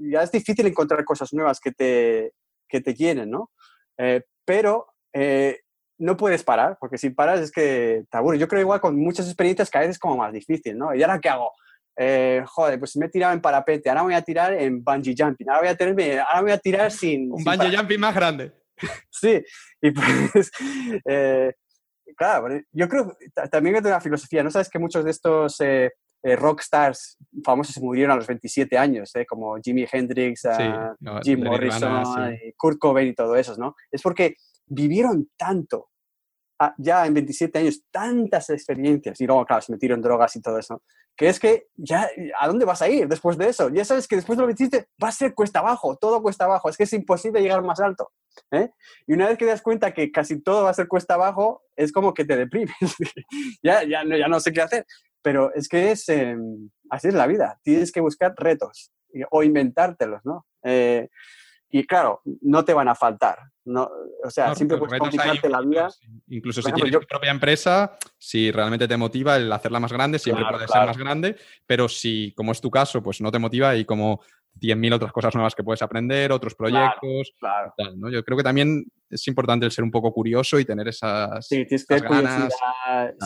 [0.00, 2.32] ya es difícil encontrar cosas nuevas que te,
[2.68, 3.50] que te quieren, ¿no?
[3.96, 5.60] Eh, pero eh,
[5.98, 8.40] no puedes parar, porque si paras es que te aburres.
[8.40, 10.94] Yo creo igual con muchas experiencias cada vez es como más difícil, ¿no?
[10.94, 11.52] ¿Y ahora qué hago?
[11.96, 15.48] Eh, joder, pues me he tirado en parapente, ahora voy a tirar en bungee jumping,
[15.48, 17.30] ahora voy a, tenerme, ahora voy a tirar sin...
[17.30, 18.52] Un bungee jumping más grande.
[19.10, 19.42] sí,
[19.80, 20.50] y pues...
[21.08, 21.52] Eh,
[22.16, 23.16] claro, yo creo
[23.50, 24.50] también es de una filosofía, ¿no?
[24.50, 25.90] Sabes que muchos de estos eh,
[26.22, 30.42] rockstars famosos se murieron a los 27 años, como Jimi Hendrix,
[31.22, 33.74] Jim Morrison, Kurt Cobain y todo eso, ¿no?
[33.90, 34.36] Es porque
[34.72, 35.90] vivieron tanto,
[36.58, 40.58] ah, ya en 27 años, tantas experiencias, y luego, claro, se metieron drogas y todo
[40.58, 40.82] eso,
[41.16, 42.08] que es que ya,
[42.40, 43.68] ¿a dónde vas a ir después de eso?
[43.68, 46.44] Ya sabes que después de lo que hiciste va a ser cuesta abajo, todo cuesta
[46.44, 48.12] abajo, es que es imposible llegar más alto.
[48.50, 48.70] ¿eh?
[49.06, 51.64] Y una vez que te das cuenta que casi todo va a ser cuesta abajo,
[51.76, 52.74] es como que te deprimes.
[53.62, 54.86] ya, ya, no, ya no sé qué hacer.
[55.20, 58.90] Pero es que es, em, así es la vida, tienes que buscar retos
[59.30, 60.46] o inventártelos, ¿no?
[60.64, 61.08] Eh,
[61.74, 63.38] y claro, no te van a faltar.
[63.64, 63.90] No,
[64.22, 65.88] o sea, siempre puedes complicarte la vida.
[66.28, 70.44] Incluso si tienes tu propia empresa, si realmente te motiva el hacerla más grande, siempre
[70.50, 71.36] puede ser más grande,
[71.66, 74.20] pero si, como es tu caso, pues no te motiva hay como
[74.60, 77.32] 100.000 otras cosas nuevas que puedes aprender, otros proyectos.
[77.38, 78.10] Claro, ¿no?
[78.10, 81.64] Yo creo que también es importante el ser un poco curioso y tener esas, sí,
[81.88, 82.52] ganas.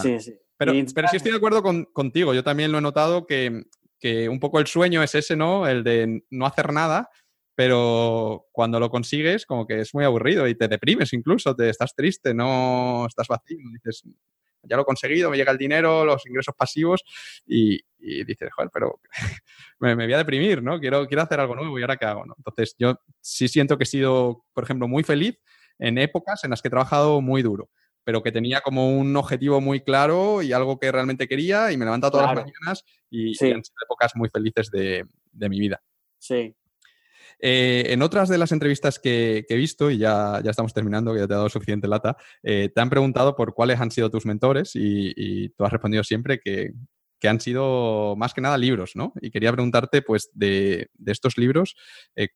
[0.02, 0.34] Sí, sí.
[0.56, 2.32] Pero, pero sí estoy de acuerdo con, contigo.
[2.32, 3.64] Yo también lo he notado que,
[3.98, 5.66] que un poco el sueño es ese, ¿no?
[5.66, 7.10] El de no hacer nada
[7.56, 11.94] pero cuando lo consigues como que es muy aburrido y te deprimes incluso, te estás
[11.94, 14.04] triste, no estás vacío, dices,
[14.62, 17.02] ya lo he conseguido, me llega el dinero, los ingresos pasivos
[17.46, 19.00] y, dices, joder, pero
[19.80, 20.78] me, voy a deprimir, ¿no?
[20.78, 22.34] Quiero, quiero hacer algo nuevo y ahora qué hago, ¿no?
[22.36, 25.40] Entonces yo sí siento que he sido, por ejemplo, muy feliz
[25.78, 27.70] en épocas en las que he trabajado muy duro
[28.04, 31.84] pero que tenía como un objetivo muy claro y algo que realmente quería y me
[31.84, 33.50] levantaba todas las mañanas y, sí.
[33.50, 35.82] han sido épocas muy felices de, de mi vida.
[36.16, 36.54] Sí,
[37.38, 41.20] eh, en otras de las entrevistas que, he visto, y ya, ya, estamos terminando, que
[41.20, 44.26] ya te he dado suficiente lata, eh, te han preguntado por cuáles han sido tus
[44.26, 46.72] mentores y, tú has respondido siempre que,
[47.26, 49.12] han sido más que nada libros, ¿no?
[49.20, 51.74] Y quería preguntarte, pues, de, estos libros,
[52.14, 52.28] eh,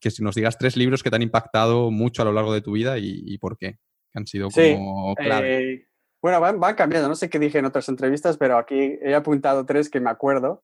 [0.00, 2.60] que si nos digas tres libros que te han impactado mucho a lo largo de
[2.60, 3.72] tu vida y, por qué,
[4.12, 5.88] que han sido como clave.
[6.22, 9.66] bueno, van, van cambiando, no sé qué dije en otras entrevistas, pero aquí he apuntado
[9.66, 10.62] tres que me acuerdo.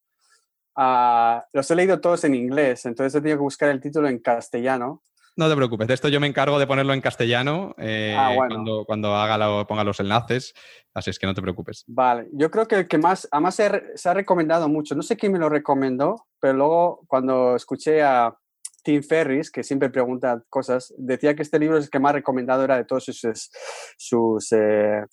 [0.77, 4.19] Ah, los he leído todos en inglés, entonces he tenido que buscar el título en
[4.19, 5.03] castellano.
[5.35, 8.85] No te preocupes, de esto yo me encargo de ponerlo en castellano eh, ah, cuando,
[8.85, 10.53] cuando haga ponga los enlaces,
[10.93, 11.85] así es que no te preocupes.
[11.87, 15.17] Vale, yo creo que el que más, además se, se ha recomendado mucho, no sé
[15.17, 18.37] quién me lo recomendó, pero luego cuando escuché a
[18.83, 22.65] Tim Ferris, que siempre pregunta cosas, decía que este libro es el que más recomendado
[22.65, 23.51] era de todos sus,
[23.97, 25.05] sus eh,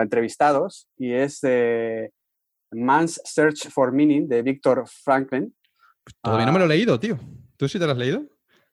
[0.00, 2.12] entrevistados y es de
[2.74, 5.54] Man's Search for Meaning de Victor Franklin.
[6.02, 6.68] Pues todavía no me lo he ah.
[6.68, 7.18] leído, tío.
[7.56, 8.22] ¿Tú sí te lo has leído?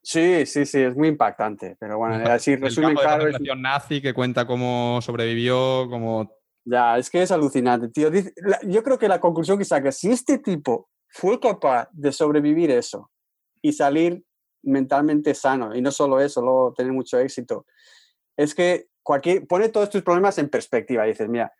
[0.03, 1.77] Sí, sí, sí, es muy impactante.
[1.79, 3.27] Pero bueno, así resumen claro.
[3.27, 3.37] Es...
[3.57, 6.31] nazi que cuenta cómo sobrevivió, cómo.
[6.65, 8.09] Ya, es que es alucinante, tío.
[8.63, 13.11] Yo creo que la conclusión que saca, si este tipo fue capaz de sobrevivir eso
[13.61, 14.23] y salir
[14.63, 17.65] mentalmente sano, y no solo eso, luego tener mucho éxito,
[18.37, 21.03] es que cualquier, pone todos tus problemas en perspectiva.
[21.03, 21.51] dices, mira,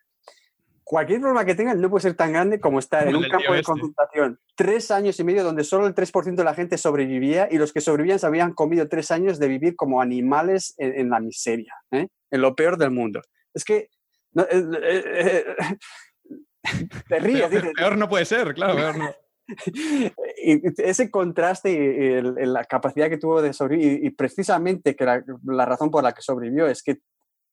[0.92, 3.60] cualquier problema que tengas no puede ser tan grande como estar en un campo de
[3.60, 3.72] este.
[3.72, 7.72] concentración tres años y medio donde solo el 3% de la gente sobrevivía y los
[7.72, 12.10] que sobrevivían se habían comido tres años de vivir como animales en, la miseria, ¿eh?
[12.30, 13.22] en lo peor del mundo.
[13.54, 13.88] Es que...
[14.34, 15.46] No, eh, eh,
[17.08, 17.48] te ríes.
[17.74, 19.16] Peor, no puede ser, claro.
[20.44, 25.66] y ese contraste y, la capacidad que tuvo de sobrevivir, y, precisamente que la, la,
[25.66, 27.00] razón por la que sobrevivió es que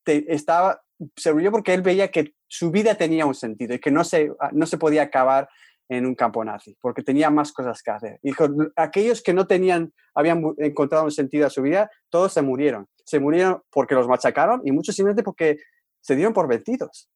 [0.02, 0.83] te, estaba
[1.16, 4.32] se volvió porque él veía que su vida tenía un sentido y que no se,
[4.40, 5.48] ah, no se podía acabar
[5.88, 8.18] en un campo nazi, porque tenía más cosas que hacer.
[8.22, 8.46] Dijo,
[8.76, 12.86] aquellos que no tenían, habían encontrado un sentido a su vida, todos se murieron.
[13.04, 15.56] Se murieron porque los machacaron y muchos simplemente porque
[16.00, 17.08] se dieron por vencidos.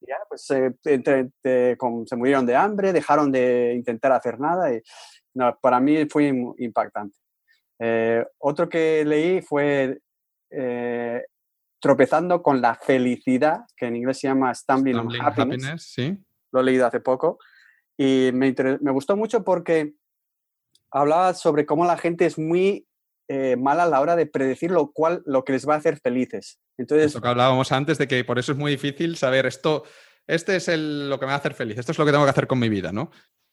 [0.00, 4.80] Ya, pues se, se murieron de hambre, dejaron de intentar hacer nada y
[5.60, 7.16] para mí fue impactante.
[7.80, 9.98] Eh, otro que leí fue
[10.50, 11.24] eh,
[11.80, 15.82] tropezando con la felicidad, que en inglés se llama Stumbling, on Happiness.
[15.82, 16.18] sí.
[16.50, 17.38] Lo he leído hace poco.
[17.96, 19.94] Y me, me, gustó mucho porque
[20.90, 22.86] hablaba sobre cómo la gente es muy
[23.28, 25.98] eh, mala a la hora de predecir lo, cual, lo que les va a hacer
[26.00, 26.58] felices.
[26.78, 29.84] Entonces, Eso que hablábamos antes de que por eso es muy difícil saber esto,
[30.26, 32.24] este es el, lo que me va a hacer feliz, esto es lo que tengo
[32.24, 33.10] que hacer con mi vida, ¿no?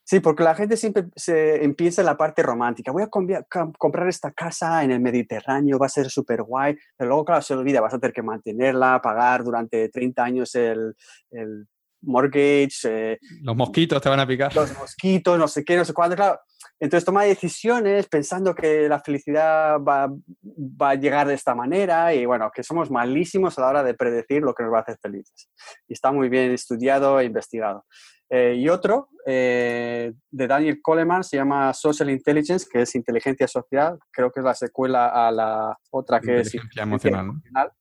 [0.07, 2.91] Sí, porque la gente siempre se empieza en la parte romántica.
[2.91, 7.25] Voy a comprar esta casa en el Mediterráneo, va a ser súper guay, pero luego,
[7.25, 10.95] claro, se olvida, vas a tener que mantenerla, pagar durante 30 años el,
[11.31, 11.67] el
[12.05, 12.69] mortgage.
[12.83, 14.55] Eh, los mosquitos te van a picar.
[14.55, 16.15] Los mosquitos, no sé qué, no sé cuándo.
[16.15, 16.39] Claro,
[16.79, 22.25] entonces toma decisiones pensando que la felicidad va, va, a llegar de esta manera y
[22.25, 24.97] bueno, que somos malísimos a la hora de predecir lo que nos va a hacer
[25.01, 25.49] felices.
[25.87, 27.85] Y está muy bien estudiado e investigado.
[28.29, 33.99] Eh, y otro eh, de Daniel Coleman se llama Social Intelligence, que es inteligencia social.
[34.11, 37.71] Creo que es la secuela a la otra que es inteligencia emocional.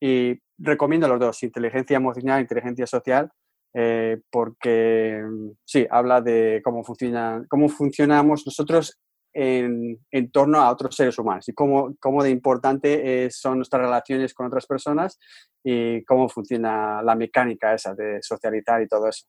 [0.00, 3.30] Y recomiendo los dos, inteligencia emocional e inteligencia social,
[3.74, 5.22] eh, porque
[5.64, 8.98] sí, habla de cómo, funciona, cómo funcionamos nosotros
[9.32, 9.98] en,
[10.32, 14.66] torno a otros seres humanos y cómo, cómo de importante son nuestras relaciones con otras
[14.66, 15.18] personas
[15.62, 19.26] y cómo funciona la mecánica esa de socializar y todo eso,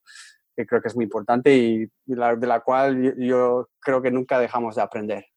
[0.56, 4.76] que creo que es muy importante y, de la cual yo creo que nunca dejamos
[4.76, 5.31] de aprender.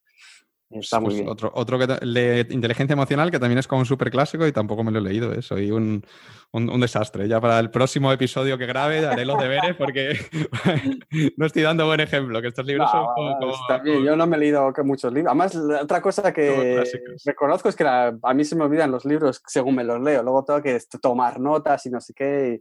[0.70, 1.28] Está muy pues bien.
[1.28, 4.82] Otro, otro que de inteligencia emocional que también es como un súper clásico y tampoco
[4.82, 5.32] me lo he leído.
[5.32, 5.40] ¿eh?
[5.40, 6.04] Soy un,
[6.52, 7.28] un, desastre.
[7.28, 10.18] Ya para el próximo episodio que grabe haré los deberes porque
[11.36, 12.42] no estoy dando buen ejemplo.
[12.42, 14.04] Que estos libros son como, Está bien.
[14.04, 15.30] Yo no me he leído muchos libros.
[15.30, 16.82] Además, otra cosa que
[17.24, 20.22] reconozco es que a mí se me olvidan los libros según me los leo.
[20.22, 22.58] Luego tengo que tomar notas y no sé qué.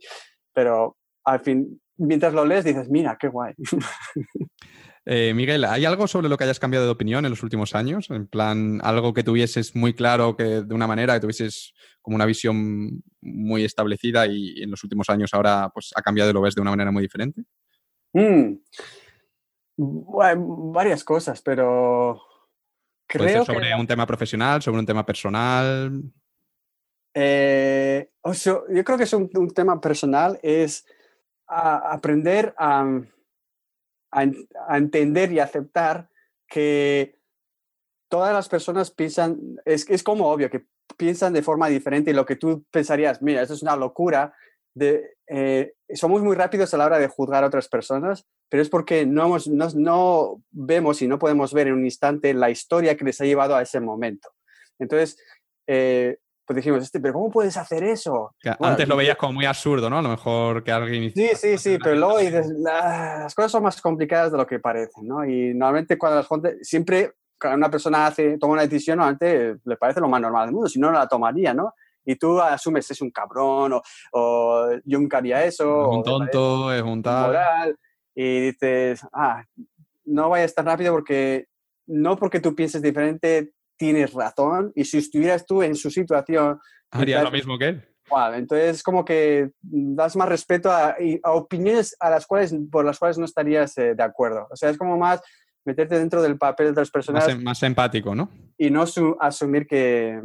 [0.53, 3.53] pero al fin, mientras lo lees dices, mira, qué guay.
[5.07, 8.09] Eh, Miguel, ¿hay algo sobre lo que hayas cambiado de opinión en los últimos años?
[8.09, 12.25] En plan, algo que tuvieses muy claro, que de una manera, que tuvieses como una
[12.25, 16.55] visión muy establecida y en los últimos años ahora pues ha cambiado y lo ves
[16.55, 17.43] de una manera muy diferente?
[18.13, 18.55] Mm.
[19.77, 22.21] varias cosas, pero
[23.07, 26.01] creo sobre un tema profesional, sobre un tema personal.
[27.13, 28.09] Eh,
[28.43, 30.85] yo creo que es un, tema personal, es
[31.47, 32.99] aprender a,
[34.15, 36.09] a, entender y aceptar
[36.47, 37.19] que
[38.09, 40.65] todas las personas piensan, es, es como obvio que
[40.97, 44.33] piensan de forma diferente y lo que tú pensarías, mira, eso es una locura,
[44.77, 49.05] eh, somos muy rápidos a la hora de juzgar a otras personas, pero es porque
[49.05, 53.19] no, no, no, vemos y no podemos ver en un instante la historia que les
[53.21, 54.29] ha llevado a ese momento.
[54.79, 55.17] Entonces,
[55.67, 58.35] eh, pues dijimos, este, pero ¿cómo puedes hacer eso?
[58.59, 59.97] antes lo veías como muy absurdo, ¿no?
[59.97, 61.11] A lo mejor que alguien...
[61.13, 65.07] Sí, sí, sí, pero luego dices, las cosas son más complicadas de lo que parecen,
[65.07, 65.25] ¿no?
[65.25, 69.77] Y normalmente cuando la gente, siempre cuando una persona hace, toma una decisión, normalmente le
[69.77, 71.73] parece lo más normal del mundo, si no, no la tomaría, ¿no?
[72.05, 75.91] Y tú asumes, es un cabrón, o, o yo nunca haría eso.
[75.91, 77.75] Es un tonto, es un tal.
[78.13, 79.43] y dices, ah,
[80.05, 81.47] no vayas tan rápido porque
[81.87, 86.59] no porque tú pienses diferente tienes razón y si estuvieras tú en su situación...
[86.91, 87.87] Haría lo mismo que él.
[88.35, 90.95] entonces como que das más respeto a,
[91.25, 94.47] opiniones a las cuales, por las cuales no estarías eh, de acuerdo.
[94.49, 95.21] O sea, es como más
[95.65, 97.27] meterte dentro del papel de otras personas.
[97.27, 98.29] Más, más empático, ¿no?
[98.57, 98.85] Y no
[99.19, 100.21] asumir que,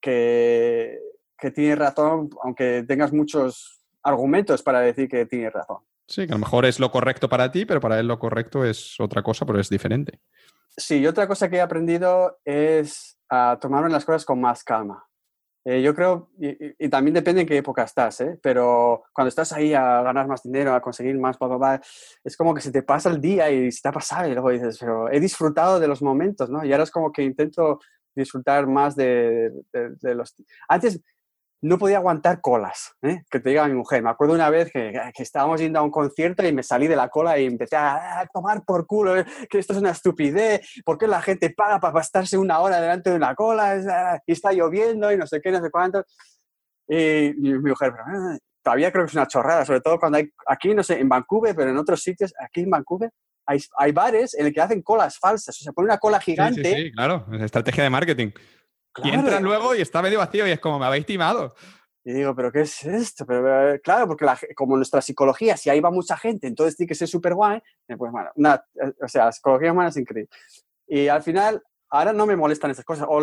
[0.00, 0.98] que,
[1.38, 5.78] que tienes razón, aunque tengas muchos argumentos para decir que tienes razón.
[6.06, 8.64] Sí, que a lo mejor es lo correcto para ti, pero para él lo correcto
[8.64, 10.20] es otra cosa, pero es diferente.
[10.76, 15.06] Sí, otra cosa que he aprendido es a tomarme las cosas con más calma.
[15.66, 18.38] Eh, yo creo, y, también depende en qué época estás, ¿eh?
[18.42, 21.38] pero cuando estás ahí a ganar más dinero, a conseguir más,
[22.22, 24.50] es como que se te pasa el día y se te ha pasado y luego
[24.50, 26.62] dices, pero he disfrutado de los momentos, ¿no?
[26.66, 27.80] Y ahora es como que intento
[28.14, 30.36] disfrutar más de, de los...
[30.68, 31.00] Antes,
[31.64, 33.22] no podía aguantar colas, ¿eh?
[33.30, 34.02] que te diga mi mujer.
[34.02, 37.08] Me acuerdo una vez que, estábamos yendo a un concierto y me salí de la
[37.08, 39.24] cola y empecé a, tomar por culo, ¿eh?
[39.48, 43.08] que esto es una estupidez, ¿por qué la gente paga para estarse una hora delante
[43.08, 46.04] de una cola ah, y está lloviendo y no sé qué, no sé cuánto?
[46.86, 50.74] Y, mi mujer, ah, todavía creo que es una chorrada, sobre todo cuando hay, aquí,
[50.74, 53.10] no sé, en Vancouver, pero en otros sitios, aquí en Vancouver,
[53.46, 56.62] hay, hay bares en el que hacen colas falsas, o sea, pone una cola gigante.
[56.62, 58.32] Sí, sí, sí claro, es estrategia de marketing.
[59.02, 61.54] Y entran luego y está medio vacío y es como, me habéis timado.
[62.04, 63.24] Y digo, ¿pero qué es esto?
[63.24, 66.94] Pero, eh, claro, porque como nuestra psicología, si ahí va mucha gente, entonces tiene que
[66.94, 70.28] ser súper guay, eh, pues bueno, eh, o sea, la psicología humana es increíble.
[70.86, 73.06] Y al final, ahora no me molestan esas cosas.
[73.08, 73.20] O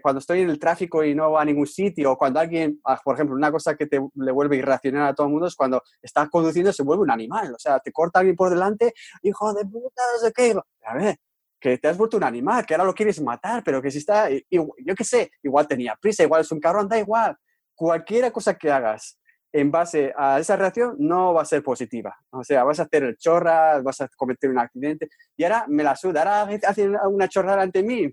[0.00, 3.00] cuando estoy en el tráfico y no va a ningún sitio, o cuando alguien, ah,
[3.04, 5.82] por ejemplo, una cosa que te le vuelve irracional a todo el mundo es cuando
[6.00, 7.52] estás conduciendo se vuelve un animal.
[7.52, 10.54] O sea, te corta alguien por delante, hijo de puta, no sé qué.
[10.86, 11.16] A ver,
[11.64, 14.28] que te has vuelto un animal, que ahora lo quieres matar, pero que si está,
[14.28, 17.38] yo qué sé, igual tenía prisa, igual es un cabrón, da igual.
[17.74, 19.18] Cualquier cosa que hagas
[19.50, 22.14] en base a esa reacción no va a ser positiva.
[22.28, 25.82] O sea, vas a hacer el chorra, vas a cometer un accidente y ahora me
[25.82, 28.12] la suda, ahora hacen una chorrada ante mí.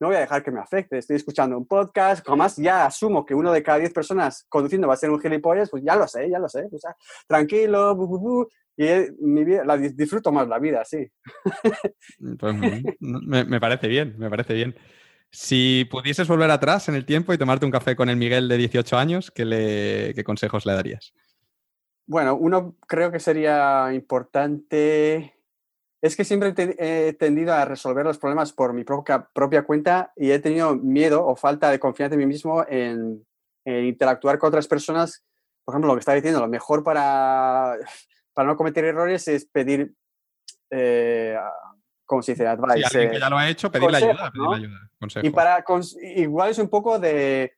[0.00, 0.96] No voy a dejar que me afecte.
[0.96, 4.94] Estoy escuchando un podcast, jamás ya asumo que uno de cada diez personas conduciendo va
[4.94, 6.66] a ser un gilipollas, pues ya lo sé, ya lo sé.
[6.72, 7.94] O sea, tranquilo,
[8.78, 8.84] y
[9.20, 11.10] mi vida, la disfruto más la vida, sí.
[12.20, 12.54] Mm, pues
[13.00, 14.76] me, parece bien, me parece bien.
[15.30, 18.56] Si pudieses volver atrás en el tiempo y tomarte un café con el Miguel de
[18.56, 21.12] 18 años, ¿qué, le, qué consejos le darías?
[22.06, 25.34] Bueno, uno creo que sería importante.
[26.00, 30.30] Es que siempre he tendido a resolver los problemas por mi propia, propia cuenta y
[30.30, 33.26] he tenido miedo o falta de confianza en mí mismo en,
[33.64, 35.24] en interactuar con otras personas.
[35.64, 37.76] Por ejemplo, lo que estaba diciendo, lo mejor para
[38.38, 39.92] para no cometer errores es pedir,
[40.70, 41.36] eh,
[42.04, 42.46] ¿cómo se dice?
[42.46, 42.84] Advice.
[42.86, 45.64] alguien que eh, ya lo ha hecho, pedirle ayuda, ayuda, Y para,
[46.14, 47.54] igual es un poco de,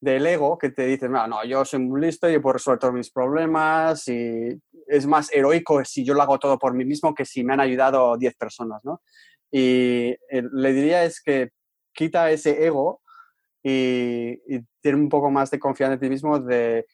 [0.00, 2.94] del ego que te dice, no, no, yo soy muy listo, yo puedo resolver todos
[2.94, 7.26] mis problemas y es más heroico si yo lo hago todo por mí mismo que
[7.26, 9.02] si me han ayudado 10 personas, ¿no?
[9.50, 11.50] Y eh, le diría es que
[11.92, 13.02] quita ese ego
[13.62, 16.86] y, y tiene un poco más de confianza en ti mismo de,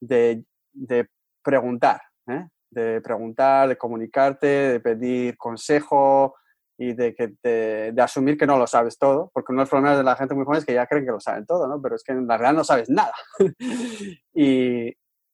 [0.00, 1.08] de, de
[1.42, 2.46] preguntar, ¿eh?
[2.74, 6.34] De preguntar, de comunicarte, de pedir consejo
[6.76, 9.96] y de, que de asumir que no lo sabes todo, porque uno de los problemas
[9.96, 11.80] de la gente muy joven es que ya creen que lo saben todo, ¿no?
[11.80, 13.12] Pero es que en la realidad no sabes nada.
[14.34, 14.88] y,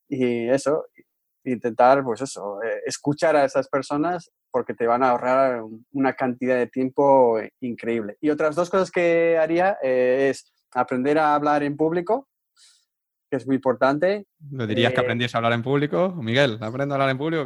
[0.09, 0.85] y, eso,
[1.45, 5.63] intentar, pues eso, eh, escuchar a esas personas porque te van a ahorrar
[5.93, 8.17] una cantidad de tiempo increíble.
[8.21, 12.29] Y otras dos cosas que haría eh, es aprender a hablar en público,
[13.31, 14.27] que es muy importante.
[14.51, 16.13] ¿Le dirías que eh, aprendiese a hablar en público?
[16.17, 17.45] Miguel, aprendo a hablar en público.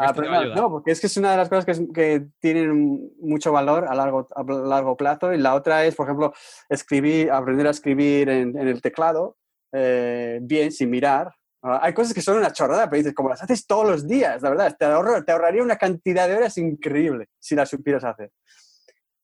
[0.56, 3.94] no, porque es que es una de las cosas que, que, tienen mucho valor a
[3.94, 5.32] largo, a largo plazo.
[5.32, 6.32] Y la otra es, por ejemplo,
[6.68, 9.36] escribir, aprender a escribir en, el teclado
[9.72, 11.30] eh, bien, sin mirar.
[11.62, 14.40] Ah, hay cosas que son una chorrada, pero dices, como las haces todos los días,
[14.42, 14.86] la verdad, te,
[15.24, 18.30] te ahorraría una cantidad de horas increíble si las supieras hacer.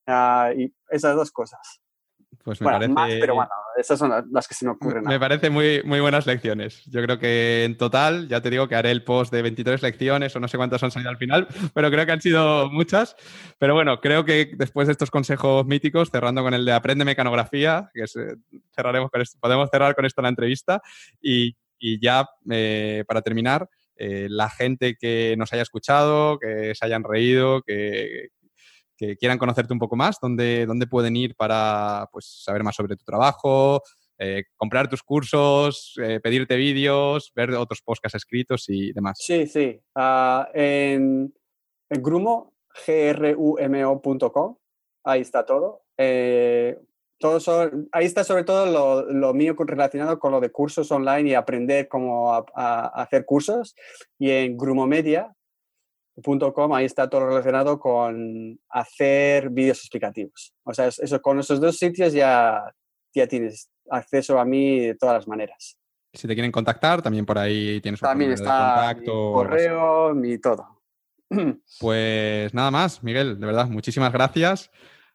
[0.06, 1.80] Ah, y esas dos cosas.
[2.42, 2.92] Pues me parece...
[2.92, 5.04] Más, pero bueno, esas son las que se me ocurren.
[5.04, 6.84] Me parece muy, muy buenas lecciones.
[6.86, 10.34] Yo creo que en total, ya te digo que haré el post de 23 lecciones
[10.34, 13.16] o no sé cuántas han salido al final, pero creo que han sido muchas.
[13.58, 17.90] Pero bueno, creo que después de estos consejos míticos, cerrando con el de aprende mecanografía,
[17.92, 18.04] que
[18.74, 20.82] cerraremos con esto, podemos cerrar con esto la entrevista
[21.20, 21.56] y,
[22.00, 27.62] ya eh, para terminar, eh, la gente que nos haya escuchado, que se hayan reído,
[27.62, 28.28] que,
[29.00, 32.96] que quieran conocerte un poco más, ¿dónde, dónde pueden ir para pues, saber más sobre
[32.96, 33.82] tu trabajo,
[34.18, 39.18] eh, comprar tus cursos, eh, pedirte vídeos, ver otros podcasts escritos y demás?
[39.18, 39.80] Sí, sí.
[39.94, 41.32] Uh, en,
[41.88, 42.52] Grumo,
[42.86, 44.56] grumo.com,
[45.04, 45.82] ahí está todo.
[45.96, 46.78] Eh,
[47.18, 47.38] todo
[47.92, 51.88] ahí está sobre todo lo, lo, mío relacionado con lo de cursos online y aprender
[51.88, 53.74] cómo hacer cursos.
[54.18, 55.34] Y en Grumo Media,
[56.14, 60.55] .com, ahí está todo relacionado con hacer vídeos explicativos.
[60.64, 62.62] O sea, eso, con esos dos sitios ya,
[63.14, 65.76] ya tienes acceso a mí de todas las maneras.
[66.12, 70.82] Si te quieren contactar, también por ahí tienes un también está Mi correo, mi todo.
[71.80, 74.70] Pues nada más, Miguel, de verdad, muchísimas gracias.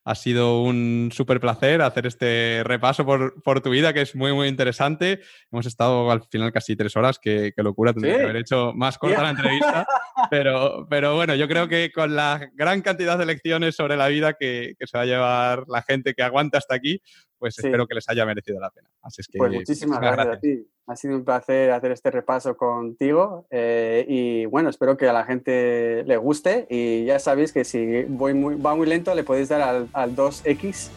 [0.06, 4.32] Ha sido un súper placer hacer este repaso por, por, tu vida, que es muy,
[4.34, 5.22] muy interesante.
[5.51, 9.24] Hemos estado al final casi tres horas, que, locura, tendría que haber hecho más corta
[9.24, 9.85] la entrevista.
[10.32, 14.34] Pero, pero bueno, yo creo que con la gran cantidad de lecciones sobre la vida
[14.34, 17.00] que, que se va a llevar la gente que aguanta hasta aquí,
[17.38, 18.89] pues espero que les haya merecido la pena.
[19.01, 20.67] Así es que, pues muchísimas gracias, a ti.
[20.88, 25.25] Ha sido un placer hacer este repaso contigo eh, y bueno, espero que a la
[25.25, 29.49] gente le guste y ya sabéis que si voy muy, va muy lento le podéis
[29.49, 30.89] dar al, al 2X,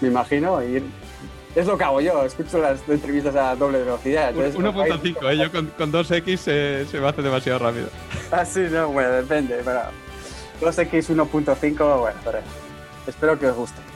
[0.00, 0.82] me imagino, y
[1.54, 4.34] es lo que hago yo, escucho las entrevistas a doble velocidad.
[4.34, 5.38] 1.5, ¿eh?
[5.38, 7.88] yo con, con 2X se me hace demasiado rápido.
[8.32, 9.82] Ah, sí, no, bueno, depende, pero
[10.60, 12.38] 2X 1.5, bueno, pero
[13.06, 13.95] espero que os guste.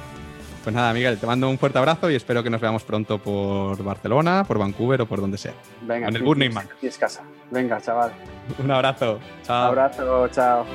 [0.63, 3.83] Pues nada, Miguel, te mando un fuerte abrazo y espero que nos veamos pronto por
[3.83, 5.55] Barcelona, por Vancouver o por donde sea.
[5.83, 6.69] Venga, en el Burning Man.
[6.83, 7.23] es casa.
[7.51, 8.13] Venga, chaval.
[8.63, 9.19] Un abrazo.
[9.43, 9.63] Chao.
[9.63, 10.67] Un abrazo, chao.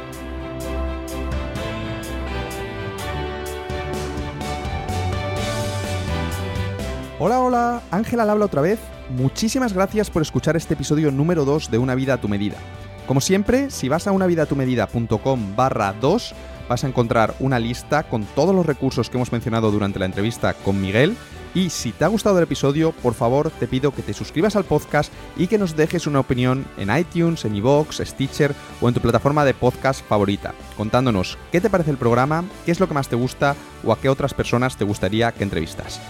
[7.18, 8.80] Hola, hola, Ángela al habla otra vez.
[9.10, 12.58] Muchísimas gracias por escuchar este episodio número 2 de Una vida a tu medida.
[13.08, 16.34] Como siempre, si vas a unavidatumedida.com barra 2,
[16.68, 20.54] vas a encontrar una lista con todos los recursos que hemos mencionado durante la entrevista
[20.54, 21.16] con Miguel.
[21.54, 24.66] Y si te ha gustado el episodio, por favor te pido que te suscribas al
[24.66, 29.00] podcast y que nos dejes una opinión en iTunes, en iVoox, Stitcher o en tu
[29.00, 33.08] plataforma de podcast favorita, contándonos qué te parece el programa, qué es lo que más
[33.08, 36.02] te gusta o a qué otras personas te gustaría que entrevistas.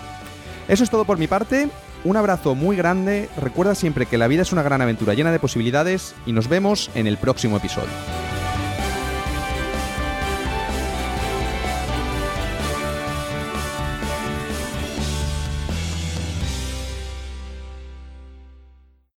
[0.68, 1.70] Eso es todo por mi parte,
[2.06, 5.40] un abrazo muy grande, recuerda siempre que la vida es una gran aventura llena de
[5.40, 7.94] posibilidades y nos vemos en el próximo episodio.